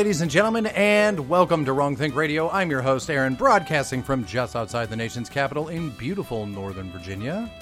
ladies 0.00 0.22
and 0.22 0.30
gentlemen, 0.30 0.64
and 0.68 1.28
welcome 1.28 1.62
to 1.62 1.74
Wrong 1.74 1.94
Think 1.94 2.14
Radio. 2.14 2.48
I'm 2.48 2.70
your 2.70 2.80
host, 2.80 3.10
Aaron, 3.10 3.34
broadcasting 3.34 4.02
from 4.02 4.24
just 4.24 4.56
outside 4.56 4.88
the 4.88 4.96
nation's 4.96 5.28
capital 5.28 5.68
in 5.68 5.90
beautiful 5.90 6.46
Northern 6.46 6.90
Virginia. 6.90 7.52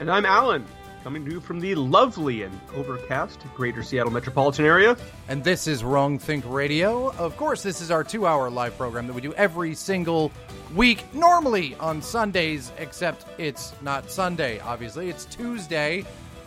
And 0.00 0.10
I'm 0.10 0.26
Alan, 0.26 0.66
coming 1.04 1.24
to 1.24 1.30
you 1.30 1.40
from 1.40 1.60
the 1.60 1.76
lovely 1.76 2.42
and 2.42 2.60
overcast 2.74 3.38
greater 3.54 3.84
Seattle 3.84 4.10
metropolitan 4.10 4.64
area. 4.64 4.96
And 5.28 5.44
this 5.44 5.68
is 5.68 5.84
Wrong 5.84 6.18
Think 6.18 6.44
Radio. 6.48 7.12
Of 7.18 7.36
course, 7.36 7.62
this 7.62 7.80
is 7.80 7.92
our 7.92 8.02
two 8.02 8.26
hour 8.26 8.50
live 8.50 8.76
program 8.76 9.06
that 9.06 9.12
we 9.12 9.20
do 9.20 9.32
every 9.34 9.72
single 9.76 10.32
week, 10.74 11.04
normally 11.14 11.76
on 11.76 12.02
Sundays, 12.02 12.72
except 12.78 13.26
it's 13.38 13.80
not 13.80 14.10
Sunday, 14.10 14.58
obviously. 14.58 15.08
It's 15.08 15.24
Tuesday 15.24 16.04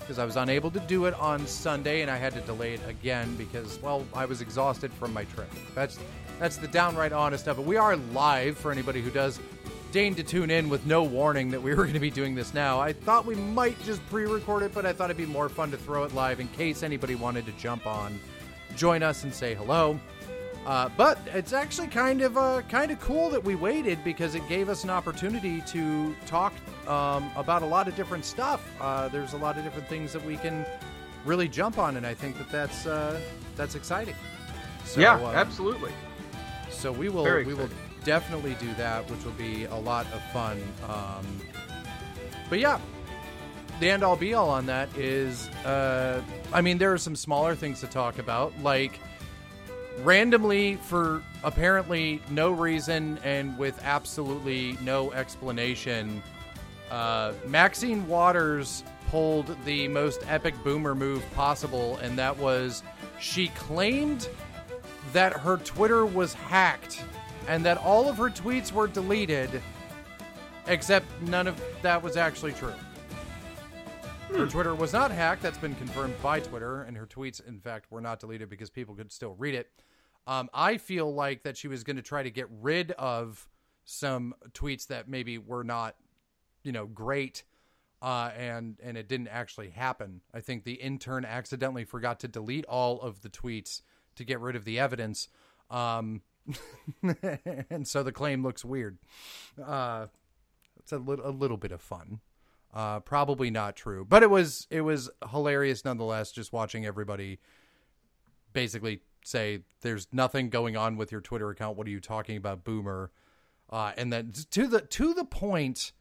because 0.09 0.17
I 0.17 0.25
was 0.25 0.37
unable 0.37 0.71
to 0.71 0.79
do 0.79 1.05
it 1.05 1.13
on 1.19 1.45
Sunday 1.45 2.01
and 2.01 2.09
I 2.09 2.17
had 2.17 2.33
to 2.33 2.41
delay 2.41 2.73
it 2.73 2.81
again 2.87 3.35
because, 3.35 3.79
well, 3.79 4.03
I 4.11 4.25
was 4.25 4.41
exhausted 4.41 4.91
from 4.91 5.13
my 5.13 5.23
trip. 5.25 5.51
That's 5.75 5.99
that's 6.39 6.57
the 6.57 6.67
downright 6.67 7.13
honest 7.13 7.47
of 7.47 7.59
it. 7.59 7.61
We 7.63 7.77
are 7.77 7.95
live 7.95 8.57
for 8.57 8.71
anybody 8.71 9.03
who 9.03 9.11
does 9.11 9.39
deign 9.91 10.15
to 10.15 10.23
tune 10.23 10.49
in 10.49 10.67
with 10.67 10.83
no 10.87 11.03
warning 11.03 11.51
that 11.51 11.61
we 11.61 11.75
were 11.75 11.83
going 11.83 11.93
to 11.93 11.99
be 11.99 12.09
doing 12.09 12.33
this 12.33 12.55
now. 12.55 12.79
I 12.79 12.91
thought 12.91 13.27
we 13.27 13.35
might 13.35 13.79
just 13.83 14.03
pre-record 14.09 14.63
it, 14.63 14.73
but 14.73 14.83
I 14.83 14.93
thought 14.93 15.11
it'd 15.11 15.17
be 15.17 15.31
more 15.31 15.47
fun 15.47 15.69
to 15.69 15.77
throw 15.77 16.05
it 16.05 16.15
live 16.15 16.39
in 16.39 16.47
case 16.47 16.81
anybody 16.81 17.13
wanted 17.13 17.45
to 17.45 17.51
jump 17.51 17.85
on, 17.85 18.19
join 18.75 19.03
us, 19.03 19.23
and 19.25 19.31
say 19.31 19.53
hello. 19.53 19.99
Uh, 20.65 20.89
but 20.97 21.19
it's 21.27 21.53
actually 21.53 21.87
kind 21.87 22.21
of 22.21 22.35
uh, 22.35 22.63
kind 22.63 22.89
of 22.89 22.99
cool 22.99 23.29
that 23.29 23.43
we 23.43 23.53
waited 23.53 24.03
because 24.03 24.33
it 24.33 24.47
gave 24.49 24.69
us 24.69 24.83
an 24.83 24.89
opportunity 24.89 25.61
to 25.67 26.15
talk 26.25 26.53
um, 26.89 27.31
about 27.35 27.61
a 27.61 27.65
lot 27.65 27.87
of 27.87 27.95
different 27.95 28.25
stuff. 28.25 28.61
Uh, 28.81 29.07
there's 29.07 29.33
a 29.33 29.37
lot 29.37 29.57
of 29.57 29.63
different 29.63 29.87
things 29.87 30.11
that 30.13 30.25
we 30.25 30.37
can 30.37 30.65
really 31.25 31.47
jump 31.47 31.77
on, 31.77 31.95
and 31.97 32.05
I 32.05 32.13
think 32.13 32.37
that 32.37 32.49
that's 32.49 32.85
uh, 32.85 33.19
that's 33.55 33.75
exciting. 33.75 34.15
So, 34.85 34.99
yeah, 34.99 35.15
um, 35.15 35.35
absolutely. 35.35 35.91
So 36.71 36.91
we 36.91 37.09
will 37.09 37.25
we 37.45 37.53
will 37.53 37.69
definitely 38.03 38.55
do 38.59 38.73
that, 38.75 39.09
which 39.09 39.23
will 39.23 39.31
be 39.33 39.65
a 39.65 39.75
lot 39.75 40.05
of 40.07 40.21
fun. 40.31 40.61
Um, 40.87 41.25
but 42.49 42.59
yeah, 42.59 42.79
the 43.79 43.89
end 43.89 44.03
all 44.03 44.15
be 44.15 44.33
all 44.33 44.49
on 44.49 44.65
that 44.65 44.89
is, 44.97 45.47
uh, 45.65 46.21
I 46.51 46.61
mean, 46.61 46.77
there 46.79 46.91
are 46.91 46.97
some 46.97 47.15
smaller 47.15 47.55
things 47.55 47.81
to 47.81 47.87
talk 47.87 48.17
about, 48.17 48.53
like 48.63 48.99
randomly 50.03 50.75
for 50.77 51.21
apparently 51.43 52.21
no 52.29 52.51
reason 52.51 53.19
and 53.23 53.57
with 53.57 53.79
absolutely 53.83 54.77
no 54.81 55.11
explanation, 55.11 56.23
uh, 56.91 57.33
Maxine 57.45 58.07
Waters 58.07 58.83
pulled 59.09 59.55
the 59.65 59.87
most 59.87 60.21
epic 60.27 60.53
boomer 60.63 60.95
move 60.95 61.23
possible, 61.33 61.97
and 61.97 62.17
that 62.17 62.37
was 62.37 62.83
she 63.19 63.49
claimed 63.49 64.27
that 65.13 65.33
her 65.33 65.57
Twitter 65.57 66.05
was 66.05 66.33
hacked 66.33 67.03
and 67.47 67.65
that 67.65 67.77
all 67.77 68.07
of 68.07 68.17
her 68.17 68.29
tweets 68.29 68.71
were 68.71 68.87
deleted, 68.87 69.49
except 70.67 71.07
none 71.23 71.47
of 71.47 71.59
that 71.81 72.01
was 72.01 72.15
actually 72.15 72.53
true. 72.53 72.73
Her 74.29 74.43
hmm. 74.43 74.49
Twitter 74.49 74.75
was 74.75 74.93
not 74.93 75.09
hacked. 75.09 75.41
That's 75.41 75.57
been 75.57 75.73
confirmed 75.75 76.13
by 76.21 76.39
Twitter, 76.39 76.83
and 76.83 76.95
her 76.95 77.07
tweets, 77.07 77.45
in 77.45 77.59
fact, 77.59 77.91
were 77.91 78.01
not 78.01 78.19
deleted 78.19 78.49
because 78.49 78.69
people 78.69 78.93
could 78.93 79.11
still 79.11 79.33
read 79.33 79.55
it. 79.55 79.71
Um, 80.27 80.49
I 80.53 80.77
feel 80.77 81.11
like 81.11 81.41
that 81.43 81.57
she 81.57 81.67
was 81.67 81.83
going 81.83 81.95
to 81.95 82.03
try 82.03 82.21
to 82.21 82.29
get 82.29 82.47
rid 82.61 82.91
of 82.91 83.47
some 83.85 84.35
tweets 84.51 84.85
that 84.87 85.09
maybe 85.09 85.39
were 85.39 85.63
not, 85.63 85.95
you 86.69 86.73
know, 86.73 86.85
great, 86.85 87.41
uh, 87.99 88.29
and 88.37 88.77
and 88.83 88.95
it 88.95 89.07
didn't 89.07 89.29
actually 89.29 89.71
happen. 89.71 90.21
I 90.31 90.39
think 90.39 90.65
the 90.65 90.73
intern 90.73 91.25
accidentally 91.25 91.83
forgot 91.83 92.19
to 92.19 92.27
delete 92.27 92.65
all 92.65 93.01
of 93.01 93.21
the 93.21 93.29
tweets 93.29 93.81
to 94.17 94.23
get 94.23 94.39
rid 94.39 94.55
of 94.55 94.65
the 94.65 94.77
evidence, 94.77 95.29
um, 95.71 96.21
and 97.71 97.87
so 97.87 98.03
the 98.03 98.11
claim 98.11 98.43
looks 98.43 98.63
weird. 98.63 98.99
Uh, 99.59 100.05
it's 100.77 100.91
a 100.91 100.99
little 100.99 101.27
a 101.27 101.31
little 101.31 101.57
bit 101.57 101.71
of 101.71 101.81
fun. 101.81 102.19
Uh, 102.71 102.99
probably 102.99 103.49
not 103.49 103.75
true, 103.75 104.05
but 104.07 104.21
it 104.21 104.29
was 104.29 104.67
it 104.69 104.81
was 104.81 105.09
hilarious 105.31 105.83
nonetheless. 105.83 106.31
Just 106.31 106.53
watching 106.53 106.85
everybody 106.85 107.39
basically 108.53 109.01
say 109.25 109.63
there's 109.81 110.07
nothing 110.11 110.51
going 110.51 110.77
on 110.77 110.97
with 110.97 111.11
your 111.11 111.21
Twitter 111.21 111.49
account. 111.49 111.77
What 111.77 111.87
are 111.87 111.89
you 111.89 111.99
talking 111.99 112.37
about, 112.37 112.63
boomer? 112.63 113.09
Uh, 113.71 113.93
and 113.97 114.13
then 114.13 114.33
to 114.51 114.67
the 114.67 114.81
to 114.81 115.15
the 115.15 115.25
point 115.25 115.93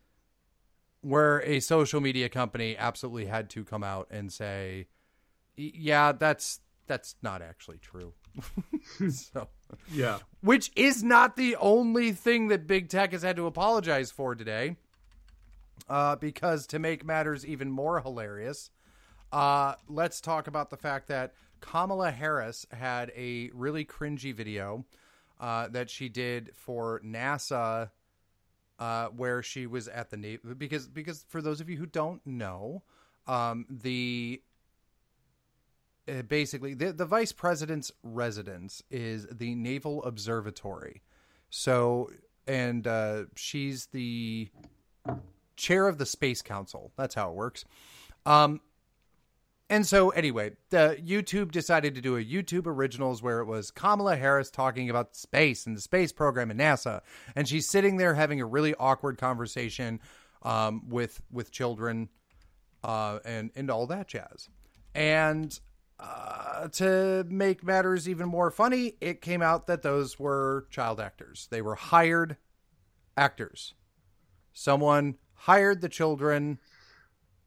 where 1.08 1.42
a 1.42 1.58
social 1.60 2.00
media 2.00 2.28
company 2.28 2.76
absolutely 2.76 3.24
had 3.24 3.48
to 3.50 3.64
come 3.64 3.82
out 3.82 4.06
and 4.10 4.30
say, 4.30 4.86
"Yeah, 5.56 6.12
that's 6.12 6.60
that's 6.86 7.16
not 7.22 7.40
actually 7.40 7.78
true." 7.78 8.12
so, 9.10 9.48
yeah, 9.90 10.18
which 10.42 10.70
is 10.76 11.02
not 11.02 11.36
the 11.36 11.56
only 11.56 12.12
thing 12.12 12.48
that 12.48 12.66
big 12.66 12.88
tech 12.88 13.12
has 13.12 13.22
had 13.22 13.36
to 13.36 13.46
apologize 13.46 14.10
for 14.10 14.34
today. 14.34 14.76
Uh, 15.88 16.16
because 16.16 16.66
to 16.66 16.78
make 16.78 17.04
matters 17.06 17.46
even 17.46 17.70
more 17.70 18.00
hilarious, 18.00 18.70
uh, 19.32 19.74
let's 19.88 20.20
talk 20.20 20.46
about 20.46 20.68
the 20.68 20.76
fact 20.76 21.08
that 21.08 21.32
Kamala 21.60 22.10
Harris 22.10 22.66
had 22.70 23.10
a 23.16 23.50
really 23.54 23.84
cringy 23.84 24.34
video 24.34 24.84
uh, 25.40 25.68
that 25.68 25.88
she 25.88 26.08
did 26.08 26.50
for 26.54 27.00
NASA, 27.04 27.90
uh, 28.78 29.08
where 29.08 29.42
she 29.42 29.66
was 29.66 29.88
at 29.88 30.10
the 30.10 30.16
Navy. 30.16 30.40
Because 30.56 30.88
because 30.88 31.24
for 31.28 31.42
those 31.42 31.60
of 31.60 31.68
you 31.68 31.76
who 31.76 31.86
don't 31.86 32.24
know, 32.26 32.82
um, 33.26 33.66
the 33.68 34.42
uh, 36.08 36.22
basically 36.22 36.74
the, 36.74 36.92
the 36.92 37.06
vice 37.06 37.32
president's 37.32 37.92
residence 38.02 38.82
is 38.90 39.26
the 39.30 39.54
Naval 39.54 40.02
Observatory. 40.04 41.02
So 41.50 42.10
and 42.46 42.86
uh, 42.86 43.24
she's 43.36 43.86
the 43.86 44.48
chair 45.56 45.86
of 45.86 45.98
the 45.98 46.06
Space 46.06 46.42
Council. 46.42 46.92
That's 46.96 47.14
how 47.14 47.30
it 47.30 47.34
works. 47.34 47.64
Um, 48.24 48.60
and 49.70 49.86
so, 49.86 50.10
anyway, 50.10 50.52
YouTube 50.72 51.52
decided 51.52 51.94
to 51.94 52.00
do 52.00 52.16
a 52.16 52.24
YouTube 52.24 52.66
Originals 52.66 53.22
where 53.22 53.40
it 53.40 53.44
was 53.44 53.70
Kamala 53.70 54.16
Harris 54.16 54.50
talking 54.50 54.88
about 54.88 55.14
space 55.14 55.66
and 55.66 55.76
the 55.76 55.80
space 55.80 56.10
program 56.10 56.50
and 56.50 56.58
NASA, 56.58 57.02
and 57.36 57.46
she's 57.46 57.68
sitting 57.68 57.98
there 57.98 58.14
having 58.14 58.40
a 58.40 58.46
really 58.46 58.74
awkward 58.76 59.18
conversation 59.18 60.00
um, 60.42 60.88
with 60.88 61.20
with 61.30 61.50
children 61.50 62.08
uh, 62.82 63.18
and 63.26 63.50
and 63.56 63.70
all 63.70 63.86
that 63.86 64.08
jazz. 64.08 64.48
And 64.94 65.58
uh, 66.00 66.68
to 66.68 67.26
make 67.28 67.62
matters 67.62 68.08
even 68.08 68.26
more 68.26 68.50
funny, 68.50 68.94
it 69.02 69.20
came 69.20 69.42
out 69.42 69.66
that 69.66 69.82
those 69.82 70.18
were 70.18 70.66
child 70.70 70.98
actors. 70.98 71.46
They 71.50 71.60
were 71.60 71.74
hired 71.74 72.38
actors. 73.18 73.74
Someone 74.52 75.16
hired 75.34 75.82
the 75.82 75.88
children 75.88 76.58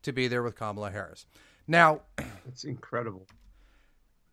to 0.04 0.12
be 0.12 0.28
there 0.28 0.44
with 0.44 0.56
Kamala 0.56 0.92
Harris. 0.92 1.26
Now, 1.72 2.02
it's 2.50 2.66
incredible. 2.66 3.28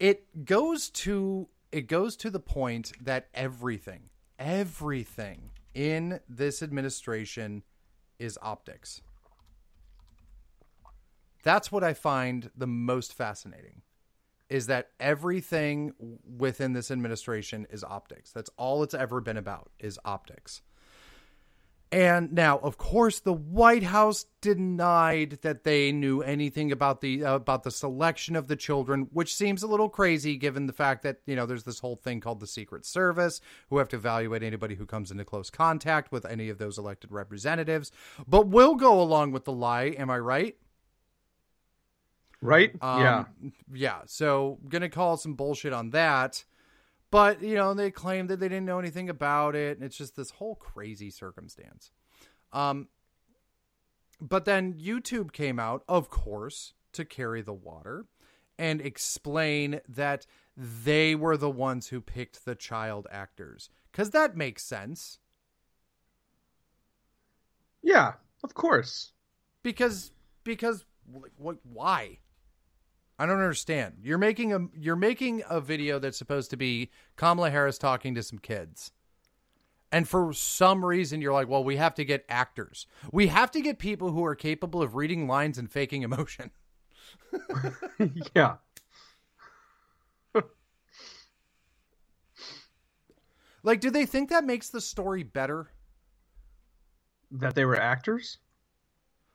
It 0.00 0.44
goes 0.44 0.90
to 0.90 1.46
it 1.70 1.86
goes 1.86 2.16
to 2.16 2.30
the 2.30 2.40
point 2.40 2.90
that 3.00 3.28
everything, 3.32 4.10
everything 4.40 5.50
in 5.72 6.18
this 6.28 6.64
administration 6.64 7.62
is 8.18 8.40
optics. 8.42 9.02
That's 11.44 11.70
what 11.70 11.84
I 11.84 11.94
find 11.94 12.50
the 12.56 12.66
most 12.66 13.14
fascinating 13.14 13.82
is 14.48 14.66
that 14.66 14.88
everything 14.98 15.92
within 16.38 16.72
this 16.72 16.90
administration 16.90 17.68
is 17.70 17.84
optics. 17.84 18.32
That's 18.32 18.50
all 18.56 18.82
it's 18.82 18.94
ever 18.94 19.20
been 19.20 19.36
about 19.36 19.70
is 19.78 19.96
optics. 20.04 20.62
And 21.90 22.32
now, 22.34 22.58
of 22.58 22.76
course, 22.76 23.20
the 23.20 23.32
White 23.32 23.82
House 23.82 24.26
denied 24.42 25.38
that 25.40 25.64
they 25.64 25.90
knew 25.90 26.20
anything 26.20 26.70
about 26.70 27.00
the 27.00 27.24
uh, 27.24 27.36
about 27.36 27.62
the 27.62 27.70
selection 27.70 28.36
of 28.36 28.46
the 28.46 28.56
children, 28.56 29.08
which 29.12 29.34
seems 29.34 29.62
a 29.62 29.66
little 29.66 29.88
crazy 29.88 30.36
given 30.36 30.66
the 30.66 30.74
fact 30.74 31.02
that 31.04 31.20
you 31.24 31.34
know 31.34 31.46
there's 31.46 31.64
this 31.64 31.78
whole 31.78 31.96
thing 31.96 32.20
called 32.20 32.40
the 32.40 32.46
Secret 32.46 32.84
Service, 32.84 33.40
who 33.70 33.78
have 33.78 33.88
to 33.88 33.96
evaluate 33.96 34.42
anybody 34.42 34.74
who 34.74 34.84
comes 34.84 35.10
into 35.10 35.24
close 35.24 35.48
contact 35.48 36.12
with 36.12 36.26
any 36.26 36.50
of 36.50 36.58
those 36.58 36.76
elected 36.76 37.10
representatives. 37.10 37.90
But 38.26 38.48
we'll 38.48 38.74
go 38.74 39.00
along 39.00 39.32
with 39.32 39.46
the 39.46 39.52
lie. 39.52 39.94
Am 39.98 40.10
I 40.10 40.18
right? 40.18 40.56
Right? 42.42 42.70
Um, 42.82 43.00
yeah. 43.00 43.24
Yeah. 43.72 43.98
So, 44.04 44.58
gonna 44.68 44.90
call 44.90 45.16
some 45.16 45.34
bullshit 45.34 45.72
on 45.72 45.90
that. 45.90 46.44
But, 47.10 47.42
you 47.42 47.54
know, 47.54 47.72
they 47.74 47.90
claim 47.90 48.26
that 48.26 48.38
they 48.38 48.48
didn't 48.48 48.66
know 48.66 48.78
anything 48.78 49.08
about 49.08 49.54
it. 49.54 49.78
And 49.78 49.84
it's 49.84 49.96
just 49.96 50.16
this 50.16 50.30
whole 50.30 50.54
crazy 50.54 51.10
circumstance. 51.10 51.90
Um, 52.52 52.88
but 54.20 54.44
then 54.44 54.74
YouTube 54.74 55.32
came 55.32 55.58
out, 55.58 55.84
of 55.88 56.10
course, 56.10 56.74
to 56.92 57.04
carry 57.04 57.40
the 57.40 57.52
water 57.52 58.06
and 58.58 58.80
explain 58.80 59.80
that 59.88 60.26
they 60.56 61.14
were 61.14 61.36
the 61.36 61.50
ones 61.50 61.88
who 61.88 62.00
picked 62.00 62.44
the 62.44 62.54
child 62.54 63.06
actors. 63.10 63.70
Because 63.90 64.10
that 64.10 64.36
makes 64.36 64.64
sense. 64.64 65.18
Yeah, 67.82 68.14
of 68.42 68.54
course. 68.54 69.12
Because, 69.62 70.12
because, 70.44 70.84
like, 71.12 71.32
what, 71.36 71.56
why? 71.62 72.18
I 73.18 73.26
don't 73.26 73.40
understand. 73.40 73.96
You're 74.02 74.18
making 74.18 74.52
a 74.52 74.68
you're 74.78 74.96
making 74.96 75.42
a 75.48 75.60
video 75.60 75.98
that's 75.98 76.18
supposed 76.18 76.50
to 76.50 76.56
be 76.56 76.90
Kamala 77.16 77.50
Harris 77.50 77.76
talking 77.76 78.14
to 78.14 78.22
some 78.22 78.38
kids. 78.38 78.92
And 79.90 80.08
for 80.08 80.32
some 80.32 80.84
reason 80.84 81.20
you're 81.20 81.32
like, 81.32 81.48
"Well, 81.48 81.64
we 81.64 81.76
have 81.76 81.94
to 81.96 82.04
get 82.04 82.24
actors. 82.28 82.86
We 83.10 83.26
have 83.28 83.50
to 83.52 83.60
get 83.60 83.78
people 83.78 84.12
who 84.12 84.24
are 84.24 84.36
capable 84.36 84.82
of 84.82 84.94
reading 84.94 85.26
lines 85.26 85.58
and 85.58 85.70
faking 85.70 86.02
emotion." 86.02 86.52
yeah. 88.36 88.56
like 93.64 93.80
do 93.80 93.90
they 93.90 94.06
think 94.06 94.30
that 94.30 94.44
makes 94.44 94.70
the 94.70 94.80
story 94.80 95.24
better? 95.24 95.72
That 97.32 97.56
they 97.56 97.64
were 97.64 97.76
actors? 97.76 98.38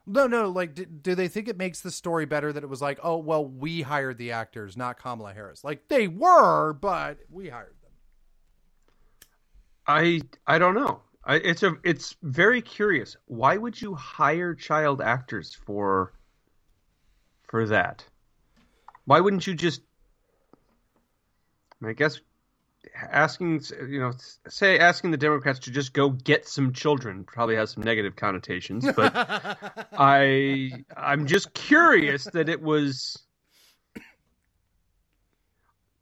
No, 0.05 0.27
no. 0.27 0.49
Like, 0.49 0.75
do, 0.75 0.85
do, 0.85 1.15
they 1.15 1.27
think 1.27 1.47
it 1.47 1.57
makes 1.57 1.79
the 1.81 1.91
story 1.91 2.25
better 2.25 2.51
that 2.51 2.63
it 2.63 2.69
was 2.69 2.81
like, 2.81 2.99
oh, 3.03 3.17
well, 3.17 3.45
we 3.45 3.81
hired 3.81 4.17
the 4.17 4.31
actors, 4.31 4.75
not 4.75 4.99
Kamala 4.99 5.33
Harris? 5.33 5.63
Like 5.63 5.87
they 5.87 6.07
were, 6.07 6.73
but 6.73 7.19
we 7.29 7.49
hired 7.49 7.75
them. 7.81 7.91
I 9.87 10.21
I 10.45 10.57
don't 10.59 10.75
know. 10.75 11.01
I, 11.25 11.35
it's 11.35 11.63
a 11.63 11.75
it's 11.83 12.15
very 12.21 12.61
curious. 12.61 13.15
Why 13.25 13.55
would 13.55 13.81
you 13.81 13.95
hire 13.95 14.53
child 14.53 15.01
actors 15.01 15.57
for 15.65 16.13
for 17.47 17.65
that? 17.67 18.05
Why 19.05 19.19
wouldn't 19.19 19.47
you 19.47 19.53
just? 19.53 19.81
I 21.85 21.93
guess 21.93 22.19
asking 22.95 23.61
you 23.87 23.99
know 23.99 24.11
say 24.47 24.77
asking 24.77 25.11
the 25.11 25.17
democrats 25.17 25.59
to 25.59 25.71
just 25.71 25.93
go 25.93 26.09
get 26.09 26.47
some 26.47 26.73
children 26.73 27.23
probably 27.23 27.55
has 27.55 27.71
some 27.71 27.83
negative 27.83 28.15
connotations 28.15 28.85
but 28.95 29.11
i 29.97 30.71
i'm 30.97 31.25
just 31.25 31.53
curious 31.53 32.25
that 32.25 32.49
it 32.49 32.61
was 32.61 33.17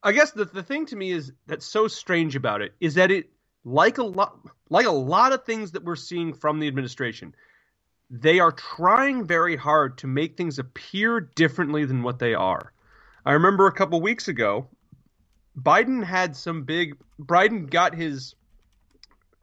i 0.04 0.12
guess 0.12 0.32
the, 0.32 0.46
the 0.46 0.64
thing 0.64 0.86
to 0.86 0.96
me 0.96 1.12
is 1.12 1.32
that's 1.48 1.66
so 1.66 1.88
strange 1.88 2.36
about 2.36 2.62
it 2.62 2.74
is 2.80 2.96
that 2.96 3.12
it 3.12 3.30
like 3.64 3.98
a 4.00 4.04
lot 4.04 4.40
like 4.70 4.86
a 4.88 4.92
lot 4.92 5.34
of 5.34 5.44
things 5.44 5.72
that 5.72 5.84
we're 5.84 5.96
seeing 5.96 6.34
from 6.34 6.60
the 6.60 6.68
administration 6.68 7.34
they 8.12 8.42
are 8.42 8.52
trying 8.52 9.26
very 9.26 9.56
hard 9.56 9.98
to 10.00 10.08
make 10.08 10.36
things 10.36 10.60
appear 10.60 11.22
differently 11.22 11.86
than 11.86 12.04
what 12.04 12.20
they 12.20 12.34
are. 12.34 12.74
I 13.26 13.32
remember 13.32 13.68
a 13.68 13.72
couple 13.72 14.02
weeks 14.02 14.28
ago 14.28 14.68
Biden 15.58 16.04
had 16.04 16.36
some 16.36 16.64
big. 16.64 16.98
Biden 17.20 17.70
got 17.70 17.96
his 17.96 18.36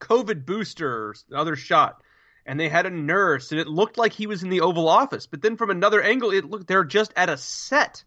COVID 0.00 0.46
booster, 0.46 1.14
other 1.34 1.56
shot, 1.56 2.02
and 2.46 2.58
they 2.58 2.68
had 2.68 2.86
a 2.86 2.90
nurse, 2.90 3.50
and 3.50 3.60
it 3.60 3.68
looked 3.68 3.98
like 3.98 4.12
he 4.12 4.26
was 4.26 4.42
in 4.42 4.48
the 4.48 4.62
Oval 4.62 4.88
Office. 4.88 5.26
But 5.26 5.42
then 5.42 5.56
from 5.56 5.70
another 5.70 6.02
angle, 6.02 6.30
it 6.30 6.44
looked 6.44 6.66
they're 6.66 6.84
just 6.84 7.12
at 7.16 7.28
a 7.28 7.36
set 7.36 8.04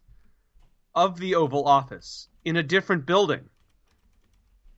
of 0.94 1.18
the 1.18 1.36
Oval 1.36 1.66
Office 1.66 2.28
in 2.44 2.56
a 2.56 2.62
different 2.62 3.06
building. 3.06 3.48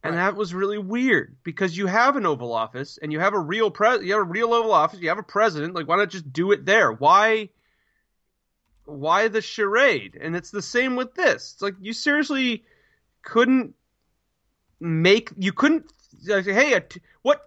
And 0.02 0.18
that 0.18 0.36
was 0.36 0.52
really 0.52 0.76
weird 0.76 1.38
because 1.42 1.74
you 1.74 1.86
have 1.86 2.16
an 2.16 2.26
Oval 2.26 2.52
Office 2.52 2.98
and 3.00 3.10
you 3.10 3.20
have 3.20 3.32
a 3.32 3.40
real 3.40 3.70
pres 3.70 4.02
you 4.02 4.12
have 4.12 4.20
a 4.20 4.24
real 4.24 4.52
Oval 4.52 4.72
Office, 4.72 5.00
you 5.00 5.08
have 5.08 5.18
a 5.18 5.22
president. 5.22 5.74
Like, 5.74 5.88
why 5.88 5.96
not 5.96 6.10
just 6.10 6.30
do 6.30 6.52
it 6.52 6.66
there? 6.66 6.92
Why? 6.92 7.48
Why 8.84 9.28
the 9.28 9.40
charade? 9.40 10.18
And 10.20 10.36
it's 10.36 10.50
the 10.50 10.60
same 10.60 10.94
with 10.94 11.14
this. 11.14 11.54
It's 11.54 11.62
like 11.62 11.76
you 11.80 11.94
seriously 11.94 12.64
couldn't 13.24 13.74
make 14.80 15.30
you 15.38 15.52
couldn't 15.52 15.84
uh, 16.30 16.42
say, 16.42 16.52
hey 16.52 16.80
what 17.22 17.40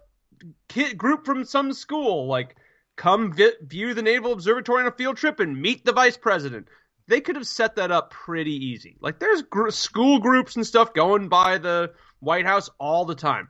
kid 0.68 0.98
group 0.98 1.24
from 1.24 1.44
some 1.44 1.72
school 1.72 2.26
like 2.26 2.56
come 2.96 3.32
vi- 3.32 3.52
view 3.62 3.94
the 3.94 4.02
naval 4.02 4.32
observatory 4.32 4.82
on 4.82 4.88
a 4.88 4.92
field 4.92 5.16
trip 5.16 5.40
and 5.40 5.60
meet 5.60 5.84
the 5.84 5.92
vice 5.92 6.16
president. 6.16 6.68
They 7.06 7.22
could 7.22 7.36
have 7.36 7.46
set 7.46 7.76
that 7.76 7.90
up 7.90 8.10
pretty 8.10 8.66
easy. 8.66 8.96
Like 9.00 9.18
there's 9.18 9.42
gr- 9.42 9.70
school 9.70 10.18
groups 10.18 10.56
and 10.56 10.66
stuff 10.66 10.92
going 10.92 11.28
by 11.28 11.56
the 11.56 11.92
white 12.20 12.44
house 12.44 12.68
all 12.78 13.06
the 13.06 13.14
time. 13.14 13.48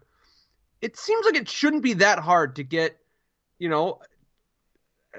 It 0.80 0.96
seems 0.96 1.24
like 1.24 1.34
it 1.34 1.48
shouldn't 1.48 1.82
be 1.82 1.94
that 1.94 2.20
hard 2.20 2.56
to 2.56 2.62
get 2.62 2.96
you 3.58 3.68
know 3.68 4.00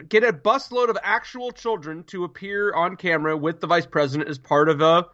get 0.07 0.23
a 0.23 0.31
busload 0.31 0.89
of 0.89 0.97
actual 1.03 1.51
children 1.51 2.03
to 2.05 2.23
appear 2.23 2.73
on 2.73 2.95
camera 2.95 3.35
with 3.35 3.59
the 3.59 3.67
vice 3.67 3.85
president 3.85 4.29
as 4.29 4.37
part 4.37 4.69
of 4.69 4.79
a 4.79 5.07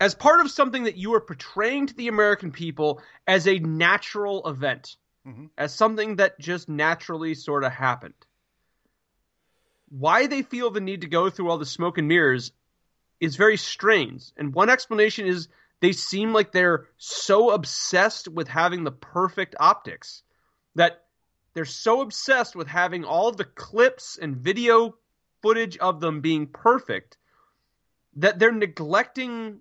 as 0.00 0.14
part 0.14 0.40
of 0.40 0.50
something 0.50 0.84
that 0.84 0.96
you 0.96 1.14
are 1.14 1.20
portraying 1.20 1.86
to 1.86 1.94
the 1.94 2.08
American 2.08 2.52
people 2.52 3.00
as 3.26 3.46
a 3.46 3.58
natural 3.58 4.46
event, 4.48 4.96
mm-hmm. 5.26 5.46
as 5.56 5.74
something 5.74 6.16
that 6.16 6.38
just 6.38 6.68
naturally 6.68 7.34
sort 7.34 7.64
of 7.64 7.72
happened. 7.72 8.14
Why 9.88 10.26
they 10.26 10.42
feel 10.42 10.70
the 10.70 10.80
need 10.80 11.02
to 11.02 11.06
go 11.06 11.30
through 11.30 11.50
all 11.50 11.58
the 11.58 11.66
smoke 11.66 11.98
and 11.98 12.08
mirrors 12.08 12.52
is 13.20 13.36
very 13.36 13.56
strange. 13.56 14.24
And 14.36 14.54
one 14.54 14.68
explanation 14.68 15.26
is 15.26 15.48
they 15.80 15.92
seem 15.92 16.32
like 16.32 16.50
they're 16.50 16.88
so 16.96 17.50
obsessed 17.50 18.26
with 18.28 18.48
having 18.48 18.84
the 18.84 18.92
perfect 18.92 19.54
optics 19.60 20.22
that 20.74 21.04
they're 21.54 21.64
so 21.64 22.00
obsessed 22.00 22.56
with 22.56 22.66
having 22.66 23.04
all 23.04 23.30
the 23.30 23.44
clips 23.44 24.18
and 24.20 24.36
video 24.36 24.96
footage 25.40 25.76
of 25.78 26.00
them 26.00 26.20
being 26.20 26.48
perfect 26.48 27.16
that 28.16 28.38
they're 28.38 28.52
neglecting 28.52 29.60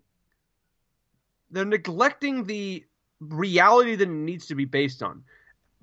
they're 1.54 1.66
neglecting 1.66 2.46
the 2.46 2.84
reality 3.20 3.96
that 3.96 4.08
it 4.08 4.12
needs 4.12 4.48
to 4.48 4.56
be 4.56 4.66
based 4.66 5.02
on. 5.02 5.24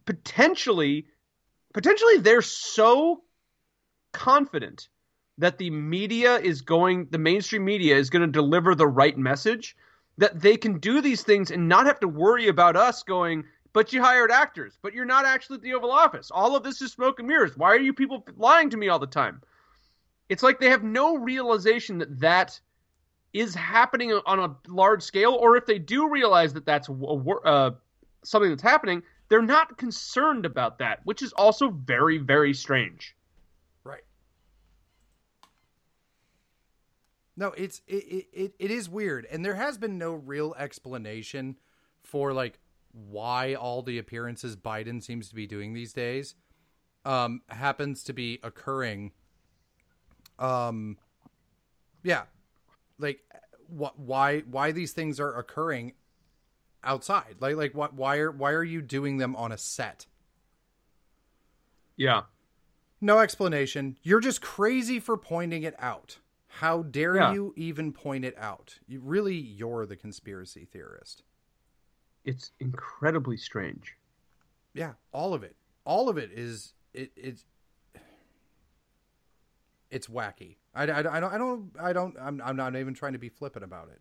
Potentially, 0.04 1.06
potentially 1.72 2.18
they're 2.18 2.42
so 2.42 3.22
confident 4.12 4.88
that 5.38 5.58
the 5.58 5.70
media 5.70 6.36
is 6.36 6.60
going, 6.60 7.06
the 7.10 7.18
mainstream 7.18 7.64
media 7.64 7.96
is 7.96 8.10
going 8.10 8.22
to 8.22 8.30
deliver 8.30 8.74
the 8.74 8.86
right 8.86 9.16
message 9.16 9.76
that 10.18 10.38
they 10.40 10.56
can 10.56 10.78
do 10.78 11.00
these 11.00 11.22
things 11.22 11.50
and 11.50 11.68
not 11.68 11.86
have 11.86 12.00
to 12.00 12.08
worry 12.08 12.48
about 12.48 12.76
us 12.76 13.02
going, 13.02 13.44
but 13.72 13.92
you 13.92 14.02
hired 14.02 14.30
actors, 14.30 14.78
but 14.82 14.92
you're 14.92 15.06
not 15.06 15.24
actually 15.24 15.56
at 15.56 15.62
the 15.62 15.72
Oval 15.72 15.92
Office. 15.92 16.30
All 16.30 16.54
of 16.56 16.62
this 16.62 16.82
is 16.82 16.92
smoke 16.92 17.20
and 17.20 17.28
mirrors. 17.28 17.56
Why 17.56 17.68
are 17.68 17.80
you 17.80 17.94
people 17.94 18.26
lying 18.36 18.68
to 18.70 18.76
me 18.76 18.88
all 18.88 18.98
the 18.98 19.06
time? 19.06 19.40
It's 20.28 20.42
like 20.42 20.60
they 20.60 20.70
have 20.70 20.82
no 20.82 21.16
realization 21.16 21.98
that 21.98 22.20
that 22.20 22.60
is 23.32 23.54
happening 23.54 24.12
on 24.26 24.38
a 24.38 24.56
large 24.68 25.02
scale, 25.02 25.32
or 25.32 25.56
if 25.56 25.66
they 25.66 25.78
do 25.78 26.08
realize 26.08 26.52
that 26.54 26.66
that's 26.66 26.88
a, 26.88 26.92
uh, 26.92 27.70
something 28.24 28.50
that's 28.50 28.62
happening, 28.62 29.02
they're 29.28 29.42
not 29.42 29.78
concerned 29.78 30.44
about 30.44 30.78
that, 30.78 31.00
which 31.04 31.22
is 31.22 31.32
also 31.34 31.70
very, 31.70 32.18
very 32.18 32.52
strange. 32.52 33.14
Right. 33.84 34.02
No, 37.36 37.52
it's 37.56 37.82
it, 37.86 38.26
it 38.32 38.54
it 38.58 38.70
is 38.70 38.88
weird, 38.88 39.26
and 39.30 39.44
there 39.44 39.54
has 39.54 39.78
been 39.78 39.96
no 39.96 40.14
real 40.14 40.54
explanation 40.58 41.56
for 42.02 42.32
like 42.32 42.58
why 42.92 43.54
all 43.54 43.82
the 43.82 43.98
appearances 43.98 44.56
Biden 44.56 45.02
seems 45.02 45.28
to 45.28 45.34
be 45.34 45.46
doing 45.46 45.72
these 45.72 45.92
days 45.92 46.34
um 47.04 47.40
happens 47.48 48.02
to 48.04 48.12
be 48.12 48.38
occurring 48.42 49.12
um 50.38 50.98
yeah 52.02 52.22
like 53.00 53.20
wh- 53.68 53.98
why 53.98 54.40
why 54.40 54.72
these 54.72 54.92
things 54.92 55.18
are 55.20 55.38
occurring 55.38 55.92
outside? 56.84 57.36
Like 57.40 57.56
like 57.56 57.74
what 57.74 57.94
why 57.94 58.18
are 58.18 58.30
why 58.30 58.52
are 58.52 58.64
you 58.64 58.82
doing 58.82 59.18
them 59.18 59.34
on 59.36 59.52
a 59.52 59.58
set? 59.58 60.06
Yeah. 61.96 62.22
No 63.00 63.18
explanation. 63.18 63.96
You're 64.02 64.20
just 64.20 64.42
crazy 64.42 65.00
for 65.00 65.16
pointing 65.16 65.62
it 65.62 65.74
out. 65.78 66.18
How 66.46 66.82
dare 66.82 67.16
yeah. 67.16 67.32
you 67.32 67.54
even 67.56 67.92
point 67.92 68.24
it 68.24 68.36
out? 68.38 68.78
You 68.86 69.00
really 69.00 69.36
you're 69.36 69.86
the 69.86 69.96
conspiracy 69.96 70.66
theorist. 70.70 71.22
It's 72.24 72.52
incredibly 72.60 73.36
strange. 73.36 73.96
Yeah 74.74 74.92
all 75.12 75.34
of 75.34 75.42
it. 75.42 75.56
All 75.84 76.08
of 76.08 76.18
it 76.18 76.30
is 76.32 76.74
it 76.92 77.12
it's 77.16 77.44
it's 79.90 80.06
wacky 80.06 80.56
I, 80.74 80.84
I, 80.84 81.16
I 81.16 81.20
don't 81.20 81.32
I 81.32 81.38
don't 81.38 81.70
I 81.80 81.92
don't 81.92 82.16
I'm 82.20 82.40
I'm 82.44 82.56
not 82.56 82.76
even 82.76 82.94
trying 82.94 83.12
to 83.14 83.18
be 83.18 83.28
flippant 83.28 83.64
about 83.64 83.88
it. 83.88 84.00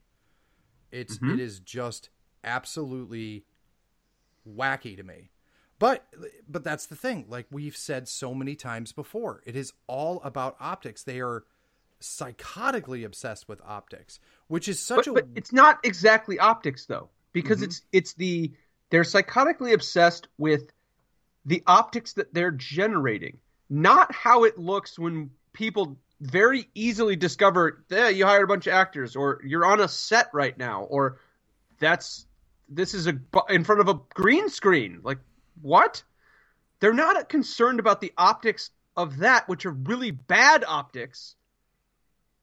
It's 0.91 1.17
mm-hmm. 1.17 1.33
it 1.33 1.39
is 1.39 1.59
just 1.59 2.09
absolutely 2.43 3.45
wacky 4.47 4.95
to 4.95 5.03
me. 5.03 5.31
But 5.79 6.05
but 6.47 6.63
that's 6.63 6.85
the 6.87 6.95
thing. 6.95 7.25
Like 7.29 7.47
we've 7.51 7.77
said 7.77 8.07
so 8.07 8.33
many 8.33 8.55
times 8.55 8.91
before, 8.91 9.41
it 9.45 9.55
is 9.55 9.73
all 9.87 10.21
about 10.23 10.57
optics. 10.59 11.03
They 11.03 11.21
are 11.21 11.45
psychotically 12.01 13.05
obsessed 13.05 13.47
with 13.47 13.61
optics, 13.65 14.19
which 14.47 14.67
is 14.67 14.79
such 14.79 15.05
but, 15.05 15.07
a. 15.07 15.13
But 15.13 15.25
it's 15.35 15.53
not 15.53 15.79
exactly 15.83 16.37
optics 16.37 16.85
though, 16.85 17.09
because 17.31 17.57
mm-hmm. 17.57 17.65
it's 17.65 17.81
it's 17.91 18.13
the 18.13 18.51
they're 18.89 19.03
psychotically 19.03 19.73
obsessed 19.73 20.27
with 20.37 20.71
the 21.45 21.63
optics 21.65 22.13
that 22.13 22.33
they're 22.33 22.51
generating, 22.51 23.37
not 23.69 24.13
how 24.13 24.43
it 24.43 24.57
looks 24.57 24.99
when 24.99 25.31
people 25.53 25.97
very 26.21 26.69
easily 26.75 27.15
discover 27.15 27.83
yeah, 27.89 28.09
you 28.09 28.25
hired 28.25 28.43
a 28.43 28.47
bunch 28.47 28.67
of 28.67 28.73
actors, 28.73 29.15
or 29.15 29.41
you're 29.45 29.65
on 29.65 29.79
a 29.79 29.87
set 29.87 30.29
right 30.33 30.57
now, 30.57 30.83
or 30.83 31.19
that's 31.79 32.25
this 32.67 32.93
is 32.93 33.07
a 33.07 33.19
in 33.49 33.63
front 33.63 33.81
of 33.81 33.87
a 33.87 33.99
green 34.13 34.49
screen. 34.49 34.99
Like 35.03 35.19
what? 35.61 36.03
They're 36.79 36.93
not 36.93 37.29
concerned 37.29 37.79
about 37.79 38.01
the 38.01 38.13
optics 38.17 38.71
of 38.95 39.17
that, 39.19 39.47
which 39.49 39.65
are 39.65 39.71
really 39.71 40.11
bad 40.11 40.63
optics. 40.67 41.35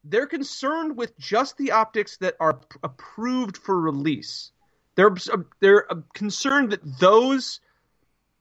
they're 0.09 0.27
concerned 0.27 0.97
with 0.97 1.19
just 1.19 1.57
the 1.57 1.73
optics 1.73 2.17
that 2.19 2.37
are 2.41 2.61
approved 2.83 3.57
for 3.57 3.79
release. 3.79 4.53
They're 4.95 5.15
they're 5.61 5.93
uh, 5.93 5.97
concerned 6.15 6.73
that 6.73 6.99
those 7.01 7.61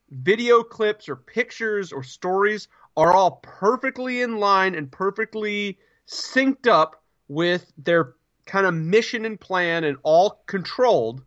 video 0.10 0.64
clips 0.64 1.10
or 1.10 1.16
pictures 1.16 1.92
or 1.92 2.04
stories 2.04 2.68
are 2.98 3.14
all 3.14 3.40
perfectly 3.44 4.22
in 4.22 4.38
line 4.38 4.76
and 4.76 4.92
perfectly 4.92 5.78
synced 6.08 6.68
up 6.68 7.04
with 7.28 7.72
their 7.78 8.14
kind 8.46 8.66
of 8.66 8.74
mission 8.74 9.26
and 9.26 9.40
plan 9.40 9.84
and 9.84 9.98
all 10.04 10.44
controlled. 10.46 11.24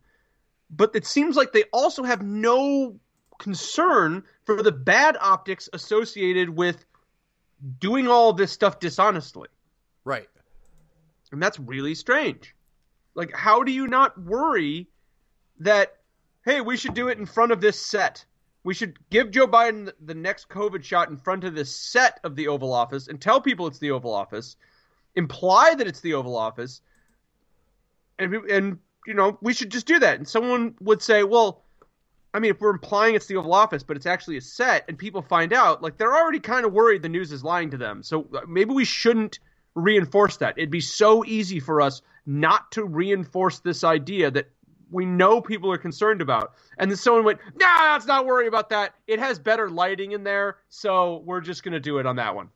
But 0.69 0.95
it 0.95 1.05
seems 1.05 1.35
like 1.35 1.51
they 1.51 1.63
also 1.73 2.03
have 2.03 2.21
no 2.21 2.99
concern 3.39 4.23
for 4.45 4.61
the 4.61 4.71
bad 4.71 5.17
optics 5.19 5.69
associated 5.73 6.49
with 6.49 6.85
doing 7.79 8.07
all 8.07 8.33
this 8.33 8.51
stuff 8.51 8.79
dishonestly. 8.79 9.49
Right. 10.05 10.27
And 11.31 11.41
that's 11.41 11.59
really 11.59 11.95
strange. 11.95 12.55
Like, 13.15 13.35
how 13.35 13.63
do 13.63 13.71
you 13.71 13.87
not 13.87 14.19
worry 14.21 14.87
that, 15.59 15.97
hey, 16.45 16.61
we 16.61 16.77
should 16.77 16.93
do 16.93 17.09
it 17.09 17.17
in 17.17 17.25
front 17.25 17.51
of 17.51 17.61
this 17.61 17.79
set? 17.79 18.25
We 18.63 18.73
should 18.73 18.97
give 19.09 19.31
Joe 19.31 19.47
Biden 19.47 19.91
the 20.03 20.15
next 20.15 20.49
COVID 20.49 20.83
shot 20.83 21.09
in 21.09 21.17
front 21.17 21.43
of 21.43 21.55
the 21.55 21.65
set 21.65 22.19
of 22.23 22.35
the 22.35 22.49
Oval 22.49 22.73
Office 22.73 23.07
and 23.07 23.19
tell 23.19 23.39
people 23.39 23.67
it's 23.67 23.79
the 23.79 23.91
Oval 23.91 24.13
Office, 24.13 24.57
imply 25.15 25.75
that 25.75 25.87
it's 25.87 26.01
the 26.01 26.15
Oval 26.15 26.35
Office, 26.35 26.81
and 28.17 28.33
and 28.33 28.79
you 29.07 29.13
know 29.13 29.37
we 29.41 29.53
should 29.53 29.71
just 29.71 29.87
do 29.87 29.99
that. 29.99 30.17
And 30.17 30.27
someone 30.27 30.75
would 30.81 31.01
say, 31.01 31.23
well, 31.23 31.63
I 32.33 32.39
mean, 32.39 32.51
if 32.51 32.59
we're 32.59 32.71
implying 32.71 33.15
it's 33.15 33.27
the 33.27 33.37
Oval 33.37 33.53
Office, 33.53 33.83
but 33.83 33.95
it's 33.95 34.05
actually 34.05 34.37
a 34.37 34.41
set, 34.41 34.85
and 34.87 34.97
people 34.97 35.21
find 35.21 35.53
out, 35.53 35.81
like 35.81 35.97
they're 35.97 36.15
already 36.15 36.39
kind 36.39 36.65
of 36.65 36.73
worried 36.73 37.01
the 37.01 37.09
news 37.09 37.31
is 37.31 37.43
lying 37.43 37.71
to 37.71 37.77
them. 37.77 38.03
So 38.03 38.27
uh, 38.33 38.41
maybe 38.47 38.73
we 38.73 38.85
shouldn't 38.85 39.39
reinforce 39.73 40.37
that. 40.37 40.57
It'd 40.57 40.69
be 40.69 40.81
so 40.81 41.23
easy 41.25 41.59
for 41.59 41.81
us 41.81 42.01
not 42.25 42.71
to 42.73 42.83
reinforce 42.83 43.59
this 43.59 43.83
idea 43.83 44.29
that 44.31 44.49
we 44.91 45.05
know 45.05 45.41
people 45.41 45.71
are 45.71 45.77
concerned 45.77 46.21
about. 46.21 46.53
And 46.77 46.89
then 46.89 46.97
someone 46.97 47.23
went, 47.23 47.39
nah, 47.55 47.93
let's 47.93 48.05
not 48.05 48.25
worry 48.25 48.47
about 48.47 48.69
that. 48.69 48.93
It 49.07 49.19
has 49.19 49.39
better 49.39 49.69
lighting 49.69 50.11
in 50.11 50.23
there, 50.23 50.57
so 50.69 51.21
we're 51.25 51.41
just 51.41 51.63
going 51.63 51.73
to 51.73 51.79
do 51.79 51.99
it 51.99 52.05
on 52.05 52.15
that 52.17 52.35
one. 52.35 52.49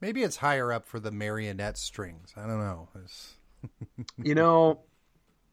Maybe 0.00 0.22
it's 0.22 0.36
higher 0.36 0.72
up 0.72 0.86
for 0.86 1.00
the 1.00 1.10
marionette 1.10 1.78
strings. 1.78 2.32
I 2.36 2.46
don't 2.46 2.60
know. 2.60 2.88
you 4.22 4.34
know, 4.34 4.80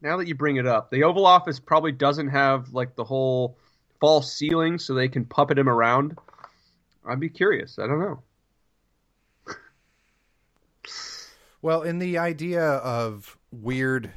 now 0.01 0.17
that 0.17 0.27
you 0.27 0.35
bring 0.35 0.57
it 0.57 0.67
up, 0.67 0.91
the 0.91 1.03
Oval 1.03 1.25
Office 1.25 1.59
probably 1.59 1.91
doesn't 1.91 2.27
have 2.27 2.73
like 2.73 2.95
the 2.95 3.03
whole 3.03 3.57
false 3.99 4.33
ceiling 4.33 4.77
so 4.77 4.93
they 4.93 5.07
can 5.07 5.25
puppet 5.25 5.57
him 5.57 5.69
around. 5.69 6.17
I'd 7.07 7.19
be 7.19 7.29
curious. 7.29 7.79
I 7.79 7.87
don't 7.87 7.99
know. 7.99 9.55
well, 11.61 11.81
in 11.83 11.99
the 11.99 12.17
idea 12.17 12.63
of 12.63 13.37
weird 13.51 14.11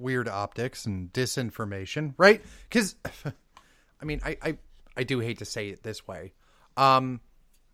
weird 0.00 0.28
optics 0.28 0.86
and 0.86 1.12
disinformation, 1.12 2.14
right? 2.16 2.42
Cuz 2.70 2.96
I 4.00 4.04
mean, 4.04 4.20
I, 4.24 4.36
I 4.42 4.58
I 4.96 5.02
do 5.04 5.20
hate 5.20 5.38
to 5.38 5.44
say 5.44 5.68
it 5.68 5.82
this 5.82 6.06
way. 6.06 6.32
Um 6.76 7.20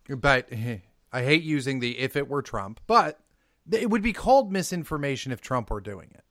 but 0.08 0.48
I 1.12 1.22
hate 1.22 1.42
using 1.42 1.80
the 1.80 1.98
if 1.98 2.16
it 2.16 2.28
were 2.28 2.42
Trump, 2.42 2.80
but 2.86 3.20
it 3.70 3.90
would 3.90 4.02
be 4.02 4.12
called 4.12 4.52
misinformation 4.52 5.32
if 5.32 5.40
Trump 5.40 5.70
were 5.70 5.80
doing 5.80 6.10
it. 6.14 6.22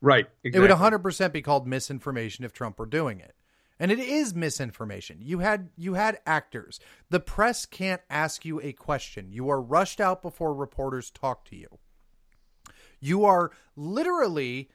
Right. 0.00 0.26
Exactly. 0.44 0.68
It 0.68 0.70
would 0.70 1.02
100% 1.02 1.32
be 1.32 1.42
called 1.42 1.66
misinformation 1.66 2.44
if 2.44 2.52
Trump 2.52 2.78
were 2.78 2.86
doing 2.86 3.20
it. 3.20 3.34
And 3.80 3.92
it 3.92 4.00
is 4.00 4.34
misinformation. 4.34 5.18
You 5.20 5.38
had 5.38 5.70
you 5.76 5.94
had 5.94 6.18
actors. 6.26 6.80
The 7.10 7.20
press 7.20 7.64
can't 7.64 8.02
ask 8.10 8.44
you 8.44 8.60
a 8.60 8.72
question. 8.72 9.30
You 9.30 9.48
are 9.50 9.60
rushed 9.60 10.00
out 10.00 10.20
before 10.20 10.52
reporters 10.52 11.10
talk 11.10 11.44
to 11.46 11.56
you. 11.56 11.78
You 13.00 13.24
are 13.24 13.52
literally 13.76 14.70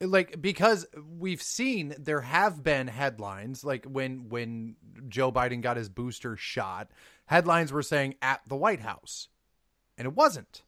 like 0.00 0.40
because 0.40 0.86
we've 1.18 1.42
seen 1.42 1.94
there 1.98 2.20
have 2.20 2.62
been 2.62 2.86
headlines 2.86 3.64
like 3.64 3.84
when 3.84 4.28
when 4.28 4.76
Joe 5.08 5.32
Biden 5.32 5.60
got 5.60 5.76
his 5.76 5.88
booster 5.88 6.36
shot, 6.36 6.90
headlines 7.26 7.72
were 7.72 7.82
saying 7.82 8.14
at 8.22 8.40
the 8.46 8.56
White 8.56 8.80
House. 8.80 9.28
And 9.96 10.06
it 10.06 10.14
wasn't. 10.14 10.62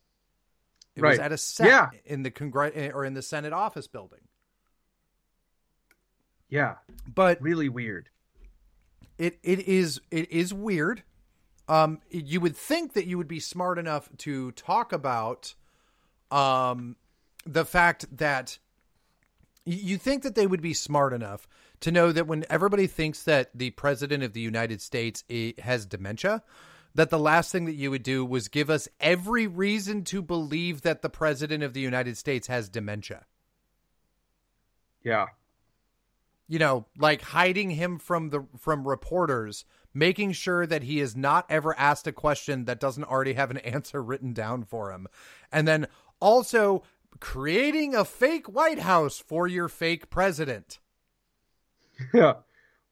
It 0.96 1.02
right. 1.02 1.10
was 1.10 1.18
at 1.20 1.32
a 1.32 1.38
set 1.38 1.68
yeah. 1.68 1.90
in 2.04 2.24
the 2.24 2.30
Congress 2.30 2.92
or 2.92 3.04
in 3.04 3.14
the 3.14 3.22
Senate 3.22 3.52
office 3.52 3.86
building. 3.86 4.20
Yeah, 6.48 6.76
but 7.06 7.40
really 7.40 7.68
weird. 7.68 8.08
It 9.16 9.38
it 9.44 9.60
is 9.60 10.00
it 10.10 10.30
is 10.32 10.52
weird. 10.52 11.04
Um, 11.68 12.00
you 12.10 12.40
would 12.40 12.56
think 12.56 12.94
that 12.94 13.06
you 13.06 13.16
would 13.16 13.28
be 13.28 13.38
smart 13.38 13.78
enough 13.78 14.08
to 14.18 14.50
talk 14.52 14.92
about, 14.92 15.54
um, 16.32 16.96
the 17.46 17.64
fact 17.64 18.04
that 18.16 18.58
you 19.74 19.98
think 19.98 20.22
that 20.22 20.34
they 20.34 20.46
would 20.46 20.62
be 20.62 20.74
smart 20.74 21.12
enough 21.12 21.46
to 21.80 21.90
know 21.90 22.12
that 22.12 22.26
when 22.26 22.44
everybody 22.50 22.86
thinks 22.86 23.22
that 23.24 23.50
the 23.54 23.70
president 23.70 24.22
of 24.22 24.32
the 24.32 24.40
United 24.40 24.80
States 24.80 25.24
has 25.58 25.86
dementia, 25.86 26.42
that 26.94 27.10
the 27.10 27.18
last 27.18 27.52
thing 27.52 27.66
that 27.66 27.74
you 27.74 27.90
would 27.90 28.02
do 28.02 28.24
was 28.24 28.48
give 28.48 28.70
us 28.70 28.88
every 29.00 29.46
reason 29.46 30.04
to 30.04 30.22
believe 30.22 30.82
that 30.82 31.02
the 31.02 31.10
president 31.10 31.62
of 31.62 31.72
the 31.72 31.80
United 31.80 32.16
States 32.16 32.48
has 32.48 32.68
dementia. 32.68 33.24
Yeah. 35.02 35.26
You 36.48 36.58
know, 36.58 36.86
like 36.98 37.22
hiding 37.22 37.70
him 37.70 37.98
from 37.98 38.30
the 38.30 38.44
from 38.58 38.86
reporters, 38.86 39.64
making 39.94 40.32
sure 40.32 40.66
that 40.66 40.82
he 40.82 41.00
is 41.00 41.16
not 41.16 41.46
ever 41.48 41.78
asked 41.78 42.08
a 42.08 42.12
question 42.12 42.64
that 42.64 42.80
doesn't 42.80 43.04
already 43.04 43.34
have 43.34 43.50
an 43.50 43.58
answer 43.58 44.02
written 44.02 44.32
down 44.32 44.64
for 44.64 44.90
him. 44.90 45.06
And 45.52 45.66
then 45.66 45.86
also 46.20 46.82
creating 47.18 47.94
a 47.94 48.04
fake 48.04 48.46
White 48.46 48.80
House 48.80 49.18
for 49.18 49.46
your 49.46 49.68
fake 49.68 50.10
president. 50.10 50.78
Yeah. 52.14 52.34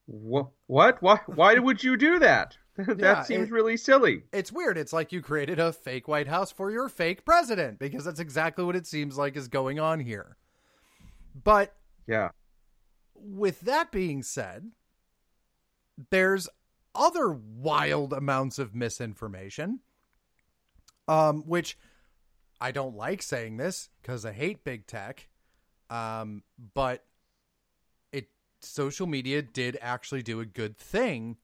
What? 0.07 0.49
What? 0.67 1.03
Why? 1.03 1.21
Why 1.27 1.55
would 1.59 1.83
you 1.83 1.97
do 1.97 2.19
that? 2.19 2.57
that 2.77 2.99
yeah, 2.99 3.23
seems 3.23 3.49
it, 3.49 3.53
really 3.53 3.77
silly. 3.77 4.23
It's 4.33 4.53
weird. 4.53 4.79
It's 4.79 4.93
like 4.93 5.13
you 5.13 5.21
created 5.21 5.59
a 5.59 5.73
fake 5.73 6.09
White 6.09 6.29
House 6.29 6.53
for 6.53 6.71
your 6.71 6.89
fake 6.89 7.25
president 7.25 7.79
because 7.79 8.05
that's 8.05 8.21
exactly 8.21 8.65
what 8.65 8.77
it 8.77 8.87
seems 8.87 9.19
like 9.19 9.37
is 9.37 9.49
going 9.49 9.81
on 9.81 10.01
here. 10.01 10.37
But 11.43 11.75
yeah. 12.07 12.31
With 13.15 13.63
that 13.63 13.91
being 13.91 14.23
said, 14.23 14.71
there's 16.11 16.49
other 16.95 17.31
wild 17.31 18.13
amounts 18.13 18.59
of 18.59 18.75
misinformation 18.75 19.81
um 21.09 21.43
which 21.47 21.79
I 22.61 22.71
don't 22.73 22.97
like 22.97 23.23
saying 23.23 23.57
this 23.57 23.89
cuz 24.03 24.25
I 24.25 24.33
hate 24.33 24.65
big 24.65 24.87
tech. 24.87 25.29
Um 25.91 26.43
but 26.75 27.05
it 28.13 28.31
social 28.61 29.07
media 29.07 29.43
did 29.43 29.79
actually 29.81 30.23
do 30.23 30.41
a 30.41 30.47
good 30.47 30.77
thing 30.77 31.37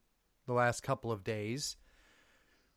the 0.47 0.53
last 0.53 0.83
couple 0.83 1.11
of 1.11 1.25
days, 1.25 1.77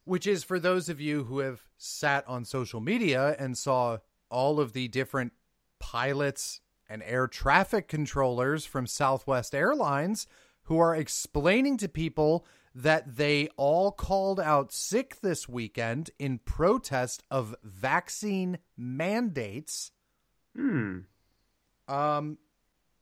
which 0.05 0.25
is 0.25 0.43
for 0.43 0.59
those 0.59 0.89
of 0.89 1.01
you 1.01 1.25
who 1.25 1.39
have 1.39 1.63
sat 1.77 2.27
on 2.27 2.45
social 2.45 2.79
media 2.79 3.35
and 3.37 3.57
saw 3.57 3.97
all 4.29 4.59
of 4.59 4.73
the 4.73 4.87
different 4.87 5.33
pilots 5.79 6.61
and 6.89 7.03
air 7.03 7.27
traffic 7.27 7.87
controllers 7.87 8.65
from 8.65 8.87
Southwest 8.87 9.53
Airlines 9.53 10.27
who 10.63 10.77
are 10.79 10.95
explaining 10.95 11.77
to 11.77 11.87
people 11.87 12.45
that 12.77 13.15
they 13.15 13.49
all 13.57 13.91
called 13.91 14.39
out 14.39 14.71
sick 14.71 15.19
this 15.21 15.49
weekend 15.49 16.11
in 16.19 16.37
protest 16.37 17.23
of 17.31 17.55
vaccine 17.63 18.59
mandates. 18.77 19.91
Hmm. 20.55 20.99
Um, 21.87 22.37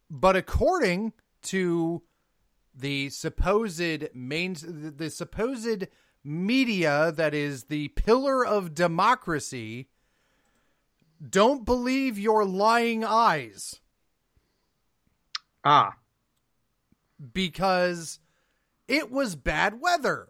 but 0.10 0.38
according 0.38 1.12
to 1.44 2.03
the 2.74 3.10
supposed 3.10 4.08
main 4.13 4.55
the 4.98 5.10
supposed 5.10 5.88
media 6.24 7.12
that 7.12 7.34
is 7.34 7.65
the 7.65 7.89
pillar 7.89 8.46
of 8.46 8.74
democracy 8.74 9.89
don't 11.29 11.65
believe 11.65 12.17
your 12.17 12.46
lying 12.46 13.03
eyes. 13.03 13.82
Ah. 15.65 15.98
Because 17.34 18.20
it 18.88 19.12
was 19.12 19.36
bad 19.36 19.80
weather. 19.82 20.30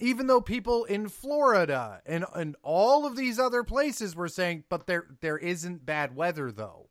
Even 0.00 0.28
though 0.28 0.40
people 0.40 0.84
in 0.84 1.08
Florida 1.08 2.00
and, 2.06 2.24
and 2.34 2.54
all 2.62 3.04
of 3.04 3.16
these 3.16 3.38
other 3.38 3.64
places 3.64 4.14
were 4.14 4.28
saying, 4.28 4.64
but 4.68 4.86
there 4.86 5.06
there 5.20 5.38
isn't 5.38 5.84
bad 5.84 6.14
weather 6.14 6.52
though. 6.52 6.88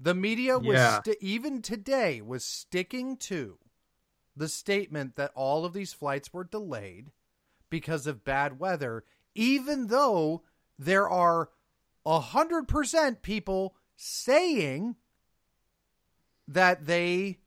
The 0.00 0.14
media 0.14 0.58
was 0.58 0.74
yeah. 0.74 1.00
st- 1.02 1.18
even 1.20 1.62
today 1.62 2.20
was 2.20 2.44
sticking 2.44 3.16
to 3.18 3.58
the 4.36 4.48
statement 4.48 5.14
that 5.14 5.30
all 5.36 5.64
of 5.64 5.72
these 5.72 5.92
flights 5.92 6.32
were 6.32 6.44
delayed 6.44 7.12
because 7.70 8.06
of 8.08 8.24
bad 8.24 8.58
weather, 8.58 9.04
even 9.36 9.86
though 9.86 10.42
there 10.78 11.08
are 11.08 11.50
a 12.04 12.18
hundred 12.18 12.66
percent 12.66 13.22
people 13.22 13.76
saying 13.96 14.96
that 16.48 16.86
they 16.86 17.38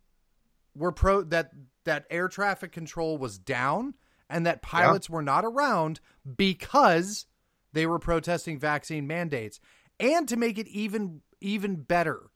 were 0.78 0.92
pro 0.92 1.24
that 1.24 1.52
that 1.86 2.06
air 2.10 2.28
traffic 2.28 2.72
control 2.72 3.18
was 3.18 3.38
down 3.38 3.94
and 4.30 4.46
that 4.46 4.62
pilots 4.62 5.10
yeah. 5.10 5.16
were 5.16 5.22
not 5.22 5.46
around 5.46 6.00
because 6.36 7.26
they 7.74 7.86
were 7.86 8.00
protesting 8.00 8.60
vaccine 8.60 9.08
mandates. 9.08 9.60
And 10.00 10.28
to 10.28 10.36
make 10.36 10.58
it 10.58 10.68
even 10.68 11.22
even 11.42 11.76
better 11.76 12.30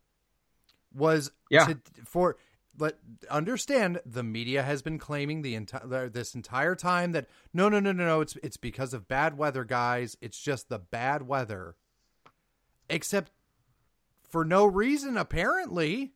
was 0.94 1.32
yeah. 1.50 1.66
to, 1.66 1.78
for 2.06 2.38
but 2.76 3.00
understand 3.30 4.00
the 4.06 4.24
media 4.24 4.64
has 4.64 4.82
been 4.82 4.98
claiming 4.98 5.42
the 5.42 5.56
entire 5.56 6.10
this 6.10 6.36
entire 6.36 6.76
time 6.76 7.12
that 7.12 7.28
no 7.54 7.70
no 7.70 7.80
no 7.80 7.92
no 7.92 8.06
no 8.06 8.22
it's 8.22 8.36
it's 8.44 8.58
because 8.58 8.94
of 8.94 9.08
bad 9.08 9.38
weather 9.38 9.64
guys 9.64 10.18
it's 10.22 10.40
just 10.40 10.70
the 10.70 10.80
bad 10.80 11.28
weather 11.28 11.76
except 12.90 13.32
for 14.30 14.46
no 14.46 14.66
reason 14.66 15.18
apparently 15.18 16.14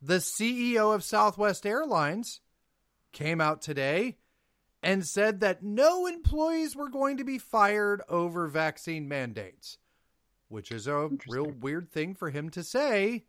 the 0.00 0.18
CEO 0.18 0.94
of 0.94 1.04
Southwest 1.04 1.66
Airlines 1.66 2.40
came 3.12 3.40
out 3.40 3.60
today 3.60 4.16
and 4.82 5.06
said 5.06 5.40
that 5.40 5.62
no 5.62 6.06
employees 6.06 6.74
were 6.74 6.88
going 6.88 7.16
to 7.18 7.24
be 7.24 7.38
fired 7.38 8.00
over 8.08 8.46
vaccine 8.46 9.08
mandates 9.08 9.78
which 10.50 10.72
is 10.72 10.86
a 10.86 11.08
real 11.28 11.50
weird 11.60 11.90
thing 11.90 12.14
for 12.14 12.28
him 12.28 12.50
to 12.50 12.62
say 12.62 13.24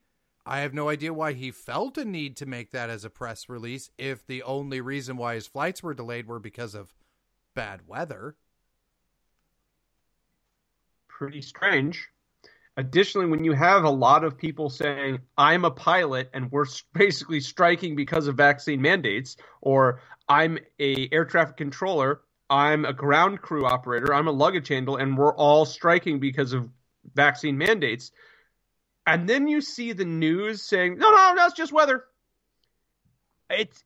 I 0.46 0.62
have 0.62 0.74
no 0.74 0.90
idea 0.90 1.14
why 1.14 1.34
he 1.34 1.52
felt 1.52 2.00
a 2.00 2.04
need 2.04 2.36
to 2.38 2.48
make 2.48 2.72
that 2.72 2.90
as 2.90 3.06
a 3.06 3.12
press 3.12 3.48
release 3.48 3.92
if 3.98 4.26
the 4.26 4.42
only 4.42 4.82
reason 4.82 5.16
why 5.16 5.36
his 5.36 5.46
flights 5.46 5.84
were 5.84 5.94
delayed 5.94 6.28
were 6.28 6.40
because 6.40 6.74
of 6.74 6.96
bad 7.54 7.88
weather. 7.88 8.36
Pretty 11.08 11.44
strange. 11.44 12.10
Additionally, 12.78 13.28
when 13.28 13.44
you 13.44 13.52
have 13.54 13.84
a 13.84 13.90
lot 13.90 14.24
of 14.24 14.38
people 14.38 14.70
saying, 14.70 15.20
I'm 15.38 15.66
a 15.66 15.72
pilot 15.72 16.30
and 16.34 16.52
we're 16.52 16.66
basically 16.94 17.42
striking 17.42 17.96
because 17.96 18.28
of 18.28 18.36
vaccine 18.36 18.82
mandates, 18.82 19.38
or 19.62 20.02
I'm 20.28 20.58
a 20.80 21.10
air 21.12 21.26
traffic 21.26 21.58
controller, 21.58 22.22
I'm 22.50 22.86
a 22.86 22.94
ground 22.94 23.42
crew 23.42 23.66
operator, 23.66 24.14
I'm 24.14 24.28
a 24.28 24.32
luggage 24.32 24.70
handler, 24.70 25.00
and 25.00 25.18
we're 25.18 25.36
all 25.36 25.66
striking 25.66 26.20
because 26.20 26.54
of 26.54 26.70
vaccine 27.16 27.58
mandates 27.58 28.12
and 29.06 29.28
then 29.28 29.48
you 29.48 29.62
see 29.62 29.94
the 29.94 30.06
news 30.06 30.62
saying, 30.64 30.98
"No, 30.98 31.12
no, 31.12 31.34
that's 31.36 31.54
just 31.54 31.72
weather." 31.72 32.06
It's 33.50 33.84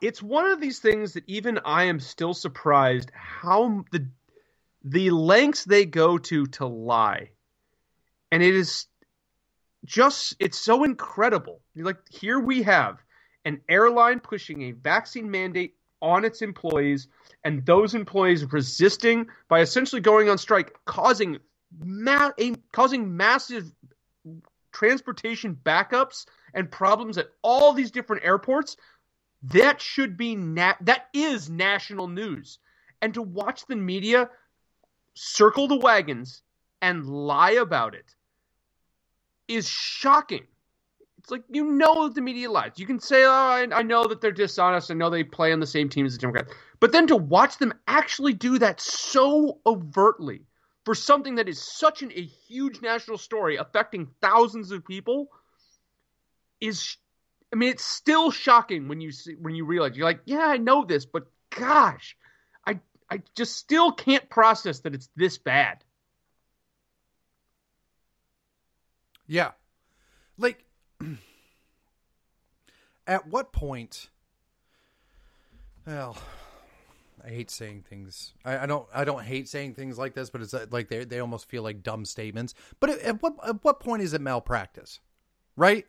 it's 0.00 0.22
one 0.22 0.50
of 0.50 0.60
these 0.60 0.78
things 0.80 1.14
that 1.14 1.24
even 1.26 1.60
I 1.64 1.84
am 1.84 2.00
still 2.00 2.34
surprised 2.34 3.10
how 3.14 3.84
the 3.92 4.08
the 4.86 5.10
lengths 5.10 5.64
they 5.64 5.84
go 5.84 6.16
to 6.16 6.46
to 6.46 6.64
lie, 6.64 7.30
and 8.30 8.40
it 8.42 8.54
is 8.54 8.86
just 9.84 10.36
it's 10.38 10.58
so 10.58 10.84
incredible. 10.84 11.60
Like 11.74 11.98
here 12.08 12.38
we 12.38 12.62
have 12.62 13.02
an 13.44 13.60
airline 13.68 14.20
pushing 14.20 14.62
a 14.62 14.72
vaccine 14.72 15.28
mandate 15.28 15.74
on 16.00 16.24
its 16.24 16.40
employees, 16.40 17.08
and 17.42 17.66
those 17.66 17.96
employees 17.96 18.50
resisting 18.52 19.26
by 19.48 19.60
essentially 19.60 20.00
going 20.00 20.28
on 20.28 20.38
strike, 20.38 20.72
causing 20.84 21.38
ma- 21.84 22.30
a, 22.38 22.54
causing 22.70 23.16
massive 23.16 23.72
transportation 24.70 25.58
backups 25.64 26.26
and 26.54 26.70
problems 26.70 27.18
at 27.18 27.30
all 27.42 27.72
these 27.72 27.90
different 27.90 28.24
airports. 28.24 28.76
That 29.42 29.80
should 29.80 30.16
be 30.16 30.36
na- 30.36 30.74
that 30.82 31.08
is 31.12 31.50
national 31.50 32.06
news. 32.06 32.60
And 33.02 33.12
to 33.14 33.22
watch 33.22 33.66
the 33.66 33.76
media 33.76 34.30
circle 35.16 35.66
the 35.66 35.76
wagons 35.76 36.42
and 36.82 37.06
lie 37.06 37.52
about 37.52 37.94
it 37.94 38.14
is 39.48 39.68
shocking. 39.68 40.46
It's 41.18 41.30
like 41.30 41.42
you 41.50 41.64
know 41.64 42.06
that 42.06 42.14
the 42.14 42.20
media 42.20 42.50
lies. 42.50 42.72
You 42.76 42.86
can 42.86 43.00
say, 43.00 43.24
"Oh, 43.24 43.30
I, 43.30 43.66
I, 43.72 43.82
know 43.82 44.06
that 44.06 44.20
they're 44.20 44.30
dishonest. 44.30 44.90
I 44.90 44.94
know 44.94 45.10
they 45.10 45.24
play 45.24 45.52
on 45.52 45.58
the 45.58 45.66
same 45.66 45.88
team 45.88 46.06
as 46.06 46.12
the 46.12 46.18
Democrats," 46.20 46.52
but 46.78 46.92
then 46.92 47.08
to 47.08 47.16
watch 47.16 47.58
them 47.58 47.74
actually 47.88 48.34
do 48.34 48.58
that 48.58 48.80
so 48.80 49.58
overtly 49.66 50.42
for 50.84 50.94
something 50.94 51.34
that 51.34 51.48
is 51.48 51.60
such 51.60 52.02
an, 52.02 52.12
a 52.14 52.22
huge 52.22 52.80
national 52.80 53.18
story 53.18 53.56
affecting 53.56 54.06
thousands 54.20 54.70
of 54.70 54.84
people 54.84 55.28
is 56.60 56.96
I 57.52 57.56
mean 57.56 57.70
it's 57.70 57.84
still 57.84 58.30
shocking 58.30 58.86
when 58.86 59.00
you 59.00 59.10
see 59.10 59.34
when 59.34 59.56
you 59.56 59.64
realize 59.64 59.96
you're 59.96 60.06
like 60.06 60.20
yeah 60.26 60.46
I 60.46 60.58
know 60.58 60.84
this 60.84 61.04
but 61.04 61.26
gosh 61.50 62.16
I 63.10 63.22
just 63.34 63.56
still 63.56 63.92
can't 63.92 64.28
process 64.28 64.80
that 64.80 64.94
it's 64.94 65.08
this 65.16 65.38
bad. 65.38 65.84
Yeah. 69.26 69.52
Like 70.38 70.64
at 73.06 73.26
what 73.28 73.52
point 73.52 74.08
well 75.86 76.16
I 77.26 77.30
hate 77.30 77.50
saying 77.50 77.84
things. 77.88 78.34
I, 78.44 78.58
I, 78.58 78.66
don't. 78.66 78.86
I 78.94 79.04
don't 79.04 79.24
hate 79.24 79.48
saying 79.48 79.74
things 79.74 79.98
like 79.98 80.14
this, 80.14 80.30
but 80.30 80.42
it's 80.42 80.54
uh, 80.54 80.66
like 80.70 80.88
they 80.88 81.04
they 81.04 81.18
almost 81.18 81.48
feel 81.48 81.64
like 81.64 81.82
dumb 81.82 82.04
statements. 82.04 82.54
But 82.78 82.90
at, 82.90 83.00
at 83.00 83.22
what 83.22 83.34
at 83.44 83.64
what 83.64 83.80
point 83.80 84.02
is 84.02 84.12
it 84.12 84.20
malpractice, 84.20 85.00
right? 85.56 85.86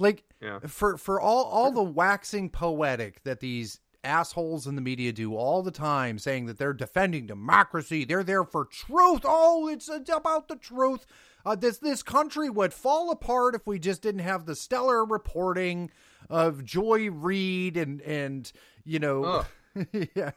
Like 0.00 0.24
yeah. 0.40 0.58
for 0.66 0.96
for 0.96 1.20
all 1.20 1.44
all 1.44 1.70
the 1.70 1.82
waxing 1.82 2.50
poetic 2.50 3.22
that 3.22 3.38
these 3.38 3.78
assholes 4.04 4.66
in 4.66 4.74
the 4.74 4.80
media 4.80 5.12
do 5.12 5.34
all 5.34 5.62
the 5.62 5.70
time, 5.70 6.18
saying 6.18 6.46
that 6.46 6.58
they're 6.58 6.72
defending 6.72 7.26
democracy, 7.26 8.04
they're 8.04 8.24
there 8.24 8.44
for 8.44 8.64
truth. 8.64 9.22
Oh, 9.24 9.68
it's 9.68 9.88
about 9.88 10.48
the 10.48 10.56
truth. 10.56 11.06
Uh, 11.44 11.56
this 11.56 11.78
this 11.78 12.02
country 12.02 12.48
would 12.48 12.72
fall 12.72 13.10
apart 13.10 13.54
if 13.54 13.66
we 13.66 13.78
just 13.78 14.02
didn't 14.02 14.20
have 14.20 14.46
the 14.46 14.54
stellar 14.54 15.04
reporting 15.04 15.90
of 16.30 16.64
Joy 16.64 17.10
Reid 17.10 17.76
and 17.76 18.00
and 18.02 18.50
you 18.84 18.98
know. 18.98 19.44
yeah, 20.14 20.32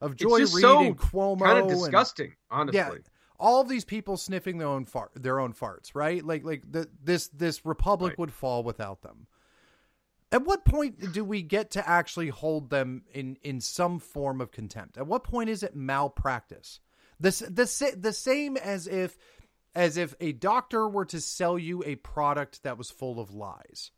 of 0.00 0.16
Joy 0.16 0.38
Reid 0.38 0.48
so 0.48 0.80
and 0.80 0.96
Cuomo. 0.96 1.42
Kind 1.42 1.58
of 1.58 1.68
disgusting, 1.68 2.34
and, 2.50 2.70
honestly. 2.70 2.78
Yeah, 2.78 3.10
all 3.38 3.64
these 3.64 3.84
people 3.84 4.16
sniffing 4.16 4.58
their 4.58 4.68
own 4.68 4.84
fart, 4.84 5.10
their 5.14 5.40
own 5.40 5.52
farts, 5.52 5.94
right? 5.94 6.24
Like, 6.24 6.44
like 6.44 6.62
the, 6.70 6.88
this 7.02 7.28
this 7.28 7.64
republic 7.64 8.10
right. 8.10 8.18
would 8.18 8.32
fall 8.32 8.62
without 8.62 9.02
them. 9.02 9.26
At 10.32 10.44
what 10.44 10.64
point 10.64 11.12
do 11.12 11.24
we 11.24 11.42
get 11.42 11.72
to 11.72 11.88
actually 11.88 12.28
hold 12.28 12.70
them 12.70 13.04
in 13.12 13.38
in 13.42 13.60
some 13.60 13.98
form 13.98 14.40
of 14.40 14.50
contempt? 14.50 14.98
At 14.98 15.06
what 15.06 15.24
point 15.24 15.50
is 15.50 15.62
it 15.62 15.76
malpractice? 15.76 16.80
This 17.20 17.38
the 17.38 17.96
the 17.96 18.12
same 18.12 18.56
as 18.56 18.86
if 18.86 19.16
as 19.74 19.96
if 19.96 20.14
a 20.20 20.32
doctor 20.32 20.88
were 20.88 21.04
to 21.04 21.20
sell 21.20 21.58
you 21.58 21.84
a 21.84 21.96
product 21.96 22.62
that 22.64 22.78
was 22.78 22.90
full 22.90 23.20
of 23.20 23.32
lies. 23.32 23.92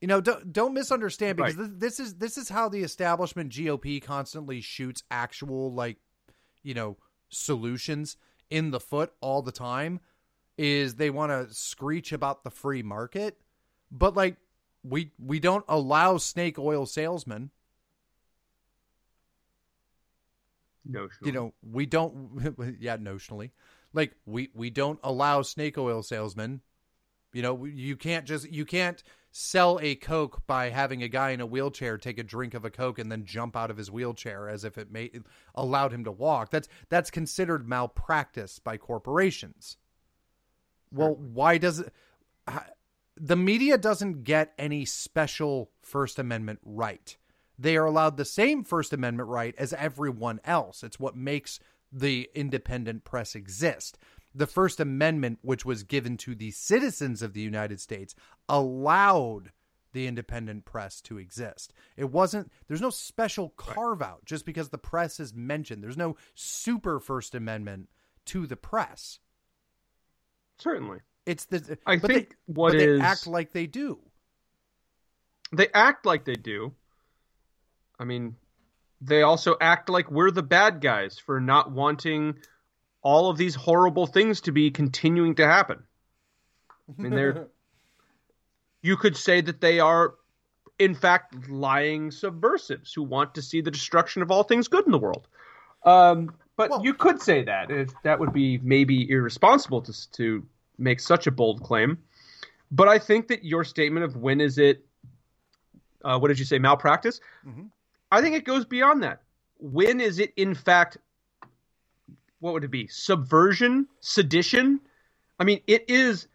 You 0.00 0.08
know, 0.08 0.20
don't 0.20 0.52
don't 0.52 0.72
misunderstand 0.72 1.36
because 1.36 1.56
right. 1.56 1.78
this, 1.78 1.98
this 1.98 2.00
is 2.00 2.14
this 2.14 2.38
is 2.38 2.48
how 2.48 2.68
the 2.68 2.82
establishment 2.82 3.50
GOP 3.52 4.02
constantly 4.02 4.60
shoots 4.60 5.02
actual 5.10 5.74
like, 5.74 5.98
you 6.62 6.74
know, 6.74 6.96
solutions 7.28 8.16
in 8.48 8.70
the 8.70 8.80
foot 8.80 9.12
all 9.20 9.42
the 9.42 9.52
time. 9.52 10.00
Is 10.62 10.96
they 10.96 11.08
want 11.08 11.32
to 11.32 11.54
screech 11.54 12.12
about 12.12 12.44
the 12.44 12.50
free 12.50 12.82
market, 12.82 13.38
but 13.90 14.14
like 14.14 14.36
we 14.84 15.10
we 15.18 15.40
don't 15.40 15.64
allow 15.68 16.18
snake 16.18 16.58
oil 16.58 16.84
salesmen. 16.84 17.50
Notionally. 20.86 21.08
You 21.24 21.32
know, 21.32 21.54
we 21.62 21.86
don't. 21.86 22.76
yeah, 22.78 22.98
notionally, 22.98 23.52
like 23.94 24.12
we 24.26 24.50
we 24.52 24.68
don't 24.68 25.00
allow 25.02 25.40
snake 25.40 25.78
oil 25.78 26.02
salesmen. 26.02 26.60
You 27.32 27.40
know, 27.40 27.64
you 27.64 27.96
can't 27.96 28.26
just 28.26 28.50
you 28.52 28.66
can't 28.66 29.02
sell 29.30 29.78
a 29.80 29.94
Coke 29.94 30.46
by 30.46 30.68
having 30.68 31.02
a 31.02 31.08
guy 31.08 31.30
in 31.30 31.40
a 31.40 31.46
wheelchair 31.46 31.96
take 31.96 32.18
a 32.18 32.22
drink 32.22 32.52
of 32.52 32.66
a 32.66 32.70
Coke 32.70 32.98
and 32.98 33.10
then 33.10 33.24
jump 33.24 33.56
out 33.56 33.70
of 33.70 33.78
his 33.78 33.90
wheelchair 33.90 34.46
as 34.46 34.64
if 34.64 34.76
it 34.76 34.92
made 34.92 35.22
allowed 35.54 35.94
him 35.94 36.04
to 36.04 36.12
walk. 36.12 36.50
That's 36.50 36.68
that's 36.90 37.10
considered 37.10 37.66
malpractice 37.66 38.58
by 38.58 38.76
corporations. 38.76 39.78
Well, 40.92 41.14
why 41.14 41.58
does 41.58 41.80
it? 41.80 41.92
The 43.16 43.36
media 43.36 43.76
doesn't 43.76 44.24
get 44.24 44.54
any 44.58 44.84
special 44.84 45.70
First 45.82 46.18
Amendment 46.18 46.60
right. 46.64 47.16
They 47.58 47.76
are 47.76 47.84
allowed 47.84 48.16
the 48.16 48.24
same 48.24 48.64
First 48.64 48.92
Amendment 48.92 49.28
right 49.28 49.54
as 49.58 49.74
everyone 49.74 50.40
else. 50.44 50.82
It's 50.82 50.98
what 50.98 51.16
makes 51.16 51.60
the 51.92 52.30
independent 52.34 53.04
press 53.04 53.34
exist 53.34 53.98
the 54.34 54.46
First 54.46 54.80
Amendment, 54.80 55.38
which 55.42 55.64
was 55.64 55.82
given 55.82 56.16
to 56.18 56.34
the 56.34 56.50
citizens 56.50 57.22
of 57.22 57.32
the 57.32 57.40
United 57.40 57.80
States, 57.80 58.14
allowed 58.48 59.52
the 59.92 60.06
independent 60.06 60.64
press 60.64 61.00
to 61.02 61.18
exist. 61.18 61.72
It 61.96 62.10
wasn't, 62.10 62.52
there's 62.68 62.80
no 62.80 62.90
special 62.90 63.50
carve 63.56 64.02
out 64.02 64.24
just 64.24 64.46
because 64.46 64.68
the 64.68 64.78
press 64.78 65.18
is 65.18 65.34
mentioned. 65.34 65.82
There's 65.82 65.96
no 65.96 66.16
super 66.34 67.00
First 67.00 67.34
Amendment 67.34 67.88
to 68.26 68.46
the 68.46 68.56
press. 68.56 69.18
Certainly. 70.60 70.98
It's 71.26 71.44
the, 71.46 71.78
I 71.86 71.98
think 71.98 72.30
they, 72.30 72.36
what 72.46 72.74
is, 72.74 73.00
they 73.00 73.04
act 73.04 73.26
like 73.26 73.52
they 73.52 73.66
do. 73.66 73.98
They 75.52 75.68
act 75.72 76.06
like 76.06 76.24
they 76.24 76.34
do. 76.34 76.72
I 77.98 78.04
mean, 78.04 78.36
they 79.00 79.22
also 79.22 79.56
act 79.60 79.88
like 79.88 80.10
we're 80.10 80.30
the 80.30 80.42
bad 80.42 80.80
guys 80.80 81.18
for 81.18 81.40
not 81.40 81.70
wanting 81.70 82.36
all 83.02 83.30
of 83.30 83.36
these 83.36 83.54
horrible 83.54 84.06
things 84.06 84.42
to 84.42 84.52
be 84.52 84.70
continuing 84.70 85.34
to 85.36 85.46
happen. 85.46 85.82
I 86.88 87.02
mean, 87.02 87.12
they're. 87.12 87.48
you 88.82 88.96
could 88.96 89.16
say 89.16 89.40
that 89.40 89.60
they 89.60 89.80
are 89.80 90.14
in 90.78 90.94
fact 90.94 91.48
lying 91.48 92.10
subversives 92.10 92.92
who 92.92 93.02
want 93.02 93.34
to 93.34 93.42
see 93.42 93.60
the 93.60 93.70
destruction 93.70 94.22
of 94.22 94.30
all 94.30 94.42
things 94.42 94.68
good 94.68 94.86
in 94.86 94.92
the 94.92 94.98
world. 94.98 95.28
Um, 95.84 96.34
but 96.60 96.70
well, 96.70 96.84
you 96.84 96.92
could 96.92 97.22
say 97.22 97.42
that 97.44 97.70
if 97.70 97.90
that 98.02 98.20
would 98.20 98.34
be 98.34 98.58
maybe 98.58 99.08
irresponsible 99.10 99.80
to 99.80 100.10
to 100.12 100.46
make 100.76 101.00
such 101.00 101.26
a 101.26 101.30
bold 101.30 101.62
claim. 101.62 101.96
But 102.70 102.86
I 102.86 102.98
think 102.98 103.28
that 103.28 103.44
your 103.44 103.64
statement 103.64 104.04
of 104.04 104.16
when 104.16 104.40
is 104.42 104.58
it, 104.58 104.84
uh, 106.04 106.18
what 106.18 106.28
did 106.28 106.38
you 106.38 106.44
say, 106.44 106.58
malpractice? 106.58 107.20
Mm-hmm. 107.46 107.64
I 108.12 108.20
think 108.20 108.36
it 108.36 108.44
goes 108.44 108.66
beyond 108.66 109.02
that. 109.02 109.22
When 109.58 110.00
is 110.00 110.18
it 110.18 110.32
in 110.36 110.54
fact? 110.54 110.98
What 112.40 112.52
would 112.52 112.64
it 112.64 112.70
be? 112.70 112.86
Subversion, 112.88 113.86
sedition. 114.00 114.80
I 115.38 115.44
mean, 115.44 115.60
it 115.66 115.86
is. 115.88 116.28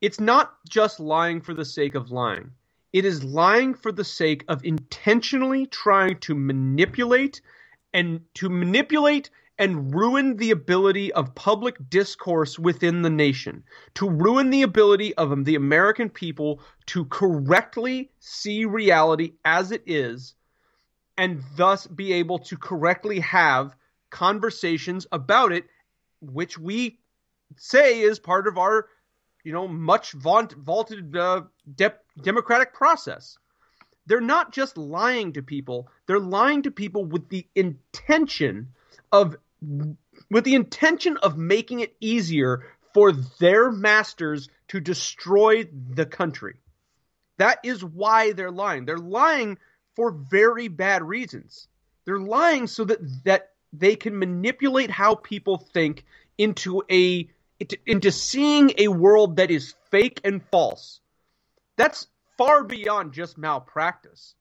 It's 0.00 0.20
not 0.20 0.54
just 0.66 0.98
lying 0.98 1.42
for 1.42 1.52
the 1.52 1.64
sake 1.64 1.94
of 1.94 2.10
lying. 2.10 2.50
It 2.94 3.04
is 3.04 3.22
lying 3.22 3.74
for 3.74 3.92
the 3.92 4.04
sake 4.04 4.44
of 4.48 4.64
intentionally 4.64 5.66
trying 5.66 6.18
to 6.20 6.34
manipulate 6.34 7.42
and 7.96 8.20
to 8.34 8.50
manipulate 8.50 9.30
and 9.58 9.94
ruin 9.94 10.36
the 10.36 10.50
ability 10.50 11.10
of 11.14 11.34
public 11.34 11.76
discourse 11.88 12.58
within 12.58 13.00
the 13.00 13.08
nation, 13.08 13.64
to 13.94 14.06
ruin 14.06 14.50
the 14.50 14.60
ability 14.60 15.14
of 15.14 15.46
the 15.46 15.54
American 15.54 16.10
people 16.10 16.60
to 16.84 17.06
correctly 17.06 18.10
see 18.20 18.66
reality 18.66 19.32
as 19.46 19.72
it 19.72 19.82
is, 19.86 20.34
and 21.16 21.42
thus 21.56 21.86
be 21.86 22.12
able 22.12 22.38
to 22.38 22.58
correctly 22.58 23.20
have 23.20 23.74
conversations 24.10 25.06
about 25.10 25.50
it, 25.50 25.64
which 26.20 26.58
we 26.58 26.98
say 27.56 28.00
is 28.02 28.18
part 28.18 28.46
of 28.46 28.58
our, 28.58 28.88
you 29.42 29.54
know, 29.54 29.66
much 29.66 30.12
vaunt, 30.12 30.52
vaulted 30.52 31.16
uh, 31.16 31.40
de- 31.74 31.94
democratic 32.20 32.74
process. 32.74 33.38
They're 34.06 34.20
not 34.20 34.52
just 34.52 34.78
lying 34.78 35.32
to 35.34 35.42
people, 35.42 35.88
they're 36.06 36.20
lying 36.20 36.62
to 36.62 36.70
people 36.70 37.04
with 37.04 37.28
the 37.28 37.46
intention 37.54 38.68
of 39.12 39.36
with 40.30 40.44
the 40.44 40.54
intention 40.54 41.16
of 41.18 41.36
making 41.36 41.80
it 41.80 41.96
easier 42.00 42.64
for 42.94 43.12
their 43.12 43.70
masters 43.70 44.48
to 44.68 44.80
destroy 44.80 45.68
the 45.94 46.06
country. 46.06 46.56
That 47.38 47.60
is 47.64 47.84
why 47.84 48.32
they're 48.32 48.50
lying. 48.50 48.84
They're 48.84 48.96
lying 48.96 49.58
for 49.94 50.10
very 50.10 50.68
bad 50.68 51.02
reasons. 51.02 51.68
They're 52.04 52.18
lying 52.18 52.66
so 52.66 52.84
that 52.84 53.00
that 53.24 53.50
they 53.72 53.96
can 53.96 54.18
manipulate 54.18 54.90
how 54.90 55.16
people 55.16 55.58
think 55.58 56.04
into 56.38 56.82
a 56.90 57.28
into 57.86 58.12
seeing 58.12 58.72
a 58.78 58.88
world 58.88 59.36
that 59.36 59.50
is 59.50 59.74
fake 59.90 60.20
and 60.24 60.42
false. 60.50 61.00
That's 61.76 62.06
far 62.36 62.64
beyond 62.64 63.12
just 63.12 63.38
malpractice. 63.38 64.34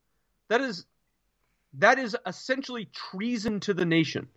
That 0.49 0.61
is 0.61 0.85
that 1.73 1.99
is 1.99 2.15
essentially 2.25 2.89
treason 2.93 3.59
to 3.61 3.73
the 3.73 3.85
nation. 3.85 4.27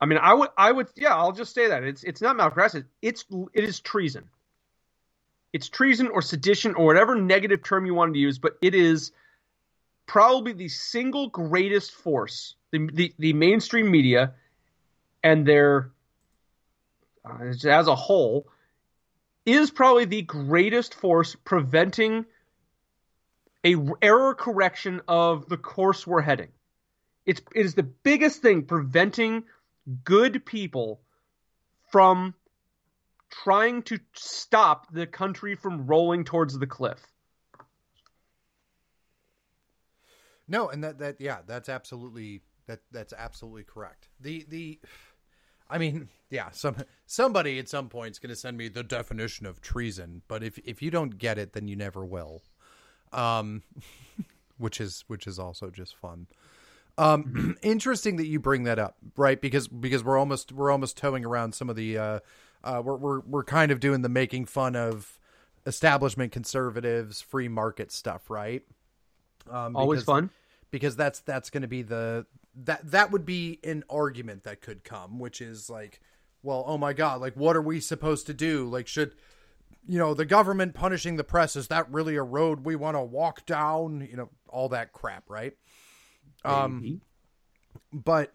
I 0.00 0.06
mean, 0.06 0.18
I 0.22 0.32
would, 0.32 0.50
I 0.56 0.70
would, 0.70 0.86
yeah, 0.94 1.16
I'll 1.16 1.32
just 1.32 1.54
say 1.54 1.68
that 1.68 1.82
it's 1.82 2.04
it's 2.04 2.20
not 2.20 2.36
malpractice. 2.36 2.84
It's 3.02 3.24
it 3.52 3.64
is 3.64 3.80
treason. 3.80 4.28
It's 5.52 5.68
treason 5.68 6.08
or 6.08 6.22
sedition 6.22 6.74
or 6.74 6.86
whatever 6.86 7.16
negative 7.16 7.62
term 7.62 7.86
you 7.86 7.94
wanted 7.94 8.14
to 8.14 8.20
use, 8.20 8.38
but 8.38 8.58
it 8.62 8.74
is 8.74 9.12
probably 10.06 10.52
the 10.52 10.68
single 10.68 11.28
greatest 11.28 11.92
force 11.92 12.54
the 12.70 12.88
the, 12.92 13.14
the 13.18 13.32
mainstream 13.32 13.90
media 13.90 14.34
and 15.22 15.46
their 15.46 15.90
uh, 17.24 17.44
as 17.44 17.86
a 17.88 17.94
whole 17.94 18.46
is 19.48 19.70
probably 19.70 20.04
the 20.04 20.22
greatest 20.22 20.94
force 20.94 21.34
preventing 21.44 22.26
a 23.64 23.74
error 24.02 24.34
correction 24.34 25.00
of 25.08 25.48
the 25.48 25.56
course 25.56 26.06
we're 26.06 26.20
heading. 26.20 26.50
It's 27.26 27.40
it 27.54 27.64
is 27.64 27.74
the 27.74 27.82
biggest 27.82 28.42
thing 28.42 28.64
preventing 28.64 29.44
good 30.04 30.44
people 30.44 31.00
from 31.90 32.34
trying 33.30 33.82
to 33.84 33.98
stop 34.14 34.92
the 34.92 35.06
country 35.06 35.54
from 35.54 35.86
rolling 35.86 36.24
towards 36.24 36.58
the 36.58 36.66
cliff. 36.66 37.00
No, 40.46 40.68
and 40.68 40.84
that 40.84 40.98
that 40.98 41.20
yeah, 41.20 41.38
that's 41.46 41.68
absolutely 41.68 42.42
that 42.66 42.80
that's 42.90 43.12
absolutely 43.12 43.64
correct. 43.64 44.08
The 44.20 44.46
the 44.48 44.78
I 45.70 45.78
mean, 45.78 46.08
yeah, 46.30 46.50
some 46.50 46.76
somebody 47.06 47.58
at 47.58 47.68
some 47.68 47.88
point 47.88 48.12
is 48.12 48.18
going 48.18 48.30
to 48.30 48.36
send 48.36 48.56
me 48.56 48.68
the 48.68 48.82
definition 48.82 49.46
of 49.46 49.60
treason, 49.60 50.22
but 50.28 50.42
if 50.42 50.58
if 50.64 50.82
you 50.82 50.90
don't 50.90 51.18
get 51.18 51.38
it, 51.38 51.52
then 51.52 51.68
you 51.68 51.76
never 51.76 52.04
will. 52.04 52.42
Um, 53.12 53.62
which 54.58 54.80
is 54.80 55.04
which 55.06 55.26
is 55.26 55.38
also 55.38 55.70
just 55.70 55.96
fun. 55.96 56.26
Um, 56.98 57.56
interesting 57.62 58.16
that 58.16 58.26
you 58.26 58.40
bring 58.40 58.64
that 58.64 58.78
up, 58.78 58.96
right? 59.16 59.40
Because 59.40 59.68
because 59.68 60.02
we're 60.04 60.18
almost 60.18 60.52
we're 60.52 60.70
almost 60.70 60.96
towing 60.96 61.24
around 61.24 61.54
some 61.54 61.70
of 61.70 61.76
the 61.76 61.96
uh, 61.96 62.20
uh, 62.64 62.82
we're 62.84 62.96
we're 62.96 63.20
we're 63.20 63.44
kind 63.44 63.70
of 63.70 63.80
doing 63.80 64.02
the 64.02 64.08
making 64.08 64.46
fun 64.46 64.76
of 64.76 65.18
establishment 65.66 66.32
conservatives, 66.32 67.20
free 67.20 67.48
market 67.48 67.92
stuff, 67.92 68.28
right? 68.30 68.62
Um, 69.50 69.76
Always 69.76 70.02
fun 70.02 70.30
because 70.70 70.96
that's 70.96 71.20
that's 71.20 71.50
going 71.50 71.62
to 71.62 71.68
be 71.68 71.82
the 71.82 72.26
that 72.54 72.90
that 72.90 73.10
would 73.10 73.24
be 73.24 73.60
an 73.64 73.84
argument 73.88 74.44
that 74.44 74.60
could 74.60 74.84
come, 74.84 75.18
which 75.18 75.40
is 75.40 75.70
like, 75.70 76.00
well, 76.42 76.64
oh 76.66 76.78
my 76.78 76.92
god, 76.92 77.20
like 77.20 77.34
what 77.34 77.56
are 77.56 77.62
we 77.62 77.80
supposed 77.80 78.26
to 78.26 78.34
do? 78.34 78.68
Like 78.68 78.86
should 78.86 79.14
you 79.86 79.98
know 79.98 80.14
the 80.14 80.24
government 80.24 80.74
punishing 80.74 81.16
the 81.16 81.24
press 81.24 81.56
is 81.56 81.68
that 81.68 81.90
really 81.90 82.16
a 82.16 82.22
road 82.22 82.64
we 82.64 82.76
want 82.76 82.96
to 82.96 83.02
walk 83.02 83.46
down? 83.46 84.06
You 84.08 84.16
know 84.16 84.30
all 84.48 84.68
that 84.70 84.92
crap, 84.92 85.28
right? 85.28 85.54
Um, 86.44 87.00
but 87.92 88.32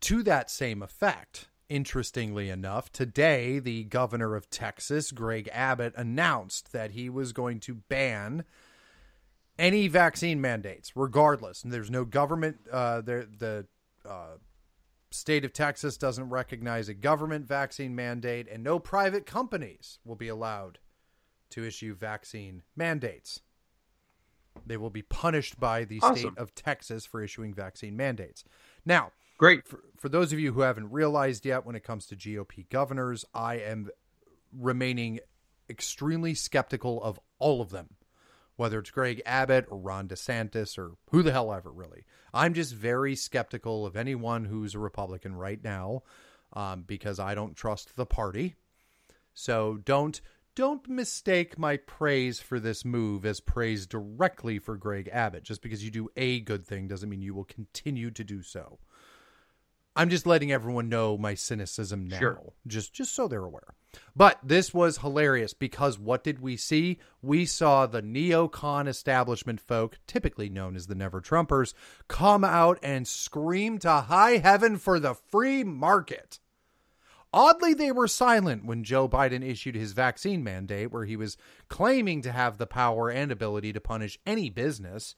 to 0.00 0.22
that 0.22 0.50
same 0.50 0.82
effect, 0.82 1.48
interestingly 1.68 2.50
enough, 2.50 2.92
today 2.92 3.58
the 3.58 3.84
governor 3.84 4.34
of 4.34 4.50
Texas, 4.50 5.12
Greg 5.12 5.48
Abbott, 5.52 5.94
announced 5.96 6.72
that 6.72 6.92
he 6.92 7.08
was 7.08 7.32
going 7.32 7.60
to 7.60 7.74
ban 7.74 8.44
any 9.58 9.88
vaccine 9.88 10.40
mandates, 10.40 10.92
regardless. 10.96 11.62
And 11.62 11.72
there's 11.72 11.90
no 11.90 12.04
government. 12.04 12.58
Uh, 12.70 13.00
there, 13.00 13.26
the 13.38 13.66
uh, 14.08 14.36
state 15.10 15.44
of 15.44 15.52
Texas 15.52 15.96
doesn't 15.96 16.28
recognize 16.30 16.88
a 16.88 16.94
government 16.94 17.46
vaccine 17.46 17.94
mandate, 17.94 18.48
and 18.50 18.62
no 18.62 18.78
private 18.78 19.26
companies 19.26 19.98
will 20.04 20.16
be 20.16 20.28
allowed 20.28 20.78
to 21.50 21.64
issue 21.64 21.94
vaccine 21.94 22.62
mandates. 22.76 23.40
They 24.66 24.76
will 24.76 24.90
be 24.90 25.02
punished 25.02 25.58
by 25.58 25.84
the 25.84 26.00
awesome. 26.02 26.16
state 26.16 26.38
of 26.38 26.54
Texas 26.54 27.06
for 27.06 27.22
issuing 27.22 27.54
vaccine 27.54 27.96
mandates. 27.96 28.44
Now, 28.84 29.12
great. 29.38 29.66
For, 29.66 29.80
for 29.98 30.08
those 30.08 30.32
of 30.32 30.38
you 30.38 30.52
who 30.52 30.60
haven't 30.60 30.90
realized 30.90 31.46
yet, 31.46 31.64
when 31.64 31.76
it 31.76 31.84
comes 31.84 32.06
to 32.06 32.16
GOP 32.16 32.68
governors, 32.68 33.24
I 33.34 33.56
am 33.56 33.90
remaining 34.58 35.20
extremely 35.70 36.34
skeptical 36.34 37.02
of 37.02 37.18
all 37.38 37.62
of 37.62 37.70
them 37.70 37.96
whether 38.62 38.78
it's 38.78 38.92
Greg 38.92 39.20
Abbott 39.26 39.66
or 39.70 39.76
Ron 39.76 40.06
DeSantis 40.06 40.78
or 40.78 40.92
who 41.10 41.24
the 41.24 41.32
hell 41.32 41.52
ever, 41.52 41.68
really. 41.68 42.04
I'm 42.32 42.54
just 42.54 42.72
very 42.72 43.16
skeptical 43.16 43.84
of 43.84 43.96
anyone 43.96 44.44
who's 44.44 44.76
a 44.76 44.78
Republican 44.78 45.34
right 45.34 45.62
now 45.62 46.04
um, 46.52 46.84
because 46.86 47.18
I 47.18 47.34
don't 47.34 47.56
trust 47.56 47.96
the 47.96 48.06
party. 48.06 48.54
So 49.34 49.78
don't 49.84 50.20
don't 50.54 50.88
mistake 50.88 51.58
my 51.58 51.76
praise 51.76 52.38
for 52.38 52.60
this 52.60 52.84
move 52.84 53.26
as 53.26 53.40
praise 53.40 53.84
directly 53.84 54.60
for 54.60 54.76
Greg 54.76 55.10
Abbott. 55.12 55.42
Just 55.42 55.60
because 55.60 55.82
you 55.84 55.90
do 55.90 56.08
a 56.16 56.38
good 56.38 56.64
thing 56.64 56.86
doesn't 56.86 57.08
mean 57.08 57.20
you 57.20 57.34
will 57.34 57.42
continue 57.42 58.12
to 58.12 58.22
do 58.22 58.42
so. 58.42 58.78
I'm 59.94 60.08
just 60.08 60.26
letting 60.26 60.50
everyone 60.50 60.88
know 60.88 61.18
my 61.18 61.34
cynicism 61.34 62.08
now, 62.08 62.18
sure. 62.18 62.52
just 62.66 62.92
just 62.94 63.14
so 63.14 63.28
they're 63.28 63.44
aware. 63.44 63.74
But 64.16 64.38
this 64.42 64.72
was 64.72 64.98
hilarious 64.98 65.52
because 65.52 65.98
what 65.98 66.24
did 66.24 66.40
we 66.40 66.56
see? 66.56 66.98
We 67.20 67.44
saw 67.44 67.86
the 67.86 68.02
neocon 68.02 68.88
establishment 68.88 69.60
folk, 69.60 69.98
typically 70.06 70.48
known 70.48 70.76
as 70.76 70.86
the 70.86 70.94
Never 70.94 71.20
Trumpers, 71.20 71.74
come 72.08 72.42
out 72.42 72.78
and 72.82 73.06
scream 73.06 73.78
to 73.80 73.90
high 73.92 74.38
heaven 74.38 74.78
for 74.78 74.98
the 74.98 75.14
free 75.14 75.62
market. 75.62 76.38
Oddly, 77.34 77.72
they 77.74 77.92
were 77.92 78.08
silent 78.08 78.64
when 78.64 78.84
Joe 78.84 79.08
Biden 79.08 79.42
issued 79.42 79.74
his 79.74 79.92
vaccine 79.92 80.44
mandate, 80.44 80.92
where 80.92 81.06
he 81.06 81.16
was 81.16 81.38
claiming 81.68 82.20
to 82.22 82.32
have 82.32 82.58
the 82.58 82.66
power 82.66 83.10
and 83.10 83.32
ability 83.32 83.72
to 83.72 83.80
punish 83.80 84.18
any 84.26 84.50
business 84.50 85.14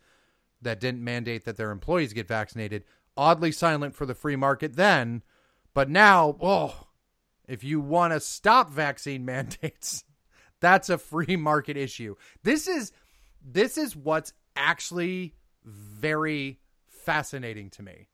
that 0.63 0.81
didn't 0.81 1.03
mandate 1.03 1.45
that 1.45 1.57
their 1.57 1.73
employees 1.73 2.13
get 2.13 2.29
vaccinated 2.29 2.85
oddly 3.17 3.53
silent 3.53 3.95
for 3.95 4.07
the 4.07 4.15
free 4.15 4.37
market 4.37 4.77
then, 4.77 5.23
but 5.75 5.91
now, 5.91 6.37
oh, 6.41 6.87
if 7.47 7.65
you 7.65 7.81
want 7.81 8.13
to 8.13 8.21
stop 8.21 8.71
vaccine 8.71 9.25
mandates, 9.27 10.05
that's 10.61 10.89
a 10.89 10.99
free 10.99 11.37
market 11.37 11.77
issue. 11.77 12.15
This 12.43 12.67
is 12.69 12.93
this 13.47 13.77
is 13.77 13.95
what's 13.95 14.33
actually 14.57 15.35
very 15.65 16.61
fascinating 16.87 17.71
to 17.71 17.83
me. 17.83 18.09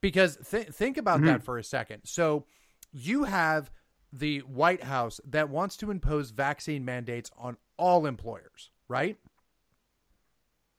Because 0.00 0.38
th- 0.50 0.68
think 0.68 0.96
about 0.96 1.18
mm-hmm. 1.18 1.26
that 1.26 1.42
for 1.42 1.58
a 1.58 1.64
second. 1.64 2.02
So 2.04 2.46
you 2.92 3.24
have 3.24 3.70
the 4.12 4.38
White 4.40 4.82
House 4.82 5.20
that 5.28 5.50
wants 5.50 5.76
to 5.78 5.90
impose 5.90 6.30
vaccine 6.30 6.84
mandates 6.84 7.30
on 7.36 7.56
all 7.76 8.06
employers, 8.06 8.70
right? 8.88 9.18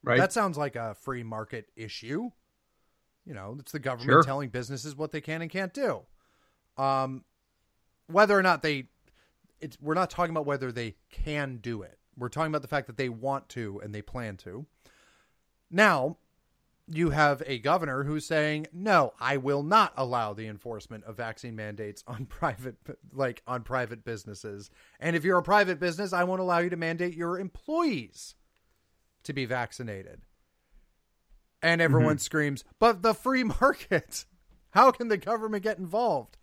Right. 0.03 0.17
That 0.19 0.33
sounds 0.33 0.57
like 0.57 0.75
a 0.75 0.95
free 0.95 1.23
market 1.23 1.69
issue. 1.75 2.31
You 3.25 3.33
know, 3.35 3.55
it's 3.59 3.71
the 3.71 3.79
government 3.79 4.09
Sure. 4.09 4.23
telling 4.23 4.49
businesses 4.49 4.95
what 4.95 5.11
they 5.11 5.21
can 5.21 5.41
and 5.41 5.51
can't 5.51 5.73
do. 5.73 6.01
Um, 6.77 7.23
whether 8.07 8.37
or 8.37 8.41
not 8.41 8.61
they, 8.63 8.87
it's 9.59 9.77
we're 9.79 9.93
not 9.93 10.09
talking 10.09 10.31
about 10.31 10.45
whether 10.45 10.71
they 10.71 10.95
can 11.11 11.57
do 11.57 11.83
it. 11.83 11.99
We're 12.17 12.29
talking 12.29 12.51
about 12.51 12.63
the 12.63 12.67
fact 12.67 12.87
that 12.87 12.97
they 12.97 13.09
want 13.09 13.47
to 13.49 13.79
and 13.83 13.93
they 13.93 14.01
plan 14.01 14.37
to. 14.37 14.65
Now, 15.69 16.17
you 16.87 17.11
have 17.11 17.41
a 17.45 17.59
governor 17.59 18.03
who's 18.03 18.25
saying, 18.25 18.67
"No, 18.73 19.13
I 19.19 19.37
will 19.37 19.63
not 19.63 19.93
allow 19.95 20.33
the 20.33 20.47
enforcement 20.47 21.03
of 21.05 21.15
vaccine 21.15 21.55
mandates 21.55 22.03
on 22.07 22.25
private 22.29 22.75
like 23.13 23.43
on 23.47 23.63
private 23.63 24.03
businesses. 24.03 24.69
And 24.99 25.15
if 25.15 25.23
you're 25.23 25.37
a 25.37 25.43
private 25.43 25.79
business, 25.79 26.11
I 26.11 26.23
won't 26.23 26.41
allow 26.41 26.57
you 26.57 26.69
to 26.71 26.75
mandate 26.77 27.13
your 27.13 27.39
employees 27.39 28.35
to 29.23 29.33
be 29.33 29.45
vaccinated." 29.45 30.21
And 31.61 31.81
everyone 31.81 32.15
mm-hmm. 32.15 32.19
screams, 32.19 32.63
"But 32.79 33.01
the 33.01 33.13
free 33.13 33.43
market. 33.61 34.25
How 34.71 34.91
can 34.91 35.09
the 35.09 35.17
government 35.17 35.63
get 35.63 35.77
involved?" 35.77 36.37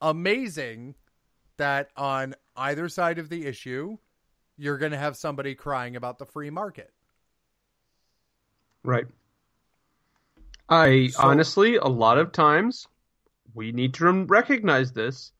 Amazing 0.00 0.94
that 1.56 1.90
on 1.96 2.34
either 2.56 2.88
side 2.88 3.18
of 3.18 3.28
the 3.28 3.46
issue, 3.46 3.96
you're 4.56 4.78
going 4.78 4.92
to 4.92 4.98
have 4.98 5.16
somebody 5.16 5.54
crying 5.54 5.96
about 5.96 6.18
the 6.18 6.26
free 6.26 6.50
market. 6.50 6.92
Right. 8.82 9.06
I 10.68 11.08
So- 11.08 11.22
honestly, 11.22 11.76
a 11.76 11.86
lot 11.86 12.18
of 12.18 12.32
times, 12.32 12.86
we 13.54 13.72
need 13.72 13.94
to 13.94 14.24
recognize 14.24 14.92
this. 14.92 15.32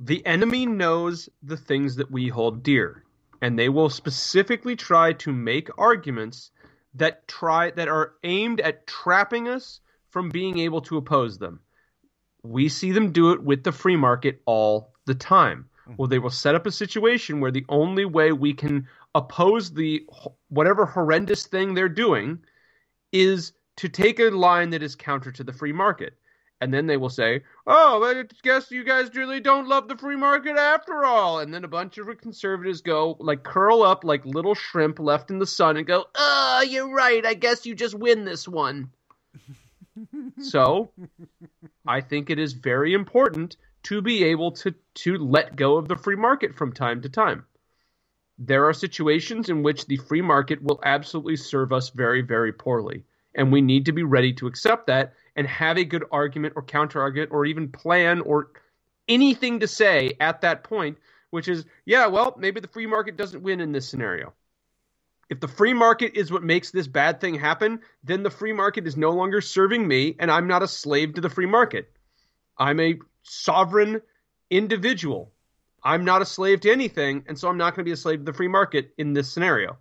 The 0.00 0.24
enemy 0.26 0.66
knows 0.66 1.28
the 1.42 1.56
things 1.56 1.96
that 1.96 2.10
we 2.10 2.28
hold 2.28 2.62
dear, 2.62 3.04
and 3.40 3.58
they 3.58 3.68
will 3.68 3.90
specifically 3.90 4.76
try 4.76 5.12
to 5.14 5.32
make 5.32 5.68
arguments 5.78 6.50
that 6.94 7.28
try 7.28 7.70
that 7.72 7.88
are 7.88 8.14
aimed 8.24 8.60
at 8.60 8.86
trapping 8.86 9.48
us 9.48 9.80
from 10.10 10.30
being 10.30 10.58
able 10.58 10.80
to 10.82 10.96
oppose 10.96 11.38
them. 11.38 11.60
We 12.42 12.68
see 12.68 12.92
them 12.92 13.12
do 13.12 13.32
it 13.32 13.42
with 13.42 13.64
the 13.64 13.72
free 13.72 13.96
market 13.96 14.40
all 14.46 14.92
the 15.06 15.14
time. 15.14 15.68
Mm-hmm. 15.82 15.94
Well, 15.96 16.08
they 16.08 16.18
will 16.18 16.30
set 16.30 16.54
up 16.54 16.66
a 16.66 16.72
situation 16.72 17.40
where 17.40 17.50
the 17.50 17.66
only 17.68 18.04
way 18.04 18.32
we 18.32 18.54
can 18.54 18.88
oppose 19.14 19.72
the 19.72 20.04
whatever 20.48 20.86
horrendous 20.86 21.46
thing 21.46 21.74
they're 21.74 21.88
doing 21.88 22.38
is 23.12 23.52
to 23.76 23.88
take 23.88 24.18
a 24.18 24.30
line 24.30 24.70
that 24.70 24.82
is 24.82 24.94
counter 24.94 25.32
to 25.32 25.44
the 25.44 25.52
free 25.52 25.72
market. 25.72 26.14
And 26.60 26.74
then 26.74 26.86
they 26.86 26.96
will 26.96 27.08
say, 27.08 27.44
"Oh, 27.66 28.02
I 28.02 28.24
guess 28.42 28.70
you 28.70 28.82
guys 28.82 29.14
really 29.14 29.38
don't 29.38 29.68
love 29.68 29.86
the 29.86 29.96
free 29.96 30.16
market 30.16 30.56
after 30.56 31.04
all." 31.04 31.38
And 31.38 31.54
then 31.54 31.64
a 31.64 31.68
bunch 31.68 31.98
of 31.98 32.08
conservatives 32.18 32.80
go 32.80 33.16
like 33.20 33.44
curl 33.44 33.82
up 33.82 34.02
like 34.02 34.24
little 34.26 34.54
shrimp 34.54 34.98
left 34.98 35.30
in 35.30 35.38
the 35.38 35.46
sun 35.46 35.76
and 35.76 35.86
go, 35.86 36.06
"Oh, 36.16 36.64
you're 36.68 36.92
right. 36.92 37.24
I 37.24 37.34
guess 37.34 37.64
you 37.64 37.74
just 37.74 37.94
win 37.94 38.24
this 38.24 38.48
one." 38.48 38.90
so, 40.40 40.90
I 41.86 42.00
think 42.00 42.28
it 42.28 42.38
is 42.38 42.54
very 42.54 42.92
important 42.92 43.56
to 43.84 44.02
be 44.02 44.24
able 44.24 44.52
to 44.52 44.74
to 44.94 45.16
let 45.18 45.56
go 45.56 45.76
of 45.76 45.86
the 45.86 45.96
free 45.96 46.16
market 46.16 46.56
from 46.56 46.72
time 46.72 47.02
to 47.02 47.08
time. 47.08 47.46
There 48.38 48.66
are 48.68 48.72
situations 48.72 49.48
in 49.48 49.62
which 49.62 49.86
the 49.86 49.96
free 49.96 50.22
market 50.22 50.62
will 50.62 50.80
absolutely 50.84 51.36
serve 51.36 51.72
us 51.72 51.90
very, 51.90 52.22
very 52.22 52.52
poorly. 52.52 53.04
And 53.34 53.52
we 53.52 53.60
need 53.60 53.86
to 53.86 53.92
be 53.92 54.04
ready 54.04 54.32
to 54.34 54.46
accept 54.46 54.86
that 54.86 55.14
and 55.38 55.46
have 55.46 55.78
a 55.78 55.84
good 55.84 56.04
argument 56.10 56.54
or 56.56 56.62
counter 56.62 57.00
argument 57.00 57.30
or 57.30 57.46
even 57.46 57.68
plan 57.68 58.20
or 58.22 58.50
anything 59.06 59.60
to 59.60 59.68
say 59.68 60.16
at 60.18 60.40
that 60.40 60.64
point, 60.64 60.98
which 61.30 61.46
is, 61.46 61.64
yeah, 61.86 62.08
well, 62.08 62.34
maybe 62.36 62.58
the 62.58 62.66
free 62.66 62.88
market 62.88 63.16
doesn't 63.16 63.44
win 63.44 63.60
in 63.60 63.70
this 63.70 63.88
scenario. 63.88 64.32
If 65.30 65.38
the 65.38 65.46
free 65.46 65.74
market 65.74 66.18
is 66.18 66.32
what 66.32 66.42
makes 66.42 66.72
this 66.72 66.88
bad 66.88 67.20
thing 67.20 67.36
happen, 67.36 67.78
then 68.02 68.24
the 68.24 68.30
free 68.30 68.52
market 68.52 68.88
is 68.88 68.96
no 68.96 69.10
longer 69.10 69.40
serving 69.40 69.86
me 69.86 70.16
and 70.18 70.28
I'm 70.28 70.48
not 70.48 70.64
a 70.64 70.68
slave 70.68 71.14
to 71.14 71.20
the 71.20 71.30
free 71.30 71.46
market. 71.46 71.88
I'm 72.58 72.80
a 72.80 72.98
sovereign 73.22 74.02
individual. 74.50 75.30
I'm 75.84 76.04
not 76.04 76.20
a 76.20 76.26
slave 76.26 76.62
to 76.62 76.72
anything, 76.72 77.22
and 77.28 77.38
so 77.38 77.48
I'm 77.48 77.58
not 77.58 77.76
going 77.76 77.84
to 77.84 77.88
be 77.88 77.92
a 77.92 77.96
slave 77.96 78.18
to 78.18 78.24
the 78.24 78.32
free 78.32 78.48
market 78.48 78.92
in 78.98 79.12
this 79.12 79.32
scenario. 79.32 79.78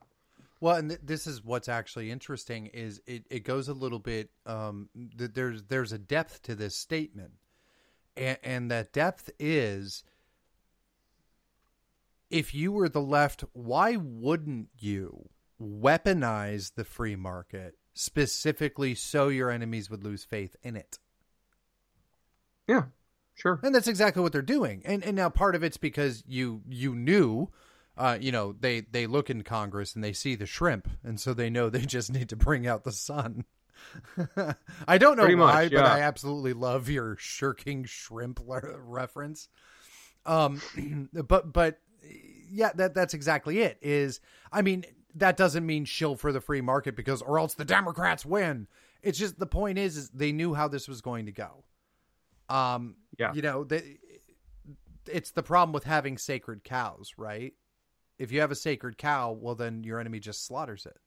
Well, 0.60 0.76
and 0.76 0.90
th- 0.90 1.02
this 1.04 1.28
is 1.28 1.44
what's 1.44 1.70
actually 1.70 2.10
interesting 2.10 2.68
is 2.68 3.02
it, 3.06 3.26
it 3.30 3.44
goes 3.44 3.68
a 3.68 3.74
little 3.74 4.00
bit. 4.00 4.32
Um, 4.46 4.90
th- 5.18 5.32
there's 5.34 5.64
there's 5.64 5.92
a 5.92 5.98
depth 5.98 6.42
to 6.44 6.56
this 6.56 6.76
statement, 6.76 7.34
and, 8.16 8.38
and 8.44 8.72
that 8.72 8.92
depth 8.92 9.30
is, 9.40 10.04
if 12.32 12.56
you 12.56 12.72
were 12.72 12.90
the 12.90 13.02
left, 13.02 13.44
why 13.54 13.96
wouldn't 13.96 14.70
you 14.80 15.30
weaponize 15.62 16.74
the 16.76 16.84
free 16.84 17.16
market 17.16 17.76
specifically 17.94 18.96
so 18.96 19.28
your 19.28 19.50
enemies 19.52 19.90
would 19.90 20.04
lose 20.04 20.24
faith 20.24 20.56
in 20.64 20.76
it? 20.76 21.00
Yeah, 22.68 22.86
sure. 23.36 23.60
And 23.64 23.74
that's 23.74 23.88
exactly 23.88 24.24
what 24.24 24.32
they're 24.32 24.42
doing. 24.42 24.82
And 24.86 25.04
and 25.04 25.16
now 25.16 25.30
part 25.30 25.54
of 25.54 25.64
it's 25.64 25.78
because 25.78 26.24
you 26.28 26.64
you 26.68 26.96
knew 26.96 27.50
uh, 27.98 28.18
you 28.20 28.32
know, 28.32 28.54
they 28.60 28.82
they 28.82 29.08
look 29.08 29.30
in 29.30 29.44
Congress 29.44 29.96
and 29.96 30.04
they 30.04 30.14
see 30.14 30.36
the 30.36 30.46
shrimp, 30.46 30.88
and 31.04 31.20
so 31.20 31.34
they 31.34 31.50
know 31.50 31.70
they 31.70 31.82
just 31.86 32.12
need 32.12 32.30
to 32.30 32.36
bring 32.36 32.68
out 32.68 32.84
the 32.84 32.92
sun. 32.92 33.46
I 34.88 34.98
don't 34.98 35.18
know 35.18 35.24
Pretty 35.24 35.36
why, 35.36 35.64
much, 35.64 35.74
but. 35.74 35.86
I 35.86 36.02
absolutely 36.02 36.54
love 36.54 36.90
your 36.90 37.16
shirking 37.20 37.86
shrimp 37.86 38.40
le- 38.46 38.62
reference. 38.80 39.50
Um, 40.26 40.62
but 41.14 41.52
but 41.54 41.80
yeah, 42.50 42.72
that 42.76 42.94
that's 42.94 43.14
exactly 43.14 43.60
it. 43.60 43.78
Is 43.82 44.20
I 44.52 44.62
mean 44.62 44.84
that 45.16 45.38
doesn't 45.38 45.66
mean 45.66 45.86
shill 45.86 46.16
for 46.16 46.32
the 46.32 46.42
free 46.42 46.62
market 46.62 46.96
because 46.96 47.22
or 47.22 47.40
else 47.40 47.56
the 47.56 47.66
Democrats 47.66 48.26
win. 48.26 48.68
It's 49.02 49.18
just 49.18 49.40
the 49.40 49.46
point 49.48 49.78
is 49.78 49.96
is 49.98 50.10
they 50.10 50.32
knew 50.32 50.54
how 50.54 50.68
this 50.68 50.88
was 50.88 51.02
going 51.02 51.28
to 51.28 51.32
go. 51.32 51.64
Um, 52.50 52.96
Yeah. 53.18 53.34
you 53.34 53.42
know, 53.42 53.64
the, 53.64 53.84
it's 55.06 55.32
the 55.32 55.44
problem 55.44 55.74
with 55.74 55.84
having 55.84 56.18
sacred 56.18 56.64
cows, 56.64 57.14
right? 57.18 57.54
If 58.18 58.32
you 58.32 58.42
have 58.42 58.52
a 58.52 58.56
sacred 58.56 58.98
cow, 58.98 59.32
well, 59.32 59.56
then 59.56 59.84
your 59.84 60.00
enemy 60.00 60.20
just 60.20 60.46
slaughters 60.46 60.86
it. 60.86 60.98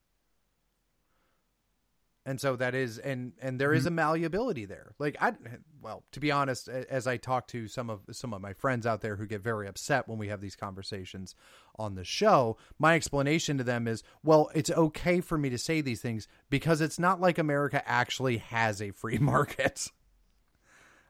And 2.26 2.38
so 2.38 2.54
that 2.56 2.74
is, 2.74 2.98
and 2.98 3.32
and 3.40 3.58
there 3.58 3.72
is 3.72 3.84
mm-hmm. 3.84 3.88
a 3.88 4.02
malleability 4.02 4.66
there. 4.66 4.92
Like 4.98 5.16
I, 5.20 5.32
well, 5.80 6.04
to 6.12 6.20
be 6.20 6.30
honest, 6.30 6.68
as 6.68 7.06
I 7.06 7.16
talk 7.16 7.48
to 7.48 7.66
some 7.66 7.88
of 7.88 8.02
some 8.12 8.34
of 8.34 8.42
my 8.42 8.52
friends 8.52 8.86
out 8.86 9.00
there 9.00 9.16
who 9.16 9.26
get 9.26 9.40
very 9.40 9.66
upset 9.66 10.06
when 10.06 10.18
we 10.18 10.28
have 10.28 10.42
these 10.42 10.54
conversations 10.54 11.34
on 11.78 11.94
the 11.94 12.04
show, 12.04 12.58
my 12.78 12.94
explanation 12.94 13.56
to 13.56 13.64
them 13.64 13.88
is, 13.88 14.02
well, 14.22 14.50
it's 14.54 14.70
okay 14.70 15.20
for 15.20 15.38
me 15.38 15.48
to 15.48 15.56
say 15.56 15.80
these 15.80 16.02
things 16.02 16.28
because 16.50 16.82
it's 16.82 16.98
not 16.98 17.22
like 17.22 17.38
America 17.38 17.82
actually 17.88 18.36
has 18.36 18.82
a 18.82 18.90
free 18.90 19.18
market. 19.20 19.88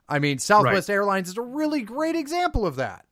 I 0.09 0.21
mean, 0.21 0.39
Southwest 0.39 0.89
Airlines 0.89 1.29
is 1.29 1.37
a 1.37 1.43
really 1.43 1.83
great 1.83 2.17
example 2.17 2.67
of 2.67 2.77
that. 2.77 3.05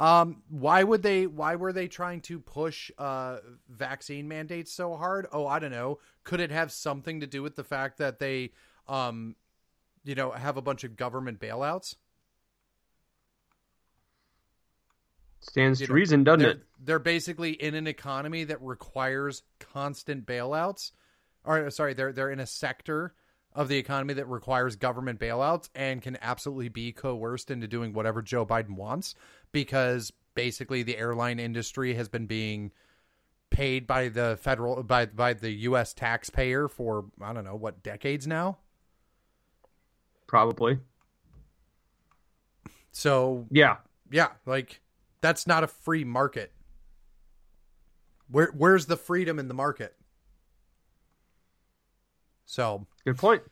Um, 0.00 0.42
why 0.48 0.84
would 0.84 1.02
they? 1.02 1.26
Why 1.26 1.56
were 1.56 1.72
they 1.72 1.88
trying 1.88 2.20
to 2.22 2.38
push 2.38 2.90
uh, 2.98 3.38
vaccine 3.68 4.28
mandates 4.28 4.72
so 4.72 4.96
hard? 4.96 5.26
Oh, 5.32 5.46
I 5.46 5.58
don't 5.58 5.72
know. 5.72 5.98
Could 6.22 6.40
it 6.40 6.52
have 6.52 6.70
something 6.70 7.20
to 7.20 7.26
do 7.26 7.42
with 7.42 7.56
the 7.56 7.64
fact 7.64 7.98
that 7.98 8.20
they, 8.20 8.52
um, 8.86 9.34
you 10.04 10.14
know, 10.14 10.30
have 10.30 10.56
a 10.56 10.62
bunch 10.62 10.84
of 10.84 10.96
government 10.96 11.40
bailouts? 11.40 11.96
Stands 15.40 15.80
You 15.80 15.86
to 15.86 15.92
know, 15.92 15.94
reason, 15.94 16.24
doesn't 16.24 16.40
they're, 16.40 16.50
it? 16.50 16.62
They're 16.84 16.98
basically 17.00 17.52
in 17.52 17.74
an 17.74 17.86
economy 17.88 18.44
that 18.44 18.62
requires 18.62 19.42
constant 19.58 20.26
bailouts. 20.26 20.92
Or 21.44 21.70
sorry, 21.70 21.94
they're 21.94 22.12
they're 22.12 22.30
in 22.30 22.40
a 22.40 22.46
sector 22.46 23.14
of 23.54 23.68
the 23.68 23.78
economy 23.78 24.14
that 24.14 24.28
requires 24.28 24.76
government 24.76 25.18
bailouts 25.18 25.68
and 25.74 26.02
can 26.02 26.18
absolutely 26.20 26.68
be 26.68 26.92
coerced 26.92 27.50
into 27.50 27.66
doing 27.66 27.92
whatever 27.92 28.22
Joe 28.22 28.46
Biden 28.46 28.76
wants 28.76 29.14
because 29.52 30.12
basically 30.34 30.82
the 30.82 30.96
airline 30.96 31.38
industry 31.38 31.94
has 31.94 32.08
been 32.08 32.26
being 32.26 32.70
paid 33.50 33.86
by 33.86 34.08
the 34.08 34.38
federal 34.40 34.82
by 34.82 35.06
by 35.06 35.32
the 35.32 35.50
US 35.50 35.92
taxpayer 35.94 36.68
for 36.68 37.06
I 37.20 37.32
don't 37.32 37.44
know 37.44 37.56
what 37.56 37.82
decades 37.82 38.26
now. 38.26 38.58
Probably. 40.26 40.78
So 42.92 43.46
Yeah. 43.50 43.76
Yeah, 44.10 44.28
like 44.46 44.80
that's 45.20 45.46
not 45.46 45.64
a 45.64 45.66
free 45.66 46.04
market. 46.04 46.52
Where 48.30 48.52
where's 48.56 48.86
the 48.86 48.96
freedom 48.96 49.38
in 49.38 49.48
the 49.48 49.54
market? 49.54 49.94
So, 52.46 52.86
Good 53.04 53.18
point. 53.18 53.42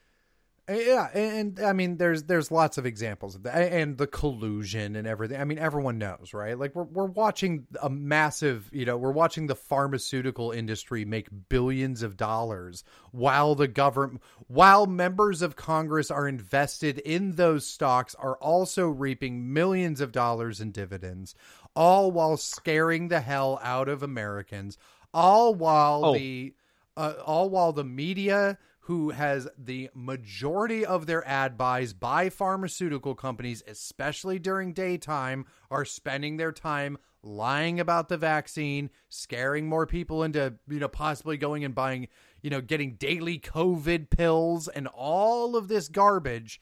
Yeah, 0.68 1.08
and, 1.14 1.58
and, 1.58 1.64
I 1.64 1.72
mean, 1.72 1.96
there's 1.96 2.24
there's 2.24 2.50
lots 2.50 2.76
of 2.76 2.86
examples 2.86 3.36
of 3.36 3.44
that, 3.44 3.72
and 3.72 3.96
the 3.96 4.08
collusion 4.08 4.96
and 4.96 5.06
everything. 5.06 5.40
I 5.40 5.44
mean, 5.44 5.58
everyone 5.58 5.98
knows, 5.98 6.34
right? 6.34 6.58
Like 6.58 6.74
we're 6.74 6.82
we're 6.82 7.06
watching 7.06 7.68
a 7.80 7.88
massive, 7.88 8.68
you 8.72 8.84
know, 8.84 8.96
we're 8.96 9.12
watching 9.12 9.46
the 9.46 9.54
pharmaceutical 9.54 10.50
industry 10.50 11.04
make 11.04 11.28
billions 11.48 12.02
of 12.02 12.16
dollars 12.16 12.82
while 13.12 13.54
the 13.54 13.68
government, 13.68 14.20
while 14.48 14.86
members 14.86 15.40
of 15.40 15.54
Congress 15.54 16.10
are 16.10 16.26
invested 16.26 16.98
in 16.98 17.36
those 17.36 17.64
stocks, 17.64 18.16
are 18.16 18.36
also 18.38 18.88
reaping 18.88 19.52
millions 19.52 20.00
of 20.00 20.10
dollars 20.10 20.60
in 20.60 20.72
dividends, 20.72 21.36
all 21.76 22.10
while 22.10 22.36
scaring 22.36 23.06
the 23.06 23.20
hell 23.20 23.60
out 23.62 23.88
of 23.88 24.02
Americans, 24.02 24.78
all 25.14 25.54
while 25.54 26.06
oh. 26.06 26.14
the, 26.14 26.54
uh, 26.96 27.14
all 27.24 27.50
while 27.50 27.72
the 27.72 27.84
media 27.84 28.58
who 28.86 29.10
has 29.10 29.48
the 29.58 29.90
majority 29.94 30.86
of 30.86 31.06
their 31.06 31.26
ad 31.26 31.58
buys 31.58 31.92
by 31.92 32.30
pharmaceutical 32.30 33.16
companies, 33.16 33.60
especially 33.66 34.38
during 34.38 34.72
daytime, 34.72 35.44
are 35.72 35.84
spending 35.84 36.36
their 36.36 36.52
time 36.52 36.96
lying 37.20 37.80
about 37.80 38.08
the 38.08 38.16
vaccine, 38.16 38.88
scaring 39.08 39.66
more 39.66 39.88
people 39.88 40.22
into, 40.22 40.54
you 40.68 40.78
know, 40.78 40.86
possibly 40.86 41.36
going 41.36 41.64
and 41.64 41.74
buying, 41.74 42.06
you 42.42 42.50
know, 42.50 42.60
getting 42.60 42.94
daily 42.94 43.40
COVID 43.40 44.08
pills 44.08 44.68
and 44.68 44.86
all 44.86 45.56
of 45.56 45.66
this 45.66 45.88
garbage. 45.88 46.60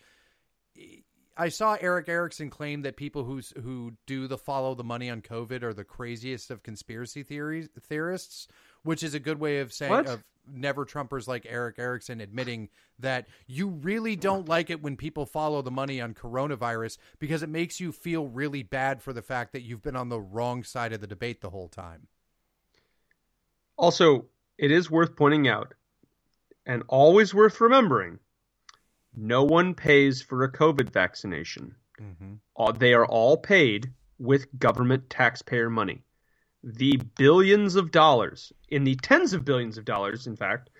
I 1.37 1.51
saw 1.51 1.77
Erick 1.79 2.09
Erickson 2.09 2.49
claim 2.49 2.83
that 2.83 2.97
people 2.97 3.25
who 3.25 3.43
who 3.61 3.99
do 4.07 4.29
the 4.29 4.39
follow 4.39 4.75
the 4.75 4.83
money 4.83 5.11
on 5.11 5.21
COVID 5.21 5.63
are 5.63 5.75
the 5.75 5.85
craziest 5.85 6.51
of 6.51 6.63
conspiracy 6.63 7.23
theories 7.23 7.69
theorists, 7.79 8.49
which 8.85 9.03
is 9.03 9.15
a 9.15 9.21
good 9.21 9.41
way 9.41 9.59
of 9.59 9.73
saying 9.73 9.91
what? 9.91 10.07
of 10.07 10.23
never 10.53 10.85
Trumpers 10.85 11.27
like 11.27 11.47
Erick 11.49 11.79
Erickson 11.79 12.21
admitting 12.21 12.69
that 12.99 13.27
you 13.47 13.69
really 13.69 14.15
don't 14.15 14.49
like 14.49 14.71
it 14.71 14.83
when 14.83 14.97
people 14.97 15.27
follow 15.27 15.63
the 15.63 15.71
money 15.71 16.01
on 16.01 16.15
coronavirus 16.15 16.99
because 17.19 17.43
it 17.43 17.49
makes 17.49 17.81
you 17.81 17.93
feel 17.93 18.27
really 18.27 18.63
bad 18.63 19.03
for 19.03 19.13
the 19.13 19.23
fact 19.23 19.53
that 19.53 19.63
you've 19.63 19.83
been 19.83 19.97
on 19.97 20.09
the 20.09 20.21
wrong 20.21 20.63
side 20.63 20.93
of 20.93 21.01
the 21.01 21.07
debate 21.07 21.41
the 21.41 21.51
whole 21.51 21.69
time. 21.69 22.07
Also, 23.77 24.27
it 24.59 24.71
is 24.71 24.91
worth 24.91 25.17
pointing 25.17 25.49
out 25.49 25.75
and 26.67 26.83
always 26.89 27.35
worth 27.35 27.61
remembering 27.61 28.19
no 29.17 29.45
one 29.45 29.75
pays 29.75 30.23
for 30.23 30.45
a 30.45 30.53
COVID 30.53 30.91
vaccination. 30.91 31.75
Mm-hmm. 32.01 32.79
They 32.79 32.95
are 32.95 33.07
all 33.07 33.37
paid 33.37 33.93
with 34.19 34.47
government 34.59 35.11
taxpayer 35.11 35.71
money 35.71 36.03
the 36.65 36.97
billions 37.17 37.77
of 37.77 37.91
dollars, 37.91 38.53
in 38.71 38.85
the 38.85 38.97
tens 38.97 39.35
of 39.35 39.45
billions 39.45 39.77
of 39.77 39.85
dollars, 39.85 40.27
in 40.27 40.35
fact, 40.35 40.71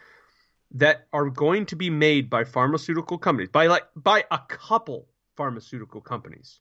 that 0.71 1.07
are 1.13 1.29
going 1.29 1.67
to 1.67 1.77
be 1.77 1.91
made 1.91 2.31
by 2.31 2.43
pharmaceutical 2.43 3.19
companies, 3.19 3.51
by 3.51 3.67
like 3.67 3.85
by 3.95 4.25
a 4.31 4.39
couple 4.49 5.07
pharmaceutical 5.37 6.01
companies, 6.01 6.61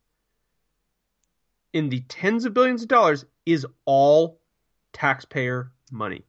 in 1.72 1.90
the 1.90 2.02
tens 2.02 2.46
of 2.46 2.54
billions 2.54 2.82
of 2.82 2.90
dollars 2.90 3.26
is 3.46 3.66
all 3.86 4.40
taxpayer 4.92 5.72
money 5.92 6.24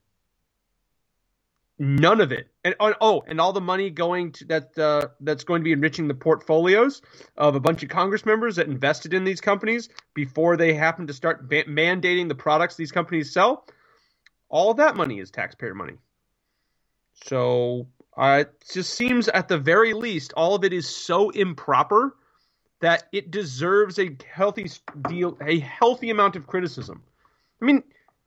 none 1.78 2.20
of 2.20 2.32
it. 2.32 2.48
And 2.64 2.74
oh, 2.80 2.94
oh 3.00 3.24
and 3.26 3.40
all 3.40 3.52
the 3.52 3.60
money 3.60 3.90
going 3.90 4.32
to 4.32 4.44
that 4.46 4.78
uh, 4.78 5.08
that's 5.20 5.44
going 5.44 5.60
to 5.60 5.64
be 5.64 5.72
enriching 5.72 6.08
the 6.08 6.14
portfolios 6.14 7.02
of 7.36 7.54
a 7.54 7.60
bunch 7.60 7.82
of 7.82 7.88
congress 7.88 8.24
members 8.24 8.56
that 8.56 8.66
invested 8.66 9.14
in 9.14 9.24
these 9.24 9.40
companies 9.40 9.88
before 10.14 10.56
they 10.56 10.74
happen 10.74 11.06
to 11.06 11.12
start 11.12 11.48
ba- 11.48 11.64
mandating 11.64 12.28
the 12.28 12.34
products 12.34 12.76
these 12.76 12.92
companies 12.92 13.32
sell. 13.32 13.66
All 14.48 14.74
that 14.74 14.96
money 14.96 15.18
is 15.18 15.30
taxpayer 15.30 15.74
money. 15.74 15.94
So 17.24 17.88
uh, 18.16 18.42
it 18.42 18.64
just 18.72 18.94
seems 18.94 19.28
at 19.28 19.48
the 19.48 19.58
very 19.58 19.94
least 19.94 20.32
all 20.36 20.54
of 20.54 20.64
it 20.64 20.72
is 20.72 20.88
so 20.88 21.30
improper 21.30 22.16
that 22.80 23.04
it 23.12 23.30
deserves 23.30 23.98
a 23.98 24.16
healthy 24.30 24.70
deal 25.08 25.36
a 25.40 25.58
healthy 25.58 26.10
amount 26.10 26.36
of 26.36 26.46
criticism. 26.46 27.02
I 27.60 27.64
mean 27.64 27.82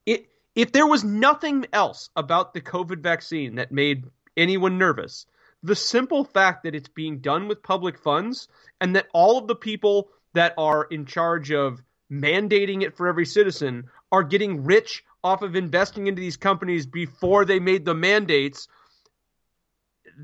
it 0.06 0.28
if 0.58 0.72
there 0.72 0.88
was 0.88 1.04
nothing 1.04 1.68
else 1.72 2.10
about 2.16 2.52
the 2.52 2.62
COVID 2.62 3.02
vaccine 3.02 3.56
that 3.56 3.72
made 3.72 4.06
anyone 4.36 4.80
nervous, 4.80 5.28
the 5.62 5.76
simple 5.76 6.24
fact 6.24 6.64
that 6.64 6.74
it's 6.74 6.90
being 6.90 7.20
done 7.20 7.48
with 7.48 7.62
public 7.62 8.00
funds 8.00 8.48
and 8.82 8.96
that 8.96 9.06
all 9.14 9.38
of 9.38 9.46
the 9.46 9.56
people 9.56 10.10
that 10.34 10.56
are 10.58 10.86
in 10.86 11.06
charge 11.06 11.52
of 11.52 11.84
mandating 12.12 12.82
it 12.82 12.98
for 12.98 13.08
every 13.08 13.26
citizen 13.26 13.84
are 14.12 14.24
getting 14.24 14.64
rich 14.64 15.04
off 15.24 15.44
of 15.44 15.56
investing 15.56 16.08
into 16.08 16.22
these 16.22 16.38
companies 16.38 16.88
before 16.88 17.46
they 17.46 17.60
made 17.60 17.86
the 17.86 17.94
mandates 17.94 18.68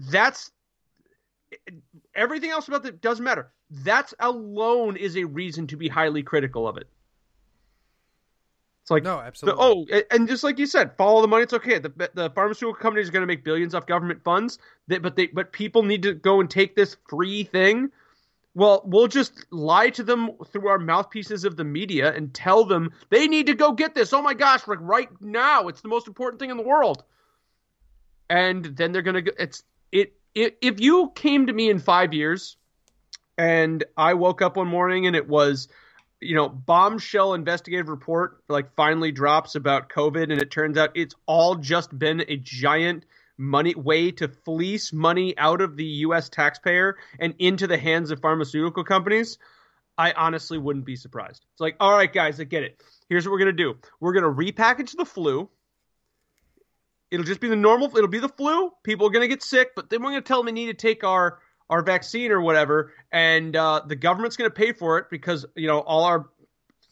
that's 0.09 0.51
everything 2.15 2.49
else 2.49 2.67
about 2.67 2.85
it 2.85 3.01
doesn't 3.01 3.23
matter. 3.23 3.51
That 3.69 4.11
alone 4.19 4.97
is 4.97 5.15
a 5.15 5.25
reason 5.25 5.67
to 5.67 5.77
be 5.77 5.87
highly 5.87 6.23
critical 6.23 6.67
of 6.67 6.77
it 6.77 6.87
it's 8.83 8.91
like 8.91 9.03
no, 9.03 9.19
absolutely. 9.19 9.85
The, 9.85 10.03
oh, 10.03 10.03
and 10.11 10.27
just 10.27 10.43
like 10.43 10.59
you 10.59 10.65
said, 10.65 10.97
follow 10.97 11.21
the 11.21 11.27
money. 11.29 11.43
It's 11.43 11.53
okay. 11.53 11.79
The 11.79 12.09
the 12.13 12.29
pharmaceutical 12.31 12.73
companies 12.73 13.07
are 13.07 13.13
going 13.13 13.21
to 13.21 13.27
make 13.27 13.45
billions 13.45 13.73
off 13.73 13.85
government 13.85 14.21
funds. 14.25 14.59
But 14.89 15.15
they 15.15 15.27
but 15.27 15.53
people 15.53 15.83
need 15.83 16.03
to 16.03 16.13
go 16.13 16.41
and 16.41 16.49
take 16.49 16.75
this 16.75 16.97
free 17.07 17.45
thing. 17.45 17.91
Well, 18.55 18.81
we'll 18.83 19.07
just 19.07 19.45
lie 19.51 19.89
to 19.91 20.03
them 20.03 20.31
through 20.51 20.67
our 20.67 20.79
mouthpieces 20.79 21.45
of 21.45 21.55
the 21.55 21.63
media 21.63 22.13
and 22.13 22.33
tell 22.33 22.65
them 22.65 22.91
they 23.09 23.29
need 23.29 23.47
to 23.47 23.53
go 23.53 23.71
get 23.71 23.95
this. 23.95 24.11
Oh 24.11 24.21
my 24.21 24.33
gosh, 24.33 24.67
like 24.67 24.79
right 24.81 25.09
now, 25.21 25.69
it's 25.69 25.79
the 25.79 25.87
most 25.87 26.09
important 26.09 26.41
thing 26.41 26.49
in 26.49 26.57
the 26.57 26.63
world. 26.63 27.05
And 28.29 28.65
then 28.65 28.91
they're 28.91 29.01
gonna. 29.01 29.23
It's 29.39 29.63
it. 29.93 30.13
it 30.35 30.57
if 30.61 30.81
you 30.81 31.13
came 31.15 31.47
to 31.47 31.53
me 31.53 31.69
in 31.69 31.79
five 31.79 32.13
years, 32.13 32.57
and 33.37 33.81
I 33.95 34.15
woke 34.15 34.41
up 34.41 34.57
one 34.57 34.67
morning 34.67 35.07
and 35.07 35.15
it 35.15 35.29
was 35.29 35.69
you 36.25 36.35
know, 36.35 36.49
bombshell 36.49 37.33
investigative 37.33 37.89
report 37.89 38.43
like 38.49 38.73
finally 38.75 39.11
drops 39.11 39.55
about 39.55 39.89
COVID, 39.89 40.23
and 40.23 40.41
it 40.41 40.51
turns 40.51 40.77
out 40.77 40.91
it's 40.95 41.15
all 41.25 41.55
just 41.55 41.97
been 41.97 42.23
a 42.27 42.37
giant 42.37 43.05
money 43.37 43.73
way 43.75 44.11
to 44.11 44.27
fleece 44.27 44.93
money 44.93 45.37
out 45.37 45.61
of 45.61 45.75
the 45.75 45.85
U.S. 45.85 46.29
taxpayer 46.29 46.97
and 47.19 47.33
into 47.39 47.67
the 47.67 47.77
hands 47.77 48.11
of 48.11 48.21
pharmaceutical 48.21 48.83
companies. 48.83 49.37
I 49.97 50.11
honestly 50.13 50.57
wouldn't 50.57 50.85
be 50.85 50.95
surprised. 50.95 51.45
It's 51.51 51.61
like, 51.61 51.75
all 51.79 51.91
right, 51.91 52.11
guys, 52.11 52.39
I 52.39 52.45
get 52.45 52.63
it. 52.63 52.81
Here's 53.09 53.25
what 53.25 53.31
we're 53.31 53.39
gonna 53.39 53.51
do. 53.53 53.75
We're 53.99 54.13
gonna 54.13 54.33
repackage 54.33 54.95
the 54.95 55.05
flu. 55.05 55.49
It'll 57.11 57.25
just 57.25 57.41
be 57.41 57.47
the 57.47 57.55
normal. 57.55 57.95
It'll 57.95 58.07
be 58.07 58.19
the 58.19 58.29
flu. 58.29 58.71
People 58.83 59.07
are 59.07 59.11
gonna 59.11 59.27
get 59.27 59.43
sick, 59.43 59.75
but 59.75 59.89
then 59.89 60.01
we're 60.01 60.09
gonna 60.09 60.21
tell 60.21 60.39
them 60.39 60.47
they 60.47 60.51
need 60.51 60.67
to 60.67 60.73
take 60.73 61.03
our 61.03 61.39
our 61.73 61.81
vaccine 61.81 62.31
or 62.31 62.39
whatever, 62.39 62.93
and 63.11 63.55
uh, 63.55 63.81
the 63.87 63.95
government's 63.95 64.37
going 64.37 64.49
to 64.49 64.53
pay 64.53 64.73
for 64.73 64.99
it 64.99 65.09
because 65.09 65.43
you 65.55 65.65
know 65.65 65.79
all 65.79 66.03
our 66.03 66.29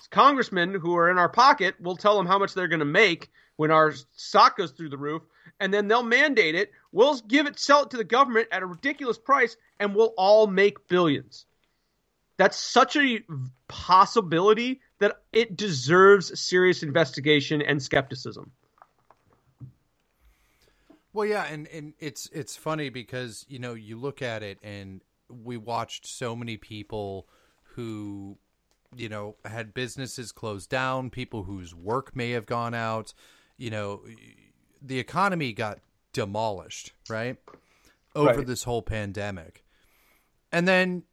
congressmen 0.09 0.73
who 0.73 0.97
are 0.97 1.11
in 1.11 1.19
our 1.19 1.29
pocket 1.29 1.75
will 1.79 1.95
tell 1.95 2.17
them 2.17 2.25
how 2.25 2.39
much 2.39 2.55
they're 2.55 2.67
going 2.67 2.79
to 2.79 2.85
make 2.85 3.29
when 3.57 3.69
our 3.69 3.93
stock 4.15 4.57
goes 4.57 4.71
through 4.71 4.89
the 4.89 4.97
roof, 4.97 5.21
and 5.59 5.71
then 5.71 5.87
they'll 5.87 6.01
mandate 6.01 6.55
it. 6.55 6.71
We'll 6.91 7.19
give 7.19 7.45
it, 7.45 7.59
sell 7.59 7.83
it 7.83 7.91
to 7.91 7.97
the 7.97 8.03
government 8.03 8.47
at 8.51 8.63
a 8.63 8.65
ridiculous 8.65 9.19
price, 9.19 9.55
and 9.79 9.93
we'll 9.93 10.15
all 10.17 10.47
make 10.47 10.87
billions. 10.87 11.45
That's 12.37 12.57
such 12.57 12.95
a 12.95 13.19
possibility 13.67 14.81
that 14.97 15.17
it 15.31 15.55
deserves 15.55 16.41
serious 16.41 16.81
investigation 16.81 17.61
and 17.61 17.81
skepticism. 17.83 18.49
Well, 21.13 21.25
yeah, 21.25 21.45
and, 21.45 21.67
and 21.67 21.93
it's 21.99 22.29
it's 22.31 22.55
funny 22.55 22.89
because 22.89 23.45
you 23.49 23.59
know 23.59 23.73
you 23.73 23.97
look 23.97 24.21
at 24.21 24.43
it 24.43 24.59
and 24.63 25.01
we 25.29 25.57
watched 25.57 26.05
so 26.05 26.35
many 26.35 26.57
people 26.57 27.27
who 27.75 28.37
you 28.95 29.09
know 29.09 29.35
had 29.45 29.73
businesses 29.73 30.31
closed 30.31 30.69
down, 30.69 31.09
people 31.09 31.43
whose 31.43 31.75
work 31.75 32.15
may 32.15 32.31
have 32.31 32.45
gone 32.45 32.73
out. 32.73 33.13
You 33.57 33.69
know, 33.69 34.01
the 34.81 34.99
economy 34.99 35.53
got 35.53 35.79
demolished, 36.13 36.93
right? 37.09 37.37
Over 38.15 38.37
right. 38.37 38.47
this 38.47 38.63
whole 38.63 38.81
pandemic. 38.81 39.63
And 40.51 40.67
then 40.67 41.03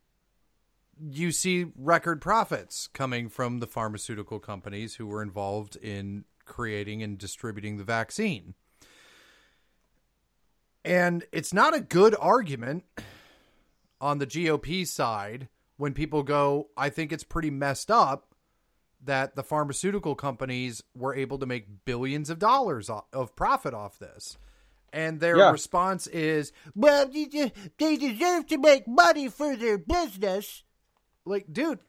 you 1.01 1.31
see 1.31 1.67
record 1.77 2.21
profits 2.21 2.89
coming 2.89 3.29
from 3.29 3.61
the 3.61 3.67
pharmaceutical 3.67 4.41
companies 4.41 4.97
who 4.97 5.07
were 5.07 5.23
involved 5.23 5.77
in 5.77 6.25
creating 6.45 7.03
and 7.03 7.19
distributing 7.19 7.77
the 7.77 7.85
vaccine. 7.85 8.55
And 10.85 11.25
it's 11.33 11.53
not 11.53 11.75
a 11.75 11.81
good 11.81 12.15
argument 12.19 12.85
on 14.01 14.19
the 14.19 14.27
GOP 14.27 14.87
side 14.87 15.49
when 15.77 15.95
people 15.95 16.23
go, 16.23 16.69
I 16.77 16.89
think 16.89 17.13
it's 17.13 17.25
pretty 17.25 17.51
messed 17.51 17.91
up 17.91 18.35
that 19.05 19.37
the 19.37 19.43
pharmaceutical 19.43 20.15
companies 20.15 20.83
were 20.95 21.15
able 21.15 21.39
to 21.39 21.47
make 21.47 21.85
billions 21.85 22.31
of 22.31 22.39
dollars 22.39 22.91
of 23.13 23.37
profit 23.37 23.75
off 23.75 23.99
this. 23.99 24.37
And 24.93 25.21
their 25.21 25.37
yeah. 25.37 25.51
response 25.51 26.07
is, 26.07 26.53
well, 26.75 27.07
they 27.07 27.97
deserve 27.97 28.47
to 28.47 28.59
make 28.59 28.89
money 28.89 29.29
for 29.29 29.55
their 29.55 29.79
business. 29.79 30.65
Like, 31.25 31.53
dude, 31.53 31.81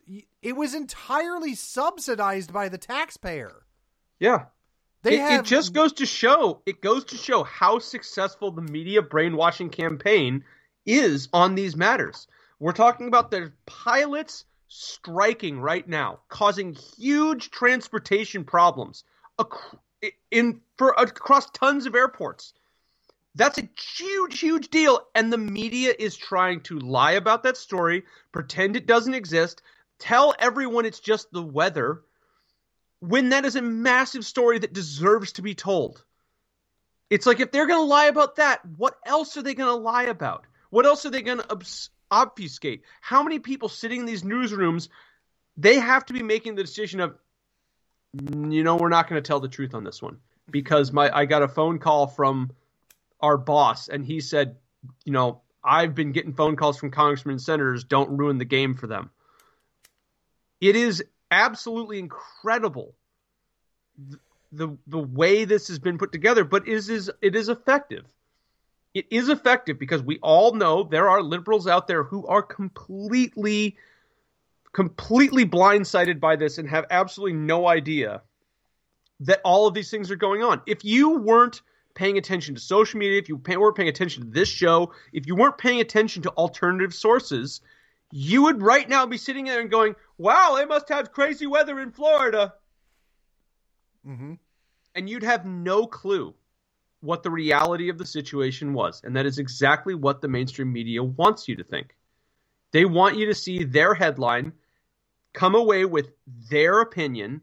it 0.42 0.56
was 0.56 0.76
entirely 0.76 1.56
subsidized 1.56 2.52
by 2.52 2.68
the 2.68 2.78
taxpayer. 2.78 3.64
Yeah. 4.20 4.46
They 5.02 5.16
it, 5.16 5.20
have... 5.20 5.40
it 5.40 5.46
just 5.46 5.74
goes 5.74 5.94
to 5.94 6.06
show 6.06 6.62
it 6.66 6.82
goes 6.82 7.06
to 7.06 7.18
show 7.18 7.44
how 7.44 7.80
successful 7.80 8.52
the 8.52 8.62
media 8.62 9.02
brainwashing 9.02 9.70
campaign 9.70 10.44
is 10.86 11.30
on 11.34 11.56
these 11.56 11.76
matters. 11.76 12.28
We're 12.60 12.74
talking 12.74 13.08
about 13.08 13.32
the 13.32 13.54
pilots 13.66 14.46
striking 14.68 15.60
right 15.60 15.88
now, 15.88 16.20
causing 16.30 16.74
huge 16.98 17.52
transportation 17.52 18.44
problems 18.44 19.04
in 20.32 20.62
for 20.78 20.94
across 20.98 21.50
tons 21.52 21.86
of 21.86 21.96
airports. 21.96 22.54
That's 23.36 23.58
a 23.58 23.70
huge, 23.96 24.40
huge 24.40 24.70
deal, 24.70 25.08
and 25.16 25.32
the 25.32 25.38
media 25.38 25.94
is 25.98 26.18
trying 26.18 26.62
to 26.62 26.80
lie 26.80 27.14
about 27.14 27.44
that 27.44 27.58
story, 27.58 28.04
pretend 28.32 28.76
it 28.76 28.88
doesn't 28.88 29.14
exist, 29.14 29.62
tell 29.98 30.34
everyone 30.40 30.86
it's 30.86 31.00
just 31.00 31.32
the 31.32 31.44
weather, 31.44 32.02
when 33.00 33.30
that 33.30 33.46
is 33.46 33.56
a 33.56 33.62
massive 33.62 34.26
story 34.26 34.60
that 34.60 34.74
deserves 34.74 35.34
to 35.34 35.42
be 35.42 35.56
told. 35.56 36.04
It's 37.10 37.26
like 37.26 37.40
if 37.40 37.52
they're 37.52 37.68
going 37.68 37.80
to 37.80 37.86
lie 37.86 38.06
about 38.06 38.36
that, 38.36 38.64
what 38.66 38.96
else 39.06 39.36
are 39.38 39.42
they 39.42 39.56
going 39.56 39.70
to 39.70 39.82
lie 39.82 40.04
about? 40.04 40.46
What 40.70 40.86
else 40.86 41.06
are 41.06 41.10
they 41.10 41.22
going 41.22 41.40
to 41.40 41.52
obs- 41.52 41.90
obfuscate? 42.12 42.84
How 43.02 43.24
many 43.24 43.40
people 43.40 43.70
sitting 43.70 44.02
in 44.02 44.06
these 44.06 44.24
newsrooms, 44.24 44.90
they 45.58 45.80
have 45.80 46.06
to 46.06 46.14
be 46.14 46.22
making 46.22 46.56
the 46.56 46.64
decision 46.64 47.00
of, 47.00 47.16
mm, 48.16 48.54
you 48.54 48.64
know, 48.64 48.76
we're 48.76 48.90
not 48.90 49.10
going 49.10 49.22
to 49.22 49.28
tell 49.28 49.40
the 49.40 49.48
truth 49.48 49.74
on 49.74 49.84
this 49.84 50.02
one 50.02 50.20
because 50.52 50.92
my 50.92 51.16
I 51.16 51.26
got 51.26 51.42
a 51.42 51.48
phone 51.48 51.80
call 51.80 52.08
from 52.08 52.52
our 53.20 53.38
boss 53.38 53.88
and 53.88 54.06
he 54.06 54.20
said, 54.20 54.58
you 55.04 55.14
know, 55.14 55.42
I've 55.64 55.96
been 55.96 56.12
getting 56.12 56.34
phone 56.34 56.56
calls 56.56 56.78
from 56.78 56.92
congressmen 56.92 57.34
and 57.34 57.42
senators, 57.42 57.84
don't 57.84 58.18
ruin 58.18 58.38
the 58.38 58.46
game 58.46 58.76
for 58.76 58.88
them. 58.88 59.10
It 60.62 60.76
is 60.76 61.04
absolutely 61.32 62.00
incredible 62.00 62.96
the 64.52 64.78
the 64.88 65.00
way 65.00 65.46
this 65.46 65.68
has 65.68 65.80
been 65.80 65.98
put 65.98 66.12
together, 66.12 66.44
but 66.44 66.68
is 66.68 66.90
is 66.90 67.12
it 67.22 67.36
is 67.36 67.50
effective. 67.50 68.06
It 68.94 69.06
is 69.12 69.30
effective 69.30 69.78
because 69.78 70.02
we 70.02 70.18
all 70.20 70.54
know 70.54 70.84
there 70.84 71.10
are 71.10 71.22
liberals 71.22 71.68
out 71.68 71.88
there 71.88 72.04
who 72.04 72.26
are 72.28 72.42
completely 72.42 73.78
completely 74.74 75.46
blindsided 75.46 76.20
by 76.20 76.36
this 76.36 76.58
and 76.58 76.70
have 76.70 76.86
absolutely 76.90 77.38
no 77.38 77.68
idea 77.68 78.22
that 79.20 79.42
all 79.44 79.68
of 79.68 79.74
these 79.74 79.92
things 79.92 80.10
are 80.10 80.16
going 80.16 80.44
on. 80.44 80.62
If 80.66 80.84
you 80.84 81.18
weren't 81.18 81.62
paying 81.94 82.18
attention 82.18 82.56
to 82.56 82.62
social 82.62 83.00
media, 83.00 83.20
if 83.20 83.30
you 83.30 83.36
weren't 83.36 83.76
paying 83.76 83.90
attention 83.90 84.24
to 84.24 84.30
this 84.30 84.48
show, 84.48 84.94
if 85.12 85.28
you 85.28 85.36
weren't 85.36 85.58
paying 85.58 85.82
attention 85.82 86.24
to 86.24 86.30
alternative 86.32 86.94
sources, 86.94 87.62
you 88.12 88.44
would 88.44 88.62
right 88.62 88.88
now 88.88 89.06
be 89.06 89.18
sitting 89.18 89.46
there 89.46 89.62
and 89.62 89.70
going, 89.70 89.96
"Wow, 90.18 90.56
they 90.58 90.66
must 90.66 90.90
have 90.90 91.12
crazy 91.12 91.48
weather 91.48 91.80
in 91.80 91.92
Florida." 91.92 92.54
Mm-hmm. 94.08 94.34
And 94.96 95.10
you'd 95.10 95.24
have 95.24 95.46
no 95.46 95.86
clue 95.86 96.34
what 97.02 97.24
the 97.24 97.32
reality 97.32 97.90
of 97.90 97.98
the 97.98 98.06
situation 98.06 98.74
was, 98.74 99.02
and 99.04 99.16
that 99.16 99.26
is 99.26 99.38
exactly 99.38 99.96
what 99.96 100.22
the 100.22 100.28
mainstream 100.28 100.74
media 100.74 101.04
wants 101.04 101.48
you 101.48 101.56
to 101.56 101.64
think. 101.64 101.96
They 102.72 102.86
want 102.86 103.18
you 103.18 103.28
to 103.28 103.36
see 103.36 103.64
their 103.64 103.94
headline, 103.94 104.54
come 105.34 105.56
away 105.56 105.86
with 105.86 106.12
their 106.50 106.82
opinion, 106.82 107.42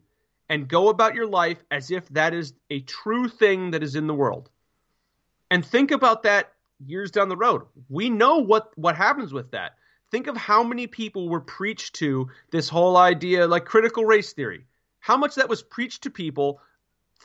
and 0.49 0.69
go 0.69 0.89
about 0.89 1.15
your 1.15 1.27
life 1.27 1.63
as 1.71 1.91
if 1.91 2.09
that 2.11 2.35
is 2.35 2.53
a 2.71 2.81
true 2.81 3.29
thing 3.29 3.71
that 3.73 3.83
is 3.83 3.97
in 3.97 4.07
the 4.07 4.15
world. 4.15 4.51
And 5.51 5.65
think 5.65 5.91
about 5.91 6.25
that 6.25 6.53
years 6.85 7.11
down 7.11 7.29
the 7.29 7.37
road. 7.37 7.63
We 7.89 8.11
know 8.11 8.39
what, 8.39 8.77
what 8.77 8.97
happens 8.97 9.33
with 9.33 9.51
that. 9.53 9.77
Think 10.11 10.27
of 10.29 10.37
how 10.37 10.63
many 10.63 10.87
people 10.87 11.29
were 11.29 11.41
preached 11.41 11.97
to 11.97 12.29
this 12.51 12.69
whole 12.69 12.97
idea, 12.97 13.47
like 13.47 13.65
critical 13.65 14.05
race 14.05 14.33
theory. 14.33 14.67
How 15.01 15.17
much 15.17 15.35
that 15.37 15.49
was 15.49 15.63
preached 15.63 16.03
to 16.03 16.11
people 16.11 16.61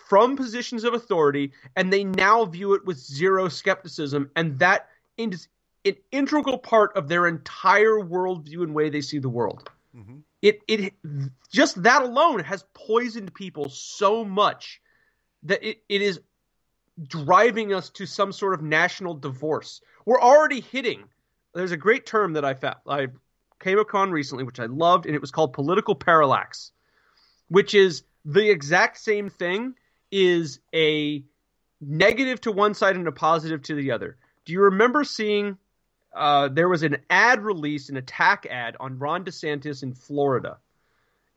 from 0.08 0.36
positions 0.36 0.84
of 0.84 0.94
authority, 0.94 1.54
and 1.76 1.92
they 1.92 2.04
now 2.04 2.46
view 2.46 2.74
it 2.74 2.86
with 2.86 2.98
zero 2.98 3.48
skepticism, 3.48 4.30
and 4.36 4.60
that 4.60 4.90
is 5.18 5.48
an 5.86 5.96
integral 6.12 6.58
part 6.58 6.96
of 6.96 7.08
their 7.08 7.28
entire 7.28 8.00
worldview 8.00 8.64
and 8.64 8.74
way 8.74 8.90
they 8.90 9.02
see 9.02 9.20
the 9.20 9.30
world. 9.30 9.70
Mm-hmm. 9.96 10.18
It 10.42 10.62
it 10.68 10.94
just 11.52 11.82
that 11.84 12.02
alone 12.02 12.40
has 12.40 12.66
poisoned 12.74 13.34
people 13.34 13.70
so 13.70 14.26
much 14.26 14.82
that 15.44 15.64
it, 15.64 15.84
it 15.88 16.02
is 16.02 16.20
driving 17.08 17.74
us 17.74 17.90
to 17.92 18.06
some 18.06 18.32
sort 18.32 18.54
of 18.54 18.62
national 18.62 19.16
divorce. 19.16 19.82
We're 20.06 20.22
already 20.22 20.62
hitting. 20.62 21.04
There's 21.54 21.72
a 21.72 21.78
great 21.78 22.06
term 22.06 22.34
that 22.34 22.46
I 22.46 22.56
I 22.88 23.08
came 23.60 23.80
upon 23.80 24.12
recently, 24.12 24.44
which 24.44 24.60
I 24.60 24.66
loved, 24.66 25.06
and 25.06 25.16
it 25.16 25.22
was 25.22 25.32
called 25.32 25.54
political 25.54 25.96
parallax, 25.96 26.72
which 27.48 27.74
is 27.76 28.04
the 28.26 28.50
exact 28.50 28.98
same 28.98 29.30
thing 29.30 29.76
is 30.12 30.60
a 30.74 31.24
negative 31.80 32.42
to 32.42 32.52
one 32.52 32.74
side 32.74 32.96
and 32.96 33.08
a 33.08 33.12
positive 33.12 33.62
to 33.64 33.76
the 33.76 33.92
other. 33.92 34.18
Do 34.46 34.54
you 34.54 34.62
remember 34.62 35.04
seeing 35.04 35.58
uh, 36.14 36.50
there 36.50 36.68
was 36.68 36.84
an 36.84 36.98
ad 37.10 37.42
release, 37.42 37.90
an 37.90 37.98
attack 37.98 38.46
ad 38.50 38.76
on 38.80 39.00
Ron 39.00 39.24
DeSantis 39.24 39.84
in 39.84 39.94
Florida. 39.94 40.58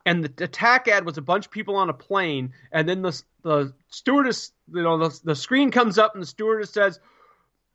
And 0.07 0.25
the 0.25 0.45
attack 0.45 0.89
ad 0.89 1.07
was 1.07 1.17
a 1.17 1.23
bunch 1.23 1.47
of 1.47 1.53
people 1.53 1.77
on 1.77 1.89
a 1.89 1.95
plane, 1.95 2.53
and 2.71 2.87
then 2.87 3.01
the 3.01 3.23
the 3.43 3.73
stewardess, 3.89 4.53
you 4.71 4.83
know, 4.83 4.99
the, 4.99 5.21
the 5.25 5.37
screen 5.37 5.71
comes 5.71 5.99
up, 5.99 6.15
and 6.15 6.23
the 6.23 6.27
stewardess 6.27 6.71
says, 6.71 7.01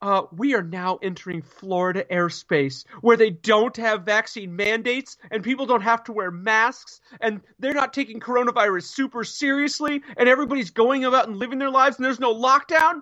uh, 0.02 0.24
"We 0.32 0.56
are 0.56 0.64
now 0.64 1.00
entering 1.02 1.41
Florida 1.41 2.06
airspace, 2.12 2.86
where 3.02 3.18
they 3.18 3.30
don't 3.30 3.76
have 3.78 4.04
vaccine 4.04 4.56
mandates, 4.56 5.18
and 5.32 5.43
people 5.43 5.66
don't 5.66 5.82
have 5.82 6.04
to 6.06 6.14
wear 6.14 6.32
masks, 6.32 7.02
and 7.22 7.41
they're 7.60 7.74
not 7.74 7.93
taking 7.93 8.20
coronavirus 8.20 8.84
super 8.84 9.24
seriously, 9.24 10.02
and 10.18 10.30
everybody's 10.30 10.72
going 10.72 11.06
about 11.06 11.28
and 11.28 11.38
living 11.38 11.60
their 11.60 11.70
lives, 11.70 11.97
and 11.97 12.06
there's 12.06 12.20
no 12.20 12.34
lockdown." 12.34 13.02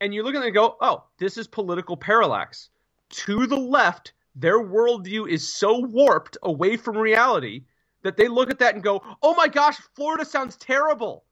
And 0.00 0.12
you 0.12 0.22
look 0.22 0.34
at 0.34 0.38
them 0.38 0.46
and 0.46 0.54
go, 0.54 0.76
"Oh, 0.80 1.04
this 1.18 1.36
is 1.36 1.46
political 1.46 1.96
parallax." 1.96 2.70
to 3.12 3.46
the 3.46 3.56
left, 3.56 4.12
their 4.34 4.58
worldview 4.58 5.28
is 5.28 5.54
so 5.54 5.78
warped 5.78 6.38
away 6.42 6.76
from 6.76 6.96
reality 6.96 7.64
that 8.02 8.16
they 8.16 8.28
look 8.28 8.50
at 8.50 8.58
that 8.58 8.74
and 8.74 8.82
go, 8.82 9.02
oh 9.22 9.34
my 9.34 9.48
gosh, 9.48 9.76
Florida 9.94 10.24
sounds 10.24 10.56
terrible. 10.56 11.24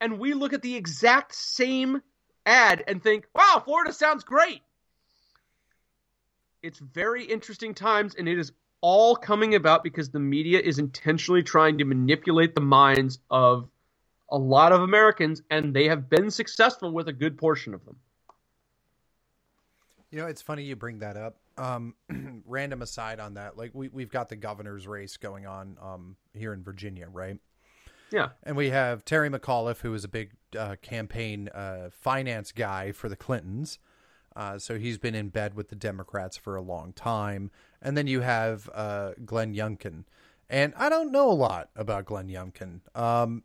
And 0.00 0.18
we 0.18 0.32
look 0.32 0.52
at 0.52 0.62
the 0.62 0.76
exact 0.76 1.34
same 1.34 2.00
ad 2.48 2.82
and 2.88 3.02
think, 3.02 3.26
wow, 3.34 3.62
Florida 3.64 3.92
sounds 3.92 4.24
great. 4.24 4.62
It's 6.62 6.78
very 6.78 7.24
interesting 7.24 7.74
times, 7.74 8.14
and 8.16 8.28
it 8.28 8.38
is 8.38 8.52
all 8.80 9.14
coming 9.14 9.54
about 9.54 9.84
because 9.84 10.10
the 10.10 10.18
media 10.18 10.58
is 10.58 10.78
intentionally 10.78 11.42
trying 11.42 11.78
to 11.78 11.84
manipulate 11.84 12.54
the 12.54 12.60
minds 12.60 13.18
of 13.30 13.68
a 14.30 14.38
lot 14.38 14.72
of 14.72 14.80
Americans, 14.80 15.42
and 15.50 15.74
they 15.74 15.88
have 15.88 16.10
been 16.10 16.30
successful 16.30 16.90
with 16.90 17.08
a 17.08 17.12
good 17.12 17.38
portion 17.38 17.74
of 17.74 17.84
them. 17.84 17.96
You 20.10 20.18
know, 20.18 20.26
it's 20.26 20.42
funny 20.42 20.64
you 20.64 20.74
bring 20.74 21.00
that 21.00 21.16
up. 21.16 21.36
Um, 21.58 21.94
random 22.46 22.82
aside 22.82 23.20
on 23.20 23.34
that, 23.34 23.56
like 23.56 23.74
we 23.74 23.88
we've 23.88 24.10
got 24.10 24.28
the 24.28 24.36
governor's 24.36 24.86
race 24.86 25.16
going 25.16 25.46
on 25.46 25.76
um, 25.82 26.16
here 26.34 26.52
in 26.52 26.62
Virginia, 26.62 27.08
right? 27.10 27.38
Yeah, 28.10 28.30
and 28.42 28.56
we 28.56 28.70
have 28.70 29.04
Terry 29.04 29.28
McAuliffe, 29.30 29.80
who 29.80 29.92
is 29.94 30.04
a 30.04 30.08
big 30.08 30.32
uh, 30.58 30.76
campaign 30.80 31.48
uh, 31.48 31.90
finance 31.92 32.52
guy 32.52 32.92
for 32.92 33.08
the 33.08 33.16
Clintons. 33.16 33.78
Uh, 34.38 34.56
so 34.56 34.78
he's 34.78 34.98
been 34.98 35.16
in 35.16 35.30
bed 35.30 35.54
with 35.54 35.68
the 35.68 35.74
Democrats 35.74 36.36
for 36.36 36.54
a 36.54 36.62
long 36.62 36.92
time. 36.92 37.50
And 37.82 37.96
then 37.96 38.06
you 38.06 38.20
have 38.20 38.70
uh, 38.72 39.12
Glenn 39.24 39.52
Youngkin. 39.52 40.04
And 40.48 40.72
I 40.76 40.88
don't 40.88 41.10
know 41.10 41.28
a 41.28 41.34
lot 41.34 41.70
about 41.74 42.04
Glenn 42.04 42.28
Youngkin. 42.28 42.80
Um, 42.94 43.42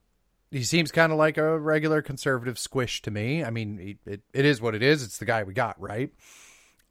he 0.51 0.63
seems 0.63 0.91
kind 0.91 1.11
of 1.11 1.17
like 1.17 1.37
a 1.37 1.57
regular 1.57 2.03
conservative 2.03 2.59
squish 2.59 3.01
to 3.01 3.11
me. 3.11 3.43
I 3.43 3.49
mean, 3.49 3.97
it, 4.05 4.21
it 4.33 4.45
is 4.45 4.61
what 4.61 4.75
it 4.75 4.83
is. 4.83 5.01
It's 5.01 5.17
the 5.17 5.25
guy 5.25 5.41
we 5.43 5.53
got, 5.53 5.81
right? 5.81 6.11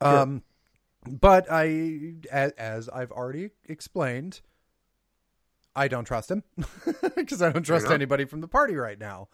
Um, 0.00 0.42
but 1.08 1.46
I, 1.48 2.14
as, 2.30 2.50
as, 2.52 2.88
I've 2.88 3.12
already 3.12 3.50
explained, 3.68 4.40
I 5.74 5.88
don't 5.88 6.04
trust 6.04 6.30
him 6.30 6.42
because 7.16 7.42
I 7.42 7.50
don't 7.50 7.64
trust 7.64 7.88
anybody 7.88 8.24
from 8.24 8.40
the 8.40 8.48
party 8.48 8.74
right 8.74 8.98
now. 8.98 9.28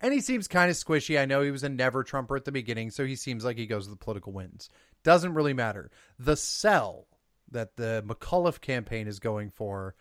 And 0.00 0.12
he 0.12 0.20
seems 0.20 0.48
kind 0.48 0.70
of 0.70 0.76
squishy. 0.76 1.18
I 1.18 1.24
know 1.24 1.42
he 1.42 1.50
was 1.50 1.62
a 1.62 1.68
never 1.68 2.02
Trumper 2.02 2.36
at 2.36 2.44
the 2.44 2.52
beginning, 2.52 2.90
so 2.90 3.06
he 3.06 3.16
seems 3.16 3.44
like 3.44 3.56
he 3.56 3.66
goes 3.66 3.84
to 3.84 3.90
the 3.90 3.96
political 3.96 4.32
winds. 4.32 4.68
Doesn't 5.02 5.34
really 5.34 5.54
matter. 5.54 5.90
The 6.18 6.36
sell 6.36 7.06
that 7.50 7.76
the 7.76 8.04
McAuliffe 8.06 8.60
campaign 8.60 9.06
is 9.06 9.20
going 9.20 9.50
for 9.50 9.94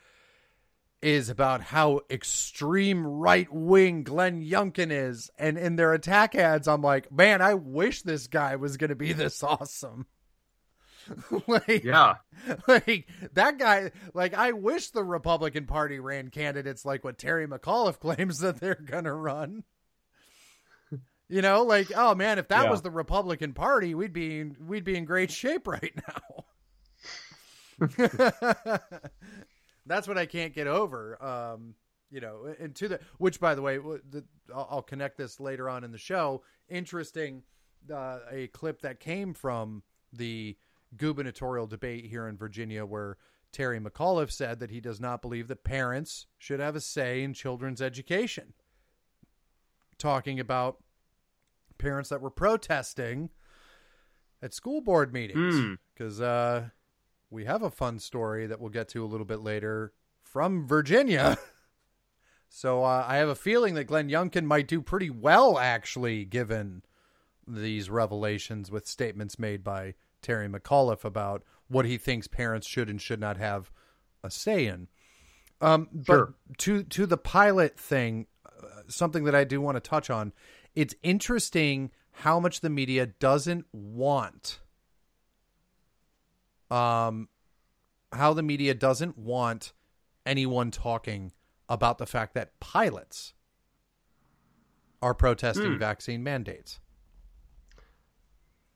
is 1.02 1.30
about 1.30 1.62
how 1.62 2.00
extreme 2.10 3.06
right 3.06 3.52
wing 3.52 4.04
Glenn 4.04 4.42
Youngkin 4.42 4.90
is. 4.90 5.30
And 5.38 5.58
in 5.58 5.76
their 5.76 5.94
attack 5.94 6.34
ads, 6.34 6.68
I'm 6.68 6.82
like, 6.82 7.12
man, 7.12 7.42
I 7.42 7.56
wish 7.56 8.02
this 8.02 8.28
guy 8.28 8.56
was 8.56 8.78
going 8.78 8.90
to 8.90 8.96
be 8.96 9.14
this 9.14 9.44
awesome. 9.44 10.08
like, 11.48 11.84
yeah. 11.84 12.16
Like 12.68 13.08
that 13.34 13.58
guy, 13.58 13.92
like, 14.14 14.34
I 14.34 14.52
wish 14.52 14.90
the 14.90 15.04
Republican 15.04 15.66
Party 15.66 16.00
ran 16.00 16.30
candidates 16.30 16.86
like 16.86 17.04
what 17.04 17.18
Terry 17.18 17.48
McAuliffe 17.48 18.00
claims 18.02 18.40
that 18.40 18.60
they're 18.60 18.76
going 18.76 19.06
to 19.06 19.14
run. 19.14 19.64
You 21.30 21.42
know, 21.42 21.64
like, 21.64 21.92
oh 21.96 22.14
man, 22.16 22.38
if 22.38 22.50
that 22.50 22.66
yeah. 22.66 22.72
was 22.72 22.82
the 22.82 22.92
Republican 22.92 23.54
Party, 23.54 23.96
we'd 23.96 24.14
be 24.14 24.40
in, 24.40 24.56
we'd 24.68 24.84
be 24.84 24.96
in 24.96 25.06
great 25.06 25.32
shape 25.32 25.68
right 25.68 25.94
now. 26.08 26.46
that's 29.86 30.08
what 30.08 30.18
I 30.18 30.26
can't 30.26 30.54
get 30.54 30.68
over. 30.68 31.24
Um, 31.24 31.76
you 32.12 32.22
know, 32.22 32.54
and 32.60 32.76
to 32.76 32.88
the 32.88 33.00
which, 33.18 33.40
by 33.40 33.56
the 33.56 33.62
way, 33.62 33.78
the, 33.78 34.24
I'll, 34.54 34.68
I'll, 34.70 34.82
connect 34.84 35.18
this 35.18 35.40
later 35.40 35.68
on 35.68 35.84
in 35.84 35.92
the 35.92 35.98
show. 35.98 36.44
Interesting, 36.70 37.42
uh, 37.92 38.20
a 38.30 38.48
clip 38.48 38.82
that 38.82 39.00
came 39.00 39.34
from 39.34 39.82
the 40.12 40.56
gubernatorial 40.98 41.68
debate 41.68 42.06
here 42.06 42.28
in 42.28 42.38
Virginia 42.38 42.86
where 42.86 43.18
Terry 43.52 43.80
McAuliffe 43.80 44.32
said 44.32 44.60
that 44.60 44.72
he 44.72 44.82
does 44.82 45.00
not 45.00 45.22
believe 45.22 45.48
that 45.48 45.64
parents 45.64 46.26
should 46.38 46.60
have 46.60 46.76
a 46.76 46.82
say 46.82 47.24
in 47.24 47.34
children's 47.34 47.82
education. 47.82 48.54
Talking 49.98 50.40
about 50.40 50.78
parents 51.78 52.10
that 52.10 52.22
were 52.22 52.32
protesting 52.32 53.30
at 54.42 54.54
school 54.54 54.82
board 54.82 55.14
meetings. 55.14 55.78
Because 55.94 56.20
mm. 56.20 56.24
uh, 56.24 56.70
we 57.30 57.46
have 57.46 57.62
a 57.62 57.72
fun 57.72 58.00
story 58.00 58.48
that 58.48 58.60
we'll 58.60 58.70
get 58.70 58.90
to 58.90 59.04
a 59.04 59.08
little 59.08 59.26
bit 59.26 59.40
later 59.40 59.94
from 60.24 60.68
Virginia. 60.68 61.38
so 62.50 62.84
uh, 62.84 63.06
I 63.08 63.18
have 63.18 63.30
a 63.30 63.36
feeling 63.36 63.76
that 63.76 63.86
Glenn 63.86 64.10
Youngkin 64.10 64.46
might 64.46 64.68
do 64.68 64.82
pretty 64.82 65.10
well, 65.10 65.58
actually, 65.60 66.26
given 66.26 66.82
these 67.48 67.90
revelations 67.90 68.72
with 68.72 68.88
statements 68.88 69.38
made 69.38 69.64
by 69.64 69.94
Terry 70.24 70.48
McAuliffe 70.48 71.06
about 71.06 71.44
what 71.68 71.86
he 71.86 71.98
thinks 71.98 72.28
parents 72.28 72.68
should 72.68 72.90
and 72.90 73.02
should 73.02 73.20
not 73.20 73.38
have 73.38 73.72
a 74.24 74.32
say 74.32 74.66
in. 74.66 74.88
Um, 75.62 75.88
but 75.94 76.14
sure. 76.14 76.34
to 76.60 76.84
to 76.84 77.06
the 77.06 77.18
pilot 77.18 77.80
thing, 77.80 78.28
uh, 78.46 78.68
something 78.88 79.24
that 79.26 79.36
I 79.36 79.44
do 79.44 79.62
want 79.62 79.76
to 79.76 79.82
touch 79.82 80.10
on. 80.10 80.34
It's 80.76 80.96
interesting 81.04 81.92
how 82.12 82.40
much 82.40 82.62
the 82.62 82.70
media 82.70 83.06
doesn't 83.06 83.66
want. 83.72 84.60
Um, 86.70 87.30
how 88.12 88.34
the 88.34 88.44
media 88.44 88.74
doesn't 88.74 89.18
want 89.18 89.74
anyone 90.26 90.72
talking 90.72 91.32
about 91.70 91.98
the 91.98 92.06
fact 92.06 92.34
that 92.34 92.60
pilots 92.60 93.34
are 95.02 95.14
protesting 95.14 95.72
mm. 95.72 95.80
vaccine 95.80 96.24
mandates. 96.24 96.80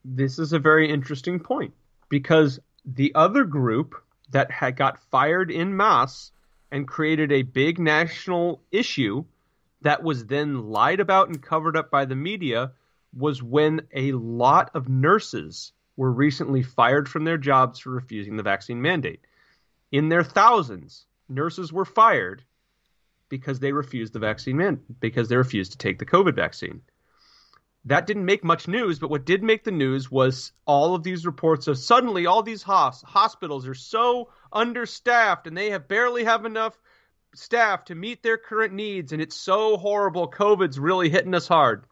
This 0.09 0.39
is 0.39 0.53
a 0.53 0.59
very 0.59 0.89
interesting 0.89 1.37
point 1.37 1.73
because 2.07 2.61
the 2.85 3.13
other 3.13 3.43
group 3.43 3.93
that 4.29 4.49
had 4.49 4.77
got 4.77 5.03
fired 5.11 5.51
in 5.51 5.75
mass 5.75 6.31
and 6.71 6.87
created 6.87 7.29
a 7.33 7.41
big 7.41 7.77
national 7.77 8.61
issue 8.71 9.25
that 9.81 10.03
was 10.03 10.25
then 10.25 10.69
lied 10.69 11.01
about 11.01 11.27
and 11.27 11.41
covered 11.41 11.75
up 11.75 11.91
by 11.91 12.05
the 12.05 12.15
media 12.15 12.71
was 13.13 13.43
when 13.43 13.81
a 13.93 14.13
lot 14.13 14.71
of 14.73 14.87
nurses 14.87 15.73
were 15.97 16.11
recently 16.11 16.63
fired 16.63 17.09
from 17.09 17.25
their 17.25 17.37
jobs 17.37 17.79
for 17.79 17.89
refusing 17.89 18.37
the 18.37 18.43
vaccine 18.43 18.81
mandate. 18.81 19.19
In 19.91 20.07
their 20.07 20.23
thousands, 20.23 21.05
nurses 21.27 21.73
were 21.73 21.83
fired 21.83 22.45
because 23.27 23.59
they 23.59 23.73
refused 23.73 24.13
the 24.13 24.19
vaccine 24.19 24.55
man 24.55 24.79
because 25.01 25.27
they 25.27 25.35
refused 25.35 25.73
to 25.73 25.77
take 25.77 25.99
the 25.99 26.05
COVID 26.05 26.33
vaccine. 26.33 26.81
That 27.87 28.05
didn't 28.05 28.25
make 28.25 28.43
much 28.43 28.67
news, 28.67 28.99
but 28.99 29.09
what 29.09 29.25
did 29.25 29.43
make 29.43 29.63
the 29.63 29.71
news 29.71 30.11
was 30.11 30.51
all 30.65 30.93
of 30.93 31.03
these 31.03 31.25
reports 31.25 31.67
of 31.67 31.77
suddenly 31.77 32.25
all 32.25 32.43
these 32.43 32.61
hos- 32.61 33.01
hospitals 33.01 33.65
are 33.65 33.73
so 33.73 34.29
understaffed 34.51 35.47
and 35.47 35.55
they 35.55 35.69
have 35.69 35.87
barely 35.87 36.25
have 36.25 36.45
enough 36.45 36.77
staff 37.33 37.85
to 37.85 37.95
meet 37.95 38.21
their 38.21 38.37
current 38.37 38.73
needs 38.73 39.13
and 39.13 39.21
it's 39.21 39.37
so 39.37 39.77
horrible 39.77 40.29
COVID's 40.29 40.77
really 40.77 41.09
hitting 41.09 41.33
us 41.33 41.47
hard. 41.47 41.85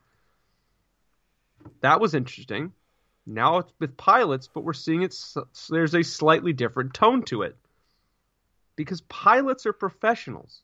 That 1.80 2.02
was 2.02 2.14
interesting. 2.14 2.74
Now 3.26 3.60
it's 3.60 3.72
with 3.80 3.96
pilots, 3.96 4.50
but 4.54 4.66
we're 4.66 4.74
seeing 4.74 5.02
it 5.02 5.16
there's 5.70 5.96
a 5.96 6.04
slightly 6.04 6.52
different 6.52 6.93
tone 6.93 7.24
to 7.26 7.43
it. 7.43 7.56
Because 8.76 9.00
pilots 9.02 9.66
are 9.66 9.74
professionals. 9.74 10.62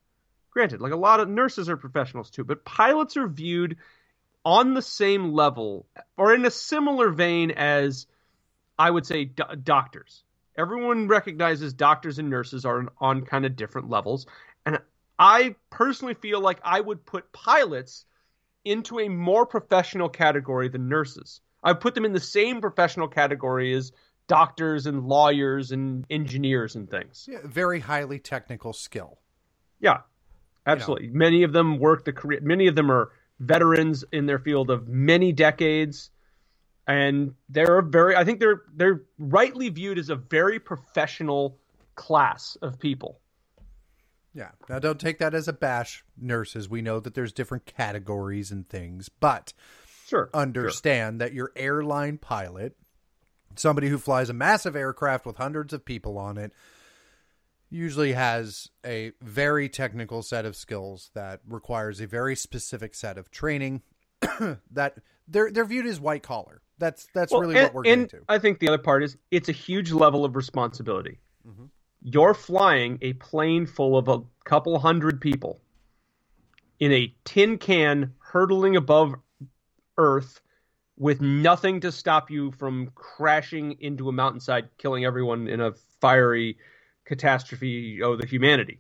Granted, 0.50 0.82
like 0.82 0.92
a 0.92 0.98
lot 0.98 1.22
of 1.22 1.30
nurses 1.30 1.70
are 1.70 1.78
professionals 1.78 2.30
too, 2.30 2.44
but 2.44 2.66
pilots 2.66 3.16
are 3.16 3.30
viewed 3.30 3.78
on 4.44 4.74
the 4.74 4.82
same 4.82 5.34
level 5.34 5.88
or 6.18 6.34
in 6.34 6.46
a 6.46 6.52
similar 6.52 7.10
vein 7.10 7.52
as 7.52 8.08
I 8.78 8.90
would 8.90 9.06
say 9.06 9.26
do- 9.26 9.44
doctors. 9.64 10.24
Everyone 10.58 11.08
recognizes 11.08 11.74
doctors 11.74 12.20
and 12.20 12.30
nurses 12.30 12.66
are 12.66 12.86
on 13.00 13.26
kind 13.26 13.46
of 13.46 13.56
different 13.56 13.90
levels. 13.90 14.26
And 14.66 14.80
I 15.18 15.56
personally 15.70 16.16
feel 16.16 16.42
like 16.42 16.60
I 16.64 16.80
would 16.80 17.06
put 17.06 17.32
pilots 17.32 18.06
into 18.66 19.00
a 19.00 19.10
more 19.10 19.46
professional 19.46 20.10
category 20.10 20.68
than 20.70 20.90
nurses. 20.90 21.42
I 21.64 21.74
put 21.74 21.96
them 21.96 22.06
in 22.06 22.14
the 22.14 22.20
same 22.20 22.60
professional 22.60 23.08
category 23.08 23.74
as 23.74 23.92
doctors 24.28 24.88
and 24.88 25.06
lawyers 25.08 25.72
and 25.72 26.06
engineers 26.10 26.76
and 26.76 26.90
things. 26.90 27.28
Yeah, 27.30 27.40
very 27.44 27.80
highly 27.80 28.20
technical 28.20 28.74
skill. 28.74 29.20
Yeah, 29.80 30.02
absolutely. 30.66 31.08
You 31.08 31.14
know. 31.14 31.20
Many 31.20 31.44
of 31.44 31.54
them 31.54 31.78
work 31.80 32.06
the 32.06 32.14
career. 32.14 32.40
Many 32.42 32.68
of 32.68 32.76
them 32.76 32.92
are 32.92 33.12
veterans 33.42 34.06
in 34.12 34.26
their 34.28 34.40
field 34.40 34.70
of 34.70 34.88
many 34.88 35.34
decades, 35.34 36.12
and 36.88 37.34
they're 37.50 37.82
very. 37.82 38.16
I 38.16 38.24
think 38.24 38.40
they're 38.40 38.62
they're 38.74 39.02
rightly 39.18 39.70
viewed 39.70 39.98
as 39.98 40.10
a 40.10 40.16
very 40.16 40.60
professional 40.60 41.58
class 41.96 42.58
of 42.62 42.80
people. 42.80 43.20
Yeah. 44.34 44.52
Now, 44.70 44.80
don't 44.80 45.00
take 45.00 45.20
that 45.20 45.34
as 45.34 45.48
a 45.48 45.54
bash, 45.54 46.06
nurses. 46.18 46.70
We 46.70 46.82
know 46.82 47.00
that 47.02 47.14
there's 47.16 47.34
different 47.34 47.66
categories 47.66 48.52
and 48.52 48.68
things, 48.70 49.10
but 49.10 49.54
sure, 50.08 50.30
understand 50.34 51.20
sure. 51.20 51.28
that 51.28 51.34
your 51.34 51.52
airline 51.56 52.18
pilot, 52.18 52.78
somebody 53.56 53.90
who 53.90 53.98
flies 53.98 54.30
a 54.30 54.34
massive 54.34 54.76
aircraft 54.76 55.26
with 55.26 55.36
hundreds 55.36 55.74
of 55.74 55.84
people 55.84 56.18
on 56.18 56.38
it, 56.38 56.54
usually 57.72 58.14
has 58.14 58.70
a 58.86 59.12
very 59.22 59.70
technical 59.70 60.22
set 60.22 60.46
of 60.46 60.56
skills 60.56 61.10
that 61.14 61.42
requires 61.48 62.00
a 62.00 62.08
very 62.08 62.36
specific 62.36 62.94
set 62.94 63.18
of 63.18 63.32
training. 63.32 63.82
that 64.72 64.98
they're 65.28 65.52
they're 65.52 65.66
viewed 65.66 65.88
as 65.88 66.00
white 66.00 66.24
collar. 66.24 66.62
That's 66.78 67.08
that's 67.14 67.32
well, 67.32 67.42
really 67.42 67.58
and, 67.58 67.66
what 67.66 67.74
we're 67.74 67.84
getting 67.84 68.08
to. 68.10 68.20
I 68.30 68.38
think 68.38 68.60
the 68.60 68.68
other 68.68 68.78
part 68.78 69.04
is 69.04 69.18
it's 69.32 69.50
a 69.50 69.54
huge 69.54 69.92
level 69.92 70.26
of 70.26 70.36
responsibility. 70.36 71.20
Mm-hmm 71.48 71.66
you're 72.02 72.34
flying 72.34 72.98
a 73.02 73.14
plane 73.14 73.66
full 73.66 73.98
of 73.98 74.08
a 74.08 74.22
couple 74.44 74.78
hundred 74.80 75.22
people 75.22 75.62
in 76.80 76.92
a 76.92 77.14
tin 77.24 77.58
can 77.58 78.14
hurtling 78.20 78.76
above 78.76 79.14
Earth 79.98 80.42
with 80.98 81.22
nothing 81.22 81.80
to 81.82 81.92
stop 81.92 82.32
you 82.32 82.52
from 82.52 82.90
crashing 82.96 83.78
into 83.80 84.10
a 84.10 84.12
mountainside, 84.12 84.70
killing 84.78 85.06
everyone 85.06 85.48
in 85.48 85.62
a 85.62 85.74
fiery 86.00 86.58
catastrophe 87.12 88.02
of 88.02 88.20
the 88.20 88.26
humanity. 88.26 88.80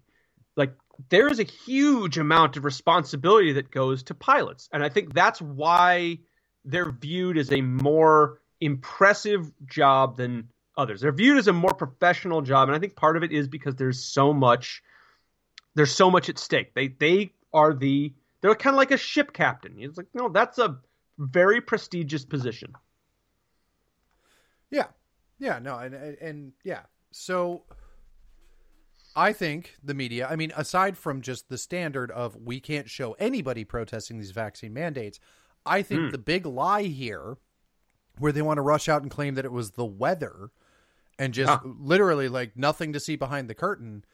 Like, 0.56 0.74
there 1.10 1.28
is 1.28 1.40
a 1.40 1.44
huge 1.44 2.18
amount 2.18 2.56
of 2.56 2.64
responsibility 2.64 3.54
that 3.54 3.72
goes 3.72 4.04
to 4.04 4.14
pilots. 4.14 4.70
And 4.72 4.82
I 4.82 4.88
think 4.88 5.14
that's 5.14 5.42
why 5.42 6.20
they're 6.64 6.92
viewed 6.92 7.38
as 7.38 7.52
a 7.52 7.60
more 7.60 8.40
impressive 8.62 9.52
job 9.66 10.16
than 10.16 10.48
others. 10.78 11.02
They're 11.02 11.12
viewed 11.12 11.40
as 11.40 11.48
a 11.48 11.54
more 11.54 11.74
professional 11.74 12.42
job, 12.42 12.70
and 12.70 12.76
I 12.76 12.80
think 12.80 12.96
part 12.96 13.18
of 13.18 13.24
it 13.24 13.34
is 13.34 13.50
because 13.50 13.76
there's 13.76 14.04
so 14.04 14.34
much 14.34 14.82
there's 15.76 15.94
so 15.94 16.10
much 16.10 16.30
at 16.30 16.38
stake. 16.38 16.74
They 16.74 16.88
they 16.88 17.34
are 17.54 17.74
the 17.74 18.14
they're 18.40 18.56
kind 18.56 18.76
of 18.76 18.78
like 18.78 18.92
a 18.92 18.98
ship 18.98 19.34
captain. 19.34 19.76
It's 19.78 19.98
like 19.98 20.08
no, 20.14 20.30
that's 20.30 20.58
a 20.58 20.80
very 21.18 21.60
prestigious 21.60 22.24
position. 22.24 22.74
Yeah, 24.70 24.88
yeah, 25.40 25.60
no, 25.60 25.78
and 25.78 25.94
and, 25.94 26.18
and 26.20 26.54
yeah. 26.64 26.84
So 27.12 27.64
I 29.16 29.34
think 29.34 29.76
the 29.84 29.94
media, 29.94 30.28
I 30.30 30.36
mean, 30.36 30.52
aside 30.56 30.98
from 30.98 31.22
just 31.22 31.50
the 31.50 31.58
standard 31.58 32.12
of 32.12 32.36
we 32.36 32.60
can't 32.60 32.90
show 32.90 33.14
anybody 33.14 33.64
protesting 33.64 34.18
these 34.18 34.32
vaccine 34.32 34.74
mandates, 34.74 35.20
I 35.66 35.82
think 35.82 36.02
mm. 36.02 36.12
the 36.12 36.18
big 36.18 36.46
lie 36.46 36.84
here, 36.84 37.38
where 38.18 38.32
they 38.32 38.42
want 38.42 38.58
to 38.58 38.62
rush 38.62 38.88
out 38.88 39.02
and 39.02 39.12
claim 39.12 39.36
that 39.36 39.46
it 39.46 39.52
was 39.52 39.72
the 39.72 39.86
weather, 39.86 40.52
and 41.20 41.34
just 41.34 41.52
ah. 41.52 41.62
literally 41.64 42.30
like 42.30 42.56
nothing 42.56 42.94
to 42.94 43.00
see 43.00 43.16
behind 43.16 43.50
the 43.50 43.56
curtain 43.56 44.06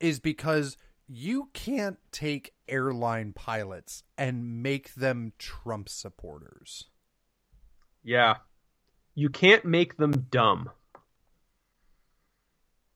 is 0.00 0.20
because 0.20 0.76
you 1.08 1.48
can't 1.52 1.98
take 2.12 2.54
airline 2.68 3.32
pilots 3.32 4.02
and 4.16 4.62
make 4.62 4.94
them 4.94 5.32
Trump 5.38 5.88
supporters. 5.88 6.86
Yeah. 8.02 8.36
You 9.14 9.30
can't 9.30 9.64
make 9.64 9.96
them 9.96 10.26
dumb. 10.30 10.70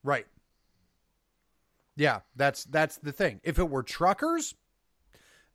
Right. 0.04 0.26
Yeah, 1.96 2.20
that's 2.36 2.64
that's 2.64 2.96
the 2.96 3.12
thing. 3.12 3.40
If 3.42 3.58
it 3.58 3.68
were 3.68 3.82
truckers, 3.82 4.54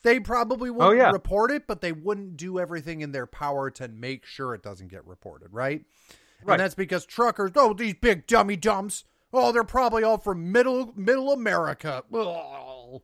they 0.03 0.19
probably 0.19 0.69
oh, 0.69 0.73
wouldn't 0.73 1.01
oh, 1.01 1.03
yeah. 1.05 1.11
report 1.11 1.51
it, 1.51 1.67
but 1.67 1.81
they 1.81 1.91
wouldn't 1.91 2.37
do 2.37 2.59
everything 2.59 3.01
in 3.01 3.11
their 3.11 3.25
power 3.25 3.69
to 3.71 3.87
make 3.87 4.25
sure 4.25 4.53
it 4.53 4.61
doesn't 4.63 4.89
get 4.89 5.05
reported, 5.05 5.49
right? 5.51 5.83
Right. 6.43 6.53
And 6.53 6.61
that's 6.61 6.75
because 6.75 7.05
truckers, 7.05 7.51
oh, 7.55 7.73
these 7.73 7.95
big 7.95 8.27
dummy 8.27 8.55
dumps. 8.55 9.03
Oh, 9.33 9.51
they're 9.51 9.63
probably 9.63 10.03
all 10.03 10.17
from 10.17 10.51
middle 10.51 10.93
middle 10.95 11.33
America. 11.33 12.03
Ugh. 12.13 13.01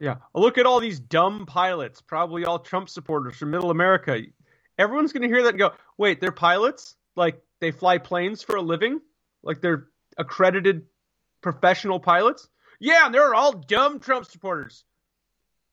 Yeah. 0.00 0.16
Look 0.34 0.58
at 0.58 0.66
all 0.66 0.80
these 0.80 1.00
dumb 1.00 1.46
pilots, 1.46 2.00
probably 2.00 2.44
all 2.44 2.58
Trump 2.58 2.88
supporters 2.88 3.36
from 3.36 3.50
middle 3.50 3.70
America. 3.70 4.20
Everyone's 4.78 5.12
going 5.12 5.22
to 5.22 5.28
hear 5.28 5.42
that 5.42 5.50
and 5.50 5.58
go, 5.58 5.72
wait, 5.98 6.20
they're 6.20 6.32
pilots? 6.32 6.96
Like 7.16 7.40
they 7.60 7.70
fly 7.70 7.98
planes 7.98 8.42
for 8.42 8.56
a 8.56 8.62
living? 8.62 9.00
Like 9.42 9.60
they're 9.60 9.86
accredited 10.18 10.86
professional 11.44 12.00
pilots? 12.00 12.48
Yeah, 12.80 13.04
and 13.04 13.14
they're 13.14 13.34
all 13.34 13.52
dumb 13.52 14.00
Trump 14.00 14.24
supporters. 14.24 14.84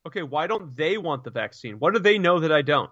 Okay, 0.05 0.22
why 0.22 0.45
don't 0.45 0.76
they 0.76 0.97
want 0.97 1.24
the 1.24 1.32
vaccine? 1.32 1.80
What 1.80 1.93
do 1.93 1.99
they 1.99 2.19
know 2.19 2.41
that 2.41 2.51
I 2.51 2.61
don't? 2.61 2.91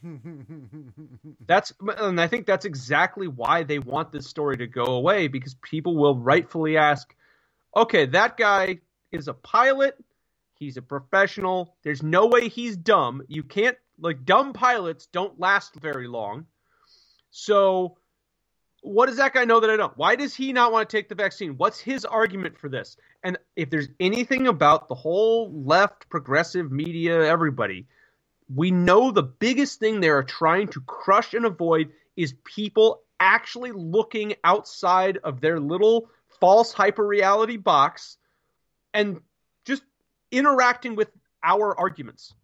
that's 1.46 1.72
and 1.98 2.20
I 2.20 2.28
think 2.28 2.46
that's 2.46 2.64
exactly 2.64 3.26
why 3.26 3.64
they 3.64 3.80
want 3.80 4.12
this 4.12 4.28
story 4.28 4.56
to 4.58 4.68
go 4.68 4.84
away 4.84 5.26
because 5.26 5.54
people 5.54 5.96
will 5.96 6.16
rightfully 6.16 6.76
ask, 6.76 7.12
okay, 7.76 8.06
that 8.06 8.36
guy 8.36 8.78
is 9.10 9.26
a 9.26 9.34
pilot, 9.34 9.96
he's 10.54 10.76
a 10.76 10.82
professional. 10.82 11.74
There's 11.82 12.04
no 12.04 12.26
way 12.26 12.48
he's 12.48 12.76
dumb. 12.76 13.22
You 13.26 13.42
can't 13.42 13.76
like 13.98 14.24
dumb 14.24 14.52
pilots 14.52 15.06
don't 15.06 15.40
last 15.40 15.74
very 15.74 16.06
long. 16.06 16.46
So 17.30 17.96
what 18.82 19.06
does 19.06 19.16
that 19.16 19.34
guy 19.34 19.44
know 19.44 19.60
that 19.60 19.70
I 19.70 19.76
don't? 19.76 19.96
Why 19.96 20.16
does 20.16 20.34
he 20.34 20.52
not 20.52 20.72
want 20.72 20.88
to 20.88 20.96
take 20.96 21.08
the 21.08 21.14
vaccine? 21.14 21.56
What's 21.56 21.78
his 21.78 22.04
argument 22.04 22.58
for 22.58 22.68
this? 22.68 22.96
And 23.22 23.38
if 23.56 23.70
there's 23.70 23.88
anything 23.98 24.46
about 24.46 24.88
the 24.88 24.94
whole 24.94 25.52
left, 25.64 26.08
progressive 26.08 26.72
media, 26.72 27.22
everybody, 27.22 27.86
we 28.54 28.70
know 28.70 29.10
the 29.10 29.22
biggest 29.22 29.78
thing 29.78 30.00
they're 30.00 30.22
trying 30.22 30.68
to 30.68 30.80
crush 30.80 31.34
and 31.34 31.44
avoid 31.44 31.90
is 32.16 32.34
people 32.44 33.02
actually 33.18 33.72
looking 33.72 34.34
outside 34.42 35.18
of 35.22 35.40
their 35.40 35.60
little 35.60 36.08
false 36.40 36.72
hyper 36.72 37.06
reality 37.06 37.58
box 37.58 38.16
and 38.94 39.20
just 39.66 39.82
interacting 40.32 40.96
with 40.96 41.08
our 41.42 41.78
arguments. 41.78 42.34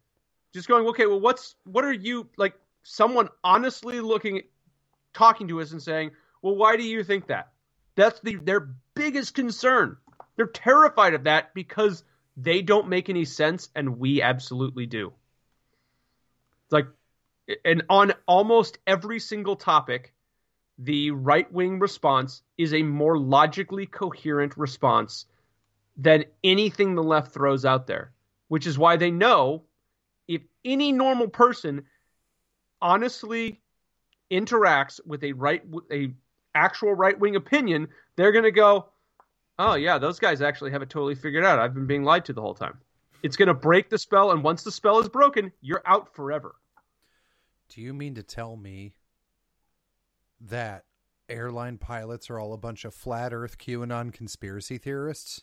Just 0.53 0.68
going, 0.68 0.87
okay, 0.89 1.07
well, 1.07 1.20
what's 1.20 1.55
what 1.64 1.84
are 1.84 1.93
you 1.93 2.28
like? 2.37 2.55
Someone 2.82 3.28
honestly 3.43 4.01
looking, 4.01 4.43
talking 5.12 5.49
to 5.49 5.61
us 5.61 5.72
and 5.72 5.82
saying, 5.82 6.12
well, 6.47 6.55
why 6.55 6.76
do 6.76 6.84
you 6.84 7.03
think 7.03 7.26
that? 7.26 7.49
That's 7.97 8.20
the 8.20 8.36
their 8.36 8.68
biggest 8.94 9.34
concern. 9.34 9.97
They're 10.36 10.47
terrified 10.47 11.14
of 11.14 11.24
that 11.24 11.53
because 11.55 12.05
they 12.36 12.62
don't 12.62 12.88
make 12.88 13.09
any 13.09 13.24
sense, 13.24 13.68
and 13.74 13.99
we 13.99 14.22
absolutely 14.22 14.86
do. 14.86 15.12
It's 16.66 16.72
like, 16.72 16.86
and 17.64 17.82
on 17.90 18.12
almost 18.28 18.78
every 18.86 19.18
single 19.18 19.57
topic, 19.57 20.14
the 20.78 21.11
right 21.11 21.53
wing 21.53 21.80
response 21.80 22.42
is 22.57 22.72
a 22.72 22.82
more 22.84 23.18
logically 23.18 23.86
coherent 23.86 24.57
response 24.57 25.26
than 25.97 26.26
anything 26.44 26.94
the 26.94 27.03
left 27.03 27.32
throws 27.32 27.64
out 27.64 27.88
there, 27.88 28.12
which 28.47 28.68
is 28.68 28.78
why 28.78 28.99
they 28.99 29.11
know 29.11 29.64
if 30.28 30.42
any 30.64 30.92
normal 30.92 31.26
person 31.26 31.86
honestly 32.80 33.61
interacts 34.30 35.01
with 35.05 35.24
a 35.24 35.32
right 35.32 35.64
a 35.90 36.12
actual 36.57 36.94
right 36.94 37.18
wing 37.18 37.36
opinion, 37.36 37.88
they're 38.16 38.32
going 38.32 38.44
to 38.44 38.50
go, 38.50 38.86
oh, 39.59 39.74
yeah, 39.74 39.98
those 39.98 40.18
guys 40.18 40.40
actually 40.40 40.72
have 40.72 40.82
it 40.82 40.90
totally 40.90 41.14
figured 41.14 41.44
out. 41.44 41.59
I've 41.59 41.74
been 41.74 41.86
being 41.86 42.04
lied 42.04 42.24
to 42.26 42.32
the 42.32 42.40
whole 42.40 42.54
time. 42.54 42.78
It's 43.22 43.36
going 43.36 43.48
to 43.48 43.54
break 43.54 43.90
the 43.90 43.98
spell, 43.98 44.30
and 44.30 44.42
once 44.42 44.62
the 44.62 44.72
spell 44.72 44.98
is 45.00 45.09
broken, 45.09 45.52
you're 45.61 45.82
out 45.86 46.14
forever. 46.14 46.54
Do 47.68 47.80
you 47.80 47.92
mean 47.92 48.14
to 48.14 48.22
tell 48.22 48.57
me 48.57 48.94
that 50.40 50.84
airline 51.28 51.78
pilots 51.78 52.30
are 52.30 52.38
all 52.38 52.52
a 52.52 52.59
bunch 52.59 52.84
of 52.84 52.94
flat 52.94 53.32
Earth 53.32 53.59
QAnon 53.59 54.12
conspiracy 54.12 54.78
theorists? 54.78 55.42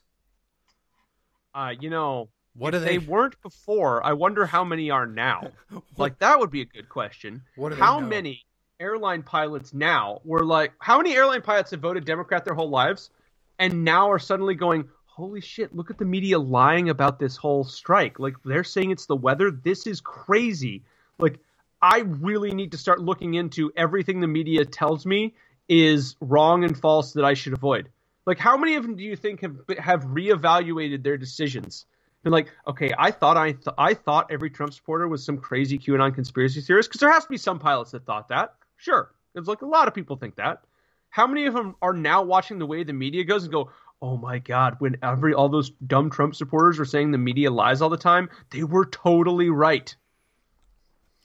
Uh, 1.54 1.74
you 1.80 1.90
know, 1.90 2.30
what 2.56 2.74
if 2.74 2.84
they... 2.84 2.98
they 2.98 3.06
weren't 3.06 3.42
before, 3.42 4.04
I 4.06 4.14
wonder 4.14 4.46
how 4.46 4.64
many 4.64 4.90
are 4.90 5.06
now. 5.06 5.52
like 5.98 6.20
that 6.20 6.40
would 6.40 6.52
be 6.52 6.62
a 6.62 6.66
good 6.66 6.90
question. 6.90 7.42
What 7.56 7.74
how 7.74 8.00
many 8.00 8.46
airline 8.84 9.24
pilots 9.24 9.74
now 9.74 10.20
were 10.26 10.44
like, 10.44 10.74
how 10.80 10.98
many 10.98 11.16
airline 11.16 11.42
pilots 11.42 11.72
have 11.72 11.80
voted 11.80 12.04
Democrat 12.04 12.44
their 12.44 12.54
whole 12.54 12.70
lives 12.70 13.10
and 13.58 13.86
now 13.86 14.12
are 14.12 14.20
suddenly 14.20 14.56
going, 14.56 14.90
holy 15.06 15.40
shit, 15.40 15.74
look 15.74 15.90
at 15.90 15.98
the 15.98 16.06
media 16.06 16.38
lying 16.38 16.90
about 16.90 17.18
this 17.18 17.38
whole 17.38 17.64
strike. 17.64 18.20
Like 18.20 18.36
they're 18.44 18.64
saying 18.64 18.92
it's 18.92 19.06
the 19.06 19.16
weather. 19.16 19.52
This 19.52 19.88
is 19.88 20.02
crazy. 20.02 20.84
Like 21.18 21.40
I 21.82 22.00
really 22.00 22.52
need 22.52 22.72
to 22.72 22.78
start 22.78 23.00
looking 23.00 23.36
into 23.36 23.72
everything 23.78 24.20
the 24.20 24.28
media 24.28 24.66
tells 24.66 25.06
me 25.06 25.34
is 25.70 26.18
wrong 26.20 26.66
and 26.66 26.78
false 26.78 27.14
that 27.14 27.24
I 27.24 27.36
should 27.36 27.54
avoid. 27.54 27.90
Like 28.26 28.38
how 28.38 28.58
many 28.58 28.76
of 28.76 28.84
them 28.84 28.98
do 28.98 29.04
you 29.04 29.16
think 29.16 29.42
have 29.42 29.58
have 29.78 30.04
reevaluated 30.04 31.04
their 31.04 31.18
decisions? 31.18 31.86
Been 32.24 32.34
like, 32.34 32.52
okay, 32.68 32.94
I 32.98 33.12
thought 33.12 33.38
I 33.38 33.52
th- 33.52 33.76
I 33.78 33.94
thought 33.94 34.32
every 34.32 34.50
Trump 34.50 34.74
supporter 34.74 35.08
was 35.08 35.26
some 35.26 35.38
crazy 35.38 35.78
QAnon 35.78 36.16
conspiracy 36.16 36.62
theorist 36.62 36.90
because 36.90 37.02
there 37.02 37.12
has 37.12 37.24
to 37.24 37.30
be 37.30 37.38
some 37.38 37.60
pilots 37.60 37.92
that 37.92 38.06
thought 38.06 38.30
that. 38.30 38.56
Sure. 38.84 39.12
It's 39.34 39.48
like 39.48 39.62
a 39.62 39.66
lot 39.66 39.88
of 39.88 39.94
people 39.94 40.18
think 40.18 40.36
that. 40.36 40.62
How 41.10 41.26
many 41.26 41.46
of 41.46 41.54
them 41.54 41.76
are 41.82 41.94
now 41.94 42.22
watching 42.22 42.60
the 42.60 42.66
way 42.66 42.84
the 42.84 42.92
media 42.92 43.24
goes 43.24 43.44
and 43.44 43.52
go, 43.52 43.72
oh 44.02 44.18
my 44.18 44.40
God, 44.40 44.76
when 44.80 44.98
every 45.02 45.34
all 45.34 45.48
those 45.48 45.70
dumb 45.88 46.10
Trump 46.10 46.36
supporters 46.36 46.78
were 46.78 46.84
saying 46.84 47.12
the 47.12 47.18
media 47.18 47.50
lies 47.50 47.82
all 47.82 47.90
the 47.90 47.96
time, 47.96 48.30
they 48.52 48.64
were 48.64 48.86
totally 48.86 49.50
right. 49.50 49.96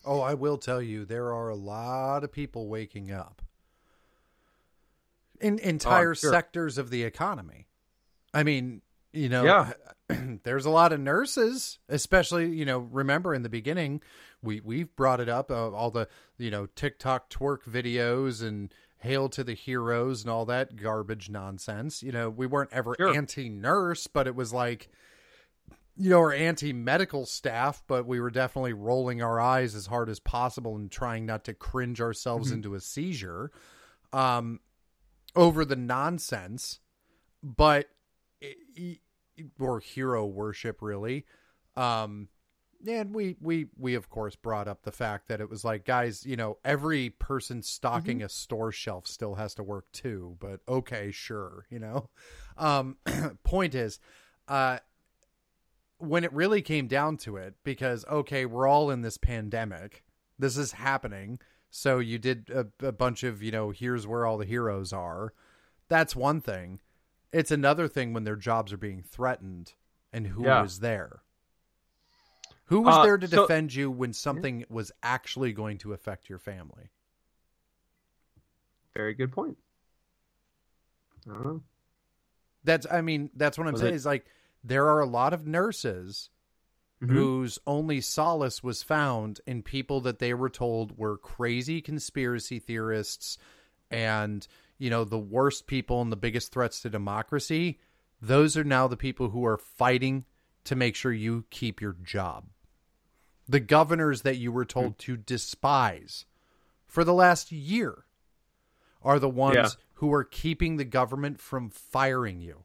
Oh, 0.04 0.20
I 0.20 0.34
will 0.34 0.56
tell 0.56 0.80
you, 0.80 1.04
there 1.04 1.34
are 1.34 1.48
a 1.48 1.56
lot 1.56 2.22
of 2.22 2.30
people 2.30 2.68
waking 2.68 3.10
up 3.10 3.42
in 5.40 5.58
entire 5.58 6.12
oh, 6.12 6.14
sure. 6.14 6.30
sectors 6.30 6.78
of 6.78 6.90
the 6.90 7.02
economy. 7.02 7.66
I 8.32 8.44
mean, 8.44 8.82
you 9.12 9.28
know, 9.28 9.44
yeah. 9.44 9.72
there's 10.42 10.66
a 10.66 10.70
lot 10.70 10.92
of 10.92 11.00
nurses, 11.00 11.78
especially, 11.88 12.50
you 12.50 12.64
know, 12.64 12.78
remember 12.78 13.34
in 13.34 13.42
the 13.42 13.48
beginning, 13.48 14.02
we 14.42 14.60
we've 14.60 14.94
brought 14.96 15.20
it 15.20 15.28
up 15.28 15.50
uh, 15.50 15.70
all 15.70 15.90
the 15.90 16.08
you 16.38 16.50
know 16.50 16.66
TikTok 16.66 17.30
twerk 17.30 17.64
videos 17.64 18.42
and 18.42 18.72
hail 18.98 19.28
to 19.28 19.44
the 19.44 19.54
heroes 19.54 20.22
and 20.22 20.30
all 20.30 20.44
that 20.46 20.76
garbage 20.76 21.30
nonsense. 21.30 22.02
You 22.02 22.12
know, 22.12 22.30
we 22.30 22.46
weren't 22.46 22.72
ever 22.72 22.96
sure. 22.98 23.14
anti-nurse, 23.14 24.06
but 24.06 24.26
it 24.26 24.34
was 24.34 24.52
like 24.52 24.88
you 26.00 26.10
know, 26.10 26.20
or 26.20 26.32
anti-medical 26.32 27.26
staff, 27.26 27.82
but 27.88 28.06
we 28.06 28.20
were 28.20 28.30
definitely 28.30 28.72
rolling 28.72 29.20
our 29.20 29.40
eyes 29.40 29.74
as 29.74 29.86
hard 29.86 30.08
as 30.08 30.20
possible 30.20 30.76
and 30.76 30.92
trying 30.92 31.26
not 31.26 31.42
to 31.42 31.52
cringe 31.52 32.00
ourselves 32.00 32.48
mm-hmm. 32.48 32.56
into 32.56 32.74
a 32.74 32.80
seizure 32.80 33.50
um 34.12 34.60
over 35.36 35.64
the 35.64 35.76
nonsense, 35.76 36.80
but 37.42 37.88
or 39.58 39.80
hero 39.80 40.26
worship 40.26 40.82
really. 40.82 41.24
Um 41.76 42.28
and 42.86 43.12
we 43.14 43.36
we 43.40 43.66
we 43.76 43.94
of 43.94 44.08
course 44.08 44.36
brought 44.36 44.68
up 44.68 44.82
the 44.82 44.92
fact 44.92 45.28
that 45.28 45.40
it 45.40 45.50
was 45.50 45.64
like 45.64 45.84
guys 45.84 46.24
you 46.24 46.36
know 46.36 46.58
every 46.64 47.10
person 47.10 47.62
stocking 47.62 48.18
mm-hmm. 48.18 48.26
a 48.26 48.28
store 48.28 48.70
shelf 48.70 49.06
still 49.06 49.34
has 49.34 49.54
to 49.54 49.62
work 49.62 49.90
too 49.92 50.36
but 50.38 50.60
okay 50.68 51.10
sure 51.10 51.66
you 51.70 51.78
know 51.78 52.08
um 52.56 52.96
point 53.44 53.74
is 53.74 53.98
uh 54.46 54.78
when 55.98 56.22
it 56.22 56.32
really 56.32 56.62
came 56.62 56.86
down 56.86 57.16
to 57.16 57.36
it 57.36 57.54
because 57.64 58.04
okay 58.10 58.46
we're 58.46 58.68
all 58.68 58.90
in 58.90 59.02
this 59.02 59.18
pandemic 59.18 60.04
this 60.38 60.56
is 60.56 60.72
happening 60.72 61.38
so 61.70 61.98
you 61.98 62.18
did 62.18 62.48
a, 62.50 62.86
a 62.86 62.92
bunch 62.92 63.24
of 63.24 63.42
you 63.42 63.50
know 63.50 63.70
here's 63.70 64.06
where 64.06 64.24
all 64.24 64.38
the 64.38 64.46
heroes 64.46 64.92
are 64.92 65.32
that's 65.88 66.14
one 66.14 66.40
thing 66.40 66.78
it's 67.32 67.50
another 67.50 67.88
thing 67.88 68.12
when 68.12 68.24
their 68.24 68.36
jobs 68.36 68.72
are 68.72 68.78
being 68.78 69.02
threatened 69.02 69.74
and 70.12 70.26
who 70.26 70.44
yeah. 70.44 70.64
is 70.64 70.80
there 70.80 71.22
who 72.68 72.82
was 72.82 72.96
uh, 72.96 73.02
there 73.02 73.16
to 73.16 73.26
so, 73.26 73.42
defend 73.42 73.74
you 73.74 73.90
when 73.90 74.12
something 74.12 74.64
was 74.68 74.92
actually 75.02 75.52
going 75.52 75.78
to 75.78 75.94
affect 75.94 76.28
your 76.28 76.38
family? 76.38 76.90
Very 78.94 79.14
good 79.14 79.32
point. 79.32 79.56
I 81.28 81.32
don't 81.32 81.44
know. 81.44 81.62
That's 82.64 82.86
I 82.90 83.00
mean, 83.00 83.30
that's 83.34 83.56
what 83.56 83.66
I'm 83.66 83.72
was 83.72 83.80
saying 83.80 83.94
it? 83.94 83.96
is 83.96 84.06
like 84.06 84.26
there 84.62 84.86
are 84.88 85.00
a 85.00 85.06
lot 85.06 85.32
of 85.32 85.46
nurses 85.46 86.28
mm-hmm. 87.02 87.14
whose 87.14 87.58
only 87.66 88.02
solace 88.02 88.62
was 88.62 88.82
found 88.82 89.40
in 89.46 89.62
people 89.62 90.02
that 90.02 90.18
they 90.18 90.34
were 90.34 90.50
told 90.50 90.98
were 90.98 91.16
crazy 91.16 91.80
conspiracy 91.80 92.58
theorists 92.58 93.38
and, 93.90 94.46
you 94.78 94.90
know, 94.90 95.04
the 95.04 95.18
worst 95.18 95.66
people 95.66 96.00
and 96.00 96.10
the 96.10 96.16
biggest 96.16 96.52
threats 96.52 96.80
to 96.82 96.90
democracy. 96.90 97.78
Those 98.20 98.56
are 98.56 98.64
now 98.64 98.88
the 98.88 98.96
people 98.96 99.30
who 99.30 99.44
are 99.44 99.58
fighting 99.58 100.24
to 100.64 100.74
make 100.74 100.96
sure 100.96 101.12
you 101.12 101.44
keep 101.50 101.80
your 101.80 101.96
job 102.02 102.44
the 103.48 103.60
governors 103.60 104.22
that 104.22 104.36
you 104.36 104.52
were 104.52 104.64
told 104.64 104.94
mm. 104.94 104.98
to 104.98 105.16
despise 105.16 106.26
for 106.86 107.02
the 107.02 107.14
last 107.14 107.50
year 107.50 108.04
are 109.02 109.18
the 109.18 109.28
ones 109.28 109.56
yeah. 109.56 109.68
who 109.94 110.12
are 110.12 110.24
keeping 110.24 110.76
the 110.76 110.84
government 110.84 111.40
from 111.40 111.70
firing 111.70 112.40
you. 112.40 112.62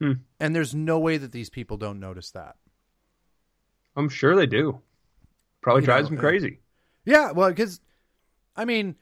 Hmm. 0.00 0.12
And 0.40 0.56
there's 0.56 0.74
no 0.74 0.98
way 0.98 1.18
that 1.18 1.30
these 1.30 1.50
people 1.50 1.76
don't 1.76 2.00
notice 2.00 2.30
that. 2.30 2.56
I'm 3.94 4.08
sure 4.08 4.34
they 4.34 4.46
do. 4.46 4.80
Probably 5.60 5.82
you 5.82 5.86
drives 5.86 6.04
know, 6.04 6.16
them 6.16 6.18
crazy. 6.18 6.60
Yeah, 7.04 7.32
well, 7.32 7.50
because 7.50 7.80
I 8.56 8.64
mean, 8.64 8.96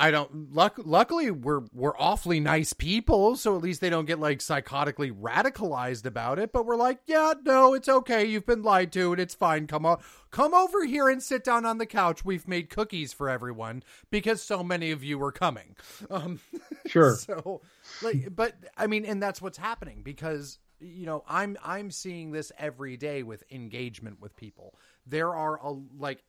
I 0.00 0.10
don't. 0.10 0.54
Luck, 0.54 0.80
luckily, 0.82 1.30
we're 1.30 1.60
we're 1.74 1.96
awfully 1.98 2.40
nice 2.40 2.72
people, 2.72 3.36
so 3.36 3.54
at 3.54 3.60
least 3.60 3.82
they 3.82 3.90
don't 3.90 4.06
get 4.06 4.18
like 4.18 4.38
psychotically 4.38 5.12
radicalized 5.12 6.06
about 6.06 6.38
it. 6.38 6.52
But 6.52 6.64
we're 6.64 6.76
like, 6.76 7.00
yeah, 7.06 7.34
no, 7.44 7.74
it's 7.74 7.88
okay. 7.88 8.24
You've 8.24 8.46
been 8.46 8.62
lied 8.62 8.92
to, 8.92 9.12
and 9.12 9.20
it's 9.20 9.34
fine. 9.34 9.66
Come 9.66 9.84
on, 9.84 10.00
come 10.30 10.54
over 10.54 10.86
here 10.86 11.10
and 11.10 11.22
sit 11.22 11.44
down 11.44 11.66
on 11.66 11.76
the 11.76 11.84
couch. 11.84 12.24
We've 12.24 12.48
made 12.48 12.70
cookies 12.70 13.12
for 13.12 13.28
everyone 13.28 13.82
because 14.10 14.42
so 14.42 14.64
many 14.64 14.90
of 14.90 15.04
you 15.04 15.18
were 15.18 15.32
coming. 15.32 15.76
Um, 16.08 16.40
sure. 16.86 17.16
so, 17.16 17.60
like, 18.00 18.34
but 18.34 18.54
I 18.78 18.86
mean, 18.86 19.04
and 19.04 19.22
that's 19.22 19.42
what's 19.42 19.58
happening 19.58 20.00
because 20.02 20.58
you 20.80 21.04
know 21.04 21.24
I'm 21.28 21.58
I'm 21.62 21.90
seeing 21.90 22.32
this 22.32 22.52
every 22.58 22.96
day 22.96 23.22
with 23.22 23.44
engagement 23.50 24.18
with 24.18 24.34
people. 24.34 24.76
There 25.04 25.34
are 25.34 25.56
a 25.62 25.72
like 25.98 26.22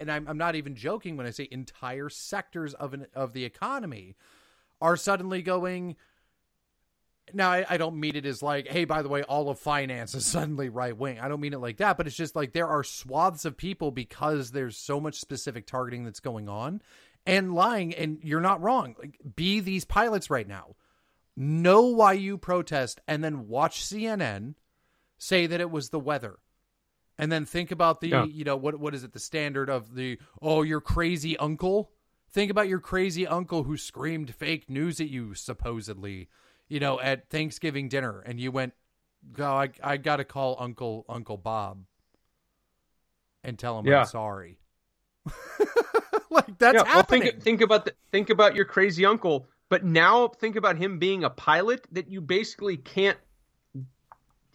and 0.00 0.10
I'm, 0.10 0.26
I'm 0.26 0.38
not 0.38 0.56
even 0.56 0.74
joking 0.74 1.16
when 1.16 1.26
I 1.26 1.30
say 1.30 1.46
entire 1.50 2.08
sectors 2.08 2.74
of 2.74 2.94
an 2.94 3.06
of 3.14 3.32
the 3.32 3.44
economy 3.44 4.16
are 4.80 4.96
suddenly 4.96 5.42
going 5.42 5.96
now 7.32 7.50
I, 7.50 7.66
I, 7.68 7.76
don't 7.76 8.00
mean 8.00 8.16
it 8.16 8.26
as 8.26 8.42
like 8.42 8.66
hey 8.66 8.84
by 8.84 9.02
the 9.02 9.08
way 9.08 9.22
all 9.22 9.50
of 9.50 9.58
finance 9.58 10.14
is 10.14 10.26
suddenly 10.26 10.68
right 10.68 10.96
wing. 10.96 11.20
I 11.20 11.28
don't 11.28 11.40
mean 11.40 11.52
it 11.52 11.60
like 11.60 11.76
that 11.76 11.96
but 11.96 12.06
it's 12.06 12.16
just 12.16 12.34
like 12.34 12.52
there 12.52 12.66
are 12.66 12.82
swaths 12.82 13.44
of 13.44 13.56
people 13.56 13.90
because 13.90 14.50
there's 14.50 14.76
so 14.76 14.98
much 14.98 15.20
specific 15.20 15.66
targeting 15.66 16.04
that's 16.04 16.20
going 16.20 16.48
on 16.48 16.82
and 17.26 17.54
lying 17.54 17.94
and 17.94 18.18
you're 18.22 18.40
not 18.40 18.62
wrong. 18.62 18.96
Like 18.98 19.18
be 19.36 19.60
these 19.60 19.84
pilots 19.84 20.30
right 20.30 20.48
now. 20.48 20.76
Know 21.36 21.82
why 21.82 22.14
you 22.14 22.38
protest 22.38 23.00
and 23.06 23.22
then 23.22 23.46
watch 23.48 23.82
cnn 23.82 24.54
say 25.18 25.46
that 25.46 25.60
it 25.60 25.70
was 25.70 25.90
the 25.90 26.00
weather 26.00 26.38
and 27.20 27.30
then 27.30 27.44
think 27.44 27.70
about 27.70 28.00
the 28.00 28.08
yeah. 28.08 28.24
you 28.24 28.44
know 28.44 28.56
what 28.56 28.78
what 28.78 28.94
is 28.94 29.04
it 29.04 29.12
the 29.12 29.20
standard 29.20 29.68
of 29.70 29.94
the 29.94 30.18
oh 30.42 30.62
your 30.62 30.80
crazy 30.80 31.36
uncle 31.36 31.90
think 32.32 32.50
about 32.50 32.68
your 32.68 32.80
crazy 32.80 33.26
uncle 33.26 33.64
who 33.64 33.76
screamed 33.76 34.34
fake 34.34 34.68
news 34.68 35.00
at 35.00 35.08
you 35.08 35.34
supposedly 35.34 36.28
you 36.70 36.78
know, 36.78 36.98
at 36.98 37.28
Thanksgiving 37.28 37.88
dinner, 37.88 38.20
and 38.20 38.40
you 38.40 38.50
went, 38.50 38.72
"Go, 39.32 39.44
I, 39.44 39.70
I 39.82 39.98
got 39.98 40.16
to 40.16 40.24
call 40.24 40.56
Uncle 40.58 41.04
Uncle 41.08 41.36
Bob 41.36 41.84
and 43.44 43.58
tell 43.58 43.78
him 43.78 43.86
yeah. 43.86 44.00
I'm 44.00 44.06
sorry." 44.06 44.58
like 46.30 46.56
that's 46.58 46.82
yeah, 46.82 46.84
happening. 46.86 47.22
Well, 47.22 47.30
think, 47.32 47.42
think 47.42 47.60
about 47.60 47.84
the, 47.84 47.94
think 48.10 48.30
about 48.30 48.54
your 48.54 48.64
crazy 48.64 49.04
uncle, 49.04 49.48
but 49.68 49.84
now 49.84 50.28
think 50.28 50.56
about 50.56 50.78
him 50.78 50.98
being 50.98 51.24
a 51.24 51.30
pilot 51.30 51.86
that 51.92 52.08
you 52.08 52.20
basically 52.20 52.76
can't. 52.78 53.18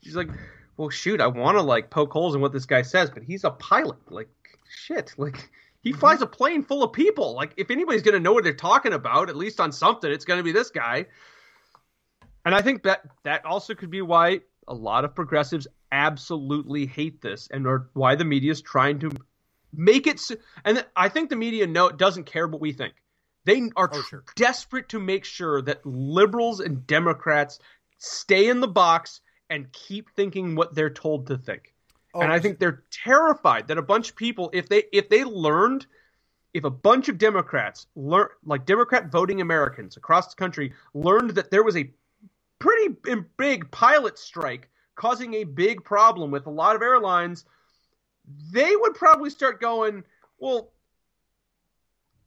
He's 0.02 0.16
like, 0.16 0.30
well, 0.78 0.90
shoot, 0.90 1.22
I 1.22 1.28
want 1.28 1.58
to 1.58 1.62
like 1.62 1.90
poke 1.90 2.12
holes 2.12 2.36
in 2.36 2.42
what 2.42 2.52
this 2.52 2.66
guy 2.66 2.82
says, 2.82 3.10
but 3.10 3.24
he's 3.24 3.44
a 3.44 3.52
pilot. 3.52 3.98
Like, 4.12 4.30
shit, 4.68 5.14
like 5.18 5.50
he 5.82 5.92
mm-hmm. 5.92 6.00
flies 6.00 6.22
a 6.22 6.28
plane 6.28 6.64
full 6.64 6.84
of 6.84 6.94
people. 6.94 7.34
Like, 7.36 7.54
if 7.58 7.72
anybody's 7.72 8.02
gonna 8.02 8.20
know 8.20 8.34
what 8.34 8.44
they're 8.44 8.54
talking 8.54 8.94
about, 8.94 9.30
at 9.30 9.36
least 9.36 9.60
on 9.60 9.72
something, 9.72 10.12
it's 10.12 10.26
gonna 10.26 10.44
be 10.44 10.52
this 10.52 10.70
guy. 10.70 11.06
And 12.44 12.54
I 12.54 12.62
think 12.62 12.84
that 12.84 13.02
that 13.24 13.46
also 13.46 13.74
could 13.74 13.90
be 13.90 14.02
why 14.02 14.42
a 14.68 14.74
lot 14.74 15.06
of 15.06 15.16
progressives 15.16 15.68
absolutely 15.92 16.86
hate 16.86 17.22
this 17.22 17.48
and 17.52 17.66
or 17.66 17.90
why 17.94 18.16
the 18.16 18.26
media 18.26 18.52
is 18.52 18.62
trying 18.62 19.00
to 19.00 19.12
make 19.74 20.08
it 20.08 20.22
and 20.64 20.86
I 20.96 21.10
think 21.10 21.30
the 21.30 21.36
media 21.36 21.68
know 21.68 21.90
doesn't 21.90 22.26
care 22.26 22.48
what 22.48 22.62
we 22.62 22.74
think. 22.74 22.94
They 23.46 23.70
are 23.76 23.90
oh, 23.92 24.02
sure. 24.02 24.24
desperate 24.36 24.90
to 24.90 25.00
make 25.00 25.24
sure 25.24 25.62
that 25.62 25.86
liberals 25.86 26.60
and 26.60 26.86
Democrats 26.88 27.60
stay 27.98 28.50
in 28.50 28.60
the 28.60 28.68
box 28.68 29.22
and 29.50 29.72
keep 29.72 30.10
thinking 30.16 30.56
what 30.56 30.76
they're 30.76 30.90
told 30.90 31.28
to 31.28 31.38
think. 31.38 31.74
Oh, 32.14 32.22
and 32.22 32.32
I 32.32 32.40
think 32.40 32.60
they're 32.60 32.84
terrified 32.92 33.68
that 33.68 33.78
a 33.78 33.82
bunch 33.82 34.12
of 34.12 34.16
people 34.16 34.50
if 34.54 34.70
they 34.70 34.84
if 34.94 35.10
they 35.10 35.24
learned 35.24 35.86
if 36.54 36.64
a 36.64 36.70
bunch 36.70 37.10
of 37.10 37.18
Democrats 37.18 37.88
learn 37.96 38.30
like 38.46 38.66
Democrat 38.66 39.12
voting 39.12 39.42
Americans 39.42 39.98
across 39.98 40.34
the 40.34 40.38
country 40.38 40.74
learned 40.94 41.32
that 41.32 41.52
there 41.52 41.64
was 41.64 41.76
a 41.76 41.90
pretty 42.60 42.96
big 43.38 43.70
pilot 43.72 44.18
strike 44.18 44.70
causing 44.96 45.36
a 45.36 45.44
big 45.44 45.84
problem 45.84 46.32
with 46.32 46.48
a 46.48 46.50
lot 46.50 46.76
of 46.76 46.82
airlines, 46.82 47.46
they 48.52 48.76
would 48.76 48.96
probably 48.96 49.30
start 49.30 49.62
going, 49.62 50.04
well, 50.40 50.72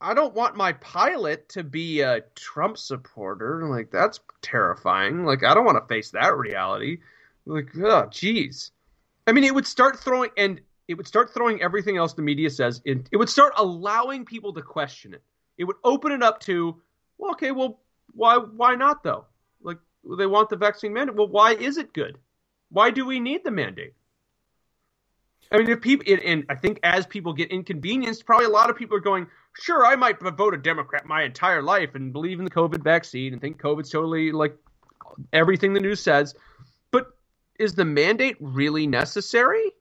I 0.01 0.13
don't 0.13 0.33
want 0.33 0.55
my 0.55 0.73
pilot 0.73 1.49
to 1.49 1.63
be 1.63 2.01
a 2.01 2.21
Trump 2.35 2.77
supporter. 2.77 3.67
Like, 3.67 3.91
that's 3.91 4.19
terrifying. 4.41 5.25
Like, 5.25 5.43
I 5.43 5.53
don't 5.53 5.65
want 5.65 5.77
to 5.77 5.93
face 5.93 6.11
that 6.11 6.37
reality. 6.37 6.99
Like, 7.45 7.69
oh, 7.77 8.07
geez. 8.09 8.71
I 9.27 9.33
mean, 9.33 9.43
it 9.43 9.53
would 9.53 9.67
start 9.67 9.99
throwing, 9.99 10.29
and 10.37 10.61
it 10.87 10.93
would 10.93 11.07
start 11.07 11.33
throwing 11.33 11.61
everything 11.61 11.97
else 11.97 12.13
the 12.13 12.21
media 12.21 12.49
says. 12.49 12.81
In, 12.85 13.05
it 13.11 13.17
would 13.17 13.29
start 13.29 13.53
allowing 13.57 14.25
people 14.25 14.53
to 14.53 14.61
question 14.61 15.13
it. 15.13 15.21
It 15.57 15.65
would 15.65 15.75
open 15.83 16.11
it 16.13 16.23
up 16.23 16.39
to, 16.41 16.81
well, 17.17 17.31
okay, 17.31 17.51
well, 17.51 17.81
why, 18.13 18.37
why 18.37 18.75
not 18.75 19.03
though? 19.03 19.25
Like, 19.61 19.77
they 20.17 20.25
want 20.25 20.49
the 20.49 20.55
vaccine 20.55 20.93
mandate. 20.93 21.15
Well, 21.15 21.27
why 21.27 21.55
is 21.55 21.77
it 21.77 21.93
good? 21.93 22.17
Why 22.69 22.89
do 22.89 23.05
we 23.05 23.19
need 23.19 23.43
the 23.43 23.51
mandate? 23.51 23.93
I 25.51 25.57
mean, 25.57 25.69
if 25.69 25.81
people, 25.81 26.05
and 26.23 26.45
I 26.49 26.55
think 26.55 26.79
as 26.83 27.05
people 27.07 27.33
get 27.33 27.51
inconvenienced, 27.51 28.25
probably 28.25 28.45
a 28.45 28.49
lot 28.49 28.69
of 28.69 28.77
people 28.77 28.95
are 28.95 29.01
going, 29.01 29.27
sure, 29.53 29.85
I 29.85 29.95
might 29.95 30.19
vote 30.19 30.53
a 30.53 30.57
Democrat 30.57 31.05
my 31.05 31.23
entire 31.23 31.61
life 31.61 31.95
and 31.95 32.13
believe 32.13 32.39
in 32.39 32.45
the 32.45 32.51
COVID 32.51 32.83
vaccine 32.83 33.33
and 33.33 33.41
think 33.41 33.61
COVID's 33.61 33.89
totally 33.89 34.31
like 34.31 34.55
everything 35.33 35.73
the 35.73 35.79
news 35.79 35.99
says. 35.99 36.35
But 36.91 37.07
is 37.59 37.75
the 37.75 37.85
mandate 37.85 38.37
really 38.39 38.87
necessary? 38.87 39.71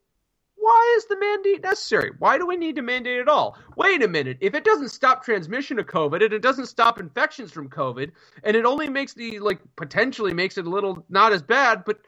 why 0.68 0.94
is 0.98 1.06
the 1.06 1.18
mandate 1.18 1.62
necessary? 1.62 2.10
Why 2.18 2.36
do 2.36 2.46
we 2.46 2.58
need 2.58 2.76
to 2.76 2.82
mandate 2.82 3.20
at 3.20 3.28
all? 3.28 3.56
Wait 3.76 4.02
a 4.02 4.08
minute. 4.08 4.36
If 4.42 4.54
it 4.54 4.64
doesn't 4.64 4.90
stop 4.90 5.24
transmission 5.24 5.78
of 5.78 5.86
COVID 5.86 6.22
and 6.22 6.34
it 6.34 6.42
doesn't 6.42 6.66
stop 6.66 7.00
infections 7.00 7.50
from 7.50 7.70
COVID, 7.70 8.10
and 8.44 8.54
it 8.54 8.66
only 8.66 8.86
makes 8.86 9.14
the 9.14 9.38
like 9.38 9.60
potentially 9.76 10.34
makes 10.34 10.58
it 10.58 10.66
a 10.66 10.70
little 10.70 11.06
not 11.08 11.32
as 11.32 11.42
bad, 11.42 11.84
but 11.86 12.00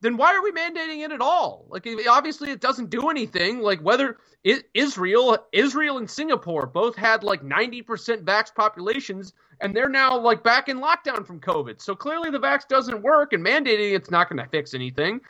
then 0.00 0.16
why 0.16 0.34
are 0.34 0.42
we 0.42 0.52
mandating 0.52 1.04
it 1.04 1.12
at 1.12 1.20
all? 1.20 1.66
Like 1.68 1.86
obviously 2.08 2.50
it 2.50 2.60
doesn't 2.60 2.90
do 2.90 3.08
anything. 3.08 3.60
Like 3.60 3.80
whether 3.80 4.18
Israel, 4.74 5.38
Israel 5.52 5.98
and 5.98 6.08
Singapore 6.08 6.66
both 6.66 6.94
had 6.94 7.24
like 7.24 7.42
90% 7.42 7.84
vax 8.22 8.54
populations 8.54 9.32
and 9.60 9.74
they're 9.74 9.88
now 9.88 10.16
like 10.18 10.44
back 10.44 10.68
in 10.68 10.78
lockdown 10.78 11.26
from 11.26 11.40
COVID. 11.40 11.80
So 11.80 11.96
clearly 11.96 12.30
the 12.30 12.38
vax 12.38 12.66
doesn't 12.68 13.02
work 13.02 13.32
and 13.32 13.44
mandating 13.44 13.94
it's 13.94 14.10
not 14.10 14.28
going 14.28 14.42
to 14.42 14.48
fix 14.48 14.74
anything. 14.74 15.20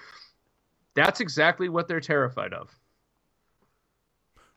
That's 0.94 1.20
exactly 1.20 1.68
what 1.68 1.88
they're 1.88 2.00
terrified 2.00 2.52
of. 2.52 2.70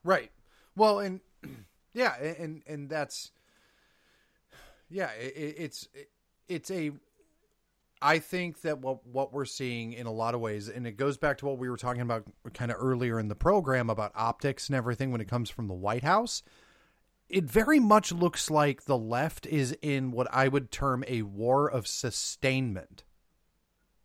Right. 0.03 0.31
Well, 0.75 0.99
and 0.99 1.21
yeah, 1.93 2.15
and 2.15 2.63
and 2.65 2.89
that's 2.89 3.31
yeah, 4.89 5.11
it, 5.11 5.55
it's 5.57 5.87
it's 6.47 6.71
a 6.71 6.91
I 8.01 8.19
think 8.19 8.61
that 8.61 8.79
what 8.79 9.05
what 9.05 9.31
we're 9.31 9.45
seeing 9.45 9.93
in 9.93 10.07
a 10.07 10.11
lot 10.11 10.33
of 10.33 10.41
ways, 10.41 10.67
and 10.69 10.87
it 10.87 10.97
goes 10.97 11.17
back 11.17 11.37
to 11.39 11.45
what 11.45 11.57
we 11.57 11.69
were 11.69 11.77
talking 11.77 12.01
about 12.01 12.23
kind 12.53 12.71
of 12.71 12.77
earlier 12.79 13.19
in 13.19 13.27
the 13.27 13.35
program 13.35 13.89
about 13.89 14.11
optics 14.15 14.67
and 14.67 14.75
everything 14.75 15.11
when 15.11 15.21
it 15.21 15.27
comes 15.27 15.49
from 15.49 15.67
the 15.67 15.73
White 15.73 16.03
House. 16.03 16.41
It 17.29 17.45
very 17.45 17.79
much 17.79 18.11
looks 18.11 18.49
like 18.49 18.83
the 18.85 18.97
left 18.97 19.45
is 19.45 19.75
in 19.81 20.11
what 20.11 20.27
I 20.33 20.47
would 20.47 20.71
term 20.71 21.03
a 21.07 21.21
war 21.21 21.69
of 21.69 21.87
sustainment. 21.87 23.03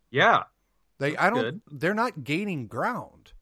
Yeah, 0.09 0.43
they 0.99 1.17
I 1.17 1.29
don't 1.29 1.41
good. 1.41 1.61
they're 1.71 1.93
not 1.93 2.23
gaining 2.23 2.67
ground. 2.67 3.33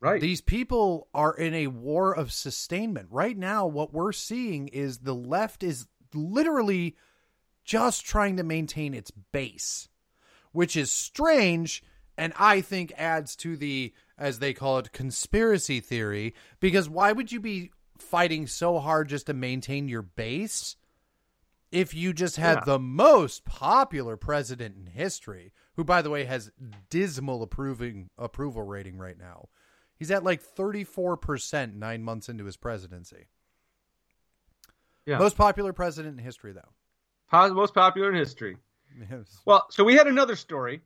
Right. 0.00 0.20
These 0.20 0.42
people 0.42 1.08
are 1.14 1.34
in 1.34 1.54
a 1.54 1.66
war 1.68 2.14
of 2.14 2.32
sustainment. 2.32 3.08
Right 3.10 3.36
now 3.36 3.66
what 3.66 3.92
we're 3.92 4.12
seeing 4.12 4.68
is 4.68 4.98
the 4.98 5.14
left 5.14 5.62
is 5.62 5.86
literally 6.12 6.96
just 7.64 8.04
trying 8.04 8.36
to 8.36 8.42
maintain 8.42 8.94
its 8.94 9.10
base, 9.10 9.88
which 10.52 10.76
is 10.76 10.90
strange 10.90 11.82
and 12.16 12.32
I 12.38 12.60
think 12.60 12.92
adds 12.96 13.34
to 13.36 13.56
the 13.56 13.92
as 14.16 14.38
they 14.38 14.52
call 14.52 14.78
it 14.78 14.92
conspiracy 14.92 15.80
theory 15.80 16.34
because 16.60 16.88
why 16.88 17.12
would 17.12 17.32
you 17.32 17.40
be 17.40 17.72
fighting 17.98 18.46
so 18.46 18.78
hard 18.78 19.08
just 19.08 19.26
to 19.26 19.34
maintain 19.34 19.88
your 19.88 20.02
base 20.02 20.76
if 21.72 21.92
you 21.92 22.12
just 22.12 22.36
had 22.36 22.58
yeah. 22.58 22.64
the 22.64 22.78
most 22.78 23.44
popular 23.44 24.16
president 24.16 24.76
in 24.76 24.86
history 24.86 25.52
who, 25.74 25.82
by 25.82 26.02
the 26.02 26.10
way, 26.10 26.24
has 26.24 26.52
dismal 26.88 27.42
approving 27.42 28.08
approval 28.16 28.62
rating 28.62 28.96
right 28.96 29.18
now. 29.18 29.48
He's 29.96 30.12
at 30.12 30.22
like 30.22 30.40
34% 30.40 31.74
nine 31.74 32.04
months 32.04 32.28
into 32.28 32.44
his 32.44 32.56
presidency. 32.56 33.26
Yeah. 35.04 35.18
Most 35.18 35.36
popular 35.36 35.72
president 35.72 36.18
in 36.18 36.24
history, 36.24 36.52
though. 36.52 36.72
Most 37.52 37.74
popular 37.74 38.10
in 38.10 38.14
history. 38.14 38.56
Yes. 39.10 39.40
Well, 39.44 39.66
so 39.70 39.84
we 39.84 39.94
had 39.94 40.06
another 40.06 40.36
story. 40.36 40.82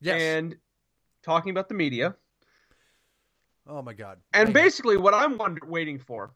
Yes. 0.00 0.20
And 0.20 0.56
talking 1.22 1.50
about 1.50 1.68
the 1.68 1.74
media. 1.74 2.14
Oh, 3.66 3.82
my 3.82 3.92
God. 3.92 4.18
And 4.32 4.52
basically, 4.52 4.96
what 4.96 5.14
I'm 5.14 5.38
wonder- 5.38 5.66
waiting 5.66 5.98
for, 5.98 6.32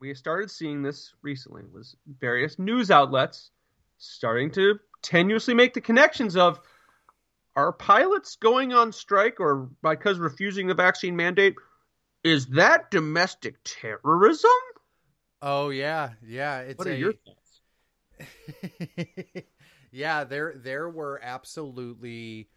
we 0.00 0.14
started 0.14 0.50
seeing 0.50 0.82
this 0.82 1.14
recently, 1.22 1.62
was 1.72 1.96
various 2.20 2.58
news 2.58 2.90
outlets 2.90 3.50
starting 3.98 4.50
to 4.52 4.78
tenuously 5.02 5.54
make 5.54 5.74
the 5.74 5.80
connections 5.80 6.36
of 6.36 6.60
are 7.56 7.72
pilots 7.72 8.36
going 8.36 8.72
on 8.72 8.92
strike 8.92 9.40
or 9.40 9.68
because 9.82 10.18
refusing 10.18 10.66
the 10.66 10.74
vaccine 10.74 11.16
mandate? 11.16 11.54
Is 12.22 12.46
that 12.48 12.90
domestic 12.90 13.56
terrorism? 13.64 14.50
Oh 15.42 15.70
yeah, 15.70 16.10
yeah. 16.22 16.60
It's 16.60 16.78
what 16.78 16.88
are 16.88 16.92
a... 16.92 16.96
your 16.96 17.12
thoughts? 17.12 17.39
yeah, 19.90 20.24
there 20.24 20.54
there 20.56 20.88
were 20.88 21.20
absolutely 21.22 22.48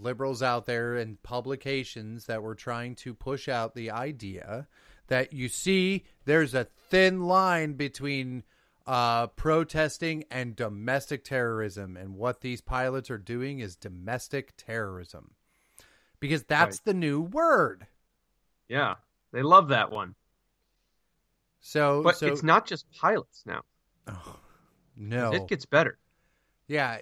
liberals 0.00 0.42
out 0.42 0.66
there 0.66 0.96
and 0.96 1.22
publications 1.22 2.26
that 2.26 2.42
were 2.42 2.54
trying 2.54 2.94
to 2.94 3.14
push 3.14 3.48
out 3.48 3.74
the 3.74 3.90
idea 3.90 4.68
that 5.08 5.32
you 5.32 5.48
see 5.48 6.04
there's 6.24 6.54
a 6.54 6.68
thin 6.88 7.24
line 7.24 7.74
between 7.74 8.44
uh, 8.86 9.26
protesting 9.28 10.24
and 10.30 10.56
domestic 10.56 11.24
terrorism. 11.24 11.96
And 11.96 12.16
what 12.16 12.40
these 12.40 12.60
pilots 12.60 13.10
are 13.10 13.18
doing 13.18 13.60
is 13.60 13.76
domestic 13.76 14.54
terrorism 14.56 15.32
because 16.20 16.44
that's 16.44 16.78
right. 16.78 16.84
the 16.86 16.94
new 16.94 17.20
word. 17.20 17.86
Yeah, 18.68 18.94
they 19.32 19.42
love 19.42 19.68
that 19.68 19.90
one. 19.90 20.14
So, 21.60 22.02
but 22.02 22.16
so, 22.16 22.26
it's 22.26 22.42
not 22.42 22.66
just 22.66 22.86
pilots 22.98 23.44
now. 23.46 23.62
Oh, 24.08 24.36
no, 24.96 25.32
it 25.32 25.48
gets 25.48 25.66
better. 25.66 25.98
Yeah, 26.66 26.98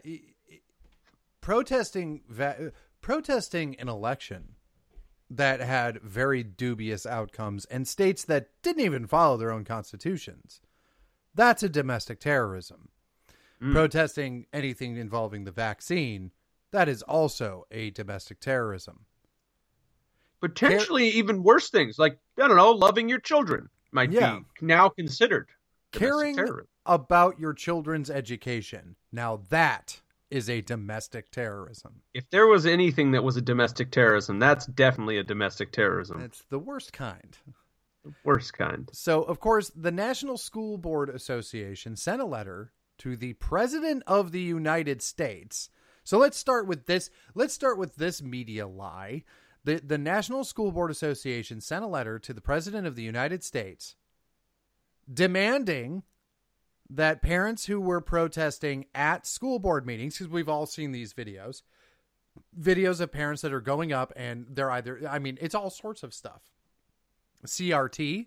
protesting 1.41 2.23
va- 2.29 2.73
protesting 3.01 3.77
an 3.79 3.89
election 3.89 4.55
that 5.31 5.61
had 5.61 6.03
very 6.03 6.43
dubious 6.43 7.07
outcomes 7.07 7.65
and 7.67 7.87
states 7.87 8.25
that 8.25 8.49
didn't 8.63 8.85
even 8.85 9.07
follow 9.07 9.37
their 9.37 9.53
own 9.53 9.65
constitutions. 9.65 10.61
That's 11.35 11.63
a 11.63 11.69
domestic 11.69 12.19
terrorism. 12.19 12.89
Mm. 13.63 13.73
Protesting 13.73 14.47
anything 14.53 14.97
involving 14.97 15.45
the 15.45 15.53
vaccine, 15.53 16.33
that 16.73 16.89
is 16.89 17.03
also 17.03 17.67
a 17.71 17.91
domestic 17.91 18.41
terrorism. 18.41 19.07
Potentially 20.41 21.11
Car- 21.11 21.19
even 21.19 21.43
worse 21.45 21.71
things, 21.71 21.99
like, 21.99 22.19
I 22.39 22.49
don't 22.49 22.57
know, 22.57 22.73
loving 22.73 23.09
your 23.09 23.21
children 23.21 23.69
might 23.93 24.11
yeah. 24.11 24.39
be 24.39 24.67
now 24.67 24.89
considered 24.89 25.49
caring 25.93 26.37
about 26.87 27.39
your 27.39 27.53
children's 27.53 28.11
education. 28.11 28.97
Now 29.13 29.41
that 29.51 30.01
is 30.31 30.49
a 30.49 30.61
domestic 30.61 31.31
terrorism. 31.31 32.03
If 32.15 32.31
there 32.31 32.47
was 32.47 32.65
anything 32.67 33.13
that 33.13 33.25
was 33.25 33.37
a 33.37 33.43
domestic 33.43 33.91
terrorism, 33.91 34.39
that's 34.39 34.67
definitely 34.67 35.19
a 35.19 35.25
domestic 35.25 35.73
terrorism. 35.73 36.21
It's 36.21 36.45
the 36.51 36.59
worst 36.59 36.93
kind. 36.93 37.37
The 38.05 38.13
worst 38.25 38.55
kind. 38.55 38.89
So, 38.93 39.23
of 39.23 39.41
course, 39.41 39.71
the 39.75 39.91
National 39.91 40.39
School 40.39 40.79
Board 40.79 41.11
Association 41.11 41.97
sent 41.97 42.23
a 42.23 42.25
letter 42.25 42.73
to 42.99 43.17
the 43.17 43.33
President 43.35 44.03
of 44.07 44.31
the 44.31 44.41
United 44.41 45.03
States. 45.03 45.71
So 46.05 46.19
let's 46.19 46.39
start 46.39 46.67
with 46.67 46.87
this. 46.87 47.11
Let's 47.35 47.55
start 47.55 47.79
with 47.79 47.97
this 47.97 48.23
media 48.23 48.67
lie. 48.67 49.25
The 49.65 49.81
the 49.85 49.99
National 49.99 50.45
School 50.45 50.73
Board 50.73 50.91
Association 50.91 51.61
sent 51.61 51.85
a 51.85 51.89
letter 51.89 52.19
to 52.19 52.33
the 52.33 52.41
President 52.41 52.87
of 52.87 52.97
the 52.97 53.03
United 53.03 53.45
States 53.45 53.97
demanding 55.13 56.03
that 56.91 57.23
parents 57.23 57.67
who 57.67 57.81
were 57.81 58.01
protesting 58.01 58.87
at 58.95 59.27
school 59.27 59.59
board 59.59 59.87
meetings, 59.87 60.19
because 60.19 60.31
we've 60.31 60.49
all 60.49 60.67
seen 60.67 60.93
these 60.93 61.15
videos, 61.15 61.63
videos 62.59 63.01
of 63.01 63.13
parents 63.13 63.43
that 63.43 63.53
are 63.53 63.61
going 63.61 63.93
up 63.93 64.13
and 64.17 64.47
they're 64.51 64.71
either, 64.71 65.01
I 65.09 65.19
mean, 65.19 65.39
it's 65.41 65.55
all 65.55 65.71
sorts 65.71 66.03
of 66.03 66.13
stuff. 66.13 66.43
CRT. 67.47 68.27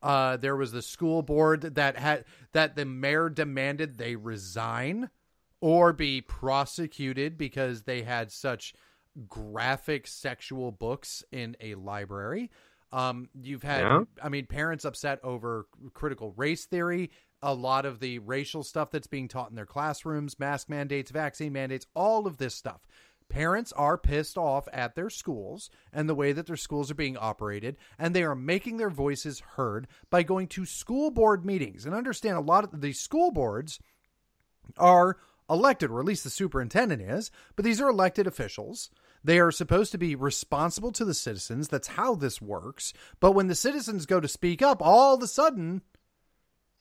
Uh, 0.00 0.36
there 0.36 0.54
was 0.54 0.70
the 0.70 0.80
school 0.80 1.22
board 1.22 1.74
that 1.74 1.98
had 1.98 2.24
that 2.52 2.76
the 2.76 2.84
mayor 2.84 3.28
demanded 3.28 3.98
they 3.98 4.14
resign 4.14 5.10
or 5.60 5.92
be 5.92 6.20
prosecuted 6.20 7.36
because 7.36 7.82
they 7.82 8.02
had 8.02 8.30
such 8.30 8.74
graphic 9.28 10.06
sexual 10.06 10.70
books 10.70 11.24
in 11.32 11.56
a 11.60 11.74
library. 11.74 12.48
Um, 12.92 13.28
you've 13.42 13.64
had, 13.64 13.82
yeah. 13.82 14.00
I 14.22 14.28
mean, 14.28 14.46
parents 14.46 14.84
upset 14.84 15.18
over 15.24 15.66
critical 15.94 16.32
race 16.36 16.64
theory 16.64 17.10
a 17.42 17.54
lot 17.54 17.86
of 17.86 18.00
the 18.00 18.18
racial 18.18 18.62
stuff 18.62 18.90
that's 18.90 19.06
being 19.06 19.28
taught 19.28 19.50
in 19.50 19.56
their 19.56 19.66
classrooms, 19.66 20.38
mask 20.38 20.68
mandates, 20.68 21.10
vaccine 21.10 21.52
mandates, 21.52 21.86
all 21.94 22.26
of 22.26 22.38
this 22.38 22.54
stuff. 22.54 22.86
Parents 23.28 23.72
are 23.72 23.98
pissed 23.98 24.38
off 24.38 24.68
at 24.72 24.94
their 24.94 25.10
schools 25.10 25.68
and 25.92 26.08
the 26.08 26.14
way 26.14 26.32
that 26.32 26.46
their 26.46 26.56
schools 26.56 26.90
are 26.90 26.94
being 26.94 27.16
operated, 27.16 27.76
and 27.98 28.14
they 28.14 28.22
are 28.22 28.34
making 28.34 28.78
their 28.78 28.90
voices 28.90 29.40
heard 29.56 29.86
by 30.08 30.22
going 30.22 30.46
to 30.48 30.64
school 30.64 31.10
board 31.10 31.44
meetings. 31.44 31.84
And 31.84 31.94
understand 31.94 32.36
a 32.36 32.40
lot 32.40 32.64
of 32.64 32.80
these 32.80 32.98
school 32.98 33.30
boards 33.30 33.80
are 34.78 35.18
elected, 35.50 35.90
or 35.90 36.00
at 36.00 36.06
least 36.06 36.24
the 36.24 36.30
superintendent 36.30 37.02
is, 37.02 37.30
but 37.54 37.64
these 37.64 37.80
are 37.80 37.88
elected 37.88 38.26
officials. 38.26 38.90
They 39.22 39.38
are 39.40 39.50
supposed 39.50 39.92
to 39.92 39.98
be 39.98 40.14
responsible 40.14 40.92
to 40.92 41.04
the 41.04 41.14
citizens. 41.14 41.68
That's 41.68 41.88
how 41.88 42.14
this 42.14 42.40
works. 42.40 42.92
But 43.20 43.32
when 43.32 43.48
the 43.48 43.54
citizens 43.54 44.06
go 44.06 44.20
to 44.20 44.28
speak 44.28 44.62
up, 44.62 44.80
all 44.80 45.14
of 45.14 45.22
a 45.22 45.26
sudden, 45.26 45.82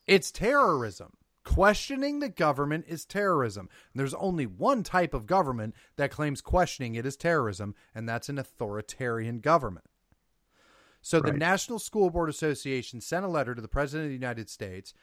it's 0.07 0.31
terrorism. 0.31 1.13
Questioning 1.43 2.19
the 2.19 2.29
government 2.29 2.85
is 2.87 3.05
terrorism. 3.05 3.69
And 3.93 3.99
there's 3.99 4.13
only 4.15 4.45
one 4.45 4.83
type 4.83 5.13
of 5.13 5.25
government 5.25 5.75
that 5.95 6.11
claims 6.11 6.41
questioning 6.41 6.95
it 6.95 7.05
is 7.05 7.15
terrorism, 7.15 7.73
and 7.95 8.07
that's 8.07 8.27
an 8.27 8.37
authoritarian 8.37 9.39
government. 9.39 9.85
So 11.01 11.19
right. 11.19 11.31
the 11.31 11.39
National 11.39 11.79
School 11.79 12.09
Board 12.09 12.29
Association 12.29 12.99
sent 12.99 13.23
a 13.23 13.29
letter 13.29 13.55
to 13.55 13.61
the 13.61 13.69
President 13.69 14.07
of 14.07 14.09
the 14.09 14.25
United 14.25 14.49
States 14.49 14.93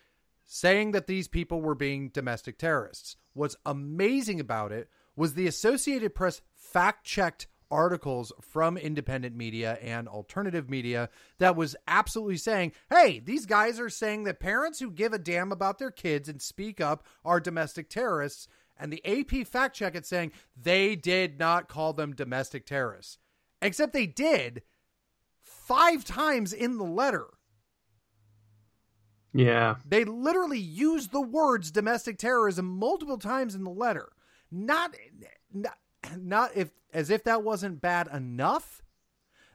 saying 0.44 0.92
that 0.92 1.06
these 1.06 1.28
people 1.28 1.62
were 1.62 1.74
being 1.74 2.10
domestic 2.10 2.58
terrorists. 2.58 3.16
What's 3.32 3.56
amazing 3.64 4.38
about 4.38 4.70
it 4.72 4.90
was 5.16 5.32
the 5.32 5.46
Associated 5.46 6.14
Press 6.14 6.42
fact 6.54 7.06
checked 7.06 7.46
articles 7.74 8.32
from 8.40 8.76
independent 8.76 9.34
media 9.34 9.76
and 9.82 10.06
alternative 10.06 10.70
media 10.70 11.10
that 11.38 11.56
was 11.56 11.74
absolutely 11.88 12.36
saying, 12.36 12.70
hey, 12.88 13.18
these 13.18 13.46
guys 13.46 13.80
are 13.80 13.90
saying 13.90 14.22
that 14.24 14.38
parents 14.38 14.78
who 14.78 14.92
give 14.92 15.12
a 15.12 15.18
damn 15.18 15.50
about 15.50 15.80
their 15.80 15.90
kids 15.90 16.28
and 16.28 16.40
speak 16.40 16.80
up 16.80 17.04
are 17.24 17.40
domestic 17.40 17.90
terrorists. 17.90 18.46
And 18.78 18.92
the 18.92 19.04
AP 19.04 19.44
fact 19.46 19.74
check 19.74 19.96
it 19.96 20.06
saying 20.06 20.30
they 20.56 20.94
did 20.94 21.38
not 21.38 21.68
call 21.68 21.92
them 21.92 22.14
domestic 22.14 22.64
terrorists, 22.64 23.18
except 23.60 23.92
they 23.92 24.06
did 24.06 24.62
five 25.40 26.04
times 26.04 26.52
in 26.52 26.78
the 26.78 26.84
letter. 26.84 27.26
Yeah. 29.32 29.76
They 29.84 30.04
literally 30.04 30.60
used 30.60 31.10
the 31.10 31.20
words 31.20 31.72
domestic 31.72 32.18
terrorism 32.18 32.66
multiple 32.66 33.18
times 33.18 33.56
in 33.56 33.64
the 33.64 33.70
letter. 33.70 34.10
Not, 34.52 34.94
not 35.52 35.76
not 36.18 36.50
if 36.54 36.70
as 36.92 37.10
if 37.10 37.24
that 37.24 37.42
wasn't 37.42 37.80
bad 37.80 38.08
enough 38.12 38.82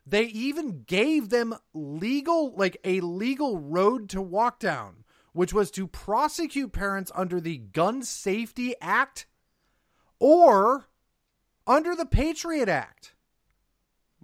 they 0.06 0.24
even 0.24 0.84
gave 0.84 1.30
them 1.30 1.56
legal 1.74 2.54
like 2.56 2.78
a 2.84 3.00
legal 3.02 3.58
road 3.58 4.10
to 4.10 4.22
walk 4.22 4.60
down 4.60 5.04
which 5.34 5.54
was 5.54 5.72
to 5.72 5.88
prosecute 5.88 6.72
parents 6.72 7.12
under 7.16 7.40
the 7.40 7.58
gun 7.58 8.04
safety 8.04 8.76
act 8.82 9.26
or 10.20 10.88
under 11.68 11.96
the 11.96 12.06
patriot 12.06 12.68
act. 12.68 13.14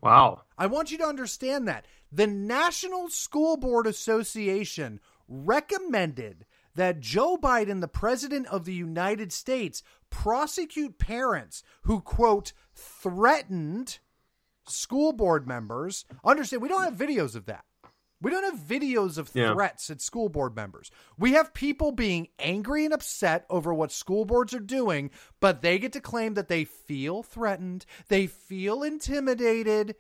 Wow. 0.02 0.42
I 0.58 0.68
want 0.68 0.92
you 0.92 0.98
to 1.00 1.06
understand 1.06 1.68
that. 1.68 1.86
The 2.12 2.28
national 2.28 3.10
school 3.10 3.58
board 3.58 3.88
association 3.88 5.00
recommended 5.28 6.46
that 6.76 7.00
Joe 7.00 7.38
Biden, 7.38 7.82
the 7.82 7.88
president 7.88 8.48
of 8.48 8.66
the 8.66 8.74
United 8.74 9.32
States, 9.34 9.84
prosecute 10.10 10.98
parents 10.98 11.64
who, 11.84 12.02
quote, 12.02 12.54
threatened 12.74 14.00
school 14.68 15.14
board 15.14 15.48
members. 15.48 16.06
Understand, 16.24 16.62
we 16.62 16.70
don't 16.70 16.84
have 16.84 16.96
videos 16.96 17.36
of 17.36 17.46
that. 17.46 17.66
We 18.22 18.32
don't 18.32 18.44
have 18.44 18.66
videos 18.66 19.18
of 19.18 19.30
yeah. 19.34 19.54
threats 19.54 19.90
at 19.90 20.02
school 20.02 20.30
board 20.30 20.56
members. 20.56 20.90
We 21.18 21.34
have 21.34 21.54
people 21.54 21.92
being 21.92 22.30
angry 22.40 22.86
and 22.86 22.94
upset 22.94 23.46
over 23.50 23.74
what 23.74 23.92
school 23.92 24.26
boards 24.26 24.54
are 24.54 24.60
doing, 24.60 25.12
but 25.40 25.62
they 25.62 25.78
get 25.78 25.94
to 25.94 26.02
claim 26.02 26.34
that 26.36 26.48
they 26.48 26.64
feel 26.64 27.24
threatened, 27.24 27.86
they 28.08 28.28
feel 28.28 28.84
intimidated. 28.84 29.96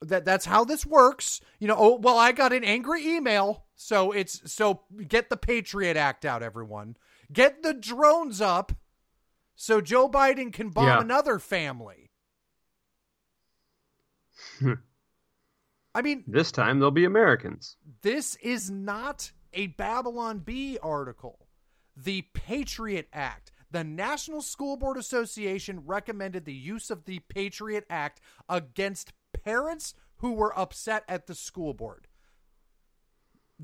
That 0.00 0.24
that's 0.24 0.44
how 0.44 0.64
this 0.64 0.84
works. 0.84 1.40
You 1.58 1.68
know, 1.68 1.76
oh 1.78 1.96
well, 1.96 2.18
I 2.18 2.32
got 2.32 2.52
an 2.52 2.64
angry 2.64 3.06
email, 3.06 3.63
so 3.76 4.12
it's 4.12 4.52
so 4.52 4.82
get 5.06 5.30
the 5.30 5.36
Patriot 5.36 5.96
Act 5.96 6.24
out, 6.24 6.42
everyone. 6.42 6.96
Get 7.32 7.62
the 7.62 7.74
drones 7.74 8.40
up 8.40 8.72
so 9.56 9.80
Joe 9.80 10.08
Biden 10.08 10.52
can 10.52 10.70
bomb 10.70 10.86
yeah. 10.86 11.00
another 11.00 11.38
family. 11.38 12.10
I 15.94 16.02
mean, 16.02 16.24
this 16.26 16.50
time 16.50 16.80
they'll 16.80 16.90
be 16.90 17.04
Americans. 17.04 17.76
This 18.02 18.36
is 18.36 18.70
not 18.70 19.30
a 19.52 19.68
Babylon 19.68 20.40
Bee 20.40 20.78
article. 20.82 21.46
The 21.96 22.22
Patriot 22.32 23.08
Act. 23.12 23.52
The 23.70 23.84
National 23.84 24.40
School 24.40 24.76
Board 24.76 24.96
Association 24.96 25.82
recommended 25.84 26.44
the 26.44 26.54
use 26.54 26.90
of 26.90 27.04
the 27.04 27.20
Patriot 27.20 27.84
Act 27.90 28.20
against 28.48 29.12
parents 29.44 29.94
who 30.18 30.32
were 30.32 30.56
upset 30.58 31.04
at 31.08 31.26
the 31.26 31.34
school 31.34 31.74
board. 31.74 32.06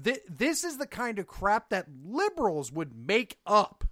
This 0.03 0.65
is 0.65 0.79
the 0.79 0.87
kind 0.87 1.19
of 1.19 1.27
crap 1.27 1.71
that 1.71 1.87
liberals 2.05 2.73
would 2.73 2.95
make 2.95 3.39
up 3.47 3.85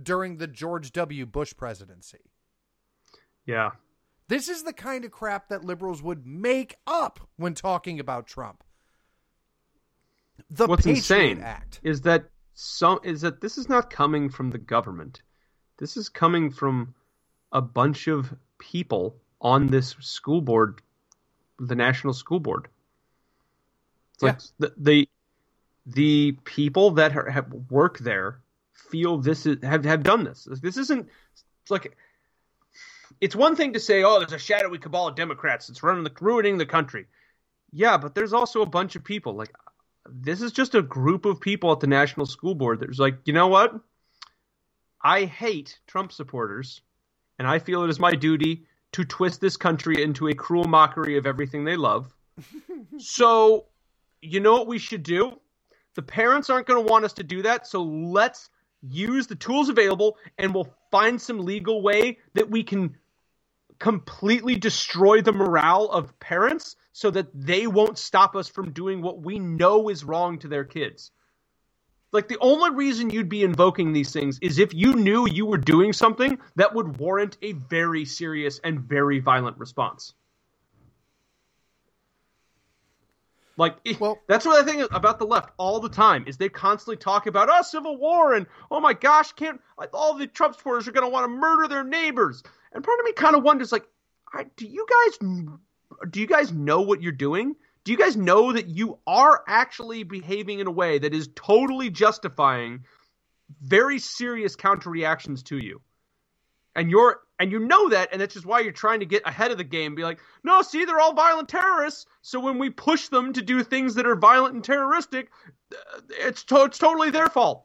during 0.00 0.36
the 0.36 0.46
George 0.46 0.92
W. 0.92 1.26
Bush 1.26 1.54
presidency. 1.56 2.30
Yeah. 3.46 3.70
This 4.28 4.48
is 4.48 4.64
the 4.64 4.72
kind 4.72 5.04
of 5.04 5.12
crap 5.12 5.48
that 5.48 5.64
liberals 5.64 6.02
would 6.02 6.26
make 6.26 6.76
up 6.86 7.20
when 7.36 7.54
talking 7.54 8.00
about 8.00 8.26
Trump. 8.26 8.62
The 10.50 10.66
What's 10.66 10.84
Patriot 10.84 10.98
insane 10.98 11.40
Act 11.40 11.80
is 11.82 12.02
that 12.02 12.24
some 12.54 13.00
is 13.02 13.22
that 13.22 13.40
this 13.40 13.56
is 13.58 13.68
not 13.68 13.90
coming 13.90 14.28
from 14.28 14.50
the 14.50 14.58
government. 14.58 15.22
This 15.78 15.96
is 15.96 16.08
coming 16.08 16.50
from 16.50 16.94
a 17.52 17.62
bunch 17.62 18.08
of 18.08 18.34
people 18.58 19.16
on 19.40 19.68
this 19.68 19.94
school 20.00 20.40
board, 20.40 20.82
the 21.58 21.74
National 21.74 22.12
School 22.12 22.40
Board. 22.40 22.68
It's 24.14 24.22
yeah. 24.22 24.28
like 24.28 24.40
the, 24.58 24.74
the 24.76 25.08
the 25.86 26.32
people 26.44 26.90
that 26.92 27.12
have 27.12 27.52
work 27.70 27.98
there 27.98 28.40
feel 28.72 29.18
this 29.18 29.46
is 29.46 29.62
have 29.62 29.84
have 29.84 30.02
done 30.02 30.24
this. 30.24 30.48
This 30.62 30.76
isn't 30.76 31.08
it's 31.62 31.70
like 31.70 31.96
it's 33.20 33.36
one 33.36 33.56
thing 33.56 33.72
to 33.72 33.80
say, 33.80 34.02
"Oh, 34.02 34.18
there's 34.18 34.32
a 34.32 34.38
shadowy 34.38 34.78
cabal 34.78 35.08
of 35.08 35.14
Democrats 35.14 35.66
that's 35.66 35.82
running 35.82 36.04
the 36.04 36.12
ruining 36.20 36.58
the 36.58 36.66
country." 36.66 37.06
Yeah, 37.72 37.96
but 37.96 38.14
there's 38.14 38.32
also 38.32 38.62
a 38.62 38.66
bunch 38.66 38.96
of 38.96 39.04
people 39.04 39.34
like 39.34 39.52
this 40.08 40.42
is 40.42 40.52
just 40.52 40.74
a 40.74 40.82
group 40.82 41.24
of 41.24 41.40
people 41.40 41.72
at 41.72 41.80
the 41.80 41.86
National 41.86 42.26
School 42.26 42.54
Board. 42.54 42.80
that's 42.80 42.98
like, 42.98 43.18
you 43.24 43.32
know 43.32 43.48
what? 43.48 43.78
I 45.02 45.24
hate 45.24 45.78
Trump 45.86 46.12
supporters, 46.12 46.80
and 47.38 47.46
I 47.46 47.58
feel 47.58 47.82
it 47.84 47.90
is 47.90 48.00
my 48.00 48.12
duty 48.12 48.66
to 48.92 49.04
twist 49.04 49.40
this 49.40 49.56
country 49.56 50.02
into 50.02 50.28
a 50.28 50.34
cruel 50.34 50.64
mockery 50.64 51.16
of 51.16 51.26
everything 51.26 51.64
they 51.64 51.76
love. 51.76 52.12
so, 52.98 53.66
you 54.22 54.40
know 54.40 54.52
what 54.52 54.66
we 54.66 54.78
should 54.78 55.02
do? 55.02 55.38
The 55.96 56.02
parents 56.02 56.50
aren't 56.50 56.66
going 56.66 56.86
to 56.86 56.92
want 56.92 57.06
us 57.06 57.14
to 57.14 57.24
do 57.24 57.42
that, 57.42 57.66
so 57.66 57.82
let's 57.82 58.50
use 58.82 59.26
the 59.26 59.34
tools 59.34 59.70
available 59.70 60.18
and 60.36 60.54
we'll 60.54 60.72
find 60.90 61.20
some 61.20 61.44
legal 61.44 61.82
way 61.82 62.18
that 62.34 62.50
we 62.50 62.62
can 62.62 62.96
completely 63.78 64.56
destroy 64.56 65.22
the 65.22 65.32
morale 65.32 65.86
of 65.86 66.18
parents 66.20 66.76
so 66.92 67.10
that 67.10 67.28
they 67.34 67.66
won't 67.66 67.98
stop 67.98 68.36
us 68.36 68.48
from 68.48 68.72
doing 68.72 69.00
what 69.00 69.22
we 69.22 69.38
know 69.38 69.88
is 69.88 70.04
wrong 70.04 70.38
to 70.38 70.48
their 70.48 70.64
kids. 70.64 71.10
Like 72.12 72.28
the 72.28 72.38
only 72.40 72.70
reason 72.70 73.10
you'd 73.10 73.28
be 73.28 73.42
invoking 73.42 73.92
these 73.92 74.12
things 74.12 74.38
is 74.40 74.58
if 74.58 74.72
you 74.74 74.94
knew 74.94 75.26
you 75.26 75.46
were 75.46 75.58
doing 75.58 75.92
something 75.92 76.38
that 76.56 76.74
would 76.74 76.98
warrant 76.98 77.36
a 77.42 77.52
very 77.52 78.04
serious 78.04 78.60
and 78.62 78.80
very 78.80 79.18
violent 79.18 79.58
response. 79.58 80.14
Like 83.56 83.76
eh, 83.86 83.94
well, 83.98 84.18
that's 84.28 84.44
what 84.44 84.62
I 84.62 84.70
think 84.70 84.90
about 84.92 85.18
the 85.18 85.26
left 85.26 85.50
all 85.56 85.80
the 85.80 85.88
time 85.88 86.24
is 86.26 86.36
they 86.36 86.48
constantly 86.48 86.96
talk 86.96 87.26
about 87.26 87.48
oh 87.50 87.62
civil 87.62 87.96
war 87.96 88.34
and 88.34 88.46
oh 88.70 88.80
my 88.80 88.92
gosh 88.92 89.32
can't 89.32 89.60
like, 89.78 89.90
all 89.92 90.14
the 90.14 90.26
Trump 90.26 90.56
supporters 90.56 90.86
are 90.88 90.92
going 90.92 91.06
to 91.06 91.10
want 91.10 91.24
to 91.24 91.28
murder 91.28 91.68
their 91.68 91.84
neighbors 91.84 92.42
and 92.72 92.84
part 92.84 92.98
of 92.98 93.04
me 93.04 93.12
kind 93.12 93.34
of 93.34 93.42
wonders 93.42 93.72
like 93.72 93.86
do 94.56 94.66
you 94.66 94.86
guys 94.90 95.18
do 96.10 96.20
you 96.20 96.26
guys 96.26 96.52
know 96.52 96.82
what 96.82 97.00
you're 97.00 97.12
doing 97.12 97.56
do 97.86 97.92
you 97.92 97.98
guys 97.98 98.16
know 98.16 98.52
that 98.52 98.66
you 98.66 98.98
are 99.06 99.44
actually 99.46 100.02
behaving 100.02 100.58
in 100.58 100.66
a 100.66 100.72
way 100.72 100.98
that 100.98 101.14
is 101.14 101.28
totally 101.36 101.88
justifying 101.88 102.80
very 103.62 104.00
serious 104.00 104.56
counter 104.56 104.90
reactions 104.90 105.44
to 105.44 105.56
you? 105.56 105.80
And 106.74 106.90
you're 106.90 107.20
and 107.38 107.52
you 107.52 107.58
know 107.58 107.90
that, 107.90 108.08
and 108.12 108.20
that's 108.20 108.34
just 108.34 108.46
why 108.46 108.60
you're 108.60 108.72
trying 108.72 109.00
to 109.00 109.06
get 109.06 109.22
ahead 109.26 109.50
of 109.50 109.58
the 109.58 109.64
game. 109.64 109.94
Be 109.94 110.04
like, 110.04 110.20
no, 110.42 110.62
see, 110.62 110.84
they're 110.84 111.00
all 111.00 111.14
violent 111.14 111.48
terrorists. 111.48 112.06
So 112.22 112.40
when 112.40 112.58
we 112.58 112.70
push 112.70 113.08
them 113.08 113.32
to 113.34 113.42
do 113.42 113.62
things 113.62 113.94
that 113.94 114.06
are 114.06 114.16
violent 114.16 114.54
and 114.54 114.64
terroristic, 114.64 115.30
uh, 115.72 116.00
it's 116.10 116.44
to- 116.44 116.64
it's 116.64 116.78
totally 116.78 117.10
their 117.10 117.28
fault. 117.28 117.64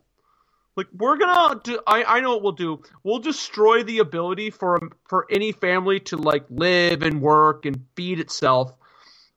Like 0.76 0.88
we're 0.93 1.17
gonna, 1.17 1.59
do, 1.61 1.80
I 1.86 2.03
I 2.03 2.19
know 2.22 2.32
what 2.32 2.43
we'll 2.43 2.51
do. 2.53 2.82
We'll 3.03 3.19
destroy 3.19 3.84
the 3.84 3.99
ability 3.99 4.51
for 4.51 4.80
for 5.07 5.28
any 5.30 5.51
family 5.51 5.99
to 6.01 6.17
like 6.17 6.45
live 6.49 7.03
and 7.03 7.22
work 7.22 7.65
and 7.65 7.86
feed 7.95 8.19
itself 8.19 8.74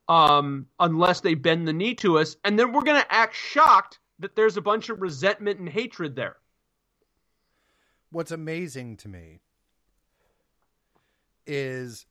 um, 0.07 0.67
unless 0.79 1.21
they 1.21 1.33
bend 1.33 1.67
the 1.67 1.73
knee 1.73 1.95
to 1.95 2.19
us, 2.19 2.37
and 2.43 2.57
then 2.57 2.71
we're 2.71 2.83
to 2.83 3.13
act 3.13 3.35
shocked 3.35 3.99
that 4.19 4.35
there's 4.35 4.57
a 4.57 4.61
bunch 4.61 4.89
of 4.89 5.01
resentment 5.01 5.59
and 5.59 5.67
hatred 5.67 6.15
there. 6.15 6.37
What's 8.11 8.31
amazing 8.31 8.97
to 8.97 9.09
me 9.09 9.41
is 11.45 12.05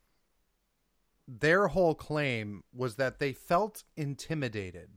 their 1.26 1.68
whole 1.68 1.94
claim 1.94 2.64
was 2.74 2.96
that 2.96 3.18
they 3.18 3.32
felt 3.32 3.84
intimidated. 3.96 4.90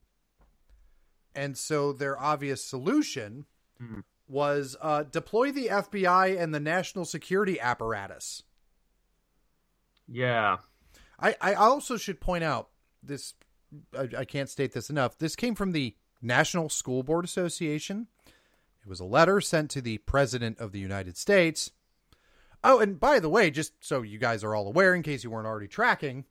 And 1.33 1.57
so 1.57 1.93
their 1.93 2.19
obvious 2.19 2.63
solution 2.63 3.45
mm-hmm. 3.81 3.99
was 4.27 4.75
uh, 4.81 5.03
deploy 5.03 5.51
the 5.51 5.67
FBI 5.67 6.39
and 6.39 6.53
the 6.53 6.59
national 6.59 7.05
security 7.05 7.59
apparatus. 7.59 8.43
Yeah. 10.07 10.57
I, 11.19 11.35
I 11.41 11.53
also 11.53 11.97
should 11.97 12.19
point 12.19 12.43
out 12.43 12.69
this 13.03 13.33
I, 13.97 14.09
I 14.19 14.25
can't 14.25 14.49
state 14.49 14.73
this 14.73 14.89
enough. 14.89 15.17
This 15.17 15.35
came 15.35 15.55
from 15.55 15.71
the 15.71 15.95
National 16.21 16.69
School 16.69 17.03
Board 17.03 17.25
Association. 17.25 18.07
It 18.25 18.87
was 18.87 18.99
a 18.99 19.05
letter 19.05 19.41
sent 19.41 19.69
to 19.71 19.81
the 19.81 19.97
President 19.99 20.59
of 20.59 20.71
the 20.71 20.79
United 20.79 21.17
States. 21.17 21.71
Oh, 22.63 22.79
and 22.79 22.99
by 22.99 23.19
the 23.19 23.29
way, 23.29 23.51
just 23.51 23.73
so 23.79 24.01
you 24.01 24.17
guys 24.17 24.43
are 24.43 24.55
all 24.55 24.67
aware, 24.67 24.95
in 24.95 25.03
case 25.03 25.23
you 25.23 25.29
weren't 25.29 25.47
already 25.47 25.67
tracking, 25.67 26.25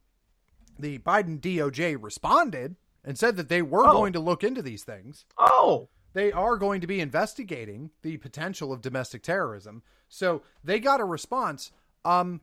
the 0.79 0.99
Biden 0.99 1.41
DOJ 1.41 1.97
responded 2.01 2.77
and 3.05 3.19
said 3.19 3.37
that 3.37 3.49
they 3.49 3.63
were 3.63 3.87
oh. 3.87 3.93
going 3.93 4.13
to 4.13 4.21
look 4.21 4.45
into 4.45 4.63
these 4.63 4.85
things. 4.85 5.25
Oh. 5.39 5.89
They 6.13 6.33
are 6.33 6.57
going 6.57 6.81
to 6.81 6.87
be 6.87 7.01
investigating 7.01 7.91
the 8.03 8.17
potential 8.17 8.73
of 8.73 8.81
domestic 8.81 9.23
terrorism. 9.23 9.83
So 10.09 10.43
they 10.65 10.81
got 10.81 11.01
a 11.01 11.05
response. 11.05 11.73
Um, 12.05 12.41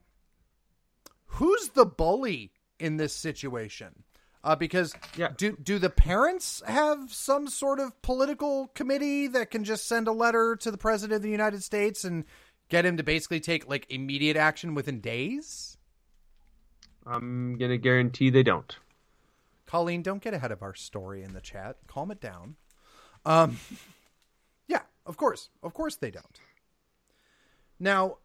who's 1.26 1.70
the 1.70 1.86
bully 1.86 2.52
in 2.80 2.98
this 2.98 3.14
situation? 3.14 4.04
Uh, 4.44 4.56
because 4.56 4.94
yeah. 5.18 5.30
do 5.38 5.58
do 5.64 5.80
the 5.80 5.90
parents 5.90 6.62
have 6.68 7.14
some 7.14 7.48
sort 7.48 7.80
of 7.80 8.00
political 8.02 8.68
committee 8.76 9.26
that 9.28 9.50
can 9.50 9.64
just 9.64 9.88
send 9.88 10.08
a 10.08 10.12
letter 10.12 10.58
to 10.58 10.70
the 10.70 10.78
president 10.78 11.16
of 11.16 11.22
the 11.22 11.30
United 11.30 11.64
States 11.64 12.04
and 12.04 12.26
get 12.74 12.88
him 12.88 12.98
to 12.98 13.04
basically 13.04 13.40
take 13.40 13.70
like 13.70 13.86
immediate 13.90 14.36
action 14.36 14.74
within 14.74 15.00
days? 15.00 15.78
I'm 17.06 17.56
gonna 17.60 17.78
guarantee 17.78 18.32
they 18.32 18.42
don't. 18.42 18.76
Colleen, 19.68 20.02
don't 20.02 20.24
get 20.24 20.34
ahead 20.34 20.52
of 20.52 20.64
our 20.64 20.74
story 20.74 21.22
in 21.22 21.34
the 21.34 21.42
chat. 21.42 21.78
Calm 21.86 22.10
it 22.10 22.20
down. 22.20 22.56
Um, 23.26 23.60
yeah, 24.68 24.82
of 25.06 25.18
course, 25.18 25.50
of 25.62 25.76
course 25.76 25.98
they 25.98 26.10
don't. 26.10 26.40
Now, 27.80 28.18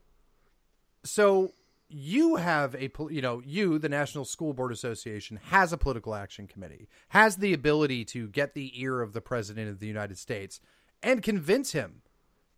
so 1.05 1.53
you 1.91 2.37
have 2.37 2.75
a 2.75 2.91
you 3.11 3.21
know 3.21 3.43
you 3.45 3.79
the 3.79 3.89
national 3.91 4.25
school 4.25 4.55
board 4.55 4.73
association 4.73 5.41
has 5.51 5.75
a 5.75 5.79
political 5.79 6.15
action 6.15 6.47
committee 6.47 6.87
has 7.09 7.37
the 7.37 7.55
ability 7.55 8.05
to 8.05 8.29
get 8.29 8.53
the 8.53 8.79
ear 8.79 9.01
of 9.01 9.15
the 9.15 9.23
president 9.23 9.71
of 9.71 9.81
the 9.81 9.87
united 9.87 10.19
states 10.19 10.61
and 11.03 11.23
convince 11.23 11.73
him 11.73 12.03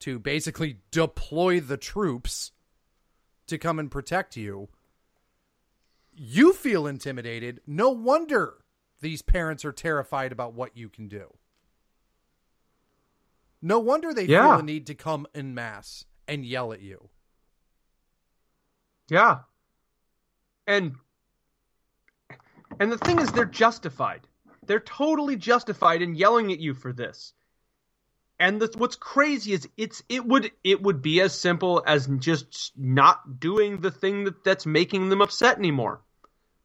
to 0.00 0.18
basically 0.18 0.78
deploy 0.90 1.60
the 1.60 1.76
troops 1.76 2.52
to 3.46 3.58
come 3.58 3.78
and 3.78 3.90
protect 3.90 4.36
you 4.36 4.68
you 6.12 6.52
feel 6.52 6.86
intimidated 6.86 7.60
no 7.66 7.90
wonder 7.90 8.54
these 9.00 9.22
parents 9.22 9.64
are 9.64 9.72
terrified 9.72 10.32
about 10.32 10.54
what 10.54 10.76
you 10.76 10.88
can 10.88 11.08
do 11.08 11.32
no 13.62 13.78
wonder 13.78 14.12
they 14.12 14.24
yeah. 14.24 14.48
feel 14.48 14.56
the 14.58 14.62
need 14.62 14.86
to 14.86 14.94
come 14.94 15.26
en 15.34 15.54
masse 15.54 16.04
and 16.28 16.44
yell 16.44 16.72
at 16.72 16.80
you 16.80 17.08
yeah. 19.10 19.40
And 20.66 20.94
and 22.78 22.90
the 22.90 22.98
thing 22.98 23.18
is 23.18 23.30
they're 23.32 23.44
justified. 23.44 24.26
They're 24.66 24.80
totally 24.80 25.36
justified 25.36 26.00
in 26.00 26.14
yelling 26.14 26.52
at 26.52 26.60
you 26.60 26.72
for 26.74 26.92
this. 26.92 27.34
And 28.40 28.66
what's 28.76 28.96
crazy 28.96 29.52
is 29.52 29.68
it's 29.76 30.02
it 30.08 30.24
would 30.24 30.50
it 30.64 30.80
would 30.82 31.02
be 31.02 31.20
as 31.20 31.38
simple 31.38 31.84
as 31.86 32.06
just 32.18 32.72
not 32.74 33.38
doing 33.38 33.82
the 33.82 33.90
thing 33.90 34.24
that, 34.24 34.42
that's 34.42 34.64
making 34.64 35.10
them 35.10 35.20
upset 35.20 35.58
anymore. 35.58 36.00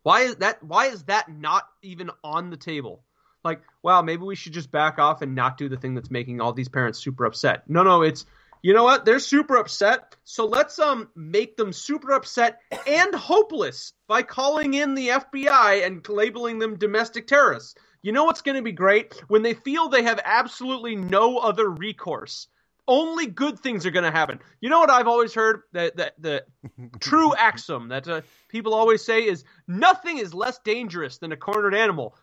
Why 0.01 0.21
is 0.21 0.37
that 0.37 0.63
why 0.63 0.85
is 0.85 1.03
that 1.03 1.29
not 1.29 1.67
even 1.81 2.11
on 2.23 2.49
the 2.49 2.55
table? 2.55 3.03
Like, 3.43 3.61
well, 3.83 4.03
maybe 4.03 4.23
we 4.23 4.37
should 4.37 4.53
just 4.53 4.71
back 4.71 4.99
off 4.99 5.21
and 5.21 5.35
not 5.35 5.57
do 5.57 5.67
the 5.67 5.75
thing 5.75 5.95
that's 5.95 6.09
making 6.09 6.39
all 6.39 6.53
these 6.53 6.69
parents 6.69 7.03
super 7.03 7.25
upset. 7.25 7.69
No, 7.69 7.83
no, 7.83 8.03
it's 8.03 8.25
you 8.61 8.73
know 8.73 8.85
what? 8.85 9.03
They're 9.03 9.19
super 9.19 9.57
upset. 9.57 10.15
So 10.23 10.45
let's 10.45 10.79
um 10.79 11.09
make 11.13 11.57
them 11.57 11.73
super 11.73 12.13
upset 12.13 12.61
and 12.87 13.13
hopeless 13.13 13.91
by 14.07 14.21
calling 14.21 14.75
in 14.75 14.95
the 14.95 15.09
FBI 15.09 15.85
and 15.85 16.07
labeling 16.07 16.57
them 16.59 16.77
domestic 16.77 17.27
terrorists. 17.27 17.75
You 18.05 18.11
know 18.11 18.25
what's 18.25 18.43
going 18.43 18.55
to 18.55 18.61
be 18.61 18.71
great 18.71 19.19
when 19.29 19.41
they 19.41 19.55
feel 19.55 19.89
they 19.89 20.03
have 20.03 20.21
absolutely 20.23 20.95
no 20.95 21.39
other 21.39 21.67
recourse. 21.67 22.45
Only 22.87 23.25
good 23.25 23.59
things 23.59 23.83
are 23.83 23.89
going 23.89 24.05
to 24.05 24.11
happen. 24.11 24.39
You 24.61 24.69
know 24.69 24.79
what 24.79 24.91
I've 24.91 25.07
always 25.07 25.33
heard 25.33 25.63
that 25.71 25.97
the, 25.97 26.13
the 26.19 26.43
true 26.99 27.33
axiom 27.33 27.87
that 27.87 28.07
uh, 28.07 28.21
people 28.47 28.75
always 28.75 29.03
say 29.03 29.21
is 29.21 29.43
nothing 29.67 30.19
is 30.19 30.35
less 30.35 30.59
dangerous 30.59 31.17
than 31.17 31.31
a 31.31 31.35
cornered 31.35 31.73
animal. 31.73 32.15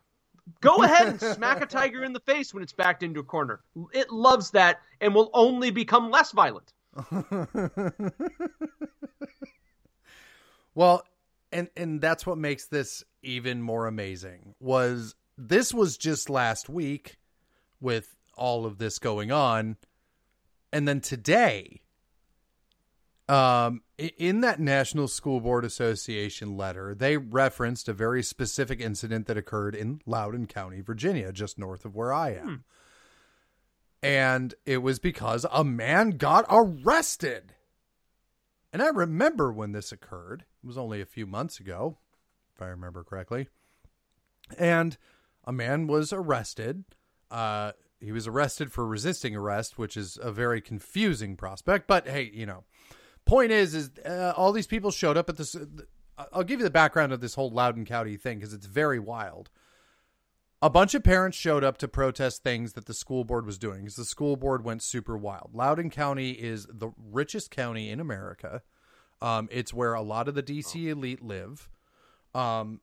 Go 0.61 0.85
ahead 0.85 1.09
and 1.09 1.21
smack 1.21 1.61
a 1.63 1.67
tiger 1.67 2.05
in 2.05 2.13
the 2.13 2.21
face 2.21 2.55
when 2.55 2.63
it's 2.63 2.73
backed 2.73 3.03
into 3.03 3.19
a 3.19 3.25
corner. 3.25 3.59
It 3.93 4.13
loves 4.13 4.53
that 4.53 4.83
and 5.01 5.17
will 5.17 5.31
only 5.35 5.73
become 5.73 6.13
less 6.13 6.31
violent. 6.31 6.73
well, 10.77 11.03
and 11.51 11.69
and 11.77 12.01
that's 12.01 12.25
what 12.25 12.39
makes 12.39 12.69
this 12.69 13.03
even 13.25 13.61
more 13.63 13.89
amazing. 13.89 14.55
Was 14.61 15.17
this 15.37 15.73
was 15.73 15.97
just 15.97 16.31
last 16.31 16.69
week 16.69 17.19
with 17.81 18.15
all 18.37 18.67
of 18.67 18.79
this 18.79 18.99
going 18.99 19.33
on 19.33 19.77
and 20.73 20.89
then 20.89 21.01
today 21.01 21.83
um, 23.29 23.83
in 23.97 24.41
that 24.41 24.61
National 24.61 25.09
School 25.09 25.41
Board 25.41 25.65
Association 25.65 26.57
letter, 26.57 26.95
they 26.95 27.17
referenced 27.17 27.89
a 27.89 27.93
very 27.93 28.23
specific 28.23 28.81
incident 28.81 29.27
that 29.27 29.37
occurred 29.39 29.75
in 29.75 30.03
Loudoun 30.07 30.47
County, 30.47 30.81
Virginia, 30.81 31.33
just 31.33 31.59
north 31.59 31.85
of 31.85 31.95
where 31.95 32.13
I 32.13 32.35
am. 32.35 32.65
And 34.03 34.55
it 34.67 34.79
was 34.79 34.99
because 34.99 35.47
a 35.51 35.63
man 35.65 36.11
got 36.11 36.45
arrested. 36.51 37.55
And 38.73 38.83
I 38.83 38.89
remember 38.89 39.53
when 39.53 39.73
this 39.73 39.93
occurred. 39.93 40.45
It 40.63 40.67
was 40.67 40.79
only 40.79 41.01
a 41.01 41.07
few 41.07 41.27
months 41.27 41.61
ago, 41.61 41.99
if 42.55 42.61
I 42.61 42.67
remember 42.67 43.05
correctly. 43.05 43.49
And 44.59 44.99
a 45.45 45.53
man 45.53 45.87
was 45.87 46.13
arrested. 46.13 46.85
Uh, 47.31 47.73
he 48.01 48.13
was 48.13 48.27
arrested 48.27 48.73
for 48.73 48.87
resisting 48.87 49.37
arrest, 49.37 49.79
which 49.79 49.97
is 49.97 50.19
a 50.21 50.33
very 50.33 50.61
confusing 50.61 51.37
prospect. 51.37 51.87
But 51.87 52.09
hey, 52.09 52.31
you 52.33 52.47
know, 52.47 52.65
point 53.25 53.53
is, 53.53 53.75
is 53.75 53.91
uh, 54.05 54.33
all 54.37 54.53
these 54.53 54.67
people 54.67 54.91
showed 54.91 55.17
up 55.17 55.29
at 55.29 55.37
this. 55.37 55.55
Uh, 55.55 56.25
I'll 56.33 56.45
give 56.45 56.61
you 56.61 56.65
the 56.65 56.71
background 56.71 57.13
of 57.13 57.21
this 57.21 57.35
whole 57.35 57.51
Loudoun 57.51 57.85
County 57.85 58.17
thing 58.17 58.39
because 58.39 58.53
it's 58.53 58.67
very 58.67 58.99
wild. 58.99 59.51
A 60.61 60.71
bunch 60.71 60.95
of 60.95 61.03
parents 61.03 61.37
showed 61.37 61.65
up 61.65 61.77
to 61.79 61.89
protest 61.89 62.45
things 62.45 62.75
that 62.75 62.87
the 62.87 62.95
school 62.95 63.25
board 63.25 63.47
was 63.47 63.59
doing 63.59 63.81
because 63.81 63.97
the 63.97 64.05
school 64.05 64.37
board 64.37 64.65
went 64.65 64.83
super 64.83 65.17
wild. 65.17 65.51
Loudoun 65.55 65.91
County 65.91 66.31
is 66.31 66.67
the 66.71 66.91
richest 66.97 67.51
county 67.51 67.91
in 67.91 67.99
America. 67.99 68.63
Um, 69.21 69.49
it's 69.51 69.75
where 69.75 69.95
a 69.95 70.03
lot 70.03 70.29
of 70.29 70.35
the 70.35 70.43
DC 70.43 70.89
elite 70.89 71.23
live. 71.23 71.69
Um, 72.35 72.81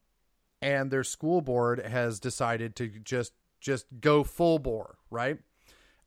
and 0.61 0.91
their 0.91 1.03
school 1.03 1.41
board 1.41 1.79
has 1.85 2.19
decided 2.19 2.75
to 2.77 2.87
just 2.87 3.33
just 3.59 3.85
go 3.99 4.23
full 4.23 4.59
bore, 4.59 4.97
right? 5.09 5.37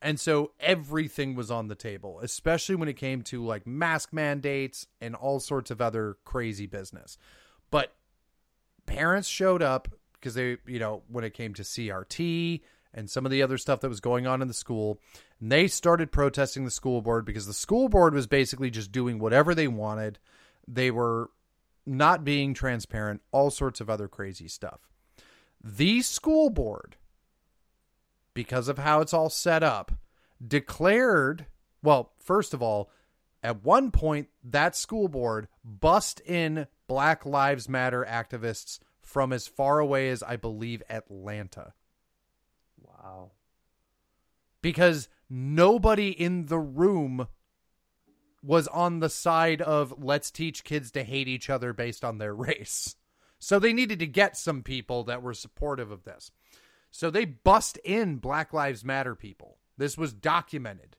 And 0.01 0.19
so 0.19 0.53
everything 0.59 1.37
was 1.37 1.51
on 1.51 1.69
the 1.69 1.75
table, 1.75 2.19
especially 2.23 2.75
when 2.75 2.89
it 2.89 2.95
came 2.95 3.23
to 3.23 3.45
like 3.45 3.67
mask 3.67 4.13
mandates 4.13 4.87
and 5.01 5.15
all 5.15 5.39
sorts 5.39 5.71
of 5.71 5.81
other 5.81 6.17
crazy 6.25 6.67
business. 6.67 7.19
But 7.71 7.93
parents 8.85 9.29
showed 9.29 9.63
up 9.63 9.89
because 10.15 10.35
they, 10.35 10.57
you 10.67 10.81
know, 10.81 11.03
when 11.09 11.25
it 11.25 11.35
came 11.35 11.55
to 11.55 11.63
CRT 11.63 12.61
and 12.93 13.09
some 13.09 13.25
of 13.25 13.31
the 13.31 13.43
other 13.43 13.59
stuff 13.59 13.81
that 13.81 13.89
was 13.89 14.01
going 14.01 14.27
on 14.27 14.43
in 14.43 14.49
the 14.49 14.55
school, 14.55 14.99
and 15.41 15.53
they 15.53 15.69
started 15.69 16.11
protesting 16.11 16.65
the 16.65 16.71
school 16.71 17.01
board 17.01 17.25
because 17.25 17.47
the 17.47 17.55
school 17.55 17.89
board 17.89 18.13
was 18.13 18.27
basically 18.27 18.71
just 18.71 18.91
doing 18.91 19.21
whatever 19.21 19.55
they 19.55 19.69
wanted. 19.69 20.19
They 20.67 20.91
were 20.91 21.31
not 21.85 22.25
being 22.25 22.55
transparent, 22.55 23.23
all 23.33 23.51
sorts 23.51 23.81
of 23.81 23.91
other 23.91 24.09
crazy 24.09 24.49
stuff. 24.49 24.89
The 25.63 26.03
school 26.03 26.51
board, 26.51 26.97
because 28.35 28.69
of 28.69 28.79
how 28.79 29.01
it's 29.01 29.15
all 29.15 29.31
set 29.31 29.63
up, 29.63 29.93
declared, 30.47 31.47
well, 31.83 32.13
first 32.19 32.55
of 32.55 32.63
all, 32.63 32.91
at 33.43 33.65
one 33.65 33.91
point, 33.91 34.29
that 34.45 34.77
school 34.77 35.09
board 35.09 35.49
bust 35.65 36.21
in 36.21 36.67
Black 36.87 37.27
Lives 37.27 37.69
Matter 37.69 38.07
activists 38.09 38.79
from 39.01 39.33
as 39.33 39.47
far 39.47 39.79
away 39.79 40.11
as 40.11 40.23
I 40.23 40.37
believe 40.37 40.83
Atlanta. 40.89 41.75
Wow. 42.81 43.33
Because 44.61 45.09
nobody 45.29 46.11
in 46.11 46.47
the 46.47 46.59
room 46.59 47.27
was 48.43 48.67
on 48.69 49.01
the 49.01 49.09
side 49.09 49.63
of 49.63 50.03
let's 50.03 50.31
teach 50.31 50.65
kids 50.65 50.91
to 50.93 51.05
hate 51.05 51.29
each 51.29 51.49
other 51.49 51.73
based 51.73 52.05
on 52.05 52.19
their 52.19 52.35
race. 52.49 52.97
So 53.39 53.59
they 53.59 53.73
needed 53.73 53.99
to 54.01 54.07
get 54.07 54.37
some 54.37 54.63
people 54.63 55.05
that 55.05 55.23
were 55.23 55.35
supportive 55.35 55.91
of 55.91 56.05
this. 56.05 56.31
So 56.91 57.11
they 57.11 57.25
bust 57.25 57.79
in 57.79 58.17
Black 58.17 58.53
Lives 58.53 58.85
Matter 58.85 59.15
people. 59.15 59.59
This 59.77 59.97
was 59.97 60.13
documented. 60.13 60.97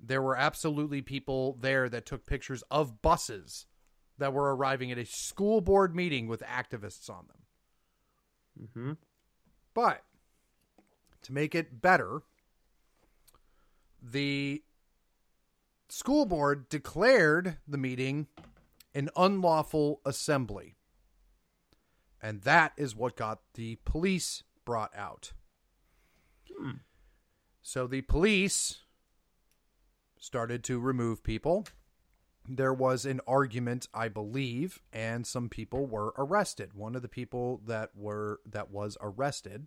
There 0.00 0.22
were 0.22 0.36
absolutely 0.36 1.02
people 1.02 1.56
there 1.60 1.88
that 1.88 2.06
took 2.06 2.26
pictures 2.26 2.62
of 2.70 3.02
buses 3.02 3.66
that 4.18 4.32
were 4.32 4.54
arriving 4.54 4.92
at 4.92 4.98
a 4.98 5.04
school 5.04 5.60
board 5.60 5.94
meeting 5.94 6.28
with 6.28 6.42
activists 6.42 7.10
on 7.10 7.26
them. 7.26 8.68
Mm-hmm. 8.68 8.92
But 9.74 10.02
to 11.22 11.32
make 11.32 11.54
it 11.54 11.82
better, 11.82 12.22
the 14.02 14.62
school 15.88 16.26
board 16.26 16.68
declared 16.68 17.58
the 17.66 17.78
meeting 17.78 18.26
an 18.94 19.10
unlawful 19.16 20.00
assembly. 20.04 20.76
And 22.22 22.42
that 22.42 22.72
is 22.76 22.96
what 22.96 23.16
got 23.16 23.40
the 23.54 23.78
police 23.84 24.42
brought 24.64 24.96
out. 24.96 25.32
Hmm. 26.50 26.78
So 27.62 27.86
the 27.86 28.02
police 28.02 28.78
started 30.18 30.64
to 30.64 30.80
remove 30.80 31.22
people 31.22 31.66
there 32.48 32.72
was 32.72 33.04
an 33.04 33.20
argument, 33.26 33.88
I 33.92 34.08
believe, 34.08 34.80
and 34.92 35.26
some 35.26 35.48
people 35.48 35.86
were 35.86 36.14
arrested. 36.16 36.74
One 36.74 36.94
of 36.94 37.02
the 37.02 37.08
people 37.08 37.60
that 37.66 37.90
were 37.94 38.40
that 38.46 38.70
was 38.70 38.96
arrested 39.00 39.66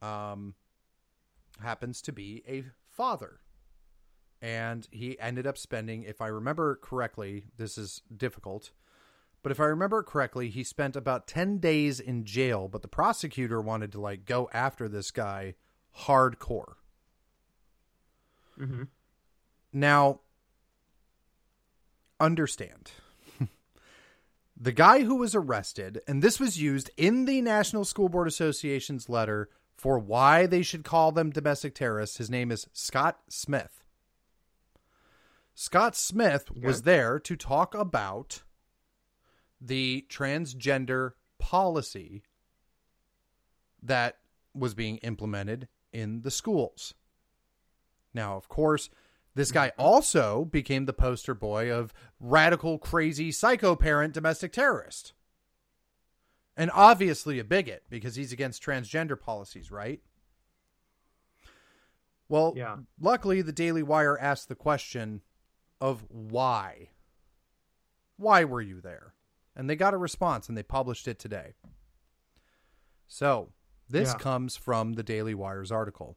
um 0.00 0.54
happens 1.60 2.00
to 2.02 2.12
be 2.12 2.42
a 2.46 2.64
father. 2.88 3.40
And 4.40 4.86
he 4.90 5.18
ended 5.18 5.46
up 5.46 5.58
spending, 5.58 6.04
if 6.04 6.20
I 6.20 6.28
remember 6.28 6.76
correctly, 6.76 7.46
this 7.56 7.76
is 7.76 8.02
difficult, 8.14 8.70
but 9.42 9.52
if 9.52 9.60
I 9.60 9.64
remember 9.64 10.02
correctly, 10.02 10.48
he 10.48 10.64
spent 10.64 10.96
about 10.96 11.26
10 11.26 11.58
days 11.58 12.00
in 12.00 12.24
jail, 12.24 12.68
but 12.68 12.82
the 12.82 12.88
prosecutor 12.88 13.60
wanted 13.60 13.92
to 13.92 14.00
like 14.00 14.24
go 14.24 14.48
after 14.52 14.88
this 14.88 15.10
guy 15.10 15.54
hardcore. 16.04 16.74
hmm 18.56 18.84
Now, 19.72 20.20
understand. 22.20 22.90
the 24.56 24.72
guy 24.72 25.02
who 25.02 25.16
was 25.16 25.34
arrested, 25.34 26.00
and 26.06 26.22
this 26.22 26.40
was 26.40 26.60
used 26.60 26.90
in 26.96 27.24
the 27.24 27.40
National 27.40 27.84
School 27.84 28.08
Board 28.08 28.28
Association's 28.28 29.08
letter 29.08 29.48
for 29.76 29.98
why 29.98 30.46
they 30.46 30.62
should 30.62 30.82
call 30.84 31.12
them 31.12 31.30
domestic 31.30 31.74
terrorists. 31.74 32.18
His 32.18 32.28
name 32.28 32.50
is 32.50 32.66
Scott 32.72 33.20
Smith. 33.28 33.77
Scott 35.60 35.96
Smith 35.96 36.52
okay. 36.52 36.64
was 36.64 36.82
there 36.82 37.18
to 37.18 37.34
talk 37.34 37.74
about 37.74 38.44
the 39.60 40.06
transgender 40.08 41.14
policy 41.40 42.22
that 43.82 44.18
was 44.54 44.74
being 44.74 44.98
implemented 44.98 45.66
in 45.92 46.22
the 46.22 46.30
schools. 46.30 46.94
Now, 48.14 48.36
of 48.36 48.48
course, 48.48 48.88
this 49.34 49.50
guy 49.50 49.70
mm-hmm. 49.70 49.82
also 49.82 50.44
became 50.44 50.86
the 50.86 50.92
poster 50.92 51.34
boy 51.34 51.72
of 51.72 51.92
radical, 52.20 52.78
crazy, 52.78 53.32
psycho 53.32 53.74
parent 53.74 54.14
domestic 54.14 54.52
terrorist. 54.52 55.12
And 56.56 56.70
obviously 56.72 57.40
a 57.40 57.44
bigot 57.44 57.82
because 57.90 58.14
he's 58.14 58.30
against 58.30 58.62
transgender 58.62 59.20
policies, 59.20 59.72
right? 59.72 60.02
Well, 62.28 62.54
yeah. 62.56 62.76
luckily, 63.00 63.42
the 63.42 63.50
Daily 63.50 63.82
Wire 63.82 64.16
asked 64.20 64.48
the 64.48 64.54
question 64.54 65.22
of 65.80 66.04
why. 66.08 66.90
Why 68.16 68.44
were 68.44 68.60
you 68.60 68.80
there? 68.80 69.14
And 69.54 69.68
they 69.68 69.76
got 69.76 69.94
a 69.94 69.98
response 69.98 70.48
and 70.48 70.56
they 70.56 70.62
published 70.62 71.08
it 71.08 71.18
today. 71.18 71.54
So, 73.06 73.52
this 73.88 74.10
yeah. 74.10 74.18
comes 74.18 74.56
from 74.56 74.92
the 74.92 75.02
Daily 75.02 75.34
Wire's 75.34 75.72
article. 75.72 76.16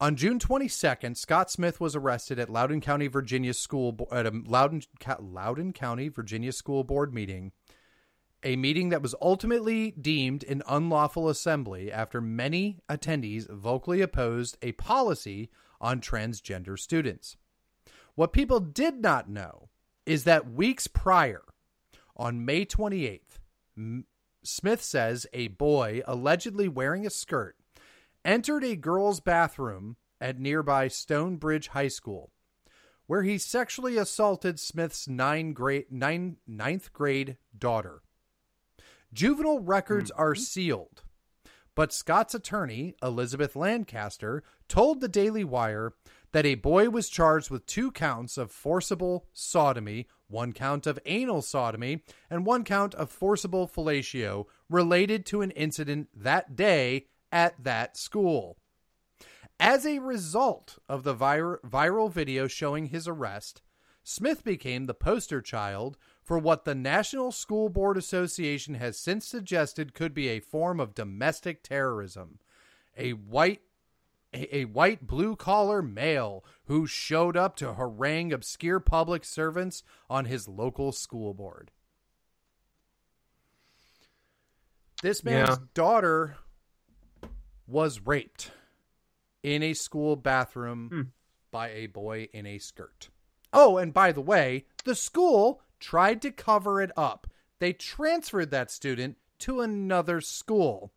On 0.00 0.16
June 0.16 0.38
22nd, 0.38 1.14
Scott 1.14 1.50
Smith 1.50 1.78
was 1.78 1.94
arrested 1.94 2.38
at 2.38 2.48
Loudoun 2.48 2.80
County, 2.80 3.06
Virginia 3.06 3.52
school 3.52 4.08
at 4.10 4.26
a 4.26 4.30
Loudoun, 4.30 4.80
Loudoun 5.18 5.74
County, 5.74 6.08
Virginia 6.08 6.52
school 6.52 6.84
board 6.84 7.12
meeting, 7.12 7.52
a 8.42 8.56
meeting 8.56 8.88
that 8.88 9.02
was 9.02 9.14
ultimately 9.20 9.90
deemed 9.90 10.42
an 10.44 10.62
unlawful 10.66 11.28
assembly 11.28 11.92
after 11.92 12.22
many 12.22 12.78
attendees 12.88 13.46
vocally 13.50 14.00
opposed 14.00 14.56
a 14.62 14.72
policy 14.72 15.50
on 15.82 16.00
transgender 16.00 16.78
students. 16.78 17.36
What 18.20 18.34
people 18.34 18.60
did 18.60 19.00
not 19.00 19.30
know 19.30 19.70
is 20.04 20.24
that 20.24 20.52
weeks 20.52 20.86
prior, 20.86 21.40
on 22.14 22.44
May 22.44 22.66
28th, 22.66 23.38
Smith 24.44 24.82
says 24.82 25.26
a 25.32 25.48
boy 25.48 26.02
allegedly 26.06 26.68
wearing 26.68 27.06
a 27.06 27.10
skirt 27.10 27.56
entered 28.22 28.62
a 28.62 28.76
girl's 28.76 29.20
bathroom 29.20 29.96
at 30.20 30.38
nearby 30.38 30.86
Stonebridge 30.86 31.68
High 31.68 31.88
School, 31.88 32.30
where 33.06 33.22
he 33.22 33.38
sexually 33.38 33.96
assaulted 33.96 34.60
Smith's 34.60 35.08
nine 35.08 35.54
grade, 35.54 35.86
nine, 35.90 36.36
ninth 36.46 36.92
grade 36.92 37.38
daughter. 37.58 38.02
Juvenile 39.14 39.60
records 39.60 40.12
mm-hmm. 40.12 40.20
are 40.20 40.34
sealed, 40.34 41.04
but 41.74 41.90
Scott's 41.90 42.34
attorney, 42.34 42.94
Elizabeth 43.02 43.56
Lancaster, 43.56 44.42
told 44.68 45.00
the 45.00 45.08
Daily 45.08 45.42
Wire 45.42 45.94
that 46.32 46.46
a 46.46 46.54
boy 46.54 46.88
was 46.88 47.08
charged 47.08 47.50
with 47.50 47.66
two 47.66 47.90
counts 47.90 48.38
of 48.38 48.50
forcible 48.50 49.26
sodomy, 49.32 50.06
one 50.28 50.52
count 50.52 50.86
of 50.86 50.98
anal 51.06 51.42
sodomy, 51.42 52.02
and 52.28 52.46
one 52.46 52.64
count 52.64 52.94
of 52.94 53.10
forcible 53.10 53.66
fellatio 53.66 54.46
related 54.68 55.26
to 55.26 55.42
an 55.42 55.50
incident 55.52 56.08
that 56.14 56.54
day 56.56 57.06
at 57.32 57.62
that 57.62 57.96
school. 57.96 58.56
As 59.58 59.84
a 59.84 59.98
result 59.98 60.78
of 60.88 61.02
the 61.02 61.12
vir- 61.12 61.60
viral 61.66 62.10
video 62.10 62.46
showing 62.46 62.86
his 62.86 63.06
arrest, 63.06 63.60
Smith 64.02 64.42
became 64.42 64.86
the 64.86 64.94
poster 64.94 65.42
child 65.42 65.98
for 66.22 66.38
what 66.38 66.64
the 66.64 66.74
National 66.74 67.30
School 67.30 67.68
Board 67.68 67.98
Association 67.98 68.74
has 68.74 68.98
since 68.98 69.26
suggested 69.26 69.94
could 69.94 70.14
be 70.14 70.28
a 70.28 70.40
form 70.40 70.80
of 70.80 70.94
domestic 70.94 71.62
terrorism. 71.62 72.38
A 72.96 73.12
white 73.12 73.60
a, 74.32 74.58
a 74.58 74.64
white 74.66 75.06
blue 75.06 75.36
collar 75.36 75.82
male 75.82 76.44
who 76.66 76.86
showed 76.86 77.36
up 77.36 77.56
to 77.56 77.74
harangue 77.74 78.32
obscure 78.32 78.80
public 78.80 79.24
servants 79.24 79.82
on 80.08 80.24
his 80.24 80.48
local 80.48 80.92
school 80.92 81.34
board. 81.34 81.70
This 85.02 85.24
man's 85.24 85.50
yeah. 85.50 85.56
daughter 85.74 86.36
was 87.66 88.00
raped 88.04 88.50
in 89.42 89.62
a 89.62 89.72
school 89.72 90.16
bathroom 90.16 90.88
hmm. 90.92 91.00
by 91.50 91.70
a 91.70 91.86
boy 91.86 92.28
in 92.32 92.46
a 92.46 92.58
skirt. 92.58 93.08
Oh, 93.52 93.78
and 93.78 93.92
by 93.92 94.12
the 94.12 94.20
way, 94.20 94.66
the 94.84 94.94
school 94.94 95.62
tried 95.80 96.22
to 96.22 96.30
cover 96.30 96.80
it 96.80 96.92
up. 96.96 97.26
They 97.58 97.72
transferred 97.72 98.50
that 98.50 98.70
student 98.70 99.16
to 99.40 99.60
another 99.60 100.20
school. 100.20 100.92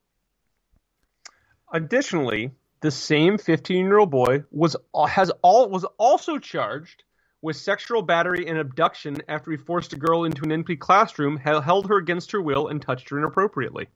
Additionally, 1.72 2.51
the 2.84 2.91
same 2.91 3.38
15-year-old 3.38 4.11
boy 4.11 4.43
was 4.51 4.76
has 5.07 5.31
all 5.41 5.69
was 5.69 5.85
also 5.97 6.38
charged 6.38 7.03
with 7.41 7.55
sexual 7.55 8.01
battery 8.01 8.45
and 8.47 8.57
abduction 8.57 9.22
after 9.30 9.51
he 9.51 9.57
forced 9.57 9.93
a 9.93 9.95
girl 9.95 10.26
into 10.26 10.43
an 10.43 10.51
empty 10.51 10.76
classroom, 10.76 11.38
held 11.38 11.88
her 11.88 11.97
against 11.97 12.34
her 12.34 12.41
will, 12.41 12.68
and 12.68 12.81
touched 12.81 13.10
her 13.10 13.18
inappropriately. 13.18 13.88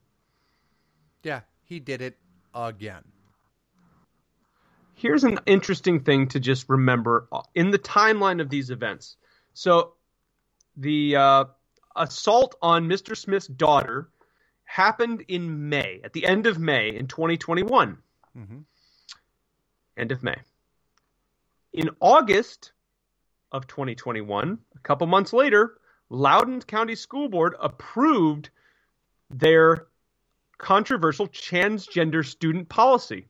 Yeah, 1.22 1.40
he 1.64 1.80
did 1.80 2.00
it 2.00 2.16
again. 2.54 3.02
Here's 4.94 5.24
an 5.24 5.38
interesting 5.44 6.00
thing 6.00 6.28
to 6.28 6.40
just 6.40 6.66
remember 6.68 7.28
in 7.54 7.70
the 7.70 7.78
timeline 7.78 8.40
of 8.40 8.48
these 8.48 8.70
events. 8.70 9.16
So, 9.52 9.92
the 10.78 11.16
uh, 11.16 11.44
assault 11.94 12.54
on 12.62 12.88
Mr. 12.88 13.14
Smith's 13.14 13.48
daughter 13.48 14.08
happened 14.64 15.24
in 15.28 15.68
May, 15.68 16.00
at 16.04 16.14
the 16.14 16.26
end 16.26 16.46
of 16.46 16.58
May 16.58 16.96
in 16.96 17.06
2021. 17.06 17.98
Mm-hmm. 18.36 18.58
End 19.98 20.12
of 20.12 20.22
May. 20.22 20.36
In 21.72 21.90
August 22.00 22.72
of 23.52 23.66
2021, 23.66 24.58
a 24.74 24.78
couple 24.80 25.06
months 25.06 25.32
later, 25.32 25.78
Loudoun 26.08 26.62
County 26.62 26.94
School 26.94 27.28
Board 27.28 27.54
approved 27.60 28.50
their 29.28 29.88
controversial 30.56 31.28
transgender 31.28 32.24
student 32.24 32.68
policy. 32.68 33.26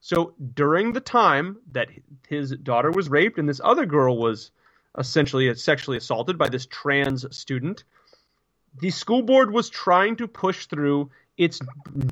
So 0.00 0.34
during 0.54 0.92
the 0.92 1.00
time 1.00 1.58
that 1.72 1.88
his 2.28 2.50
daughter 2.50 2.90
was 2.90 3.08
raped 3.08 3.38
and 3.38 3.48
this 3.48 3.60
other 3.62 3.86
girl 3.86 4.18
was 4.18 4.50
essentially 4.98 5.54
sexually 5.54 5.96
assaulted 5.96 6.38
by 6.38 6.48
this 6.48 6.66
trans 6.66 7.24
student, 7.36 7.84
the 8.80 8.90
school 8.90 9.22
board 9.22 9.50
was 9.50 9.68
trying 9.68 10.16
to 10.16 10.28
push 10.28 10.66
through 10.66 11.10
its 11.36 11.60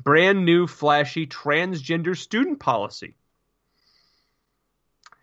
brand 0.03 0.45
new 0.45 0.67
flashy 0.67 1.27
transgender 1.27 2.17
student 2.17 2.59
policy. 2.59 3.15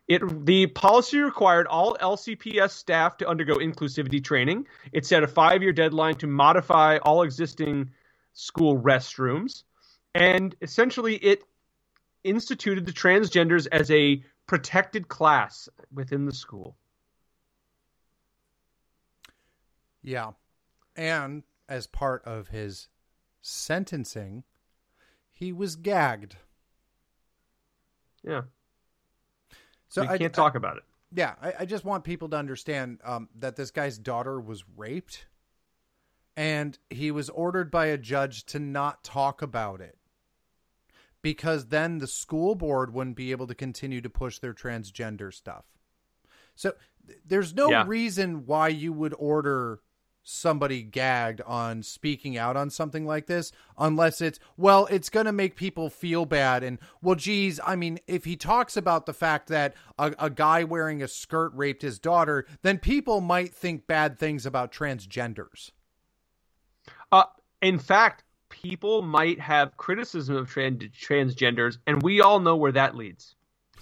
It 0.08 0.46
the 0.46 0.68
policy 0.68 1.18
required 1.18 1.66
all 1.66 1.96
LCPS 2.00 2.70
staff 2.70 3.16
to 3.18 3.28
undergo 3.28 3.56
inclusivity 3.56 4.22
training. 4.22 4.66
It 4.92 5.04
set 5.04 5.24
a 5.24 5.26
five-year 5.26 5.72
deadline 5.72 6.14
to 6.16 6.26
modify 6.26 6.98
all 6.98 7.22
existing 7.22 7.90
school 8.32 8.78
restrooms, 8.80 9.64
and 10.14 10.54
essentially 10.62 11.16
it 11.16 11.42
instituted 12.22 12.86
the 12.86 12.92
transgenders 12.92 13.66
as 13.72 13.90
a 13.90 14.22
protected 14.46 15.08
class 15.08 15.68
within 15.92 16.24
the 16.24 16.34
school. 16.34 16.76
Yeah. 20.02 20.32
And 20.94 21.42
as 21.68 21.88
part 21.88 22.24
of 22.24 22.48
his 22.48 22.88
sentencing, 23.42 24.44
he 25.32 25.52
was 25.52 25.76
gagged. 25.76 26.36
Yeah. 28.22 28.42
So 29.96 30.02
we 30.02 30.08
I 30.08 30.18
can't 30.18 30.34
talk 30.34 30.56
about 30.56 30.76
it. 30.76 30.82
Yeah, 31.14 31.36
I, 31.40 31.54
I, 31.60 31.64
just 31.64 31.86
want 31.86 32.04
people 32.04 32.28
to 32.28 32.36
understand 32.36 32.98
um, 33.02 33.30
that 33.38 33.56
this 33.56 33.70
guy's 33.70 33.96
daughter 33.96 34.38
was 34.38 34.62
raped, 34.76 35.24
and 36.36 36.78
he 36.90 37.10
was 37.10 37.30
ordered 37.30 37.70
by 37.70 37.86
a 37.86 37.96
judge 37.96 38.44
to 38.46 38.58
not 38.58 39.02
talk 39.02 39.40
about 39.40 39.80
it 39.80 39.96
because 41.22 41.68
then 41.68 41.96
the 41.96 42.06
school 42.06 42.54
board 42.54 42.92
wouldn't 42.92 43.16
be 43.16 43.30
able 43.30 43.46
to 43.46 43.54
continue 43.54 44.02
to 44.02 44.10
push 44.10 44.38
their 44.38 44.52
transgender 44.52 45.32
stuff. 45.32 45.64
So 46.56 46.74
there's 47.24 47.54
no 47.54 47.70
yeah. 47.70 47.84
reason 47.86 48.44
why 48.44 48.68
you 48.68 48.92
would 48.92 49.14
order 49.18 49.80
somebody 50.28 50.82
gagged 50.82 51.40
on 51.42 51.84
speaking 51.84 52.36
out 52.36 52.56
on 52.56 52.68
something 52.68 53.06
like 53.06 53.26
this 53.26 53.52
unless 53.78 54.20
it's 54.20 54.40
well 54.56 54.86
it's 54.86 55.08
going 55.08 55.24
to 55.24 55.30
make 55.30 55.54
people 55.54 55.88
feel 55.88 56.26
bad 56.26 56.64
and 56.64 56.80
well 57.00 57.14
geez 57.14 57.60
i 57.64 57.76
mean 57.76 57.96
if 58.08 58.24
he 58.24 58.34
talks 58.34 58.76
about 58.76 59.06
the 59.06 59.14
fact 59.14 59.46
that 59.46 59.72
a, 60.00 60.12
a, 60.18 60.28
guy 60.28 60.64
wearing 60.64 61.00
a 61.00 61.06
skirt 61.06 61.52
raped 61.54 61.80
his 61.80 62.00
daughter 62.00 62.44
then 62.62 62.76
people 62.76 63.20
might 63.20 63.54
think 63.54 63.86
bad 63.86 64.18
things 64.18 64.44
about 64.44 64.72
transgenders. 64.72 65.70
Uh, 67.12 67.22
in 67.62 67.78
fact 67.78 68.24
people 68.48 69.02
might 69.02 69.38
have 69.38 69.76
criticism 69.76 70.34
of 70.34 70.50
trans- 70.50 70.82
transgenders 70.88 71.78
and 71.86 72.02
we 72.02 72.20
all 72.20 72.40
know 72.40 72.56
where 72.56 72.72
that 72.72 72.96
leads. 72.96 73.36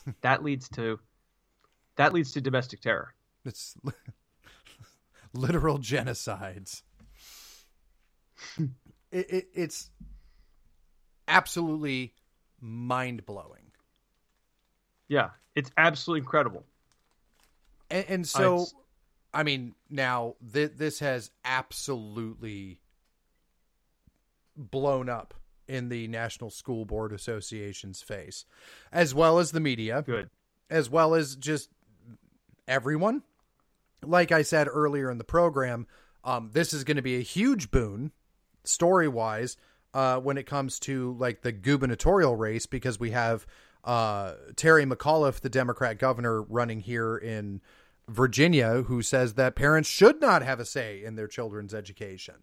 That 0.21 0.45
leads 0.45 0.69
to 0.71 1.01
that 1.97 2.13
leads 2.13 2.33
to 2.33 2.43
domestic 2.43 2.83
terror. 2.83 3.15
It's 3.47 3.75
literal 5.35 5.79
genocides. 5.79 6.83
it, 8.59 8.71
it, 9.13 9.49
it's 9.55 9.91
absolutely 11.29 12.15
mind 12.61 13.27
blowing. 13.27 13.73
Yeah, 15.09 15.31
it's 15.55 15.71
absolutely 15.77 16.21
incredible. 16.21 16.65
And, 17.91 18.05
and 18.09 18.29
so, 18.29 18.63
it's... 18.63 18.75
I 19.35 19.43
mean, 19.43 19.75
now 19.91 20.37
th- 20.53 20.73
this 20.77 21.01
has 21.01 21.31
absolutely 21.45 22.81
blown 24.57 25.09
up 25.09 25.35
in 25.67 25.89
the 25.89 26.07
National 26.09 26.51
School 26.51 26.85
Board 26.85 27.13
Association's 27.13 28.03
face, 28.03 28.45
as 28.93 29.15
well 29.15 29.39
as 29.39 29.51
the 29.51 29.61
media. 29.61 30.03
Good. 30.07 30.31
As 30.71 30.89
well 30.89 31.15
as 31.15 31.37
just 31.37 31.69
everyone 32.67 33.23
like 34.09 34.33
I 34.33 34.43
said 34.43 34.69
earlier 34.71 35.11
in 35.11 35.19
the 35.19 35.25
program, 35.25 35.87
um, 36.25 36.51
this 36.53 36.73
is 36.73 36.85
going 36.85 36.97
to 36.97 37.03
be 37.03 37.17
a 37.17 37.23
huge 37.23 37.71
boon 37.71 38.13
story 38.65 39.09
wise 39.09 39.57
uh, 39.93 40.19
when 40.19 40.39
it 40.39 40.47
comes 40.47 40.79
to 40.81 41.17
like 41.19 41.43
the 41.43 41.53
gubernatorial 41.53 42.37
race 42.37 42.67
because 42.67 42.99
we 42.99 43.11
have 43.11 43.47
uh, 43.85 44.35
Terry 44.57 44.85
McAuliffe, 44.85 45.41
the 45.41 45.51
Democrat 45.51 45.99
governor, 45.99 46.43
running 46.43 46.81
here 46.81 47.17
in 47.17 47.61
Virginia, 48.09 48.83
who 48.83 49.03
says 49.03 49.35
that 49.35 49.55
parents 49.55 49.89
should 49.89 50.21
not 50.21 50.43
have 50.43 50.61
a 50.61 50.65
say 50.65 51.03
in 51.05 51.17
their 51.17 51.29
children's 51.29 51.75
education. 51.75 52.35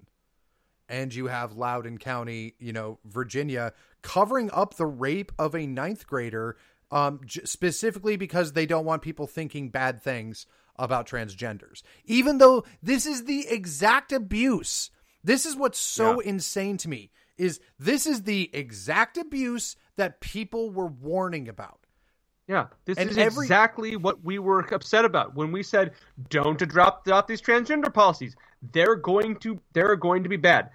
And 0.88 1.14
you 1.14 1.28
have 1.28 1.54
Loudoun 1.54 1.98
County, 1.98 2.56
you 2.60 2.74
know, 2.74 3.00
Virginia, 3.06 3.74
covering 4.02 4.52
up 4.52 4.76
the 4.76 4.86
rape 4.86 5.32
of 5.40 5.56
a 5.56 5.66
ninth 5.66 6.06
grader 6.06 6.58
um, 6.92 7.22
j- 7.26 7.46
specifically 7.46 8.18
because 8.18 8.54
they 8.54 8.66
don't 8.66 8.86
want 8.86 9.02
people 9.02 9.26
thinking 9.26 9.70
bad 9.70 10.02
things 10.02 10.46
about 10.82 11.08
transgenders. 11.08 11.84
Even 12.06 12.40
though 12.40 12.66
this 12.84 13.06
is 13.06 13.24
the 13.26 13.48
exact 13.48 14.12
abuse. 14.12 14.90
This 15.24 15.46
is 15.46 15.56
what's 15.56 15.78
so 15.78 16.22
yeah. 16.22 16.32
insane 16.32 16.78
to 16.78 16.90
me 16.90 17.12
is 17.38 17.60
this 17.80 18.06
is 18.06 18.24
the 18.24 18.50
exact 18.54 19.18
abuse 19.18 19.78
that 19.96 20.20
people 20.20 20.72
were 20.72 20.88
warning 20.88 21.48
about. 21.48 21.80
Yeah, 22.48 22.68
this 22.86 22.98
and 22.98 23.10
is 23.10 23.18
every... 23.18 23.46
exactly 23.46 23.96
what 23.96 24.24
we 24.24 24.40
were 24.40 24.60
upset 24.74 25.06
about 25.06 25.36
when 25.36 25.52
we 25.52 25.64
said 25.64 25.92
don't 26.30 26.62
adopt, 26.62 27.08
adopt 27.08 27.28
these 27.28 27.42
transgender 27.42 27.94
policies. 27.94 28.36
They're 28.74 28.96
going 28.96 29.38
to 29.38 29.60
they're 29.74 29.96
going 29.96 30.24
to 30.24 30.30
be 30.30 30.38
bad. 30.38 30.72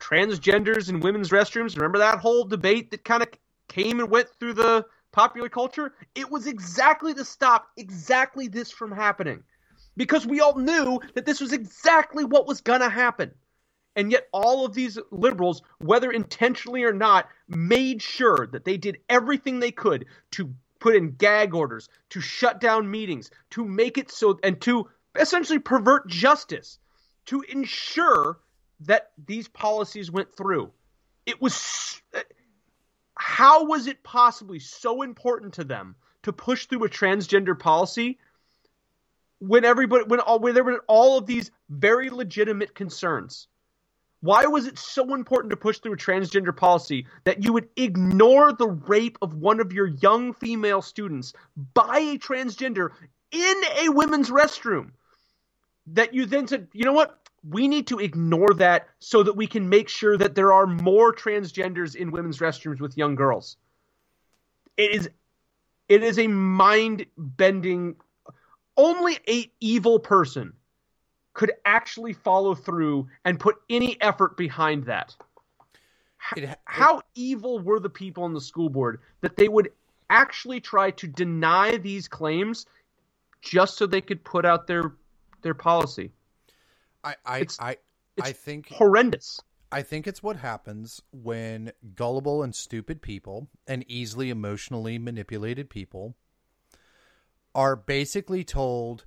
Transgenders 0.00 0.88
in 0.88 1.00
women's 1.00 1.30
restrooms. 1.30 1.76
Remember 1.76 1.98
that 1.98 2.18
whole 2.18 2.44
debate 2.44 2.90
that 2.90 3.04
kind 3.04 3.22
of 3.22 3.28
came 3.68 4.00
and 4.00 4.10
went 4.10 4.28
through 4.40 4.54
the 4.54 4.84
popular 5.16 5.48
culture, 5.48 5.94
it 6.14 6.30
was 6.30 6.46
exactly 6.46 7.14
to 7.14 7.24
stop 7.24 7.68
exactly 7.78 8.48
this 8.48 8.70
from 8.70 8.92
happening. 8.92 9.42
Because 9.96 10.26
we 10.26 10.40
all 10.40 10.56
knew 10.58 11.00
that 11.14 11.24
this 11.24 11.40
was 11.40 11.54
exactly 11.54 12.26
what 12.26 12.46
was 12.46 12.60
going 12.60 12.82
to 12.82 12.90
happen. 12.90 13.32
And 13.96 14.12
yet, 14.12 14.28
all 14.30 14.66
of 14.66 14.74
these 14.74 14.98
liberals, 15.10 15.62
whether 15.78 16.10
intentionally 16.10 16.84
or 16.84 16.92
not, 16.92 17.28
made 17.48 18.02
sure 18.02 18.46
that 18.52 18.66
they 18.66 18.76
did 18.76 18.98
everything 19.08 19.58
they 19.58 19.70
could 19.70 20.04
to 20.32 20.54
put 20.80 20.94
in 20.94 21.12
gag 21.12 21.54
orders, 21.54 21.88
to 22.10 22.20
shut 22.20 22.60
down 22.60 22.90
meetings, 22.90 23.30
to 23.52 23.64
make 23.64 23.96
it 23.96 24.10
so, 24.10 24.38
and 24.42 24.60
to 24.60 24.86
essentially 25.18 25.58
pervert 25.58 26.06
justice, 26.08 26.78
to 27.24 27.40
ensure 27.48 28.38
that 28.80 29.12
these 29.26 29.48
policies 29.48 30.10
went 30.10 30.36
through. 30.36 30.70
It 31.24 31.40
was 31.40 32.02
how 33.16 33.64
was 33.66 33.86
it 33.86 34.02
possibly 34.02 34.58
so 34.58 35.02
important 35.02 35.54
to 35.54 35.64
them 35.64 35.96
to 36.22 36.32
push 36.32 36.66
through 36.66 36.84
a 36.84 36.88
transgender 36.88 37.58
policy 37.58 38.18
when 39.38 39.64
everybody 39.64 40.04
when 40.04 40.20
all 40.20 40.38
when 40.38 40.54
there 40.54 40.64
were 40.64 40.84
all 40.88 41.18
of 41.18 41.26
these 41.26 41.50
very 41.68 42.10
legitimate 42.10 42.74
concerns 42.74 43.48
Why 44.20 44.46
was 44.46 44.66
it 44.66 44.78
so 44.78 45.14
important 45.14 45.50
to 45.50 45.56
push 45.56 45.78
through 45.78 45.92
a 45.92 45.96
transgender 45.96 46.56
policy 46.56 47.06
that 47.24 47.44
you 47.44 47.52
would 47.52 47.68
ignore 47.76 48.52
the 48.52 48.68
rape 48.68 49.18
of 49.22 49.34
one 49.34 49.60
of 49.60 49.72
your 49.72 49.86
young 49.86 50.32
female 50.32 50.82
students 50.82 51.32
by 51.74 51.98
a 51.98 52.18
transgender 52.18 52.90
in 53.30 53.62
a 53.78 53.90
women's 53.90 54.30
restroom? 54.30 54.90
That 55.88 56.14
you 56.14 56.26
then 56.26 56.48
said, 56.48 56.68
you 56.72 56.84
know 56.84 56.92
what? 56.92 57.25
We 57.48 57.68
need 57.68 57.86
to 57.88 57.98
ignore 57.98 58.54
that 58.54 58.88
so 58.98 59.22
that 59.22 59.34
we 59.34 59.46
can 59.46 59.68
make 59.68 59.88
sure 59.88 60.16
that 60.16 60.34
there 60.34 60.52
are 60.52 60.66
more 60.66 61.12
transgenders 61.12 61.94
in 61.94 62.10
women's 62.10 62.38
restrooms 62.38 62.80
with 62.80 62.96
young 62.96 63.14
girls. 63.14 63.56
It 64.76 64.90
is 64.92 65.10
it 65.88 66.02
is 66.02 66.18
a 66.18 66.26
mind 66.26 67.06
bending 67.16 67.96
only 68.76 69.18
a 69.28 69.50
evil 69.60 69.98
person 69.98 70.52
could 71.34 71.52
actually 71.64 72.14
follow 72.14 72.54
through 72.54 73.06
and 73.24 73.38
put 73.38 73.56
any 73.68 74.00
effort 74.00 74.36
behind 74.36 74.84
that. 74.84 75.14
It, 76.36 76.44
it, 76.44 76.58
How 76.64 77.02
evil 77.14 77.58
were 77.60 77.78
the 77.78 77.90
people 77.90 78.24
on 78.24 78.32
the 78.32 78.40
school 78.40 78.70
board 78.70 79.00
that 79.20 79.36
they 79.36 79.48
would 79.48 79.70
actually 80.08 80.60
try 80.60 80.90
to 80.92 81.06
deny 81.06 81.76
these 81.76 82.08
claims 82.08 82.66
just 83.42 83.76
so 83.76 83.86
they 83.86 84.00
could 84.00 84.24
put 84.24 84.44
out 84.44 84.66
their 84.66 84.94
their 85.42 85.54
policy? 85.54 86.10
I 87.06 87.14
I 87.24 87.38
it's, 87.38 87.60
I, 87.60 87.76
I 88.20 88.32
think 88.32 88.68
horrendous. 88.68 89.40
I 89.70 89.82
think 89.82 90.06
it's 90.06 90.22
what 90.22 90.36
happens 90.36 91.02
when 91.10 91.72
gullible 91.94 92.42
and 92.42 92.54
stupid 92.54 93.02
people 93.02 93.48
and 93.66 93.84
easily 93.88 94.30
emotionally 94.30 94.98
manipulated 94.98 95.70
people 95.70 96.14
are 97.54 97.74
basically 97.74 98.44
told 98.44 99.06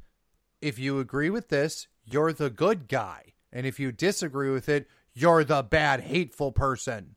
if 0.62 0.80
you 0.80 1.00
agree 1.00 1.30
with 1.30 1.50
this, 1.50 1.88
you're 2.04 2.34
the 2.34 2.50
good 2.50 2.88
guy. 2.88 3.34
And 3.52 3.66
if 3.66 3.80
you 3.80 3.92
disagree 3.92 4.50
with 4.50 4.68
it, 4.70 4.88
you're 5.14 5.44
the 5.44 5.64
bad, 5.64 6.02
hateful 6.02 6.52
person. 6.52 7.16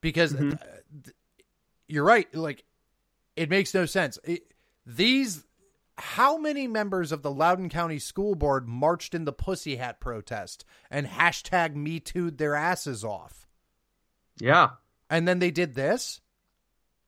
Because 0.00 0.32
mm-hmm. 0.32 0.50
th- 0.50 1.16
you're 1.88 2.04
right. 2.04 2.32
Like, 2.34 2.64
it 3.36 3.50
makes 3.50 3.74
no 3.74 3.86
sense. 3.86 4.18
It, 4.24 4.52
these, 4.84 5.45
how 5.98 6.36
many 6.36 6.66
members 6.66 7.10
of 7.10 7.22
the 7.22 7.30
Loudoun 7.30 7.68
County 7.68 7.98
School 7.98 8.34
Board 8.34 8.68
marched 8.68 9.14
in 9.14 9.24
the 9.24 9.32
Pussy 9.32 9.76
Hat 9.76 10.00
protest 10.00 10.64
and 10.90 11.06
hashtag 11.06 11.74
Me 11.74 12.00
Too'd 12.00 12.38
their 12.38 12.54
asses 12.54 13.02
off? 13.04 13.46
Yeah. 14.38 14.70
And 15.08 15.26
then 15.26 15.38
they 15.38 15.50
did 15.50 15.74
this? 15.74 16.20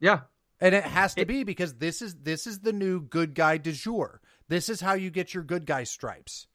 Yeah. 0.01 0.21
And 0.61 0.75
it 0.75 0.85
has 0.85 1.15
to 1.15 1.23
it, 1.23 1.29
be 1.29 1.45
because 1.45 1.75
this 1.75 2.03
is 2.03 2.15
this 2.17 2.47
is 2.47 2.61
the 2.61 2.73
new 2.73 3.01
good 3.01 3.35
guy 3.35 3.59
de 3.59 3.73
jour. 3.73 4.21
This 4.49 4.69
is 4.69 4.81
how 4.81 4.95
you 4.95 5.11
get 5.11 5.35
your 5.35 5.45
good 5.45 5.67
guy 5.67 5.85
stripes. 5.85 6.47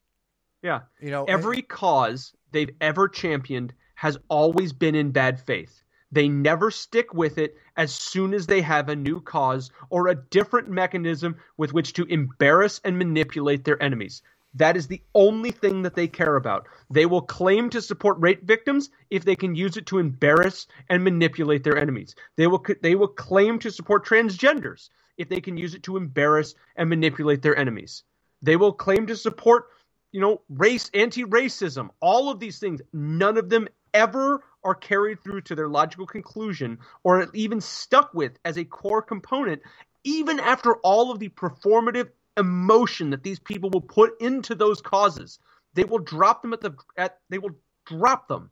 Yeah. 0.62 0.80
You 1.00 1.10
know, 1.10 1.24
every 1.24 1.58
and, 1.58 1.68
cause 1.68 2.34
they've 2.50 2.74
ever 2.80 3.08
championed 3.08 3.74
has 3.94 4.18
always 4.28 4.72
been 4.72 4.94
in 4.94 5.12
bad 5.12 5.40
faith. 5.40 5.83
They 6.14 6.28
never 6.28 6.70
stick 6.70 7.12
with 7.12 7.38
it 7.38 7.56
as 7.76 7.92
soon 7.92 8.34
as 8.34 8.46
they 8.46 8.62
have 8.62 8.88
a 8.88 8.94
new 8.94 9.20
cause 9.20 9.72
or 9.90 10.06
a 10.06 10.14
different 10.14 10.68
mechanism 10.68 11.34
with 11.56 11.72
which 11.72 11.92
to 11.94 12.04
embarrass 12.04 12.80
and 12.84 12.96
manipulate 12.96 13.64
their 13.64 13.82
enemies. 13.82 14.22
That 14.54 14.76
is 14.76 14.86
the 14.86 15.02
only 15.16 15.50
thing 15.50 15.82
that 15.82 15.96
they 15.96 16.06
care 16.06 16.36
about. 16.36 16.68
They 16.88 17.04
will 17.06 17.22
claim 17.22 17.68
to 17.70 17.82
support 17.82 18.20
rape 18.20 18.44
victims 18.44 18.90
if 19.10 19.24
they 19.24 19.34
can 19.34 19.56
use 19.56 19.76
it 19.76 19.86
to 19.86 19.98
embarrass 19.98 20.68
and 20.88 21.02
manipulate 21.02 21.64
their 21.64 21.76
enemies. 21.76 22.14
They 22.36 22.46
will 22.46 22.64
they 22.80 22.94
will 22.94 23.08
claim 23.08 23.58
to 23.58 23.72
support 23.72 24.06
transgenders 24.06 24.90
if 25.16 25.28
they 25.28 25.40
can 25.40 25.56
use 25.56 25.74
it 25.74 25.82
to 25.84 25.96
embarrass 25.96 26.54
and 26.76 26.88
manipulate 26.88 27.42
their 27.42 27.56
enemies. 27.56 28.04
They 28.40 28.54
will 28.54 28.72
claim 28.72 29.08
to 29.08 29.16
support, 29.16 29.64
you 30.12 30.20
know, 30.20 30.42
race, 30.48 30.92
anti-racism, 30.94 31.90
all 31.98 32.30
of 32.30 32.38
these 32.38 32.60
things. 32.60 32.80
None 32.92 33.36
of 33.36 33.48
them 33.48 33.66
ever 33.92 34.44
are 34.64 34.74
carried 34.74 35.22
through 35.22 35.42
to 35.42 35.54
their 35.54 35.68
logical 35.68 36.06
conclusion 36.06 36.78
or 37.02 37.28
even 37.34 37.60
stuck 37.60 38.12
with 38.14 38.38
as 38.44 38.56
a 38.56 38.64
core 38.64 39.02
component 39.02 39.60
even 40.04 40.38
after 40.38 40.76
all 40.76 41.10
of 41.10 41.18
the 41.18 41.30
performative 41.30 42.10
emotion 42.36 43.10
that 43.10 43.22
these 43.22 43.38
people 43.38 43.70
will 43.70 43.80
put 43.80 44.20
into 44.20 44.54
those 44.54 44.80
causes. 44.80 45.38
They 45.74 45.84
will 45.84 45.98
drop 45.98 46.42
them 46.42 46.52
at 46.52 46.60
the 46.60 46.74
at 46.96 47.18
they 47.30 47.38
will 47.38 47.56
drop 47.86 48.28
them 48.28 48.50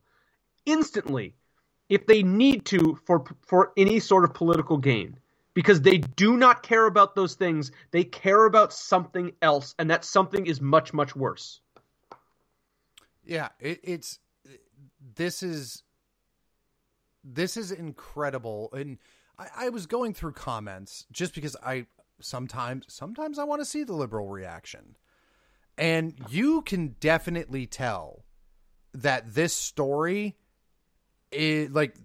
instantly 0.67 1.35
if 1.89 2.07
they 2.07 2.23
need 2.23 2.65
to 2.67 2.99
for 3.05 3.25
for 3.47 3.73
any 3.77 4.01
sort 4.01 4.25
of 4.25 4.35
political 4.35 4.79
gain 4.79 5.19
because 5.55 5.83
they 5.83 5.99
do 5.99 6.37
not 6.37 6.63
care 6.63 6.87
about 6.87 7.15
those 7.15 7.35
things. 7.35 7.71
They 7.91 8.05
care 8.05 8.47
about 8.47 8.73
something 8.73 9.33
else, 9.43 9.75
and 9.79 9.91
that 9.91 10.05
something 10.05 10.47
is 10.47 10.61
much, 10.61 10.93
much 10.93 11.15
worse. 11.15 11.61
Yeah, 13.25 13.51
it, 13.61 13.81
it's 13.85 14.19
this 15.15 15.43
is 15.43 15.83
this 17.24 17.57
is 17.57 17.73
incredible, 17.73 18.70
and 18.73 18.99
I, 19.39 19.66
I 19.66 19.69
was 19.69 19.86
going 19.86 20.15
through 20.15 20.32
comments 20.32 21.07
just 21.12 21.35
because 21.35 21.57
I 21.65 21.86
sometimes 22.20 22.85
sometimes 22.89 23.39
I 23.39 23.44
want 23.44 23.61
to 23.61 23.66
see 23.66 23.85
the 23.85 23.94
liberal 23.94 24.28
reaction. 24.28 24.97
And 25.78 26.15
you 26.28 26.62
can 26.62 26.97
definitely 27.01 27.66
tell 27.66 28.24
that 28.94 29.35
this 29.35 29.55
story 29.55 30.36
is 31.31 31.70
like 31.70 31.97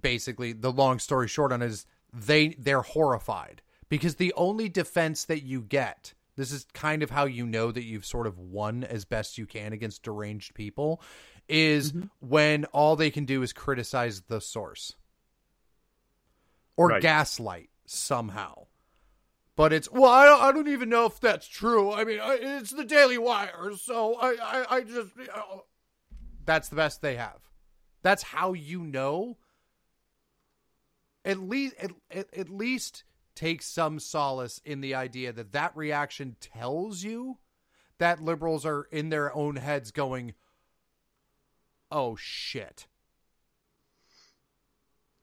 basically 0.00 0.52
the 0.52 0.72
long 0.72 0.98
story 0.98 1.28
short 1.28 1.52
on 1.52 1.62
is 1.62 1.86
they 2.12 2.48
they're 2.58 2.82
horrified 2.82 3.62
because 3.88 4.16
the 4.16 4.32
only 4.36 4.68
defense 4.68 5.24
that 5.26 5.42
you 5.42 5.60
get 5.60 6.14
this 6.36 6.52
is 6.52 6.66
kind 6.72 7.02
of 7.02 7.10
how 7.10 7.26
you 7.26 7.44
know 7.44 7.70
that 7.70 7.82
you've 7.82 8.06
sort 8.06 8.26
of 8.26 8.38
won 8.38 8.84
as 8.84 9.04
best 9.04 9.36
you 9.36 9.44
can 9.44 9.72
against 9.72 10.02
deranged 10.02 10.54
people 10.54 11.02
is 11.50 11.92
mm-hmm. 11.92 12.06
when 12.20 12.64
all 12.66 12.96
they 12.96 13.10
can 13.10 13.24
do 13.24 13.42
is 13.42 13.52
criticize 13.52 14.22
the 14.22 14.40
source 14.40 14.94
or 16.76 16.88
right. 16.88 17.02
gaslight 17.02 17.70
somehow 17.84 18.66
but 19.60 19.74
it's 19.74 19.92
well, 19.92 20.10
I 20.10 20.24
don't, 20.24 20.40
I 20.40 20.52
don't 20.52 20.68
even 20.68 20.88
know 20.88 21.04
if 21.04 21.20
that's 21.20 21.46
true. 21.46 21.92
I 21.92 22.04
mean, 22.04 22.18
it's 22.22 22.70
the 22.70 22.82
Daily 22.82 23.18
Wire, 23.18 23.72
so 23.78 24.14
I, 24.14 24.36
I, 24.42 24.76
I 24.76 24.80
just 24.80 25.14
you 25.18 25.26
know, 25.26 25.64
that's 26.46 26.70
the 26.70 26.76
best 26.76 27.02
they 27.02 27.16
have. 27.16 27.40
That's 28.00 28.22
how 28.22 28.54
you 28.54 28.82
know. 28.82 29.36
At 31.26 31.38
least, 31.40 31.74
at, 31.78 31.90
at, 32.10 32.34
at 32.34 32.48
least 32.48 33.04
take 33.34 33.60
some 33.60 34.00
solace 34.00 34.62
in 34.64 34.80
the 34.80 34.94
idea 34.94 35.30
that 35.30 35.52
that 35.52 35.76
reaction 35.76 36.36
tells 36.40 37.04
you 37.04 37.36
that 37.98 38.22
liberals 38.22 38.64
are 38.64 38.84
in 38.90 39.10
their 39.10 39.30
own 39.36 39.56
heads 39.56 39.90
going, 39.90 40.32
"Oh 41.90 42.16
shit." 42.16 42.86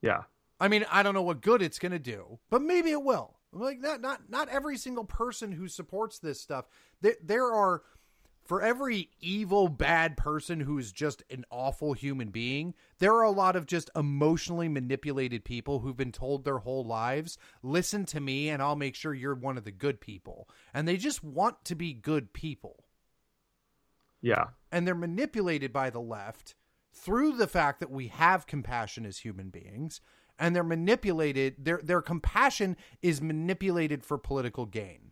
Yeah. 0.02 0.24
I 0.60 0.68
mean, 0.68 0.86
I 0.92 1.04
don't 1.04 1.14
know 1.14 1.22
what 1.22 1.42
good 1.42 1.62
it's 1.62 1.80
going 1.80 1.92
to 1.92 2.00
do, 2.00 2.40
but 2.50 2.62
maybe 2.62 2.92
it 2.92 3.04
will. 3.04 3.38
Like 3.52 3.80
not 3.80 4.02
not 4.02 4.30
not 4.30 4.50
every 4.50 4.78
single 4.78 5.06
person 5.06 5.52
who 5.52 5.68
supports 5.68 6.20
this 6.20 6.42
stuff. 6.42 6.66
There 7.02 7.16
there 7.24 7.52
are 7.52 7.84
for 8.48 8.62
every 8.62 9.10
evil 9.20 9.68
bad 9.68 10.16
person 10.16 10.62
who 10.62 10.78
is 10.78 10.94
just 10.94 11.22
an 11.30 11.44
awful 11.52 11.92
human 11.92 12.30
being, 12.30 12.74
there 13.00 13.14
are 13.14 13.24
a 13.24 13.30
lot 13.30 13.58
of 13.58 13.66
just 13.66 13.90
emotionally 13.94 14.70
manipulated 14.70 15.44
people 15.44 15.80
who've 15.80 15.98
been 15.98 16.14
told 16.14 16.46
their 16.46 16.60
whole 16.60 16.86
lives, 16.86 17.38
listen 17.62 18.06
to 18.06 18.22
me 18.22 18.48
and 18.48 18.62
I'll 18.62 18.78
make 18.78 18.96
sure 18.96 19.14
you're 19.14 19.36
one 19.36 19.58
of 19.58 19.66
the 19.66 19.72
good 19.72 20.00
people. 20.00 20.48
And 20.74 20.88
they 20.88 20.96
just 20.96 21.24
want 21.24 21.66
to 21.66 21.76
be 21.76 21.94
good 21.94 22.32
people. 22.32 22.86
Yeah. 24.28 24.48
And 24.74 24.86
they're 24.86 24.94
manipulated 24.94 25.72
by 25.72 25.90
the 25.90 26.02
left 26.02 26.54
through 26.92 27.38
the 27.38 27.48
fact 27.48 27.80
that 27.80 27.90
we 27.90 28.08
have 28.08 28.46
compassion 28.46 29.06
as 29.06 29.20
human 29.20 29.50
beings 29.50 30.02
and 30.38 30.54
they're 30.54 30.66
manipulated 30.66 31.56
their 31.58 31.80
their 31.82 32.02
compassion 32.02 32.76
is 33.02 33.22
manipulated 33.22 34.04
for 34.04 34.18
political 34.18 34.66
gain. 34.66 35.12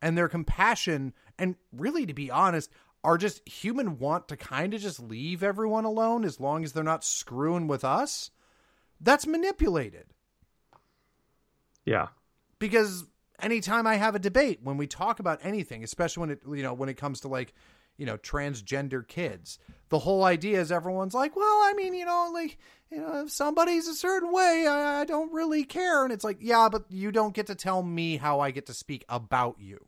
And 0.00 0.16
their 0.16 0.28
compassion 0.28 1.12
and 1.38 1.56
really 1.70 2.06
to 2.06 2.14
be 2.14 2.30
honest 2.30 2.70
are 3.04 3.18
just 3.18 3.46
human 3.46 3.98
want 3.98 4.28
to 4.28 4.38
kind 4.38 4.72
of 4.72 4.80
just 4.80 5.00
leave 5.00 5.42
everyone 5.42 5.84
alone 5.84 6.24
as 6.24 6.40
long 6.40 6.64
as 6.64 6.72
they're 6.72 6.82
not 6.82 7.04
screwing 7.04 7.66
with 7.66 7.84
us. 7.84 8.30
That's 9.02 9.26
manipulated. 9.26 10.06
Yeah. 11.84 12.08
Because 12.58 13.04
anytime 13.42 13.86
i 13.86 13.96
have 13.96 14.14
a 14.14 14.18
debate 14.18 14.60
when 14.62 14.76
we 14.76 14.86
talk 14.86 15.18
about 15.18 15.38
anything 15.42 15.82
especially 15.82 16.20
when 16.20 16.30
it 16.30 16.42
you 16.46 16.62
know 16.62 16.74
when 16.74 16.90
it 16.90 16.96
comes 16.98 17.20
to 17.20 17.28
like 17.28 17.54
you 18.00 18.06
know 18.06 18.16
transgender 18.16 19.06
kids. 19.06 19.58
The 19.90 19.98
whole 19.98 20.24
idea 20.24 20.58
is 20.58 20.72
everyone's 20.72 21.12
like 21.12 21.36
well 21.36 21.44
i 21.46 21.74
mean 21.76 21.92
you 21.92 22.06
know 22.06 22.30
like 22.32 22.56
you 22.90 22.98
know 22.98 23.24
if 23.24 23.30
somebody's 23.30 23.86
a 23.88 23.94
certain 23.94 24.32
way 24.32 24.66
I, 24.66 25.02
I 25.02 25.04
don't 25.04 25.32
really 25.32 25.64
care. 25.64 26.02
And 26.02 26.12
it's 26.12 26.24
like 26.24 26.38
yeah 26.40 26.70
but 26.70 26.84
you 26.88 27.12
don't 27.12 27.34
get 27.34 27.48
to 27.48 27.54
tell 27.54 27.82
me 27.82 28.16
how 28.16 28.40
i 28.40 28.50
get 28.50 28.66
to 28.66 28.74
speak 28.74 29.04
about 29.08 29.56
you. 29.60 29.84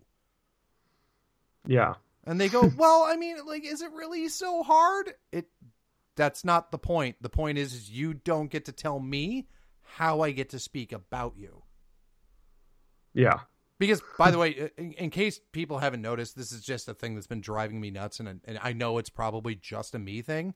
Yeah. 1.67 1.95
And 2.25 2.39
they 2.39 2.51
go 2.51 2.71
well 2.77 3.05
i 3.09 3.17
mean 3.17 3.39
like 3.47 3.65
is 3.65 3.81
it 3.81 3.93
really 3.93 4.29
so 4.29 4.63
hard? 4.63 5.15
It 5.33 5.47
that's 6.15 6.45
not 6.45 6.71
the 6.71 6.79
point. 6.79 7.17
The 7.23 7.31
point 7.31 7.57
is, 7.57 7.73
is 7.73 7.91
you 7.91 8.13
don't 8.13 8.51
get 8.51 8.67
to 8.67 8.73
tell 8.73 9.01
me 9.01 9.47
how 9.81 10.21
i 10.21 10.33
get 10.33 10.51
to 10.51 10.59
speak 10.59 10.93
about 10.93 11.33
you. 11.39 11.63
Yeah 13.15 13.41
because, 13.83 14.01
by 14.17 14.31
the 14.31 14.39
way, 14.39 14.71
in, 14.79 14.93
in, 14.93 15.11
case 15.11 15.41
people 15.51 15.81
haven't 15.81 16.03
noticed, 16.03 16.37
this 16.37 16.53
is 16.53 16.63
just 16.63 16.87
a 16.87 16.95
thing 16.95 17.17
that's 17.17 17.27
been 17.27 17.41
driving 17.41 17.81
me 17.81 17.91
nuts, 17.91 18.21
and, 18.21 18.41
and 18.45 18.61
I 18.63 18.73
know 18.73 18.99
it's 18.99 19.11
probably 19.11 19.57
just 19.57 19.93
a 19.97 19.99
me 19.99 20.23
thing. 20.23 20.55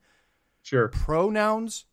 Sure. 0.62 0.86
Pronouns 0.86 1.86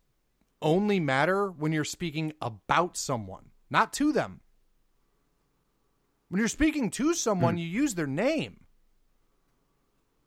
only 0.62 1.00
matter 1.00 1.50
when 1.50 1.72
you're 1.72 1.86
speaking 1.86 2.34
about 2.40 2.98
someone, 2.98 3.50
not 3.72 3.92
to 3.94 4.12
them. 4.14 4.42
When 6.30 6.38
you're 6.38 6.48
speaking 6.48 6.92
to 6.92 7.16
someone, 7.16 7.58
mm. 7.58 7.62
you 7.62 7.66
use 7.66 7.96
their 7.96 8.06
name. 8.06 8.66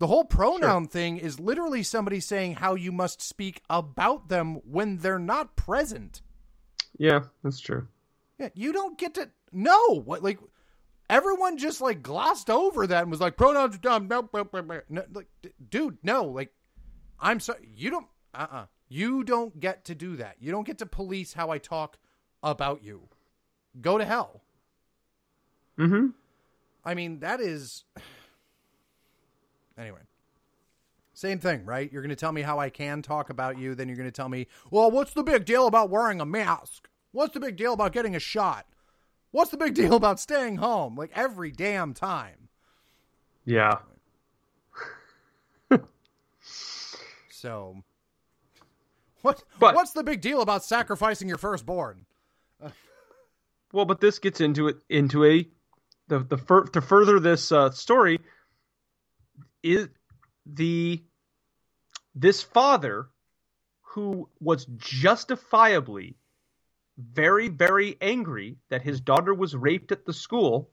The 0.01 0.09
whole 0.09 0.25
pronoun 0.25 0.87
sure. 0.87 0.91
thing 0.91 1.19
is 1.19 1.39
literally 1.39 1.85
somebody 1.85 2.19
saying 2.19 2.55
how 2.57 2.75
you 2.75 2.91
must 2.91 3.23
speak 3.23 3.63
about 3.71 4.29
them 4.29 4.57
when 4.69 4.97
they're 4.97 5.21
not 5.21 5.55
present. 5.55 6.21
Yeah, 6.99 7.21
that's 7.45 7.61
true. 7.61 7.87
Yeah, 8.41 8.49
you 8.55 8.73
don't 8.73 8.99
get 8.99 9.15
to 9.15 9.31
know 9.53 10.03
what 10.05 10.25
like 10.25 10.41
everyone 11.09 11.59
just 11.59 11.81
like 11.81 12.03
glossed 12.03 12.51
over 12.51 12.87
that 12.87 13.03
and 13.03 13.11
was 13.11 13.21
like 13.21 13.37
pronouns 13.37 13.77
are 13.77 13.79
dumb. 13.79 14.09
No, 14.09 14.29
no, 14.33 15.03
like, 15.13 15.29
dude, 15.71 15.99
no, 16.03 16.25
like 16.25 16.53
I'm 17.21 17.41
sorry, 17.41 17.69
you 17.75 17.91
don't. 17.91 18.07
Uh, 18.35 18.47
uh-uh. 18.51 18.57
uh 18.57 18.67
you 18.89 19.25
don't 19.25 19.59
get 19.59 19.87
to 19.87 19.95
do 19.95 20.17
that. 20.17 20.37
You 20.39 20.53
don't 20.53 20.67
get 20.67 20.79
to 20.79 20.87
police 20.87 21.33
how 21.33 21.51
I 21.51 21.59
talk 21.59 21.99
about 22.43 22.85
you. 22.85 23.09
Go 23.81 23.99
to 23.99 24.05
hell. 24.05 24.43
Hmm. 25.77 26.09
I 26.85 26.95
mean, 26.95 27.21
that 27.21 27.41
is. 27.41 27.85
Anyway. 29.79 30.01
Same 31.13 31.39
thing, 31.39 31.67
right? 31.67 31.93
You're 31.93 32.01
going 32.01 32.09
to 32.09 32.17
tell 32.17 32.33
me 32.33 32.41
how 32.41 32.59
I 32.59 32.71
can 32.71 33.03
talk 33.03 33.29
about 33.29 33.59
you, 33.59 33.75
then 33.75 33.89
you're 33.89 33.97
going 33.97 34.09
to 34.09 34.13
tell 34.13 34.31
me, 34.31 34.47
well, 34.71 34.91
what's 34.91 35.13
the 35.13 35.23
big 35.23 35.45
deal 35.45 35.67
about 35.67 35.91
wearing 35.91 36.19
a 36.19 36.25
mask? 36.25 36.89
What's 37.13 37.35
the 37.35 37.41
big 37.41 37.57
deal 37.57 37.75
about 37.75 37.93
getting 37.93 38.17
a 38.17 38.19
shot? 38.19 38.67
What's 39.37 39.51
the 39.51 39.59
big 39.59 39.75
deal 39.75 39.97
about 39.97 40.19
staying 40.19 40.57
home? 40.57 40.97
Like 40.97 41.11
every 41.15 41.51
damn 41.51 41.93
time. 41.93 42.49
Yeah. 43.45 43.81
so, 47.31 47.83
what? 49.21 49.43
But, 49.59 49.75
what's 49.75 49.93
the 49.93 50.03
big 50.03 50.23
deal 50.23 50.41
about 50.41 50.65
sacrificing 50.65 51.29
your 51.29 51.37
firstborn? 51.37 52.07
well, 53.75 53.85
but 53.85 54.01
this 54.01 54.21
gets 54.21 54.41
into 54.41 54.69
it 54.69 54.77
into 54.89 55.23
a 55.27 55.47
the 56.09 56.21
the 56.21 56.39
fur, 56.39 56.65
to 56.69 56.81
further 56.81 57.21
this 57.21 57.53
uh, 57.53 57.71
story 57.73 58.21
is 59.63 59.91
the 60.47 61.05
this 62.15 62.43
father 62.43 63.09
who 63.83 64.31
was 64.41 64.65
justifiably 64.79 66.17
very, 66.99 67.49
very 67.49 67.97
angry 68.01 68.57
that 68.69 68.83
his 68.83 69.01
daughter 69.01 69.35
was 69.35 69.55
raped 69.55 69.93
at 69.93 70.05
the 70.07 70.13
school 70.13 70.71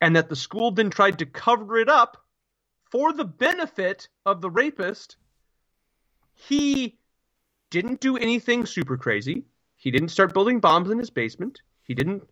and 0.00 0.16
that 0.16 0.28
the 0.28 0.36
school 0.36 0.70
then 0.70 0.90
tried 0.90 1.18
to 1.18 1.26
cover 1.26 1.78
it 1.78 1.88
up 1.88 2.24
for 2.90 3.12
the 3.12 3.24
benefit 3.24 4.08
of 4.26 4.40
the 4.40 4.50
rapist. 4.50 5.16
He 6.34 6.98
didn't 7.70 8.00
do 8.00 8.16
anything 8.16 8.66
super 8.66 8.96
crazy. 8.96 9.44
He 9.76 9.90
didn't 9.90 10.10
start 10.10 10.34
building 10.34 10.60
bombs 10.60 10.90
in 10.90 10.98
his 10.98 11.10
basement. 11.10 11.62
He 11.84 11.94
didn't 11.94 12.28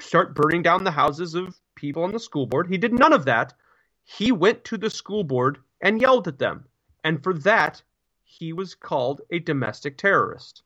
start 0.00 0.34
burning 0.34 0.62
down 0.62 0.84
the 0.84 0.90
houses 0.90 1.34
of 1.34 1.58
people 1.74 2.02
on 2.02 2.12
the 2.12 2.18
school 2.18 2.46
board. 2.46 2.66
He 2.68 2.78
did 2.78 2.92
none 2.92 3.12
of 3.12 3.26
that. 3.26 3.54
He 4.02 4.32
went 4.32 4.64
to 4.64 4.76
the 4.76 4.90
school 4.90 5.22
board 5.22 5.58
and 5.80 6.00
yelled 6.00 6.26
at 6.26 6.38
them. 6.38 6.64
And 7.04 7.22
for 7.22 7.34
that, 7.34 7.82
he 8.24 8.52
was 8.52 8.74
called 8.74 9.20
a 9.30 9.38
domestic 9.38 9.96
terrorist. 9.96 10.62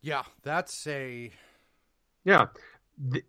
Yeah, 0.00 0.22
that's 0.42 0.86
a. 0.86 1.30
Yeah. 2.24 2.46
The, 2.98 3.22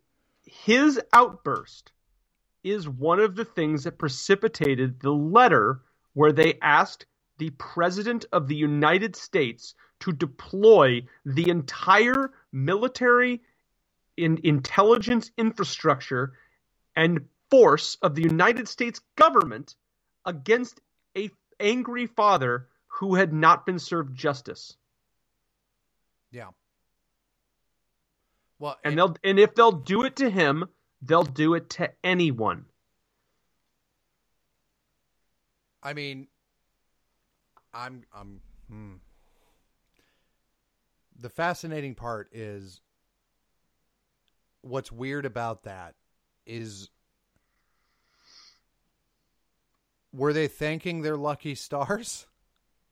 his 0.44 1.00
outburst 1.14 1.92
is 2.64 2.88
one 2.88 3.20
of 3.20 3.36
the 3.36 3.46
things 3.46 3.84
that 3.84 3.98
precipitated 3.98 5.00
the 5.00 5.12
letter 5.12 5.82
where 6.14 6.32
they 6.32 6.58
asked 6.62 7.06
the 7.38 7.50
President 7.52 8.26
of 8.32 8.48
the 8.48 8.56
United 8.56 9.16
States 9.16 9.74
to 10.02 10.12
deploy 10.12 11.04
the 11.26 11.50
entire 11.50 12.32
military 12.52 13.42
in 14.18 14.40
intelligence 14.44 15.32
infrastructure 15.38 16.34
and 16.96 17.26
force 17.50 17.98
of 18.02 18.16
the 18.16 18.22
United 18.24 18.68
States 18.68 19.00
government 19.16 19.76
against 20.26 20.82
a 21.18 21.30
angry 21.60 22.06
father 22.06 22.68
who 22.88 23.16
had 23.16 23.34
not 23.34 23.66
been 23.66 23.80
served 23.80 24.16
justice. 24.16 24.76
Yeah. 26.32 26.50
Well, 28.60 28.78
and, 28.84 28.92
and 28.92 29.00
they'll 29.00 29.16
and 29.24 29.40
if 29.40 29.56
they'll 29.56 29.72
do 29.72 30.04
it 30.04 30.18
to 30.18 30.30
him, 30.30 30.66
they'll 31.02 31.24
do 31.24 31.54
it 31.54 31.70
to 31.72 31.92
anyone. 32.04 32.66
I 35.82 35.94
mean, 35.94 36.28
I'm 37.74 38.04
I'm 38.14 38.42
hmm. 38.70 38.94
The 41.18 41.30
fascinating 41.30 41.96
part 41.96 42.30
is 42.34 42.82
what's 44.62 44.92
weird 44.92 45.26
about 45.26 45.64
that 45.64 45.96
is 46.46 46.90
were 50.14 50.34
they 50.34 50.48
thanking 50.48 51.02
their 51.02 51.18
lucky 51.18 51.56
stars? 51.56 52.26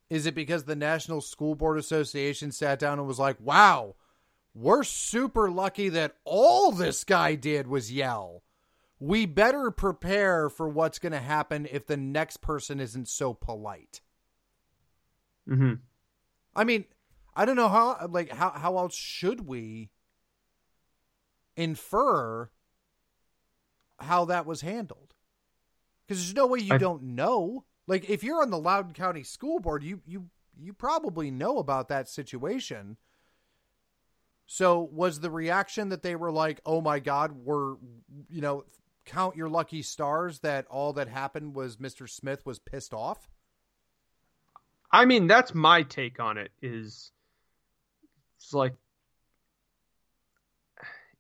Is 0.09 0.25
it 0.25 0.35
because 0.35 0.63
the 0.63 0.75
National 0.75 1.19
School 1.19 1.53
Board 1.53 1.77
Association 1.77 2.53
sat 2.53 2.79
down 2.79 2.97
and 2.97 3.05
was 3.05 3.19
like, 3.19 3.35
wow, 3.41 3.95
we're 4.57 4.83
super 4.83 5.51
lucky 5.51 5.89
that 5.89 6.15
all 6.25 6.71
this 6.71 7.03
guy 7.03 7.35
did 7.35 7.67
was 7.67 7.91
yell. 7.91 8.41
We 8.99 9.27
better 9.27 9.69
prepare 9.69 10.49
for 10.49 10.67
what's 10.67 10.97
going 10.97 11.11
to 11.11 11.19
happen 11.19 11.67
if 11.71 11.85
the 11.85 11.97
next 11.97 12.37
person 12.37 12.79
isn't 12.79 13.07
so 13.07 13.35
polite. 13.35 14.01
hmm 15.47 15.73
I 16.55 16.63
mean, 16.63 16.85
I 17.35 17.45
don't 17.45 17.55
know 17.55 17.69
how 17.69 18.07
like 18.09 18.31
how 18.31 18.49
how 18.49 18.77
else 18.79 18.95
should 18.95 19.47
we 19.47 19.91
infer 21.55 22.49
how 23.99 24.25
that 24.25 24.47
was 24.47 24.61
handled? 24.61 25.13
Because 26.07 26.23
there's 26.23 26.35
no 26.35 26.47
way 26.47 26.59
you 26.59 26.73
I, 26.73 26.79
don't 26.79 27.03
know. 27.03 27.65
Like 27.85 28.09
if 28.09 28.23
you're 28.23 28.41
on 28.41 28.49
the 28.49 28.57
Loudoun 28.57 28.93
County 28.93 29.21
School 29.21 29.59
Board, 29.59 29.83
you 29.83 30.01
you 30.07 30.29
you 30.59 30.73
probably 30.73 31.29
know 31.29 31.59
about 31.59 31.89
that 31.89 32.09
situation. 32.09 32.97
So 34.47 34.81
was 34.91 35.19
the 35.19 35.29
reaction 35.29 35.89
that 35.89 36.01
they 36.01 36.15
were 36.15 36.31
like, 36.31 36.61
"Oh 36.65 36.81
my 36.81 36.99
God, 36.99 37.33
we're 37.33 37.75
you 38.29 38.41
know, 38.41 38.63
count 39.05 39.35
your 39.35 39.49
lucky 39.49 39.81
stars 39.81 40.39
that 40.39 40.65
all 40.67 40.93
that 40.93 41.09
happened 41.09 41.53
was 41.53 41.77
Mr. 41.77 42.09
Smith 42.09 42.45
was 42.45 42.57
pissed 42.57 42.93
off"? 42.93 43.29
I 44.91 45.05
mean, 45.05 45.27
that's 45.27 45.53
my 45.53 45.83
take 45.83 46.19
on 46.19 46.37
it. 46.37 46.51
Is 46.61 47.11
it's 48.37 48.53
like 48.53 48.73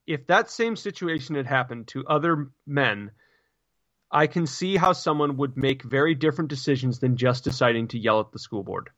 if 0.05 0.25
that 0.27 0.49
same 0.49 0.77
situation 0.77 1.35
had 1.35 1.45
happened 1.45 1.89
to 1.89 2.05
other 2.07 2.49
men 2.65 3.11
I 4.09 4.27
can 4.27 4.47
see 4.47 4.77
how 4.77 4.93
someone 4.93 5.35
would 5.37 5.57
make 5.57 5.83
very 5.83 6.15
different 6.15 6.49
decisions 6.49 6.99
than 6.99 7.17
just 7.17 7.43
deciding 7.43 7.89
to 7.89 7.99
yell 7.99 8.21
at 8.21 8.31
the 8.31 8.39
school 8.39 8.63
board. 8.63 8.89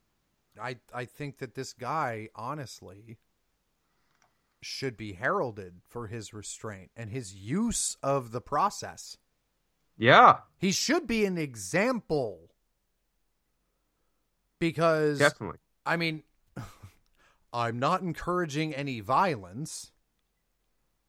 I 0.62 0.78
I 0.94 1.06
think 1.06 1.40
that 1.40 1.56
this 1.56 1.74
guy 1.74 2.30
honestly 2.36 3.18
should 4.62 4.98
be 4.98 5.14
heralded 5.14 5.82
for 5.88 6.08
his 6.08 6.34
restraint 6.34 6.92
and 6.96 7.10
his 7.10 7.34
use 7.34 7.98
of 8.04 8.32
the 8.32 8.42
process. 8.42 9.18
Yeah. 9.98 10.38
He 10.58 10.72
should 10.72 11.08
be 11.08 11.26
an 11.26 11.38
example. 11.38 12.52
Because 14.60 15.20
Definitely. 15.20 15.60
I 15.86 15.98
mean 15.98 16.24
I'm 17.54 17.80
not 17.80 18.02
encouraging 18.02 18.76
any 18.76 19.00
violence, 19.00 19.92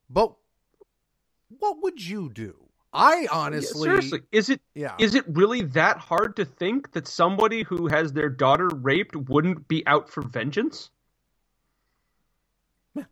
but 0.08 0.34
what 1.58 1.82
would 1.82 2.04
you 2.04 2.30
do? 2.32 2.70
I 2.92 3.28
honestly 3.30 3.88
yeah, 3.88 3.94
seriously 3.94 4.20
is 4.32 4.50
it 4.50 4.60
yeah. 4.74 4.96
is 4.98 5.14
it 5.14 5.24
really 5.28 5.62
that 5.62 5.98
hard 5.98 6.34
to 6.36 6.44
think 6.44 6.92
that 6.92 7.06
somebody 7.06 7.62
who 7.62 7.86
has 7.86 8.12
their 8.12 8.28
daughter 8.28 8.68
raped 8.68 9.14
wouldn't 9.14 9.68
be 9.68 9.86
out 9.86 10.10
for 10.10 10.22
vengeance? 10.22 10.90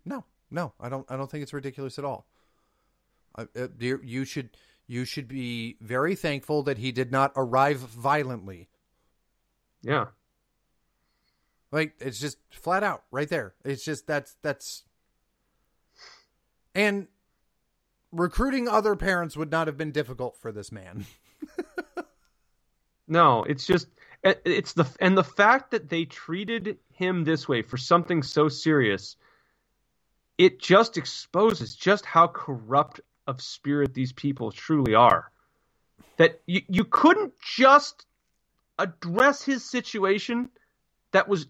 No, 0.04 0.24
no, 0.50 0.72
I 0.80 0.88
don't. 0.88 1.06
I 1.08 1.16
don't 1.16 1.30
think 1.30 1.42
it's 1.42 1.52
ridiculous 1.52 1.98
at 1.98 2.04
all. 2.04 2.26
Uh, 3.36 3.46
uh, 3.56 3.68
you 3.78 4.24
should 4.24 4.50
you 4.86 5.04
should 5.04 5.28
be 5.28 5.76
very 5.80 6.14
thankful 6.14 6.62
that 6.64 6.78
he 6.78 6.92
did 6.92 7.12
not 7.12 7.32
arrive 7.36 7.78
violently. 7.78 8.68
Yeah, 9.82 10.06
like 11.70 11.94
it's 12.00 12.18
just 12.18 12.38
flat 12.50 12.82
out 12.82 13.04
right 13.10 13.28
there. 13.28 13.54
It's 13.64 13.84
just 13.84 14.06
that's 14.06 14.36
that's 14.42 14.84
and 16.74 17.06
recruiting 18.10 18.68
other 18.68 18.96
parents 18.96 19.36
would 19.36 19.50
not 19.50 19.66
have 19.66 19.76
been 19.76 19.92
difficult 19.92 20.36
for 20.38 20.50
this 20.50 20.72
man. 20.72 21.04
no, 23.08 23.44
it's 23.44 23.66
just 23.66 23.86
it's 24.24 24.72
the 24.72 24.86
and 25.00 25.16
the 25.16 25.24
fact 25.24 25.70
that 25.70 25.88
they 25.88 26.04
treated 26.04 26.78
him 26.92 27.24
this 27.24 27.46
way 27.46 27.62
for 27.62 27.76
something 27.76 28.22
so 28.22 28.48
serious 28.48 29.16
it 30.38 30.60
just 30.60 30.96
exposes 30.96 31.74
just 31.74 32.06
how 32.06 32.26
corrupt 32.26 33.00
of 33.26 33.42
spirit 33.42 33.92
these 33.92 34.12
people 34.12 34.50
truly 34.50 34.94
are 34.94 35.30
that 36.16 36.40
you, 36.46 36.62
you 36.68 36.84
couldn't 36.84 37.32
just 37.40 38.06
address 38.78 39.42
his 39.42 39.64
situation 39.64 40.48
that 41.12 41.28
was 41.28 41.46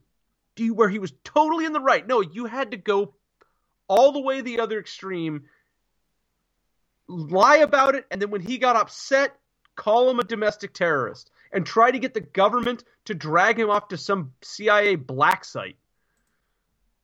where 0.72 0.88
he 0.88 0.98
was 0.98 1.12
totally 1.22 1.66
in 1.66 1.72
the 1.72 1.80
right. 1.80 2.06
No, 2.06 2.20
you 2.20 2.46
had 2.46 2.72
to 2.72 2.76
go 2.76 3.14
all 3.86 4.12
the 4.12 4.20
way 4.20 4.40
the 4.40 4.60
other 4.60 4.80
extreme, 4.80 5.44
lie 7.06 7.58
about 7.58 7.94
it, 7.94 8.06
and 8.10 8.20
then 8.20 8.30
when 8.30 8.40
he 8.40 8.58
got 8.58 8.74
upset, 8.76 9.36
call 9.76 10.10
him 10.10 10.18
a 10.18 10.24
domestic 10.24 10.74
terrorist 10.74 11.30
and 11.52 11.64
try 11.64 11.90
to 11.90 11.98
get 11.98 12.12
the 12.12 12.20
government 12.20 12.82
to 13.04 13.14
drag 13.14 13.58
him 13.58 13.70
off 13.70 13.88
to 13.88 13.96
some 13.96 14.32
CIA 14.42 14.96
black 14.96 15.44
site 15.44 15.76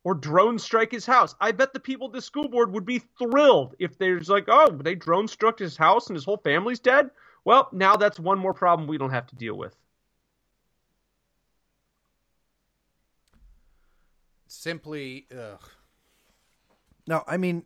or 0.04 0.14
drone 0.14 0.58
strike 0.58 0.92
his 0.92 1.06
house. 1.06 1.34
I 1.40 1.50
bet 1.52 1.72
the 1.72 1.80
people 1.80 2.08
at 2.08 2.12
the 2.12 2.22
school 2.22 2.48
board 2.48 2.72
would 2.72 2.84
be 2.84 3.02
thrilled 3.18 3.74
if 3.78 3.98
there's 3.98 4.28
like, 4.28 4.44
oh, 4.48 4.70
they 4.70 4.94
drone 4.94 5.26
struck 5.26 5.58
his 5.58 5.76
house 5.76 6.06
and 6.06 6.14
his 6.14 6.24
whole 6.24 6.36
family's 6.36 6.78
dead. 6.78 7.10
Well, 7.44 7.68
now 7.72 7.96
that's 7.96 8.20
one 8.20 8.38
more 8.38 8.54
problem 8.54 8.86
we 8.86 8.98
don't 8.98 9.10
have 9.10 9.26
to 9.28 9.36
deal 9.36 9.56
with. 9.56 9.74
Simply, 14.46 15.26
ugh. 15.36 15.68
No, 17.06 17.24
I 17.26 17.38
mean, 17.38 17.64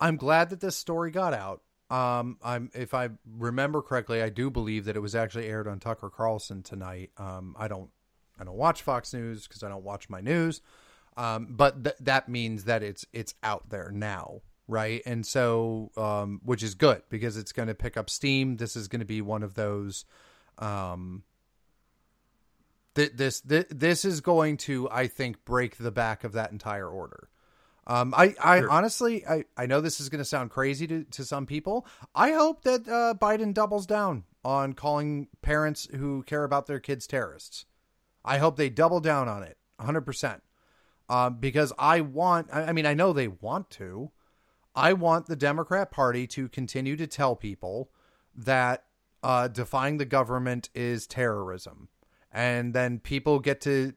I'm 0.00 0.16
glad 0.16 0.50
that 0.50 0.60
this 0.60 0.76
story 0.76 1.10
got 1.10 1.32
out. 1.32 1.62
Um, 1.90 2.36
I'm 2.42 2.70
if 2.74 2.92
I 2.92 3.08
remember 3.38 3.80
correctly, 3.80 4.20
I 4.20 4.28
do 4.28 4.50
believe 4.50 4.84
that 4.86 4.96
it 4.96 5.00
was 5.00 5.14
actually 5.14 5.46
aired 5.46 5.66
on 5.66 5.80
Tucker 5.80 6.10
Carlson 6.10 6.62
tonight. 6.62 7.10
Um, 7.16 7.56
I 7.58 7.66
don't, 7.66 7.88
I 8.38 8.44
don't 8.44 8.56
watch 8.56 8.82
Fox 8.82 9.14
News 9.14 9.48
because 9.48 9.62
I 9.62 9.70
don't 9.70 9.84
watch 9.84 10.10
my 10.10 10.20
news. 10.20 10.60
Um, 11.18 11.48
but 11.50 11.82
th- 11.82 11.96
that 12.00 12.28
means 12.28 12.64
that 12.64 12.84
it's 12.84 13.04
it's 13.12 13.34
out 13.42 13.70
there 13.70 13.90
now, 13.92 14.42
right? 14.68 15.02
And 15.04 15.26
so, 15.26 15.90
um, 15.96 16.40
which 16.44 16.62
is 16.62 16.76
good 16.76 17.02
because 17.10 17.36
it's 17.36 17.50
going 17.50 17.66
to 17.66 17.74
pick 17.74 17.96
up 17.96 18.08
steam. 18.08 18.56
This 18.56 18.76
is 18.76 18.86
going 18.86 19.00
to 19.00 19.06
be 19.06 19.20
one 19.20 19.42
of 19.42 19.54
those. 19.54 20.04
Um, 20.58 21.24
th- 22.94 23.12
this 23.16 23.40
th- 23.40 23.66
this 23.68 24.04
is 24.04 24.20
going 24.20 24.58
to, 24.58 24.88
I 24.92 25.08
think, 25.08 25.44
break 25.44 25.76
the 25.76 25.90
back 25.90 26.22
of 26.22 26.34
that 26.34 26.52
entire 26.52 26.88
order. 26.88 27.28
Um, 27.88 28.14
I, 28.16 28.34
I 28.40 28.60
sure. 28.60 28.70
honestly, 28.70 29.26
I, 29.26 29.44
I 29.56 29.66
know 29.66 29.80
this 29.80 29.98
is 29.98 30.10
going 30.10 30.18
to 30.20 30.24
sound 30.24 30.50
crazy 30.50 30.86
to, 30.86 31.04
to 31.04 31.24
some 31.24 31.46
people. 31.46 31.84
I 32.14 32.32
hope 32.32 32.62
that 32.62 32.86
uh, 32.86 33.14
Biden 33.18 33.54
doubles 33.54 33.86
down 33.86 34.24
on 34.44 34.74
calling 34.74 35.28
parents 35.42 35.88
who 35.96 36.22
care 36.24 36.44
about 36.44 36.66
their 36.66 36.80
kids 36.80 37.08
terrorists. 37.08 37.64
I 38.24 38.38
hope 38.38 38.56
they 38.56 38.68
double 38.68 39.00
down 39.00 39.26
on 39.26 39.42
it 39.42 39.56
100% 39.80 40.40
um, 41.08 41.38
because 41.38 41.72
I 41.78 42.00
want. 42.00 42.48
I 42.52 42.72
mean, 42.72 42.86
I 42.86 42.94
know 42.94 43.12
they 43.12 43.28
want 43.28 43.70
to. 43.70 44.10
I 44.74 44.92
want 44.92 45.26
the 45.26 45.36
Democrat 45.36 45.90
Party 45.90 46.26
to 46.28 46.48
continue 46.48 46.96
to 46.96 47.06
tell 47.06 47.34
people 47.34 47.90
that 48.36 48.84
uh, 49.22 49.48
defying 49.48 49.96
the 49.96 50.04
government 50.04 50.68
is 50.74 51.06
terrorism, 51.06 51.88
and 52.32 52.74
then 52.74 53.00
people 53.00 53.40
get 53.40 53.60
to, 53.62 53.92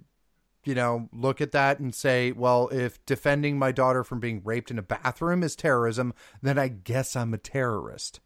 you 0.63 0.73
know, 0.73 1.09
look 1.11 1.41
at 1.41 1.51
that 1.51 1.79
and 1.79 1.93
say, 1.93 2.31
well, 2.31 2.69
if 2.69 3.05
defending 3.05 3.59
my 3.59 3.71
daughter 3.71 4.03
from 4.03 4.19
being 4.19 4.41
raped 4.43 4.71
in 4.71 4.79
a 4.79 4.83
bathroom 4.83 5.43
is 5.43 5.55
terrorism, 5.55 6.13
then 6.41 6.57
I 6.57 6.69
guess 6.69 7.15
I'm 7.15 7.33
a 7.33 7.37
terrorist. 7.37 8.19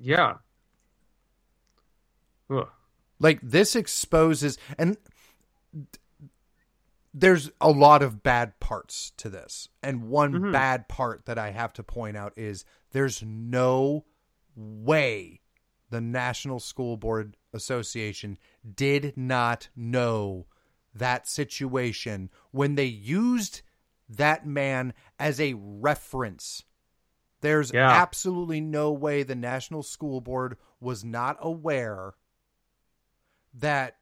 Yeah. 0.00 0.36
Ugh. 2.48 2.68
Like 3.18 3.38
this 3.42 3.76
exposes 3.76 4.56
and 4.78 4.96
there's 7.12 7.50
a 7.60 7.70
lot 7.70 8.02
of 8.02 8.22
bad 8.22 8.58
parts 8.60 9.12
to 9.16 9.28
this. 9.28 9.68
And 9.82 10.08
one 10.08 10.32
mm-hmm. 10.32 10.52
bad 10.52 10.88
part 10.88 11.26
that 11.26 11.38
I 11.38 11.50
have 11.50 11.72
to 11.74 11.82
point 11.82 12.16
out 12.16 12.32
is 12.36 12.64
there's 12.92 13.22
no 13.22 14.04
way 14.54 15.40
the 15.90 16.00
National 16.00 16.60
School 16.60 16.96
Board 16.96 17.36
Association 17.52 18.38
did 18.76 19.14
not 19.16 19.68
know 19.74 20.46
that 20.94 21.28
situation 21.28 22.30
when 22.50 22.74
they 22.74 22.84
used 22.84 23.62
that 24.08 24.46
man 24.46 24.92
as 25.18 25.40
a 25.40 25.54
reference. 25.54 26.64
There's 27.40 27.72
yeah. 27.72 27.90
absolutely 27.90 28.60
no 28.60 28.92
way 28.92 29.22
the 29.22 29.34
National 29.34 29.82
School 29.82 30.20
Board 30.20 30.56
was 30.80 31.04
not 31.04 31.38
aware 31.40 32.14
that 33.54 33.96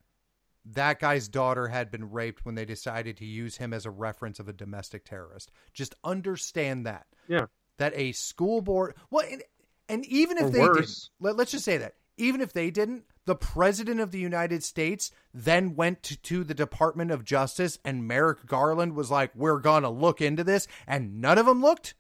that 0.75 1.01
guy's 1.01 1.29
daughter 1.29 1.69
had 1.69 1.91
been 1.91 2.11
raped 2.11 2.45
when 2.45 2.55
they 2.55 2.65
decided 2.65 3.17
to 3.19 3.25
use 3.25 3.57
him 3.57 3.73
as 3.73 3.87
a 3.87 3.91
reference 3.91 4.39
of 4.39 4.49
a 4.49 4.53
domestic 4.53 5.05
terrorist. 5.05 5.51
Just 5.73 5.95
understand 6.05 6.87
that. 6.87 7.07
Yeah. 7.29 7.47
That 7.79 7.93
a 7.95 8.13
school 8.13 8.61
board, 8.61 8.97
well, 9.11 9.25
and, 9.31 9.43
and 9.89 10.05
even 10.07 10.37
if 10.37 10.45
or 10.45 10.51
they 10.51 10.61
worse. 10.61 11.11
didn't, 11.21 11.37
let, 11.37 11.47
us 11.47 11.53
just 11.53 11.65
say 11.65 11.79
that, 11.79 11.95
even 12.17 12.41
if 12.41 12.53
they 12.53 12.71
didn't, 12.71 13.05
the 13.25 13.37
president 13.37 14.01
of 14.01 14.11
the 14.11 14.19
United 14.19 14.65
States 14.65 15.13
then 15.33 15.77
went 15.77 16.03
to, 16.03 16.17
to 16.17 16.45
the 16.45 16.55
Department 16.55 17.11
of 17.11 17.25
Justice 17.25 17.79
and 17.85 18.09
Merrick 18.09 18.47
Garland 18.47 18.97
was 18.97 19.11
like, 19.11 19.31
we're 19.35 19.61
going 19.61 19.85
to 19.85 19.91
look 19.91 20.21
into 20.21 20.43
this. 20.43 20.67
And 20.87 21.21
none 21.21 21.39
of 21.39 21.47
them 21.47 21.63
looked. 21.63 21.95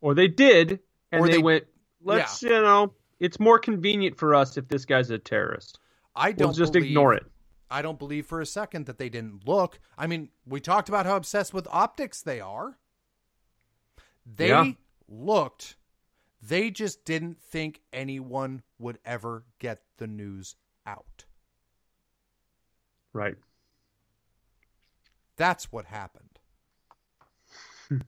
Or 0.00 0.14
they 0.14 0.28
did. 0.28 0.78
And 1.10 1.20
or 1.22 1.26
they, 1.26 1.32
they 1.32 1.42
went, 1.42 1.64
let's, 2.02 2.42
yeah. 2.42 2.50
you 2.50 2.62
know, 2.62 2.92
it's 3.18 3.40
more 3.40 3.58
convenient 3.58 4.16
for 4.16 4.34
us 4.34 4.56
if 4.56 4.68
this 4.68 4.84
guy's 4.84 5.10
a 5.10 5.18
terrorist. 5.18 5.80
I 6.14 6.32
don't 6.32 6.48
we'll 6.48 6.54
just 6.54 6.72
believe, 6.72 6.90
ignore 6.90 7.14
it. 7.14 7.24
I 7.70 7.82
don't 7.82 7.98
believe 7.98 8.26
for 8.26 8.40
a 8.40 8.46
second 8.46 8.86
that 8.86 8.98
they 8.98 9.08
didn't 9.08 9.46
look. 9.46 9.78
I 9.96 10.06
mean, 10.06 10.30
we 10.44 10.60
talked 10.60 10.88
about 10.88 11.06
how 11.06 11.16
obsessed 11.16 11.54
with 11.54 11.68
optics 11.70 12.20
they 12.20 12.40
are. 12.40 12.78
They 14.26 14.48
yeah. 14.48 14.72
looked. 15.08 15.76
They 16.42 16.70
just 16.70 17.04
didn't 17.04 17.40
think 17.40 17.82
anyone 17.92 18.62
would 18.78 18.98
ever 19.04 19.44
get 19.58 19.82
the 19.98 20.06
news 20.06 20.56
out. 20.86 21.24
Right. 23.12 23.36
That's 25.36 25.70
what 25.72 25.84
happened. 25.86 26.38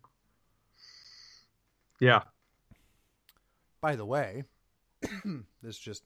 yeah. 2.00 2.22
By 3.80 3.96
the 3.96 4.06
way, 4.06 4.44
this 5.62 5.78
just 5.78 6.04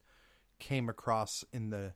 came 0.59 0.89
across 0.89 1.45
in 1.53 1.71
the 1.71 1.93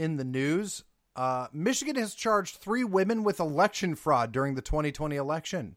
in 0.00 0.16
the 0.16 0.24
news. 0.24 0.82
Uh, 1.14 1.48
Michigan 1.52 1.96
has 1.96 2.14
charged 2.14 2.56
three 2.56 2.84
women 2.84 3.22
with 3.22 3.38
election 3.38 3.94
fraud 3.94 4.32
during 4.32 4.54
the 4.54 4.62
2020 4.62 5.14
election. 5.14 5.76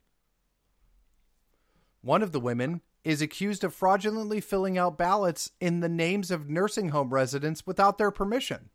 One 2.02 2.24
of 2.24 2.32
the 2.32 2.40
women 2.40 2.82
is 3.04 3.22
accused 3.22 3.66
of 3.66 3.74
fraudulently 3.74 4.40
filling 4.40 4.78
out 4.78 4.98
ballots 4.98 5.52
in 5.60 5.82
the 5.82 5.90
names 5.90 6.32
of 6.32 6.50
nursing 6.50 6.90
home 6.90 7.14
residents 7.14 7.68
without 7.68 7.98
their 7.98 8.12
permission. 8.12 8.70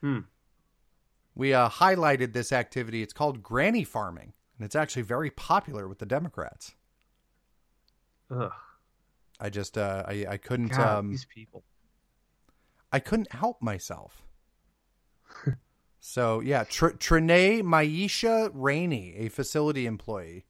Hmm. 0.00 0.20
We 1.34 1.52
uh, 1.52 1.68
highlighted 1.68 2.32
this 2.32 2.50
activity. 2.50 3.02
It's 3.02 3.12
called 3.12 3.42
granny 3.42 3.84
farming, 3.84 4.32
and 4.56 4.64
it's 4.64 4.74
actually 4.74 5.02
very 5.02 5.30
popular 5.30 5.86
with 5.86 5.98
the 5.98 6.06
Democrats. 6.06 6.74
Ugh. 8.30 8.52
I 9.38 9.50
just 9.50 9.76
uh, 9.76 10.04
I 10.06 10.26
I 10.30 10.36
couldn't 10.38 10.68
God, 10.68 10.98
um, 10.98 11.10
these 11.10 11.26
people. 11.26 11.62
I 12.92 13.00
couldn't 13.00 13.32
help 13.32 13.60
myself. 13.60 14.22
so 16.00 16.40
yeah, 16.40 16.64
Tr- 16.64 16.88
Trenae 16.88 17.62
Myesha 17.62 18.50
Rainey, 18.54 19.14
a 19.16 19.28
facility 19.28 19.86
employee. 19.86 20.44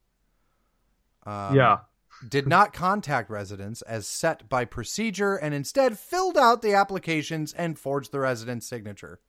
Um, 1.26 1.54
yeah. 1.54 1.78
did 2.26 2.46
not 2.46 2.72
contact 2.72 3.28
residents 3.28 3.82
as 3.82 4.06
set 4.06 4.48
by 4.48 4.64
procedure 4.64 5.34
and 5.34 5.52
instead 5.52 5.98
filled 5.98 6.38
out 6.38 6.62
the 6.62 6.72
applications 6.72 7.52
and 7.52 7.78
forged 7.78 8.12
the 8.12 8.20
resident's 8.20 8.66
signature. 8.66 9.20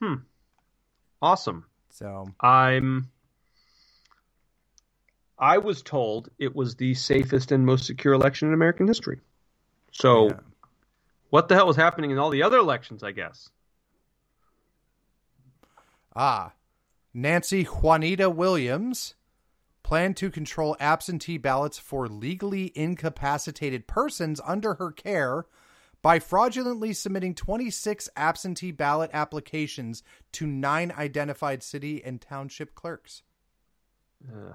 Hmm. 0.00 0.14
Awesome. 1.20 1.66
So 1.90 2.26
I'm 2.40 3.10
I 5.38 5.58
was 5.58 5.82
told 5.82 6.30
it 6.38 6.54
was 6.54 6.76
the 6.76 6.94
safest 6.94 7.52
and 7.52 7.66
most 7.66 7.86
secure 7.86 8.14
election 8.14 8.48
in 8.48 8.54
American 8.54 8.86
history. 8.86 9.20
So 9.92 10.28
yeah 10.28 10.40
what 11.34 11.48
the 11.48 11.56
hell 11.56 11.66
was 11.66 11.74
happening 11.74 12.12
in 12.12 12.18
all 12.18 12.30
the 12.30 12.44
other 12.44 12.58
elections, 12.58 13.02
I 13.02 13.10
guess. 13.10 13.50
Ah, 16.14 16.52
Nancy 17.12 17.64
Juanita 17.64 18.30
Williams 18.30 19.16
planned 19.82 20.16
to 20.18 20.30
control 20.30 20.76
absentee 20.78 21.36
ballots 21.36 21.76
for 21.76 22.06
legally 22.06 22.70
incapacitated 22.76 23.88
persons 23.88 24.40
under 24.46 24.74
her 24.74 24.92
care 24.92 25.46
by 26.02 26.20
fraudulently 26.20 26.92
submitting 26.92 27.34
26 27.34 28.08
absentee 28.14 28.70
ballot 28.70 29.10
applications 29.12 30.04
to 30.30 30.46
nine 30.46 30.94
identified 30.96 31.64
city 31.64 32.00
and 32.04 32.20
township 32.20 32.76
clerks. 32.76 33.24
Ugh. 34.32 34.54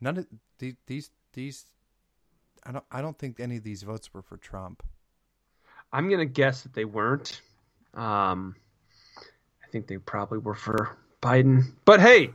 None 0.00 0.18
of 0.18 0.26
these 0.58 0.74
these 0.88 1.10
these 1.34 1.66
I 2.64 2.72
don't. 2.72 2.84
I 2.90 3.02
don't 3.02 3.18
think 3.18 3.40
any 3.40 3.56
of 3.56 3.64
these 3.64 3.82
votes 3.82 4.12
were 4.12 4.22
for 4.22 4.36
Trump. 4.36 4.82
I'm 5.92 6.08
gonna 6.08 6.24
guess 6.24 6.62
that 6.62 6.74
they 6.74 6.84
weren't. 6.84 7.40
Um, 7.94 8.56
I 9.18 9.68
think 9.70 9.86
they 9.86 9.98
probably 9.98 10.38
were 10.38 10.54
for 10.54 10.96
Biden. 11.20 11.64
But 11.84 12.00
hey, 12.00 12.30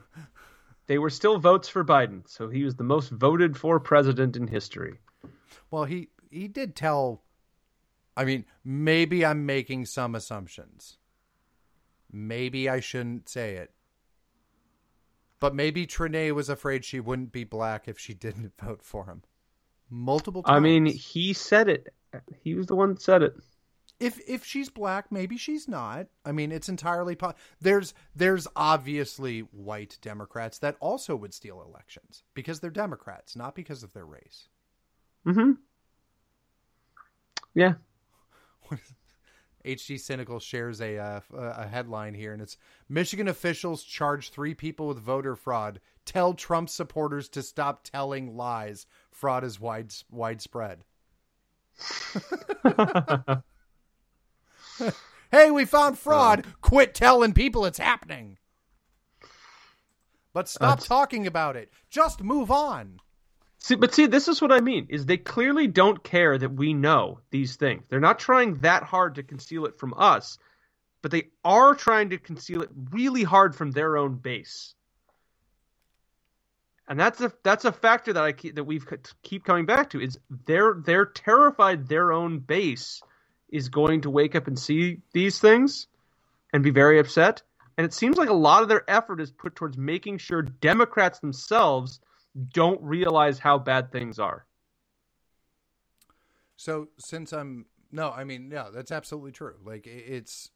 they 0.87 0.97
were 0.97 1.09
still 1.09 1.39
votes 1.39 1.69
for 1.69 1.83
Biden, 1.83 2.27
so 2.27 2.49
he 2.49 2.63
was 2.63 2.75
the 2.75 2.83
most 2.83 3.09
voted 3.09 3.57
for 3.57 3.79
president 3.79 4.35
in 4.35 4.47
history. 4.47 4.99
Well, 5.71 5.85
he 5.85 6.09
he 6.29 6.47
did 6.47 6.75
tell 6.75 7.23
I 8.17 8.25
mean, 8.25 8.45
maybe 8.65 9.23
I'm 9.23 9.45
making 9.45 9.85
some 9.85 10.15
assumptions. 10.15 10.97
Maybe 12.11 12.67
I 12.67 12.79
shouldn't 12.79 13.29
say 13.29 13.57
it. 13.57 13.71
But 15.39 15.53
maybe 15.53 15.85
Trine 15.85 16.33
was 16.33 16.49
afraid 16.49 16.83
she 16.83 16.99
wouldn't 16.99 17.31
be 17.31 17.43
black 17.43 17.87
if 17.87 17.99
she 17.99 18.13
didn't 18.15 18.53
vote 18.59 18.81
for 18.81 19.05
him. 19.05 19.21
Multiple 19.89 20.43
times. 20.43 20.55
I 20.55 20.59
mean, 20.59 20.85
he 20.85 21.33
said 21.33 21.69
it. 21.69 21.93
He 22.41 22.55
was 22.55 22.67
the 22.67 22.75
one 22.75 22.89
that 22.89 23.01
said 23.01 23.23
it. 23.23 23.35
If 23.99 24.19
if 24.27 24.45
she's 24.45 24.69
black, 24.69 25.11
maybe 25.11 25.37
she's 25.37 25.67
not. 25.67 26.07
I 26.23 26.31
mean, 26.31 26.51
it's 26.51 26.69
entirely 26.69 27.15
po- 27.15 27.33
there's 27.59 27.93
there's 28.15 28.47
obviously 28.55 29.39
white 29.39 29.97
Democrats 30.01 30.59
that 30.59 30.77
also 30.79 31.15
would 31.15 31.33
steal 31.33 31.61
elections 31.61 32.23
because 32.33 32.59
they're 32.59 32.69
Democrats, 32.69 33.35
not 33.35 33.55
because 33.55 33.81
of 33.81 33.93
their 33.93 34.05
race. 34.05 34.49
Mm-hmm. 35.25 35.53
Yeah. 37.55 37.73
HG 39.65 39.99
Cynical 39.99 40.39
shares 40.39 40.79
a 40.79 40.97
uh, 40.97 41.19
a 41.33 41.67
headline 41.67 42.13
here, 42.13 42.33
and 42.33 42.41
it's 42.41 42.57
Michigan 42.87 43.27
officials 43.27 43.83
charge 43.83 44.29
three 44.29 44.53
people 44.53 44.87
with 44.87 44.99
voter 44.99 45.35
fraud. 45.35 45.79
Tell 46.07 46.33
Trump 46.33 46.69
supporters 46.69 47.27
to 47.29 47.43
stop 47.43 47.83
telling 47.83 48.37
lies. 48.37 48.87
Fraud 49.11 49.43
is 49.43 49.59
wide 49.59 49.93
widespread. 50.09 50.85
hey, 55.31 55.51
we 55.51 55.65
found 55.65 55.99
fraud. 55.99 56.45
Um, 56.45 56.53
Quit 56.61 56.95
telling 56.95 57.33
people 57.33 57.65
it's 57.65 57.77
happening. 57.77 58.37
But 60.31 60.47
stop 60.47 60.79
talking 60.79 61.27
about 61.27 61.57
it. 61.57 61.73
Just 61.89 62.23
move 62.23 62.51
on. 62.51 63.01
See, 63.59 63.75
but 63.75 63.93
see, 63.93 64.05
this 64.05 64.29
is 64.29 64.41
what 64.41 64.53
I 64.53 64.61
mean: 64.61 64.87
is 64.89 65.05
they 65.05 65.17
clearly 65.17 65.67
don't 65.67 66.01
care 66.01 66.37
that 66.37 66.53
we 66.53 66.73
know 66.73 67.19
these 67.31 67.57
things. 67.57 67.83
They're 67.89 67.99
not 67.99 68.17
trying 68.17 68.55
that 68.59 68.83
hard 68.83 69.15
to 69.15 69.23
conceal 69.23 69.65
it 69.65 69.77
from 69.77 69.93
us, 69.97 70.37
but 71.01 71.11
they 71.11 71.31
are 71.43 71.75
trying 71.75 72.11
to 72.11 72.17
conceal 72.17 72.61
it 72.61 72.69
really 72.91 73.23
hard 73.23 73.57
from 73.57 73.71
their 73.71 73.97
own 73.97 74.15
base. 74.15 74.73
And 76.87 76.99
that's 76.99 77.19
a 77.19 77.31
that's 77.43 77.65
a 77.65 77.71
factor 77.71 78.13
that 78.13 78.23
I 78.23 78.31
keep, 78.31 78.55
that 78.55 78.63
we've 78.63 78.85
keep 79.21 79.43
coming 79.43 79.65
back 79.65 79.89
to 79.89 80.01
is 80.01 80.17
they're 80.45 80.75
they're 80.85 81.05
terrified 81.05 81.87
their 81.87 82.13
own 82.13 82.39
base 82.39 83.01
is 83.49 83.69
going 83.69 84.01
to 84.01 84.09
wake 84.09 84.35
up 84.35 84.47
and 84.47 84.57
see 84.57 84.99
these 85.13 85.39
things 85.39 85.87
and 86.53 86.63
be 86.63 86.69
very 86.69 86.99
upset. 86.99 87.41
And 87.77 87.85
it 87.85 87.93
seems 87.93 88.17
like 88.17 88.29
a 88.29 88.33
lot 88.33 88.63
of 88.63 88.69
their 88.69 88.89
effort 88.89 89.21
is 89.21 89.31
put 89.31 89.55
towards 89.55 89.77
making 89.77 90.17
sure 90.17 90.41
Democrats 90.41 91.19
themselves 91.19 91.99
don't 92.53 92.81
realize 92.81 93.37
how 93.37 93.57
bad 93.57 93.91
things 93.91 94.17
are. 94.17 94.45
So 96.55 96.87
since 96.97 97.33
I'm 97.33 97.65
no, 97.91 98.11
I 98.11 98.23
mean, 98.23 98.49
no, 98.49 98.71
that's 98.71 98.91
absolutely 98.91 99.31
true. 99.31 99.55
Like 99.63 99.87
it's 99.87 100.51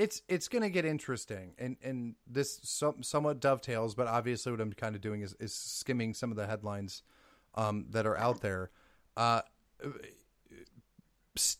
it's 0.00 0.22
it's 0.28 0.48
going 0.48 0.62
to 0.62 0.70
get 0.70 0.86
interesting, 0.86 1.52
and 1.58 1.76
and 1.82 2.14
this 2.26 2.58
some, 2.62 3.02
somewhat 3.02 3.38
dovetails, 3.38 3.94
but 3.94 4.06
obviously 4.06 4.50
what 4.50 4.60
I'm 4.60 4.72
kind 4.72 4.94
of 4.94 5.02
doing 5.02 5.20
is, 5.20 5.36
is 5.38 5.54
skimming 5.54 6.14
some 6.14 6.30
of 6.30 6.38
the 6.38 6.46
headlines 6.46 7.02
um, 7.54 7.84
that 7.90 8.06
are 8.06 8.16
out 8.16 8.40
there. 8.40 8.70
Uh, 9.16 9.42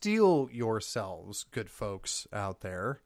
yourselves, 0.02 1.44
good 1.50 1.68
folks 1.68 2.26
out 2.32 2.60
there 2.60 3.02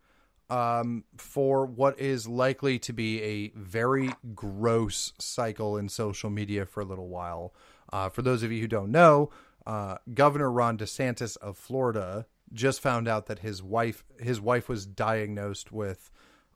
um, 0.51 1.05
for 1.16 1.66
what 1.66 1.98
is 1.98 2.28
likely 2.28 2.78
to 2.78 2.93
be 2.93 3.23
a 3.23 3.48
very 3.56 4.11
gross 4.35 5.12
cycle 5.19 5.77
in 5.77 5.89
social 5.89 6.31
media 6.31 6.65
for 6.65 6.81
a 6.81 6.85
little 6.85 7.09
while. 7.09 7.52
Uh, 7.93 8.09
for 8.09 8.23
those 8.23 8.43
of 8.43 8.52
you 8.52 8.61
who 8.61 8.69
don't 8.69 8.90
know, 8.90 9.31
uh, 9.66 9.97
Governor 10.12 10.51
Ron 10.51 10.78
DeSantis 10.78 11.36
of 11.39 11.56
Florida 11.56 12.27
just 12.55 12.81
found 12.81 13.09
out 13.09 13.26
that 13.26 13.40
his 13.40 13.62
wife 13.62 14.05
his 14.18 14.40
wife 14.40 14.68
was 14.68 14.86
diagnosed 14.86 15.72
with 15.72 16.10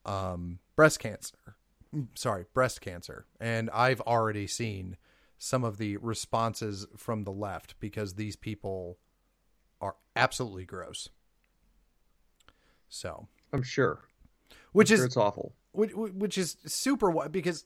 um, 0.06 0.60
breast 0.76 1.00
cancer. 1.00 1.36
Sorry, 2.14 2.44
breast 2.54 2.80
cancer, 2.80 3.26
and 3.40 3.70
I've 3.70 4.00
already 4.02 4.46
seen 4.46 4.96
some 5.38 5.64
of 5.64 5.78
the 5.78 5.96
responses 5.98 6.86
from 6.96 7.24
the 7.24 7.32
left 7.32 7.78
because 7.80 8.14
these 8.14 8.36
people 8.36 8.98
are 9.80 9.94
absolutely 10.16 10.64
gross. 10.64 11.08
So 12.88 13.28
I'm 13.52 13.62
sure. 13.62 14.00
Which 14.72 14.90
I'm 14.90 14.94
is 14.94 14.98
sure 15.00 15.06
it's 15.06 15.16
awful. 15.16 15.54
Which, 15.72 15.94
which 15.94 16.36
is 16.38 16.56
super 16.66 17.28
because 17.28 17.64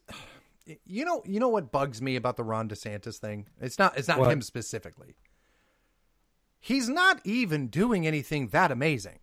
you 0.85 1.05
know 1.05 1.23
you 1.25 1.41
know 1.41 1.49
what 1.49 1.73
bugs 1.73 2.01
me 2.03 2.17
about 2.17 2.37
the 2.37 2.45
Ron 2.45 2.69
DeSantis 2.69 3.17
thing. 3.17 3.47
It's 3.61 3.79
not 3.79 3.97
it's 3.99 4.09
not 4.09 4.19
what? 4.19 4.31
him 4.31 4.43
specifically. 4.43 5.17
He's 6.65 6.89
not 6.89 7.21
even 7.25 7.67
doing 7.67 8.07
anything 8.07 8.47
that 8.49 8.71
amazing. 8.71 9.19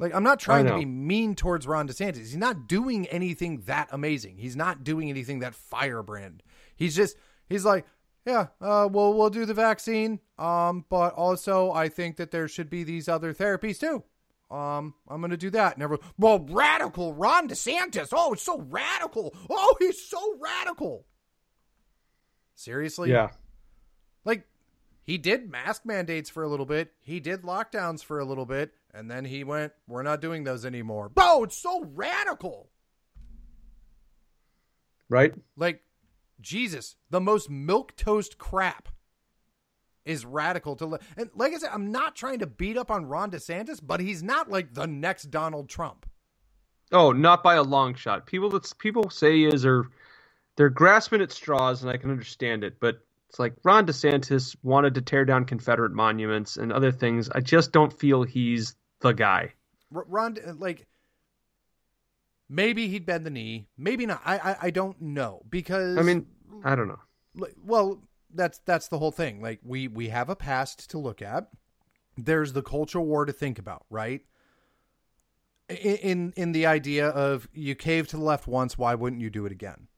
Like 0.00 0.12
I'm 0.12 0.24
not 0.24 0.40
trying 0.40 0.66
to 0.66 0.74
be 0.74 0.84
mean 0.84 1.36
towards 1.36 1.64
Ron 1.64 1.86
DeSantis. 1.86 2.16
He's 2.16 2.36
not 2.36 2.66
doing 2.68 3.06
anything 3.06 3.62
that 3.66 3.88
amazing. 3.92 4.36
He's 4.36 4.56
not 4.56 4.82
doing 4.82 5.10
anything 5.10 5.38
that 5.38 5.54
firebrand. 5.54 6.42
He's 6.74 6.96
just 6.96 7.16
he's 7.48 7.64
like, 7.64 7.86
yeah, 8.26 8.48
uh, 8.60 8.88
well 8.90 9.14
we'll 9.14 9.30
do 9.30 9.46
the 9.46 9.54
vaccine. 9.54 10.18
Um, 10.40 10.84
but 10.90 11.14
also 11.14 11.70
I 11.70 11.88
think 11.88 12.16
that 12.16 12.32
there 12.32 12.48
should 12.48 12.68
be 12.68 12.82
these 12.82 13.08
other 13.08 13.32
therapies 13.32 13.78
too. 13.78 14.02
Um, 14.50 14.94
I'm 15.08 15.20
gonna 15.20 15.36
do 15.36 15.50
that. 15.50 15.78
Never. 15.78 15.98
Well, 16.18 16.40
radical 16.40 17.14
Ron 17.14 17.48
DeSantis. 17.48 18.08
Oh, 18.12 18.32
it's 18.32 18.42
so 18.42 18.58
radical. 18.58 19.36
Oh, 19.48 19.76
he's 19.78 20.04
so 20.04 20.36
radical. 20.40 21.06
Seriously? 22.56 23.12
Yeah. 23.12 23.30
He 25.08 25.16
did 25.16 25.50
mask 25.50 25.86
mandates 25.86 26.28
for 26.28 26.42
a 26.42 26.48
little 26.48 26.66
bit. 26.66 26.92
He 27.00 27.18
did 27.18 27.40
lockdowns 27.40 28.04
for 28.04 28.18
a 28.18 28.26
little 28.26 28.44
bit, 28.44 28.74
and 28.92 29.10
then 29.10 29.24
he 29.24 29.42
went, 29.42 29.72
"We're 29.86 30.02
not 30.02 30.20
doing 30.20 30.44
those 30.44 30.66
anymore." 30.66 31.08
Bro, 31.08 31.44
it's 31.44 31.56
so 31.56 31.82
radical. 31.94 32.68
Right? 35.08 35.32
Like, 35.56 35.82
Jesus, 36.42 36.96
the 37.08 37.22
most 37.22 37.48
milk 37.48 37.96
toast 37.96 38.36
crap 38.36 38.90
is 40.04 40.26
radical 40.26 40.76
to 40.76 40.84
li- 40.84 40.98
and 41.16 41.30
like 41.34 41.54
I 41.54 41.56
said, 41.56 41.70
I'm 41.72 41.90
not 41.90 42.14
trying 42.14 42.40
to 42.40 42.46
beat 42.46 42.76
up 42.76 42.90
on 42.90 43.06
Ron 43.06 43.30
DeSantis, 43.30 43.80
but 43.82 44.00
he's 44.00 44.22
not 44.22 44.50
like 44.50 44.74
the 44.74 44.86
next 44.86 45.30
Donald 45.30 45.70
Trump. 45.70 46.04
Oh, 46.92 47.12
not 47.12 47.42
by 47.42 47.54
a 47.54 47.62
long 47.62 47.94
shot. 47.94 48.26
People 48.26 48.50
that 48.50 48.70
people 48.76 49.08
say 49.08 49.42
is 49.44 49.64
are 49.64 49.88
they're 50.56 50.68
grasping 50.68 51.22
at 51.22 51.32
straws, 51.32 51.80
and 51.80 51.90
I 51.90 51.96
can 51.96 52.10
understand 52.10 52.62
it, 52.62 52.78
but 52.78 53.07
it's 53.28 53.38
like 53.38 53.54
Ron 53.62 53.86
DeSantis 53.86 54.56
wanted 54.62 54.94
to 54.94 55.02
tear 55.02 55.24
down 55.24 55.44
Confederate 55.44 55.92
monuments 55.92 56.56
and 56.56 56.72
other 56.72 56.90
things. 56.90 57.28
I 57.28 57.40
just 57.40 57.72
don't 57.72 57.92
feel 57.92 58.22
he's 58.22 58.74
the 59.00 59.12
guy. 59.12 59.52
Ron, 59.90 60.36
uh, 60.46 60.54
like 60.54 60.86
maybe 62.48 62.88
he'd 62.88 63.04
bend 63.04 63.26
the 63.26 63.30
knee, 63.30 63.68
maybe 63.76 64.06
not. 64.06 64.22
I 64.24 64.38
I, 64.38 64.56
I 64.62 64.70
don't 64.70 65.00
know 65.00 65.42
because 65.48 65.98
I 65.98 66.02
mean 66.02 66.26
I 66.64 66.74
don't 66.74 66.88
know. 66.88 67.00
Well, 67.62 68.02
that's 68.32 68.60
that's 68.64 68.88
the 68.88 68.98
whole 68.98 69.12
thing. 69.12 69.42
Like 69.42 69.60
we 69.62 69.88
we 69.88 70.08
have 70.08 70.30
a 70.30 70.36
past 70.36 70.90
to 70.90 70.98
look 70.98 71.20
at. 71.20 71.48
There's 72.16 72.52
the 72.54 72.62
cultural 72.62 73.04
war 73.04 73.26
to 73.26 73.32
think 73.32 73.58
about, 73.58 73.84
right? 73.90 74.22
In 75.68 75.96
in, 75.96 76.32
in 76.36 76.52
the 76.52 76.64
idea 76.64 77.08
of 77.08 77.46
you 77.52 77.74
cave 77.74 78.08
to 78.08 78.16
the 78.16 78.22
left 78.22 78.46
once, 78.46 78.78
why 78.78 78.94
wouldn't 78.94 79.20
you 79.20 79.28
do 79.28 79.44
it 79.44 79.52
again? 79.52 79.88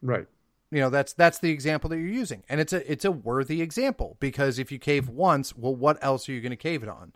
Right. 0.00 0.26
You 0.74 0.80
know, 0.80 0.90
that's 0.90 1.12
that's 1.12 1.38
the 1.38 1.52
example 1.52 1.88
that 1.90 1.98
you're 1.98 2.08
using. 2.08 2.42
And 2.48 2.60
it's 2.60 2.72
a 2.72 2.90
it's 2.90 3.04
a 3.04 3.12
worthy 3.12 3.62
example 3.62 4.16
because 4.18 4.58
if 4.58 4.72
you 4.72 4.80
cave 4.80 5.08
once, 5.08 5.56
well 5.56 5.74
what 5.74 6.02
else 6.02 6.28
are 6.28 6.32
you 6.32 6.40
going 6.40 6.50
to 6.50 6.56
cave 6.56 6.82
it 6.82 6.88
on? 6.88 7.12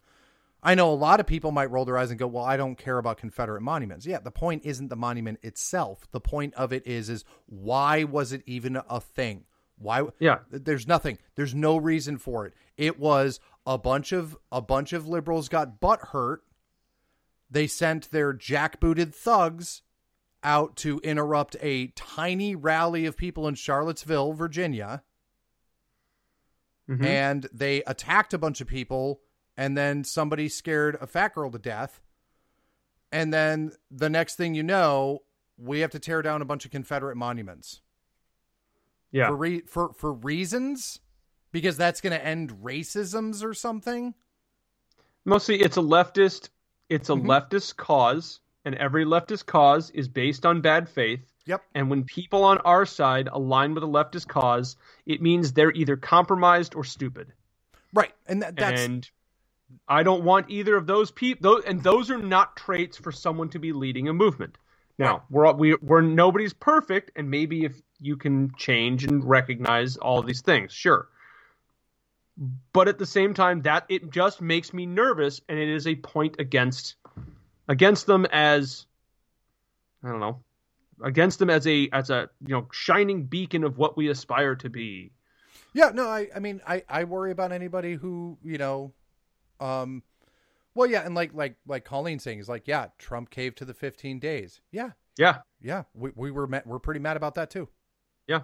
I 0.62 0.76
know 0.76 0.92
a 0.92 0.94
lot 0.94 1.18
of 1.18 1.26
people 1.26 1.50
might 1.50 1.72
roll 1.72 1.84
their 1.84 1.98
eyes 1.98 2.10
and 2.10 2.20
go, 2.20 2.28
"Well, 2.28 2.44
I 2.44 2.56
don't 2.56 2.78
care 2.78 2.98
about 2.98 3.16
Confederate 3.16 3.62
monuments." 3.62 4.06
Yeah, 4.06 4.20
the 4.20 4.30
point 4.30 4.64
isn't 4.64 4.90
the 4.90 4.96
monument 4.96 5.40
itself. 5.42 6.06
The 6.12 6.20
point 6.20 6.54
of 6.54 6.72
it 6.72 6.86
is 6.86 7.08
is 7.08 7.24
why 7.46 8.04
was 8.04 8.32
it 8.32 8.44
even 8.46 8.80
a 8.88 9.00
thing? 9.00 9.44
Why? 9.76 10.04
Yeah, 10.20 10.38
there's 10.52 10.86
nothing. 10.86 11.18
There's 11.34 11.54
no 11.54 11.78
reason 11.78 12.16
for 12.16 12.46
it. 12.46 12.54
It 12.76 13.00
was 13.00 13.40
a 13.66 13.76
bunch 13.76 14.12
of 14.12 14.36
a 14.52 14.62
bunch 14.62 14.92
of 14.92 15.08
liberals 15.08 15.48
got 15.48 15.80
butt 15.80 16.00
hurt. 16.12 16.44
They 17.50 17.66
sent 17.66 18.12
their 18.12 18.32
jackbooted 18.32 19.12
thugs 19.16 19.82
out 20.42 20.76
to 20.76 21.00
interrupt 21.00 21.56
a 21.60 21.88
tiny 21.88 22.54
rally 22.54 23.06
of 23.06 23.16
people 23.16 23.48
in 23.48 23.54
Charlottesville, 23.54 24.32
Virginia. 24.32 25.02
Mm-hmm. 26.88 27.04
And 27.04 27.48
they 27.52 27.82
attacked 27.84 28.32
a 28.32 28.38
bunch 28.38 28.60
of 28.60 28.66
people 28.66 29.20
and 29.56 29.76
then 29.76 30.04
somebody 30.04 30.48
scared 30.48 30.96
a 31.00 31.06
fat 31.06 31.34
girl 31.34 31.50
to 31.50 31.58
death. 31.58 32.00
And 33.10 33.32
then 33.32 33.72
the 33.90 34.08
next 34.08 34.36
thing 34.36 34.54
you 34.54 34.62
know, 34.62 35.22
we 35.58 35.80
have 35.80 35.90
to 35.90 35.98
tear 35.98 36.22
down 36.22 36.40
a 36.40 36.44
bunch 36.44 36.64
of 36.64 36.70
Confederate 36.70 37.16
monuments. 37.16 37.80
Yeah. 39.10 39.28
For 39.28 39.36
re- 39.36 39.62
for 39.62 39.92
for 39.94 40.12
reasons 40.12 41.00
because 41.50 41.76
that's 41.76 42.00
going 42.02 42.12
to 42.12 42.24
end 42.24 42.62
racisms 42.62 43.42
or 43.42 43.54
something. 43.54 44.14
Mostly 45.24 45.60
it's 45.60 45.78
a 45.78 45.82
leftist 45.82 46.50
it's 46.88 47.08
a 47.08 47.14
mm-hmm. 47.14 47.30
leftist 47.30 47.76
cause 47.76 48.40
and 48.64 48.74
every 48.74 49.04
leftist 49.04 49.46
cause 49.46 49.90
is 49.90 50.08
based 50.08 50.44
on 50.44 50.60
bad 50.60 50.88
faith. 50.88 51.20
Yep. 51.46 51.62
And 51.74 51.88
when 51.88 52.04
people 52.04 52.44
on 52.44 52.58
our 52.58 52.84
side 52.84 53.28
align 53.32 53.74
with 53.74 53.82
a 53.82 53.86
leftist 53.86 54.28
cause, 54.28 54.76
it 55.06 55.22
means 55.22 55.52
they're 55.52 55.72
either 55.72 55.96
compromised 55.96 56.74
or 56.74 56.84
stupid. 56.84 57.32
Right, 57.94 58.12
and 58.26 58.42
that, 58.42 58.56
that's 58.56 58.82
and 58.82 59.10
I 59.86 60.02
don't 60.02 60.24
want 60.24 60.50
either 60.50 60.76
of 60.76 60.86
those 60.86 61.10
people. 61.10 61.50
Those 61.50 61.64
and 61.64 61.82
those 61.82 62.10
are 62.10 62.18
not 62.18 62.56
traits 62.56 62.98
for 62.98 63.12
someone 63.12 63.48
to 63.50 63.58
be 63.58 63.72
leading 63.72 64.08
a 64.08 64.12
movement. 64.12 64.58
Now 64.98 65.22
we're 65.30 65.50
we, 65.52 65.76
we're 65.76 66.02
nobody's 66.02 66.52
perfect, 66.52 67.12
and 67.16 67.30
maybe 67.30 67.64
if 67.64 67.80
you 68.00 68.16
can 68.16 68.52
change 68.56 69.04
and 69.04 69.24
recognize 69.24 69.96
all 69.96 70.22
these 70.22 70.42
things, 70.42 70.72
sure. 70.72 71.08
But 72.72 72.88
at 72.88 72.98
the 72.98 73.06
same 73.06 73.34
time, 73.34 73.62
that 73.62 73.86
it 73.88 74.10
just 74.10 74.40
makes 74.40 74.72
me 74.72 74.86
nervous, 74.86 75.40
and 75.48 75.58
it 75.58 75.68
is 75.68 75.86
a 75.86 75.96
point 75.96 76.36
against 76.38 76.96
against 77.68 78.06
them 78.06 78.26
as 78.26 78.86
I 80.02 80.08
don't 80.08 80.20
know 80.20 80.40
against 81.02 81.38
them 81.38 81.50
as 81.50 81.66
a 81.66 81.88
as 81.92 82.10
a 82.10 82.28
you 82.46 82.54
know 82.54 82.68
shining 82.72 83.24
beacon 83.24 83.64
of 83.64 83.78
what 83.78 83.96
we 83.96 84.08
aspire 84.08 84.54
to 84.56 84.70
be. 84.70 85.12
Yeah, 85.74 85.90
no, 85.92 86.08
I 86.08 86.28
I 86.34 86.38
mean 86.38 86.60
I 86.66 86.82
I 86.88 87.04
worry 87.04 87.30
about 87.30 87.52
anybody 87.52 87.94
who 87.94 88.38
you 88.42 88.58
know, 88.58 88.92
um, 89.60 90.02
well 90.74 90.88
yeah, 90.88 91.04
and 91.04 91.14
like 91.14 91.34
like 91.34 91.56
like 91.66 91.84
Colleen 91.84 92.18
saying 92.18 92.38
is 92.38 92.48
like 92.48 92.66
yeah, 92.66 92.86
Trump 92.98 93.30
caved 93.30 93.58
to 93.58 93.64
the 93.64 93.74
15 93.74 94.18
days. 94.18 94.60
Yeah, 94.72 94.90
yeah, 95.16 95.38
yeah. 95.60 95.84
We 95.94 96.10
we 96.14 96.30
were 96.30 96.46
met, 96.46 96.66
we're 96.66 96.78
pretty 96.78 97.00
mad 97.00 97.16
about 97.16 97.34
that 97.36 97.50
too. 97.50 97.68
Yeah, 98.26 98.40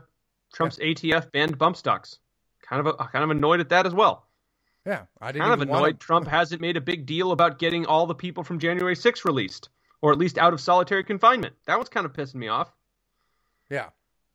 Trump's 0.52 0.78
yeah. 0.78 0.86
ATF 0.86 1.32
banned 1.32 1.58
bump 1.58 1.76
stocks. 1.76 2.18
Kind 2.62 2.86
of 2.86 2.94
a, 2.98 3.04
kind 3.08 3.24
of 3.24 3.30
annoyed 3.30 3.60
at 3.60 3.68
that 3.70 3.86
as 3.86 3.94
well. 3.94 4.26
Yeah, 4.86 5.02
I 5.20 5.32
didn't 5.32 5.46
kind 5.48 5.62
of 5.62 5.68
annoyed. 5.68 6.00
To... 6.00 6.06
Trump 6.06 6.28
hasn't 6.28 6.60
made 6.60 6.76
a 6.76 6.80
big 6.80 7.06
deal 7.06 7.32
about 7.32 7.58
getting 7.58 7.86
all 7.86 8.06
the 8.06 8.14
people 8.14 8.44
from 8.44 8.58
January 8.58 8.94
6th 8.94 9.24
released 9.24 9.70
or 10.04 10.12
at 10.12 10.18
least 10.18 10.36
out 10.36 10.52
of 10.52 10.60
solitary 10.60 11.02
confinement. 11.02 11.54
That 11.66 11.78
was 11.78 11.88
kind 11.88 12.04
of 12.04 12.12
pissing 12.12 12.34
me 12.34 12.48
off. 12.48 12.70
Yeah, 13.70 13.88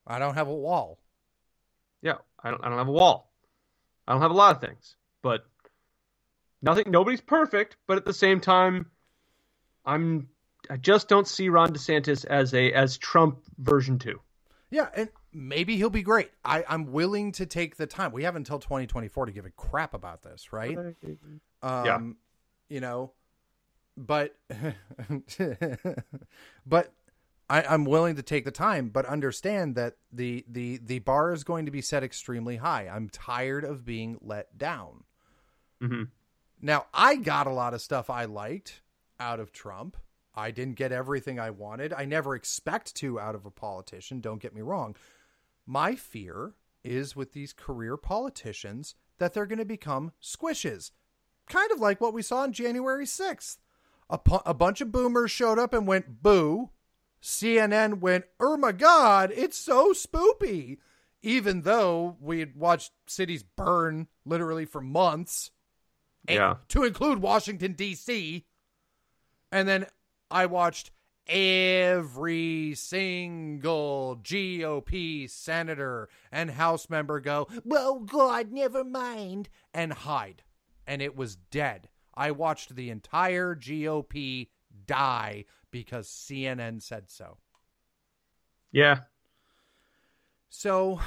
I 0.08 0.18
don't 0.18 0.34
have 0.34 0.48
a 0.48 0.56
wall. 0.56 0.98
Yeah, 2.02 2.16
I 2.44 2.50
don't. 2.50 2.64
I 2.64 2.70
don't 2.70 2.80
have 2.80 2.88
a 2.88 2.92
wall. 2.92 3.32
I 4.08 4.14
don't 4.14 4.22
have 4.24 4.32
a 4.32 4.34
lot 4.34 4.56
of 4.56 4.62
things, 4.62 4.96
but 5.22 5.46
nothing. 6.64 6.86
Nobody's 6.88 7.22
perfect, 7.22 7.78
but 7.86 7.98
at 7.98 8.06
the 8.06 8.14
same 8.14 8.40
time, 8.40 8.88
I'm. 9.86 10.30
I 10.72 10.78
just 10.78 11.08
don't 11.08 11.28
see 11.28 11.50
Ron 11.50 11.72
DeSantis 11.72 12.26
as 12.26 12.56
a 12.56 12.72
as 12.72 12.98
Trump 12.98 13.44
version 13.60 14.00
two. 14.00 14.20
Yeah, 14.72 14.88
and 14.96 15.10
maybe 15.34 15.78
he'll 15.78 15.90
be 15.90 16.02
great. 16.02 16.32
I, 16.44 16.64
I'm 16.68 16.92
willing 16.92 17.32
to 17.34 17.46
take 17.46 17.78
the 17.78 17.88
time. 17.88 18.12
We 18.12 18.24
have 18.24 18.36
until 18.36 18.60
2024 18.60 19.28
to 19.28 19.32
give 19.32 19.46
a 19.46 19.52
crap 19.52 19.94
about 19.94 20.24
this, 20.24 20.52
right? 20.52 20.78
Um, 21.62 21.86
yeah. 21.86 22.00
You 22.70 22.82
know, 22.82 23.14
but 23.98 24.36
but 26.66 26.94
I, 27.50 27.64
I'm 27.64 27.86
willing 27.86 28.16
to 28.16 28.24
take 28.24 28.46
the 28.46 28.52
time, 28.52 28.90
but 28.90 29.06
understand 29.06 29.76
that 29.76 29.96
the 30.12 30.46
the 30.48 30.80
the 30.84 31.00
bar 31.00 31.34
is 31.34 31.44
going 31.44 31.66
to 31.66 31.72
be 31.72 31.82
set 31.82 32.04
extremely 32.04 32.58
high. 32.58 32.88
I'm 32.88 33.10
tired 33.10 33.64
of 33.64 33.86
being 33.86 34.18
let 34.22 34.58
down. 34.58 35.04
Mm-hmm. 35.82 36.04
Now, 36.62 36.88
I 36.94 37.16
got 37.16 37.48
a 37.48 37.52
lot 37.52 37.74
of 37.74 37.82
stuff 37.82 38.10
I 38.10 38.26
liked 38.26 38.82
out 39.20 39.40
of 39.40 39.52
Trump. 39.52 39.98
I 40.36 40.52
didn't 40.52 40.76
get 40.76 40.92
everything 40.92 41.40
I 41.40 41.50
wanted. 41.50 41.94
I 41.94 42.06
never 42.06 42.36
expect 42.36 42.96
to 42.96 43.20
out 43.20 43.36
of 43.36 43.46
a 43.46 43.52
politician. 43.52 44.22
Don't 44.22 44.42
get 44.42 44.54
me 44.54 44.62
wrong. 44.62 44.96
My 45.70 45.94
fear 45.94 46.56
is 46.84 47.16
with 47.16 47.34
these 47.34 47.54
career 47.54 47.96
politicians 47.96 48.96
that 49.20 49.36
they're 49.36 49.46
going 49.46 49.60
to 49.60 49.66
become 49.66 50.14
squishes, 50.20 50.90
kind 51.48 51.70
of 51.72 51.80
like 51.80 52.02
what 52.02 52.12
we 52.12 52.24
saw 52.24 52.38
on 52.40 52.54
January 52.54 53.06
6th. 53.06 53.58
A, 54.10 54.18
pu- 54.18 54.42
a 54.48 54.56
bunch 54.56 54.82
of 54.82 54.92
boomers 54.92 55.30
showed 55.30 55.60
up 55.60 55.72
and 55.76 55.86
went 55.86 56.24
boo. 56.24 56.72
CNN 57.22 58.00
went, 58.00 58.26
oh 58.40 58.58
my 58.58 58.72
God, 58.72 59.32
it's 59.36 59.60
so 59.60 59.94
spoopy. 59.94 60.80
Even 61.22 61.62
though 61.62 62.18
we 62.20 62.40
had 62.40 62.56
watched 62.56 62.94
cities 63.06 63.44
burn 63.44 64.08
literally 64.26 64.66
for 64.66 64.82
months. 64.82 65.52
Yeah. 66.28 66.56
To 66.70 66.84
include 66.84 67.20
Washington, 67.20 67.74
D.C. 67.74 68.44
And 69.52 69.68
then 69.68 69.86
I 70.32 70.48
watched 70.48 70.90
every 71.30 72.74
single 72.74 74.20
GOP 74.24 75.30
senator 75.30 76.10
and 76.32 76.52
House 76.52 76.90
member 76.90 77.20
go, 77.20 77.48
well, 77.64 78.00
God, 78.00 78.52
never 78.52 78.84
mind, 78.84 79.48
and 79.74 79.94
hide. 79.94 80.42
And 80.88 81.02
it 81.02 81.16
was 81.16 81.36
dead. 81.36 81.88
I 82.16 82.32
watched 82.32 82.76
the 82.76 82.90
entire 82.90 83.56
GOP 83.56 84.50
die 84.88 85.46
because 85.72 86.08
CNN 86.08 86.82
said 86.82 87.10
so. 87.10 87.38
Yeah. 88.72 89.02
So, 90.50 91.00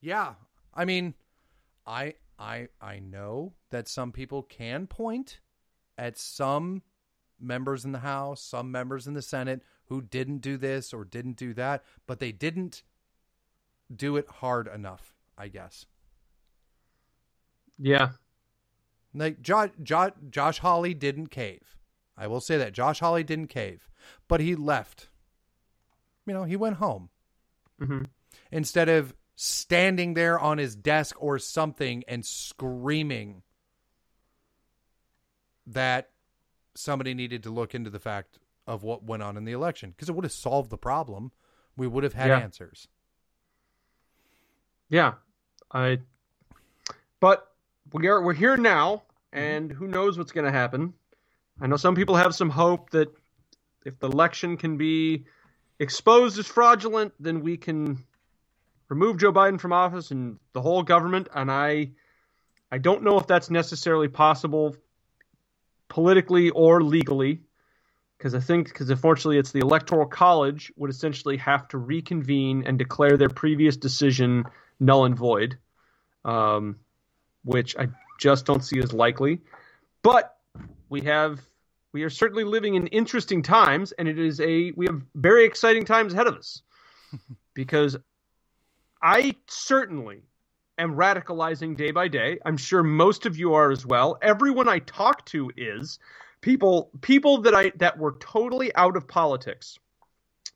yeah. 0.00 0.34
I 0.74 0.84
mean, 0.84 1.14
I 1.86 2.14
I 2.38 2.68
I 2.80 2.98
know 2.98 3.54
that 3.70 3.88
some 3.88 4.12
people 4.12 4.42
can 4.42 4.86
point 4.86 5.40
at 5.96 6.18
some 6.18 6.82
members 7.40 7.84
in 7.84 7.92
the 7.92 8.00
House, 8.00 8.42
some 8.42 8.70
members 8.70 9.06
in 9.06 9.14
the 9.14 9.22
Senate 9.22 9.62
who 9.86 10.02
didn't 10.02 10.38
do 10.38 10.56
this 10.56 10.92
or 10.92 11.04
didn't 11.04 11.36
do 11.36 11.54
that, 11.54 11.84
but 12.06 12.20
they 12.20 12.32
didn't 12.32 12.82
do 13.94 14.16
it 14.16 14.28
hard 14.28 14.68
enough, 14.68 15.14
I 15.36 15.48
guess. 15.48 15.86
Yeah. 17.78 18.10
Like 19.14 19.40
Josh, 19.40 19.70
Josh, 19.82 20.12
Josh 20.30 20.58
Hawley 20.58 20.94
didn't 20.94 21.28
cave. 21.28 21.76
I 22.16 22.26
will 22.26 22.40
say 22.40 22.58
that 22.58 22.72
Josh 22.72 23.00
Hawley 23.00 23.22
didn't 23.22 23.46
cave, 23.46 23.88
but 24.26 24.40
he 24.40 24.54
left. 24.54 25.08
You 26.26 26.34
know, 26.34 26.44
he 26.44 26.56
went 26.56 26.76
home 26.76 27.08
mm-hmm. 27.80 28.02
instead 28.50 28.88
of 28.88 29.14
standing 29.36 30.14
there 30.14 30.38
on 30.38 30.58
his 30.58 30.74
desk 30.74 31.16
or 31.20 31.38
something 31.38 32.02
and 32.08 32.26
screaming 32.26 33.42
that 35.68 36.10
somebody 36.78 37.14
needed 37.14 37.42
to 37.42 37.50
look 37.50 37.74
into 37.74 37.90
the 37.90 37.98
fact 37.98 38.38
of 38.66 38.82
what 38.82 39.02
went 39.02 39.22
on 39.22 39.36
in 39.36 39.44
the 39.44 39.52
election 39.52 39.90
because 39.90 40.08
it 40.08 40.14
would 40.14 40.24
have 40.24 40.32
solved 40.32 40.70
the 40.70 40.78
problem. 40.78 41.32
We 41.76 41.86
would 41.86 42.04
have 42.04 42.12
had 42.12 42.28
yeah. 42.28 42.38
answers. 42.38 42.88
Yeah, 44.88 45.14
I. 45.72 45.98
But 47.20 47.46
we 47.92 48.06
are 48.08 48.22
we're 48.22 48.32
here 48.32 48.56
now, 48.56 49.02
and 49.32 49.70
who 49.70 49.86
knows 49.86 50.16
what's 50.16 50.32
going 50.32 50.46
to 50.46 50.52
happen. 50.52 50.94
I 51.60 51.66
know 51.66 51.76
some 51.76 51.94
people 51.94 52.16
have 52.16 52.34
some 52.34 52.50
hope 52.50 52.90
that 52.90 53.08
if 53.84 53.98
the 53.98 54.08
election 54.08 54.56
can 54.56 54.76
be 54.76 55.24
exposed 55.78 56.38
as 56.38 56.46
fraudulent, 56.46 57.12
then 57.18 57.40
we 57.42 57.56
can 57.56 58.04
remove 58.88 59.18
Joe 59.18 59.32
Biden 59.32 59.60
from 59.60 59.72
office 59.72 60.10
and 60.10 60.38
the 60.52 60.62
whole 60.62 60.82
government. 60.82 61.28
And 61.34 61.50
I, 61.50 61.90
I 62.70 62.78
don't 62.78 63.02
know 63.02 63.18
if 63.18 63.26
that's 63.26 63.50
necessarily 63.50 64.08
possible 64.08 64.76
politically 65.88 66.50
or 66.50 66.82
legally, 66.82 67.40
because 68.16 68.34
I 68.34 68.40
think 68.40 68.68
because 68.68 68.90
unfortunately 68.90 69.38
it's 69.38 69.52
the 69.52 69.60
Electoral 69.60 70.06
College 70.06 70.72
would 70.76 70.90
essentially 70.90 71.36
have 71.38 71.68
to 71.68 71.78
reconvene 71.78 72.64
and 72.66 72.78
declare 72.78 73.16
their 73.16 73.28
previous 73.28 73.76
decision 73.76 74.44
null 74.80 75.04
and 75.04 75.16
void. 75.16 75.58
Um, 76.24 76.76
which 77.48 77.76
I 77.76 77.88
just 78.18 78.44
don't 78.44 78.64
see 78.64 78.78
as 78.80 78.92
likely. 78.92 79.40
But 80.02 80.36
we 80.88 81.00
have 81.02 81.40
we 81.92 82.02
are 82.02 82.10
certainly 82.10 82.44
living 82.44 82.74
in 82.74 82.86
interesting 82.88 83.42
times, 83.42 83.92
and 83.92 84.06
it 84.06 84.18
is 84.18 84.40
a 84.40 84.72
we 84.72 84.86
have 84.86 85.02
very 85.14 85.44
exciting 85.44 85.84
times 85.84 86.12
ahead 86.12 86.26
of 86.26 86.36
us 86.36 86.62
because 87.54 87.96
I 89.02 89.34
certainly 89.46 90.22
am 90.78 90.94
radicalizing 90.94 91.76
day 91.76 91.90
by 91.90 92.08
day. 92.08 92.38
I'm 92.44 92.56
sure 92.56 92.82
most 92.82 93.26
of 93.26 93.36
you 93.36 93.54
are 93.54 93.70
as 93.70 93.84
well. 93.84 94.18
Everyone 94.22 94.68
I 94.68 94.78
talk 94.80 95.24
to 95.26 95.50
is 95.56 95.98
people 96.40 96.90
people 97.00 97.42
that 97.42 97.54
I 97.54 97.72
that 97.76 97.98
were 97.98 98.16
totally 98.20 98.74
out 98.74 98.96
of 98.96 99.08
politics 99.08 99.78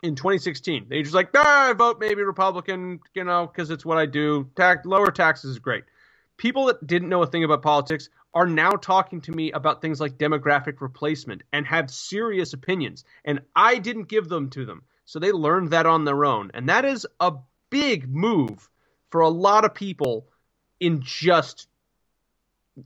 in 0.03 0.15
2016. 0.15 0.86
They 0.89 1.03
just 1.03 1.15
like, 1.15 1.31
ah, 1.35 1.70
I 1.70 1.73
vote 1.73 1.99
maybe 2.01 2.23
Republican, 2.23 3.01
you 3.15 3.24
know, 3.24 3.47
because 3.47 3.70
it's 3.70 3.85
what 3.85 3.99
I 3.99 4.07
do. 4.07 4.51
Tax 4.57 4.86
lower 4.86 5.11
taxes 5.11 5.51
is 5.51 5.59
great 5.59 5.85
people 6.43 6.66
that 6.66 6.85
didn't 6.86 7.09
know 7.09 7.23
a 7.23 7.27
thing 7.27 7.44
about 7.44 7.62
politics 7.62 8.09
are 8.35 8.47
now 8.47 8.73
talking 8.73 9.20
to 9.20 9.31
me 9.31 9.53
about 9.53 9.81
things 9.81 10.01
like 10.01 10.19
demographic 10.19 10.81
replacement 10.81 11.43
and 11.53 11.65
have 11.65 11.89
serious 11.89 12.53
opinions. 12.53 13.05
And 13.24 13.40
I 13.55 13.78
didn't 13.78 14.09
give 14.09 14.28
them 14.28 14.51
to 14.51 14.65
them. 14.65 14.82
So 15.05 15.20
they 15.20 15.31
learned 15.31 15.70
that 15.70 15.86
on 15.86 16.05
their 16.05 16.24
own. 16.24 16.51
And 16.53 16.69
that 16.69 16.85
is 16.85 17.07
a 17.20 17.35
big 17.70 18.09
move 18.12 18.69
for 19.12 19.20
a 19.20 19.28
lot 19.28 19.64
of 19.64 19.74
people 19.74 20.26
in 20.80 21.02
just 21.02 21.68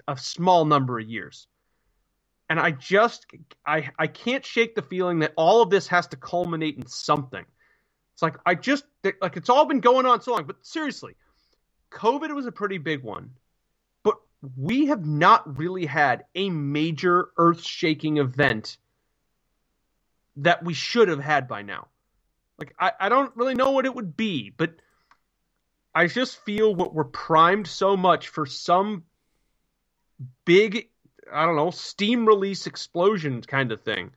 a 0.06 0.16
small 0.16 0.64
number 0.64 0.98
of 0.98 1.08
years. 1.08 1.46
And 2.50 2.60
I 2.60 2.72
just 2.72 3.26
I 3.64 3.90
I 3.98 4.08
can't 4.08 4.44
shake 4.44 4.74
the 4.74 4.82
feeling 4.82 5.20
that 5.20 5.32
all 5.36 5.62
of 5.62 5.70
this 5.70 5.86
has 5.88 6.06
to 6.08 6.16
culminate 6.16 6.76
in 6.76 6.86
something. 6.86 7.44
It's 8.12 8.22
like 8.22 8.36
I 8.44 8.54
just 8.54 8.84
like 9.20 9.36
it's 9.36 9.48
all 9.48 9.64
been 9.64 9.80
going 9.80 10.06
on 10.06 10.20
so 10.20 10.32
long, 10.32 10.44
but 10.44 10.64
seriously, 10.64 11.14
COVID 11.90 12.34
was 12.34 12.46
a 12.46 12.52
pretty 12.52 12.78
big 12.78 13.02
one, 13.02 13.30
but 14.02 14.16
we 14.56 14.86
have 14.86 15.04
not 15.06 15.58
really 15.58 15.86
had 15.86 16.24
a 16.34 16.50
major 16.50 17.30
earth 17.36 17.62
shaking 17.62 18.18
event 18.18 18.78
that 20.36 20.62
we 20.62 20.74
should 20.74 21.08
have 21.08 21.20
had 21.20 21.48
by 21.48 21.62
now. 21.62 21.88
Like, 22.58 22.74
I, 22.78 22.92
I 23.00 23.08
don't 23.08 23.34
really 23.36 23.54
know 23.54 23.72
what 23.72 23.86
it 23.86 23.94
would 23.94 24.16
be, 24.16 24.52
but 24.56 24.76
I 25.96 26.08
just 26.08 26.44
feel 26.44 26.74
what 26.74 26.92
we're 26.92 27.04
primed 27.04 27.66
so 27.66 27.96
much 27.96 28.28
for 28.28 28.44
some 28.44 29.04
big, 30.44 30.90
I 31.32 31.46
don't 31.46 31.56
know, 31.56 31.70
steam 31.70 32.26
release 32.26 32.66
explosion 32.66 33.40
kind 33.40 33.72
of 33.72 33.80
thing 33.80 34.10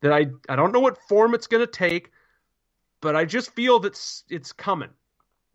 that 0.00 0.12
I 0.12 0.26
I 0.48 0.56
don't 0.56 0.72
know 0.72 0.80
what 0.80 0.98
form 1.08 1.34
it's 1.34 1.46
going 1.46 1.64
to 1.64 1.70
take, 1.70 2.10
but 3.00 3.14
I 3.14 3.26
just 3.26 3.52
feel 3.52 3.78
that 3.78 3.92
it's, 3.92 4.24
it's 4.28 4.52
coming. 4.52 4.90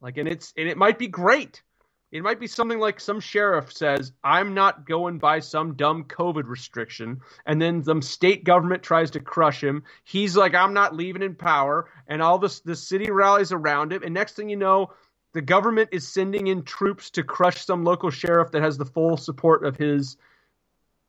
Like 0.01 0.15
and 0.15 0.29
it's 0.29 0.53
and 0.55 0.69
it 0.69 0.77
might 0.77 0.97
be 0.97 1.07
great. 1.07 1.61
It 2.09 2.23
might 2.23 2.39
be 2.39 2.47
something 2.47 2.79
like 2.79 3.01
some 3.01 3.19
sheriff 3.19 3.73
says, 3.73 4.13
I'm 4.23 4.53
not 4.53 4.87
going 4.87 5.17
by 5.17 5.39
some 5.39 5.75
dumb 5.75 6.05
COVID 6.05 6.47
restriction. 6.47 7.19
And 7.45 7.61
then 7.61 7.83
some 7.83 8.01
state 8.01 8.45
government 8.45 8.83
tries 8.83 9.11
to 9.11 9.19
crush 9.19 9.61
him. 9.61 9.83
He's 10.05 10.37
like, 10.37 10.55
I'm 10.55 10.73
not 10.73 10.95
leaving 10.95 11.23
in 11.23 11.35
power. 11.35 11.89
And 12.07 12.21
all 12.21 12.39
this, 12.39 12.61
the 12.61 12.77
city 12.77 13.11
rallies 13.11 13.51
around 13.51 13.91
him. 13.91 14.03
And 14.03 14.13
next 14.13 14.37
thing 14.37 14.47
you 14.47 14.55
know, 14.55 14.93
the 15.35 15.41
government 15.41 15.89
is 15.91 16.07
sending 16.07 16.47
in 16.47 16.63
troops 16.63 17.09
to 17.09 17.21
crush 17.21 17.65
some 17.65 17.83
local 17.83 18.09
sheriff 18.09 18.51
that 18.51 18.61
has 18.61 18.77
the 18.77 18.85
full 18.85 19.17
support 19.17 19.65
of 19.65 19.75
his, 19.75 20.15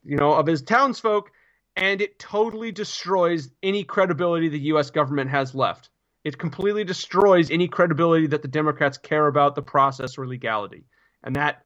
you 0.05 0.17
know, 0.17 0.33
of 0.33 0.49
his 0.49 0.63
townsfolk. 0.63 1.31
And 1.77 2.01
it 2.01 2.19
totally 2.19 2.73
destroys 2.73 3.49
any 3.63 3.85
credibility 3.85 4.49
the 4.49 4.59
U.S. 4.73 4.91
government 4.91 5.31
has 5.31 5.55
left. 5.55 5.91
It 6.25 6.39
completely 6.39 6.83
destroys 6.83 7.53
any 7.53 7.69
credibility 7.69 8.27
that 8.27 8.43
the 8.43 8.49
Democrats 8.49 8.99
care 8.99 9.29
about 9.29 9.55
the 9.55 9.63
process 9.63 10.19
or 10.19 10.27
legality 10.27 10.87
and 11.23 11.37
that 11.37 11.63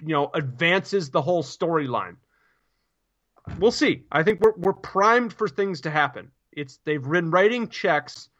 you 0.00 0.14
know 0.14 0.30
advances 0.32 1.10
the 1.10 1.20
whole 1.20 1.42
storyline. 1.42 2.16
We'll 3.58 3.72
see. 3.72 4.04
I 4.10 4.22
think 4.22 4.40
we're 4.40 4.54
we're 4.56 4.72
primed 4.72 5.34
for 5.34 5.48
things 5.48 5.82
to 5.82 5.90
happen. 5.90 6.30
It's 6.50 6.78
they've 6.84 7.02
been 7.02 7.30
writing 7.30 7.68
checks 7.68 8.30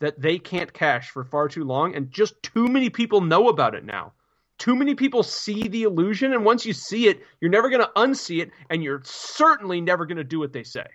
that 0.00 0.20
they 0.20 0.38
can't 0.38 0.72
cash 0.72 1.10
for 1.10 1.24
far 1.24 1.48
too 1.48 1.64
long, 1.64 1.94
and 1.94 2.10
just 2.10 2.42
too 2.42 2.66
many 2.66 2.90
people 2.90 3.20
know 3.20 3.48
about 3.48 3.74
it 3.74 3.84
now. 3.84 4.12
Too 4.58 4.76
many 4.76 4.94
people 4.94 5.22
see 5.22 5.68
the 5.68 5.82
illusion, 5.82 6.32
and 6.32 6.44
once 6.44 6.64
you 6.64 6.72
see 6.72 7.08
it, 7.08 7.22
you're 7.40 7.50
never 7.50 7.70
going 7.70 7.82
to 7.82 7.90
unsee 7.96 8.40
it, 8.40 8.50
and 8.70 8.82
you're 8.82 9.02
certainly 9.04 9.80
never 9.80 10.06
going 10.06 10.18
to 10.18 10.24
do 10.24 10.38
what 10.38 10.52
they 10.52 10.62
say. 10.62 10.86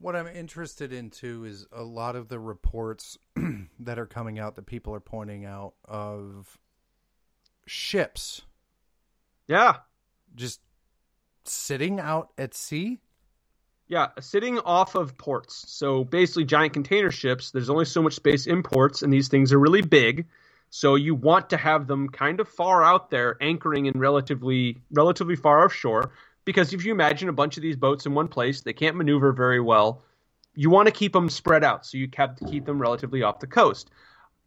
What 0.00 0.14
I'm 0.14 0.28
interested 0.28 0.92
in 0.92 1.10
too 1.10 1.44
is 1.44 1.66
a 1.72 1.82
lot 1.82 2.14
of 2.14 2.28
the 2.28 2.38
reports 2.38 3.18
that 3.80 3.98
are 3.98 4.06
coming 4.06 4.38
out 4.38 4.54
that 4.54 4.66
people 4.66 4.94
are 4.94 5.00
pointing 5.00 5.44
out 5.44 5.74
of 5.84 6.56
ships. 7.66 8.42
Yeah. 9.48 9.78
Just 10.36 10.60
sitting 11.44 11.98
out 11.98 12.30
at 12.38 12.54
sea? 12.54 13.00
Yeah, 13.88 14.08
sitting 14.20 14.58
off 14.58 14.94
of 14.94 15.16
ports. 15.16 15.64
So 15.66 16.04
basically, 16.04 16.44
giant 16.44 16.74
container 16.74 17.10
ships, 17.10 17.50
there's 17.50 17.70
only 17.70 17.86
so 17.86 18.02
much 18.02 18.14
space 18.14 18.46
in 18.46 18.62
ports, 18.62 19.02
and 19.02 19.10
these 19.10 19.28
things 19.28 19.50
are 19.50 19.58
really 19.58 19.80
big. 19.80 20.26
So 20.68 20.94
you 20.94 21.14
want 21.14 21.48
to 21.50 21.56
have 21.56 21.86
them 21.86 22.10
kind 22.10 22.38
of 22.40 22.48
far 22.48 22.84
out 22.84 23.08
there, 23.10 23.38
anchoring 23.40 23.86
in 23.86 23.98
relatively 23.98 24.76
relatively 24.90 25.36
far 25.36 25.64
offshore, 25.64 26.10
because 26.44 26.74
if 26.74 26.84
you 26.84 26.92
imagine 26.92 27.30
a 27.30 27.32
bunch 27.32 27.56
of 27.56 27.62
these 27.62 27.76
boats 27.76 28.04
in 28.04 28.12
one 28.12 28.28
place, 28.28 28.60
they 28.60 28.74
can't 28.74 28.96
maneuver 28.96 29.32
very 29.32 29.60
well. 29.60 30.02
You 30.54 30.68
want 30.68 30.86
to 30.86 30.92
keep 30.92 31.14
them 31.14 31.30
spread 31.30 31.64
out, 31.64 31.86
so 31.86 31.96
you 31.96 32.10
have 32.16 32.36
to 32.36 32.44
keep 32.44 32.66
them 32.66 32.78
relatively 32.78 33.22
off 33.22 33.40
the 33.40 33.46
coast. 33.46 33.90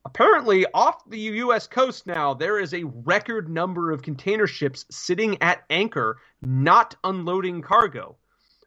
Apparently, 0.06 0.68
off 0.74 1.08
the 1.10 1.20
U.S. 1.20 1.66
coast 1.68 2.06
now, 2.06 2.36
there 2.36 2.60
is 2.60 2.74
a 2.74 2.84
record 2.84 3.50
number 3.50 3.92
of 3.92 4.04
container 4.04 4.46
ships 4.46 4.86
sitting 4.92 5.42
at 5.42 5.64
anchor, 5.70 6.18
not 6.42 6.96
unloading 7.04 7.62
cargo, 7.62 8.18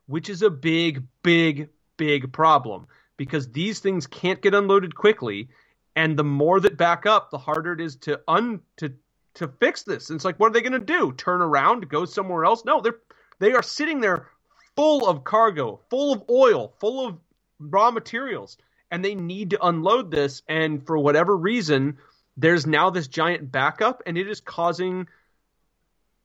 which 0.07 0.29
is 0.29 0.43
a 0.43 0.51
big, 0.51 1.03
big, 1.23 1.69
big 1.97 2.33
problem 2.33 2.87
because 3.17 3.51
these 3.53 3.81
things 3.81 4.07
can't 4.07 4.43
get 4.43 4.55
unloaded 4.55 4.95
quickly, 4.95 5.49
and 5.97 6.17
the 6.19 6.25
more 6.25 6.61
that 6.61 6.77
back 6.77 7.07
up, 7.07 7.31
the 7.31 7.39
harder 7.39 7.73
it 7.73 7.81
is 7.81 7.97
to 7.97 8.21
un 8.27 8.61
to 8.77 8.93
to 9.35 9.49
fix 9.49 9.83
this. 9.83 10.11
And 10.11 10.17
it's 10.17 10.25
like, 10.25 10.39
what 10.39 10.51
are 10.51 10.53
they 10.53 10.61
going 10.61 10.73
to 10.73 10.79
do? 10.79 11.13
Turn 11.13 11.43
around, 11.43 11.89
go 11.89 12.05
somewhere 12.05 12.45
else? 12.45 12.65
No, 12.65 12.81
they're 12.81 12.99
they 13.39 13.53
are 13.53 13.63
sitting 13.63 14.01
there 14.01 14.29
full 14.77 15.09
of 15.09 15.25
cargo, 15.25 15.81
full 15.91 16.13
of 16.13 16.25
oil, 16.31 16.75
full 16.81 17.07
of 17.07 17.19
raw 17.59 17.91
materials, 17.91 18.57
and 18.91 19.05
they 19.05 19.15
need 19.15 19.51
to 19.51 19.67
unload 19.67 20.11
this. 20.11 20.43
And 20.49 20.85
for 20.87 20.99
whatever 20.99 21.37
reason, 21.37 21.99
there's 22.37 22.67
now 22.67 22.91
this 22.91 23.09
giant 23.09 23.51
backup, 23.51 24.03
and 24.07 24.19
it 24.19 24.29
is 24.29 24.41
causing 24.41 25.09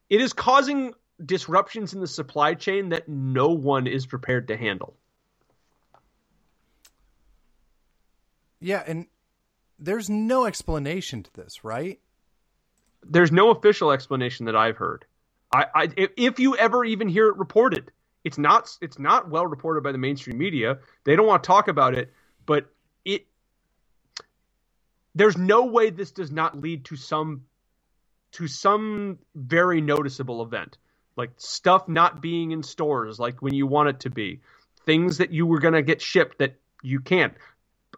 it 0.10 0.22
is 0.22 0.34
causing 0.34 0.94
disruptions 1.26 1.94
in 1.94 2.00
the 2.00 2.08
supply 2.08 2.54
chain 2.54 2.90
that 2.90 3.10
no 3.10 3.50
one 3.50 3.88
is 3.88 4.06
prepared 4.06 4.48
to 4.48 4.58
handle. 4.58 4.96
Yeah, 8.62 8.84
and 8.86 9.08
there's 9.80 10.10
no 10.10 10.46
explanation 10.46 11.24
to 11.24 11.34
this, 11.34 11.64
right? 11.64 12.00
There's 13.04 13.32
no 13.32 13.52
official 13.52 13.92
explanation 13.92 14.46
that 14.48 14.56
I've 14.56 14.78
heard. 14.78 15.06
I, 15.54 15.66
I 15.74 15.90
if 15.96 16.40
you 16.40 16.56
ever 16.58 16.84
even 16.84 17.08
hear 17.08 17.28
it 17.28 17.38
reported, 17.38 17.92
it's 18.24 18.38
not 18.38 18.78
it's 18.82 19.00
not 19.00 19.30
well 19.30 19.48
reported 19.48 19.82
by 19.82 19.92
the 19.92 19.98
mainstream 19.98 20.38
media. 20.38 20.80
They 21.06 21.16
don't 21.16 21.26
want 21.26 21.44
to 21.44 21.48
talk 21.48 21.70
about 21.70 21.96
it, 21.96 22.14
but 22.46 22.70
it 23.06 23.26
there's 25.16 25.38
no 25.38 25.66
way 25.66 25.90
this 25.90 26.12
does 26.12 26.32
not 26.32 26.60
lead 26.60 26.86
to 26.86 26.98
some 26.98 27.46
to 28.34 28.48
some 28.48 29.18
very 29.34 29.82
noticeable 29.82 30.44
event 30.44 30.78
like 31.20 31.32
stuff 31.38 31.88
not 31.88 32.22
being 32.22 32.52
in 32.52 32.64
stores 32.64 33.20
like 33.20 33.42
when 33.42 33.54
you 33.54 33.68
want 33.68 33.90
it 33.90 34.00
to 34.00 34.10
be 34.10 34.40
things 34.86 35.18
that 35.18 35.32
you 35.32 35.46
were 35.46 35.60
going 35.60 35.76
to 35.76 35.84
get 35.84 36.02
shipped 36.02 36.40
that 36.40 36.56
you 36.82 37.00
can't 37.00 37.36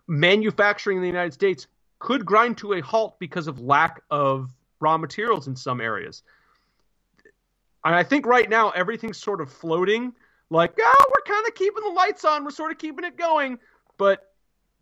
manufacturing 0.07 0.97
in 0.97 1.01
the 1.01 1.07
united 1.07 1.33
states 1.33 1.67
could 1.99 2.25
grind 2.25 2.57
to 2.57 2.73
a 2.73 2.81
halt 2.81 3.17
because 3.19 3.47
of 3.47 3.59
lack 3.59 4.01
of 4.11 4.51
raw 4.81 4.97
materials 4.97 5.47
in 5.47 5.55
some 5.55 5.79
areas 5.79 6.23
and 7.83 7.95
I 7.95 8.03
think 8.03 8.25
right 8.25 8.49
now 8.49 8.69
everything's 8.71 9.17
sort 9.17 9.41
of 9.41 9.51
floating. 9.51 10.13
Like, 10.49 10.73
oh, 10.79 11.05
we're 11.09 11.33
kind 11.33 11.47
of 11.47 11.55
keeping 11.55 11.83
the 11.83 11.91
lights 11.91 12.25
on. 12.25 12.43
We're 12.43 12.51
sort 12.51 12.71
of 12.71 12.77
keeping 12.77 13.05
it 13.05 13.17
going. 13.17 13.57
But 13.97 14.31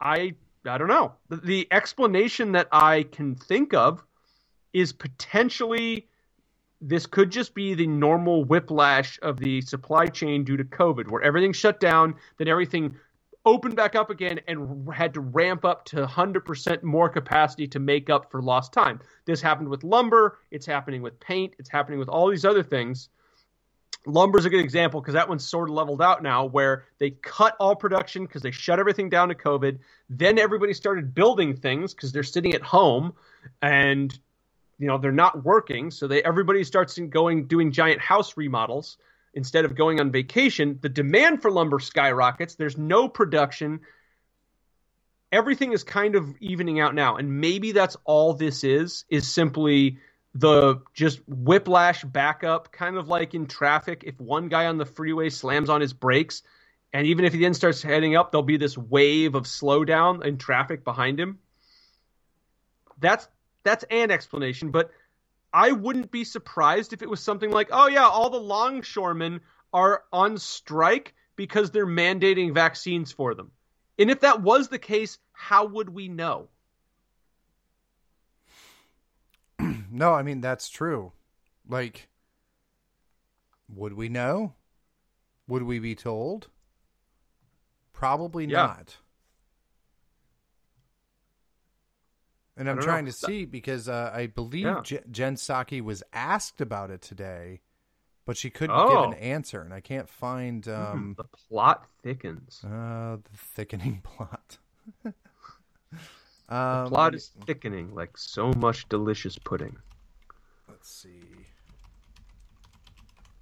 I, 0.01 0.33
I 0.65 0.77
don't 0.77 0.87
know. 0.87 1.13
The, 1.29 1.37
the 1.37 1.67
explanation 1.71 2.53
that 2.53 2.67
I 2.71 3.03
can 3.03 3.35
think 3.35 3.73
of 3.73 4.03
is 4.73 4.91
potentially 4.91 6.07
this 6.81 7.05
could 7.05 7.31
just 7.31 7.53
be 7.53 7.73
the 7.73 7.87
normal 7.87 8.43
whiplash 8.45 9.19
of 9.21 9.37
the 9.37 9.61
supply 9.61 10.07
chain 10.07 10.43
due 10.43 10.57
to 10.57 10.63
COVID, 10.63 11.09
where 11.09 11.21
everything 11.21 11.53
shut 11.53 11.79
down, 11.79 12.15
then 12.37 12.47
everything 12.47 12.95
opened 13.45 13.75
back 13.75 13.95
up 13.95 14.09
again 14.09 14.39
and 14.47 14.87
had 14.93 15.13
to 15.13 15.21
ramp 15.21 15.65
up 15.65 15.85
to 15.85 16.05
100% 16.05 16.83
more 16.83 17.09
capacity 17.09 17.67
to 17.67 17.79
make 17.79 18.09
up 18.09 18.31
for 18.31 18.41
lost 18.41 18.73
time. 18.73 18.99
This 19.25 19.41
happened 19.41 19.69
with 19.69 19.83
lumber, 19.83 20.39
it's 20.51 20.65
happening 20.65 21.01
with 21.01 21.19
paint, 21.19 21.53
it's 21.57 21.69
happening 21.69 21.99
with 21.99 22.09
all 22.09 22.29
these 22.29 22.45
other 22.45 22.63
things. 22.63 23.09
Lumber's 24.05 24.45
a 24.45 24.49
good 24.49 24.61
example 24.61 25.01
because 25.01 25.13
that 25.13 25.27
one's 25.27 25.45
sort 25.45 25.69
of 25.69 25.75
leveled 25.75 26.01
out 26.01 26.23
now 26.23 26.45
where 26.45 26.85
they 26.99 27.11
cut 27.11 27.55
all 27.59 27.75
production 27.75 28.25
because 28.25 28.41
they 28.41 28.51
shut 28.51 28.79
everything 28.79 29.09
down 29.09 29.27
to 29.29 29.35
COVID. 29.35 29.79
Then 30.09 30.39
everybody 30.39 30.73
started 30.73 31.13
building 31.13 31.55
things 31.55 31.93
because 31.93 32.11
they're 32.11 32.23
sitting 32.23 32.53
at 32.53 32.61
home 32.61 33.13
and 33.61 34.17
you 34.79 34.87
know 34.87 34.97
they're 34.97 35.11
not 35.11 35.43
working 35.43 35.91
so 35.91 36.07
they 36.07 36.23
everybody 36.23 36.63
starts 36.63 36.97
going 36.97 37.45
doing 37.45 37.71
giant 37.71 38.01
house 38.01 38.37
remodels 38.37 38.97
instead 39.33 39.65
of 39.65 39.75
going 39.75 39.99
on 39.99 40.11
vacation, 40.11 40.79
the 40.81 40.89
demand 40.89 41.41
for 41.41 41.51
lumber 41.51 41.79
skyrockets. 41.79 42.55
There's 42.55 42.77
no 42.77 43.07
production. 43.07 43.81
Everything 45.31 45.73
is 45.73 45.83
kind 45.83 46.15
of 46.15 46.35
evening 46.39 46.79
out 46.79 46.95
now. 46.95 47.17
And 47.17 47.39
maybe 47.39 47.71
that's 47.71 47.97
all 48.05 48.33
this 48.33 48.63
is, 48.63 49.05
is 49.09 49.31
simply 49.31 49.99
the 50.33 50.81
just 50.93 51.21
whiplash 51.27 52.03
backup, 52.03 52.71
kind 52.71 52.97
of 52.97 53.07
like 53.07 53.33
in 53.33 53.45
traffic. 53.47 54.03
If 54.05 54.19
one 54.19 54.47
guy 54.47 54.65
on 54.65 54.77
the 54.77 54.85
freeway 54.85 55.29
slams 55.29 55.69
on 55.69 55.81
his 55.81 55.93
brakes, 55.93 56.43
and 56.91 57.05
even 57.05 57.25
if 57.25 57.33
he 57.33 57.39
then 57.39 57.53
starts 57.53 57.83
heading 57.83 58.15
up, 58.15 58.31
there'll 58.31 58.43
be 58.43 58.57
this 58.57 58.77
wave 58.77 59.35
of 59.35 59.43
slowdown 59.43 60.25
in 60.25 60.37
traffic 60.37 60.83
behind 60.83 61.19
him. 61.19 61.37
That's 62.99 63.27
that's 63.63 63.83
an 63.89 64.11
explanation, 64.11 64.71
but 64.71 64.91
I 65.53 65.71
wouldn't 65.71 66.11
be 66.11 66.23
surprised 66.23 66.93
if 66.93 67.01
it 67.01 67.09
was 67.09 67.21
something 67.21 67.51
like, 67.51 67.69
oh, 67.71 67.87
yeah, 67.87 68.07
all 68.07 68.29
the 68.29 68.39
longshoremen 68.39 69.41
are 69.73 70.03
on 70.11 70.37
strike 70.37 71.13
because 71.35 71.71
they're 71.71 71.87
mandating 71.87 72.53
vaccines 72.53 73.11
for 73.11 73.33
them. 73.33 73.51
And 73.97 74.09
if 74.09 74.21
that 74.21 74.41
was 74.41 74.67
the 74.67 74.79
case, 74.79 75.17
how 75.31 75.65
would 75.65 75.89
we 75.89 76.07
know? 76.07 76.49
no, 79.91 80.13
I 80.13 80.23
mean, 80.23 80.41
that's 80.41 80.69
true. 80.69 81.11
Like, 81.67 82.07
would 83.75 83.93
we 83.93 84.09
know? 84.09 84.53
Would 85.47 85.63
we 85.63 85.79
be 85.79 85.95
told? 85.95 86.47
Probably 87.93 88.45
yeah. 88.45 88.57
not. 88.67 88.97
And 92.59 92.69
I'm 92.69 92.81
trying 92.81 93.05
know. 93.05 93.11
to 93.11 93.17
see 93.17 93.45
because 93.45 93.87
uh, 93.87 94.11
I 94.13 94.27
believe 94.27 94.65
yeah. 94.65 94.81
J- 94.83 94.99
Jen 95.09 95.35
Psaki 95.35 95.81
was 95.81 96.03
asked 96.11 96.59
about 96.59 96.91
it 96.91 97.01
today, 97.01 97.61
but 98.25 98.35
she 98.35 98.49
couldn't 98.49 98.75
oh. 98.75 98.89
give 98.89 99.13
an 99.13 99.17
answer, 99.17 99.61
and 99.61 99.73
I 99.73 99.79
can't 99.79 100.09
find. 100.09 100.65
Hmm, 100.65 100.71
um, 100.71 101.15
the 101.17 101.23
plot 101.23 101.87
thickens. 102.03 102.61
Uh, 102.61 103.15
the 103.23 103.37
thickening 103.37 104.01
plot. 104.03 104.57
um, 105.05 105.13
the 106.49 106.85
plot 106.89 107.15
is 107.15 107.31
thickening 107.45 107.95
like 107.95 108.17
so 108.17 108.51
much 108.51 108.89
delicious 108.89 109.37
pudding. 109.37 109.77
let's 110.67 110.91
see. 110.91 111.23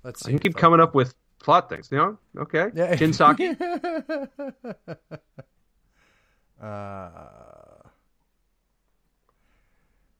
Let's 0.04 0.24
see. 0.24 0.32
You 0.32 0.38
keep 0.38 0.56
coming 0.56 0.80
up 0.80 0.94
with 0.94 1.16
plot 1.40 1.70
things. 1.70 1.90
You 1.92 1.98
know? 1.98 2.18
Okay. 2.38 2.70
Yeah. 2.76 2.96
Psaki. 2.96 3.58
uh, 6.62 7.67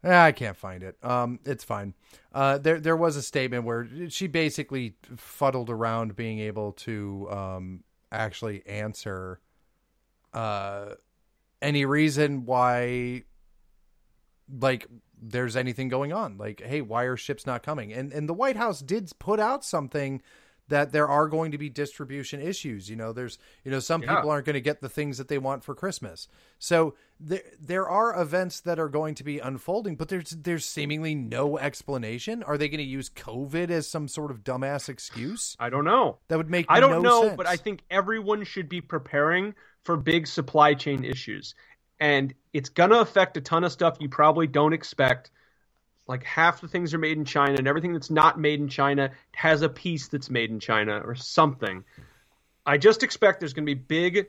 I 0.04 0.32
can't 0.32 0.56
find 0.56 0.84
it. 0.84 0.96
Um, 1.04 1.40
it's 1.44 1.64
fine. 1.64 1.94
Uh, 2.34 2.58
there 2.60 2.80
there 2.80 2.96
was 2.96 3.16
a 3.16 3.22
statement 3.22 3.64
where 3.66 3.88
she 4.10 4.28
basically 4.28 4.96
fuddled 5.18 5.70
around 5.70 6.16
being 6.16 6.40
able 6.40 6.74
to 6.74 7.28
um, 7.32 7.84
actually 8.12 8.66
answer 8.68 9.40
uh, 10.34 10.94
any 11.62 11.86
reason 11.86 12.46
why, 12.46 13.24
like, 14.62 14.88
there's 15.20 15.56
anything 15.56 15.90
going 15.90 16.14
on. 16.14 16.38
Like, 16.38 16.62
hey, 16.62 16.82
why 16.82 17.04
are 17.04 17.18
ships 17.18 17.46
not 17.46 17.64
coming? 17.64 17.92
And 17.92 18.14
and 18.14 18.30
the 18.30 18.34
White 18.34 18.56
House 18.56 18.82
did 18.82 19.12
put 19.20 19.40
out 19.40 19.66
something 19.66 20.22
that 20.70 20.92
there 20.92 21.08
are 21.08 21.28
going 21.28 21.52
to 21.52 21.58
be 21.58 21.70
distribution 21.70 22.42
issues. 22.42 22.90
You 22.90 22.96
know, 22.96 23.14
there's 23.14 23.38
you 23.64 23.72
know 23.72 23.80
some 23.80 24.04
yeah. 24.04 24.16
people 24.16 24.30
aren't 24.30 24.46
going 24.46 24.56
to 24.56 24.62
get 24.62 24.82
the 24.82 24.90
things 24.90 25.18
that 25.18 25.28
they 25.28 25.38
want 25.38 25.64
for 25.64 25.76
Christmas. 25.76 26.28
So 26.60 26.96
there 27.20 27.42
there 27.60 27.90
are 27.90 28.20
events 28.20 28.60
that 28.62 28.80
are 28.80 28.90
going 28.90 29.16
to 29.16 29.24
be 29.24 29.40
unfolding, 29.40 29.96
but 29.96 30.10
there's 30.10 30.32
there's 30.32 30.66
seemingly 30.66 31.16
no 31.16 31.58
explanation. 31.58 32.44
Are 32.44 32.58
they 32.58 32.70
going 32.70 32.80
to 32.80 32.84
use 32.84 33.10
COVID 33.10 33.70
as 33.70 33.88
some 33.88 34.08
sort 34.08 34.32
of 34.32 34.44
dumbass 34.44 34.90
excuse? 34.90 35.56
I 35.60 35.70
don't 35.70 35.86
know. 35.86 36.18
That 36.28 36.38
would 36.38 36.50
make 36.50 36.66
I 36.70 36.80
don't 36.80 36.92
no 36.92 37.02
know, 37.02 37.24
sense. 37.24 37.38
but 37.38 37.48
I 37.48 37.58
think 37.58 37.84
everyone 37.90 38.44
should 38.44 38.70
be 38.70 38.82
preparing 38.82 39.56
for 39.84 39.98
big 39.98 40.28
supply 40.28 40.74
chain 40.74 41.04
issues. 41.04 41.56
And 42.00 42.34
it's 42.54 42.70
going 42.70 42.92
to 42.92 43.00
affect 43.00 43.38
a 43.38 43.42
ton 43.42 43.64
of 43.64 43.72
stuff 43.72 43.98
you 44.00 44.10
probably 44.10 44.46
don't 44.46 44.74
expect 44.74 45.32
like 46.08 46.24
half 46.24 46.62
the 46.62 46.68
things 46.68 46.94
are 46.94 46.98
made 47.00 47.18
in 47.18 47.26
China, 47.26 47.56
and 47.58 47.68
everything 47.68 47.94
that's 47.94 48.10
not 48.10 48.40
made 48.40 48.60
in 48.60 48.70
China 48.70 49.12
has 49.34 49.62
a 49.62 49.70
piece 49.70 50.08
that's 50.08 50.30
made 50.30 50.50
in 50.50 50.60
China 50.60 51.02
or 51.04 51.16
something. 51.16 51.84
I 52.66 52.78
just 52.78 53.04
expect 53.04 53.40
there's 53.40 53.54
going 53.54 53.66
to 53.66 53.76
be 53.76 53.82
big 53.82 54.28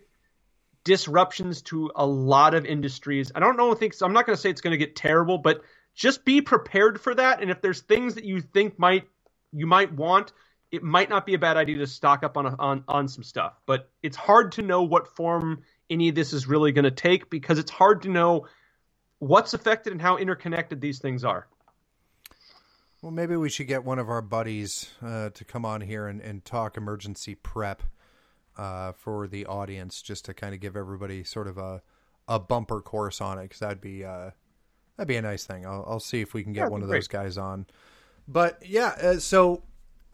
disruptions 0.85 1.63
to 1.63 1.91
a 1.95 2.07
lot 2.07 2.55
of 2.55 2.65
industries. 2.65 3.31
I 3.35 3.41
don't 3.41 3.57
know. 3.57 3.75
Think 3.75 3.95
I'm 4.01 4.13
not 4.13 4.27
going 4.27 4.37
to 4.37 4.41
say 4.41 4.51
it's 4.51 4.61
going 4.61 4.73
to 4.73 4.79
get 4.79 4.97
terrible, 4.97 5.39
but 5.39 5.63
just 5.95 6.25
be 6.25 6.41
prepared 6.41 7.01
for 7.01 7.15
that. 7.15 7.43
And 7.43 7.51
if 7.51 7.61
there's 7.61 7.81
things 7.81 8.15
that 8.15 8.25
you 8.25 8.41
think 8.41 8.79
might 8.79 9.05
you 9.53 9.67
might 9.67 9.93
want, 9.93 10.33
it 10.71 10.83
might 10.83 11.09
not 11.09 11.27
be 11.27 11.35
a 11.35 11.39
bad 11.39 11.57
idea 11.57 11.79
to 11.79 11.87
stock 11.87 12.23
up 12.23 12.37
on 12.37 12.47
a, 12.47 12.57
on 12.59 12.85
on 12.89 13.09
some 13.09 13.23
stuff. 13.23 13.55
But 13.67 13.91
it's 14.03 14.17
hard 14.17 14.53
to 14.53 14.63
know 14.63 14.83
what 14.83 15.09
form 15.09 15.63
any 15.91 16.09
of 16.09 16.15
this 16.15 16.33
is 16.33 16.47
really 16.47 16.73
going 16.73 16.85
to 16.85 16.91
take 16.91 17.31
because 17.31 17.59
it's 17.59 17.71
hard 17.71 18.03
to 18.03 18.09
know 18.09 18.47
what's 19.19 19.55
affected 19.55 19.93
and 19.93 20.01
how 20.01 20.17
interconnected 20.17 20.81
these 20.81 21.01
things 21.01 21.25
are. 21.25 21.47
Well, 23.03 23.13
maybe 23.13 23.37
we 23.37 23.49
should 23.49 23.69
get 23.69 23.85
one 23.85 24.01
of 24.01 24.09
our 24.09 24.23
buddies 24.23 24.91
uh, 25.03 25.31
to 25.31 25.45
come 25.45 25.65
on 25.65 25.81
here 25.81 26.09
and, 26.09 26.21
and 26.21 26.45
talk 26.45 26.77
emergency 26.77 27.37
prep 27.37 27.83
uh, 28.57 28.93
for 28.93 29.29
the 29.29 29.47
audience, 29.47 30.03
just 30.03 30.25
to 30.25 30.35
kind 30.35 30.53
of 30.53 30.61
give 30.61 30.77
everybody 30.77 31.23
sort 31.25 31.47
of 31.47 31.59
a 31.59 31.83
a 32.27 32.39
bumper 32.39 32.83
course 32.83 33.21
on 33.21 33.39
it, 33.39 33.45
because 33.45 33.61
that'd 33.61 33.81
be 33.81 34.05
uh, 34.05 34.31
that'd 34.97 35.09
be 35.09 35.17
a 35.17 35.23
nice 35.23 35.45
thing. 35.45 35.65
I'll, 35.65 35.85
I'll 35.87 36.01
see 36.01 36.21
if 36.21 36.35
we 36.35 36.43
can 36.43 36.53
get 36.53 36.71
one 36.71 36.83
of 36.83 36.89
great. 36.89 36.99
those 36.99 37.09
guys 37.09 37.39
on. 37.39 37.67
But 38.27 38.63
yeah, 38.67 38.97
uh, 39.01 39.19
so 39.19 39.63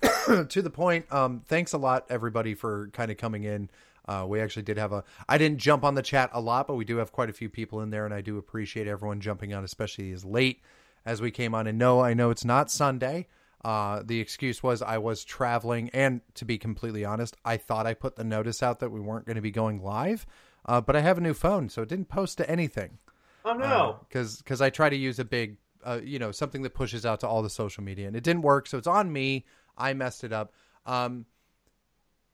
to 0.48 0.62
the 0.62 0.70
point. 0.70 1.10
Um, 1.10 1.40
thanks 1.46 1.72
a 1.72 1.78
lot, 1.78 2.04
everybody, 2.10 2.54
for 2.54 2.88
kind 2.92 3.10
of 3.10 3.16
coming 3.16 3.44
in. 3.44 3.70
Uh, 4.06 4.26
we 4.28 4.40
actually 4.40 4.62
did 4.62 4.76
have 4.76 4.92
a. 4.92 5.04
I 5.26 5.38
didn't 5.38 5.58
jump 5.58 5.84
on 5.84 5.94
the 5.94 6.02
chat 6.02 6.28
a 6.34 6.40
lot, 6.40 6.66
but 6.66 6.74
we 6.74 6.84
do 6.84 6.98
have 6.98 7.12
quite 7.12 7.30
a 7.30 7.32
few 7.32 7.48
people 7.48 7.80
in 7.80 7.88
there, 7.88 8.04
and 8.04 8.12
I 8.12 8.20
do 8.20 8.36
appreciate 8.36 8.86
everyone 8.86 9.22
jumping 9.22 9.54
on, 9.54 9.64
especially 9.64 10.12
as 10.12 10.22
late 10.22 10.60
as 11.04 11.20
we 11.20 11.30
came 11.30 11.54
on. 11.54 11.66
And 11.66 11.78
no, 11.78 12.00
I 12.00 12.14
know 12.14 12.30
it's 12.30 12.44
not 12.44 12.70
Sunday. 12.70 13.26
Uh, 13.64 14.02
the 14.04 14.20
excuse 14.20 14.62
was 14.62 14.82
I 14.82 14.98
was 14.98 15.24
traveling, 15.24 15.88
and 15.94 16.20
to 16.34 16.44
be 16.44 16.58
completely 16.58 17.04
honest, 17.04 17.36
I 17.44 17.56
thought 17.56 17.86
I 17.86 17.94
put 17.94 18.16
the 18.16 18.24
notice 18.24 18.62
out 18.62 18.80
that 18.80 18.90
we 18.90 19.00
weren't 19.00 19.24
going 19.24 19.36
to 19.36 19.42
be 19.42 19.50
going 19.50 19.82
live, 19.82 20.26
uh, 20.66 20.82
but 20.82 20.94
I 20.96 21.00
have 21.00 21.16
a 21.16 21.22
new 21.22 21.32
phone, 21.32 21.70
so 21.70 21.80
it 21.80 21.88
didn't 21.88 22.08
post 22.08 22.36
to 22.38 22.50
anything. 22.50 22.98
Oh 23.42 23.54
no! 23.54 24.00
Because 24.06 24.36
uh, 24.36 24.40
because 24.44 24.60
I 24.60 24.68
try 24.68 24.90
to 24.90 24.96
use 24.96 25.18
a 25.18 25.24
big, 25.24 25.56
uh, 25.82 26.00
you 26.04 26.18
know, 26.18 26.30
something 26.30 26.60
that 26.62 26.74
pushes 26.74 27.06
out 27.06 27.20
to 27.20 27.28
all 27.28 27.42
the 27.42 27.48
social 27.48 27.82
media, 27.82 28.06
and 28.06 28.14
it 28.14 28.22
didn't 28.22 28.42
work. 28.42 28.66
So 28.66 28.76
it's 28.76 28.86
on 28.86 29.10
me. 29.10 29.46
I 29.78 29.94
messed 29.94 30.24
it 30.24 30.32
up. 30.32 30.52
Um, 30.84 31.24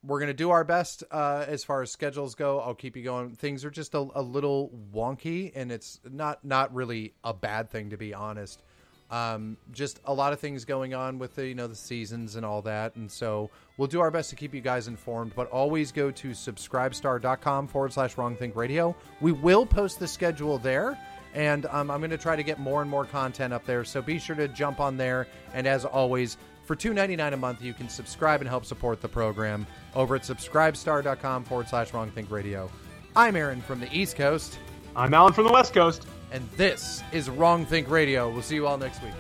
we're 0.03 0.21
gonna 0.21 0.33
do 0.33 0.51
our 0.51 0.65
best 0.65 1.05
uh, 1.11 1.45
as 1.47 1.65
far 1.65 1.83
as 1.83 1.91
schedules 1.91 2.35
go. 2.35 2.61
I'll 2.61 2.75
keep 2.75 2.97
you 2.97 3.03
going. 3.03 3.31
Things 3.31 3.65
are 3.65 3.71
just 3.71 3.95
a, 3.95 4.07
a, 4.15 4.23
little 4.23 4.71
wonky, 4.95 5.53
and 5.55 5.71
it's 5.71 6.01
not 6.11 6.45
not 6.45 6.75
really 6.75 7.15
a 7.23 7.35
bad 7.35 7.71
thing 7.71 7.91
to 7.91 7.97
be 7.97 8.15
honest. 8.15 8.63
Um, 9.11 9.57
just 9.73 10.01
a 10.05 10.15
lot 10.15 10.33
of 10.33 10.39
things 10.39 10.65
going 10.65 10.95
on 10.95 11.19
with 11.19 11.35
the 11.35 11.47
you 11.47 11.55
know 11.55 11.67
the 11.67 11.75
seasons 11.75 12.37
and 12.37 12.47
all 12.47 12.63
that, 12.63 12.97
and 12.97 13.11
so 13.11 13.51
we'll 13.77 13.89
do 13.89 14.01
our 14.01 14.11
best 14.11 14.31
to 14.31 14.37
keep 14.37 14.55
you 14.55 14.61
guys 14.61 14.89
informed. 14.89 15.33
But 15.35 15.51
always 15.51 15.93
go 15.93 16.11
to 16.11 16.29
subscribestar.com 16.31 17.67
forward 17.67 17.93
slash 17.93 18.17
Wrong 18.17 18.37
Think 18.37 18.57
Radio. 18.57 18.97
We 19.21 19.33
will 19.33 19.67
post 19.67 19.99
the 19.99 20.09
schedule 20.09 20.59
there. 20.59 20.99
And 21.33 21.67
um, 21.67 21.91
I'm 21.93 22.01
going 22.01 22.11
to 22.11 22.19
try 22.19 22.35
to 22.35 22.43
get 22.43 22.59
more 22.59 22.83
and 22.83 22.91
more 22.91 23.05
content 23.05 23.53
up 23.53 23.65
there. 23.65 23.85
So 23.85 24.03
be 24.03 24.19
sure 24.19 24.35
to 24.35 24.49
jump 24.49 24.81
on 24.81 24.97
there. 24.97 25.29
And 25.55 25.67
as 25.67 25.85
always, 25.85 26.37
for 26.71 26.77
$2.99 26.77 27.33
a 27.33 27.37
month, 27.37 27.61
you 27.63 27.75
can 27.75 27.89
subscribe 27.89 28.41
and 28.41 28.49
help 28.49 28.65
support 28.65 29.01
the 29.01 29.09
program 29.09 29.67
over 29.97 30.15
at 30.15 30.23
subscribestar.com 30.23 31.43
forward 31.43 31.69
slash 31.69 31.93
wrong 31.93 32.13
think 32.13 32.31
radio. 32.31 32.71
I'm 33.17 33.35
Aaron 33.35 33.61
from 33.61 33.81
the 33.81 33.93
East 33.93 34.15
Coast. 34.15 34.57
I'm 34.95 35.13
Alan 35.13 35.33
from 35.33 35.47
the 35.47 35.53
West 35.53 35.75
Coast. 35.75 36.07
And 36.31 36.49
this 36.51 37.03
is 37.11 37.29
Wrong 37.29 37.67
Think 37.67 37.91
Radio. 37.91 38.31
We'll 38.31 38.43
see 38.43 38.55
you 38.55 38.69
all 38.69 38.79
next 38.79 39.03
week. 39.03 39.11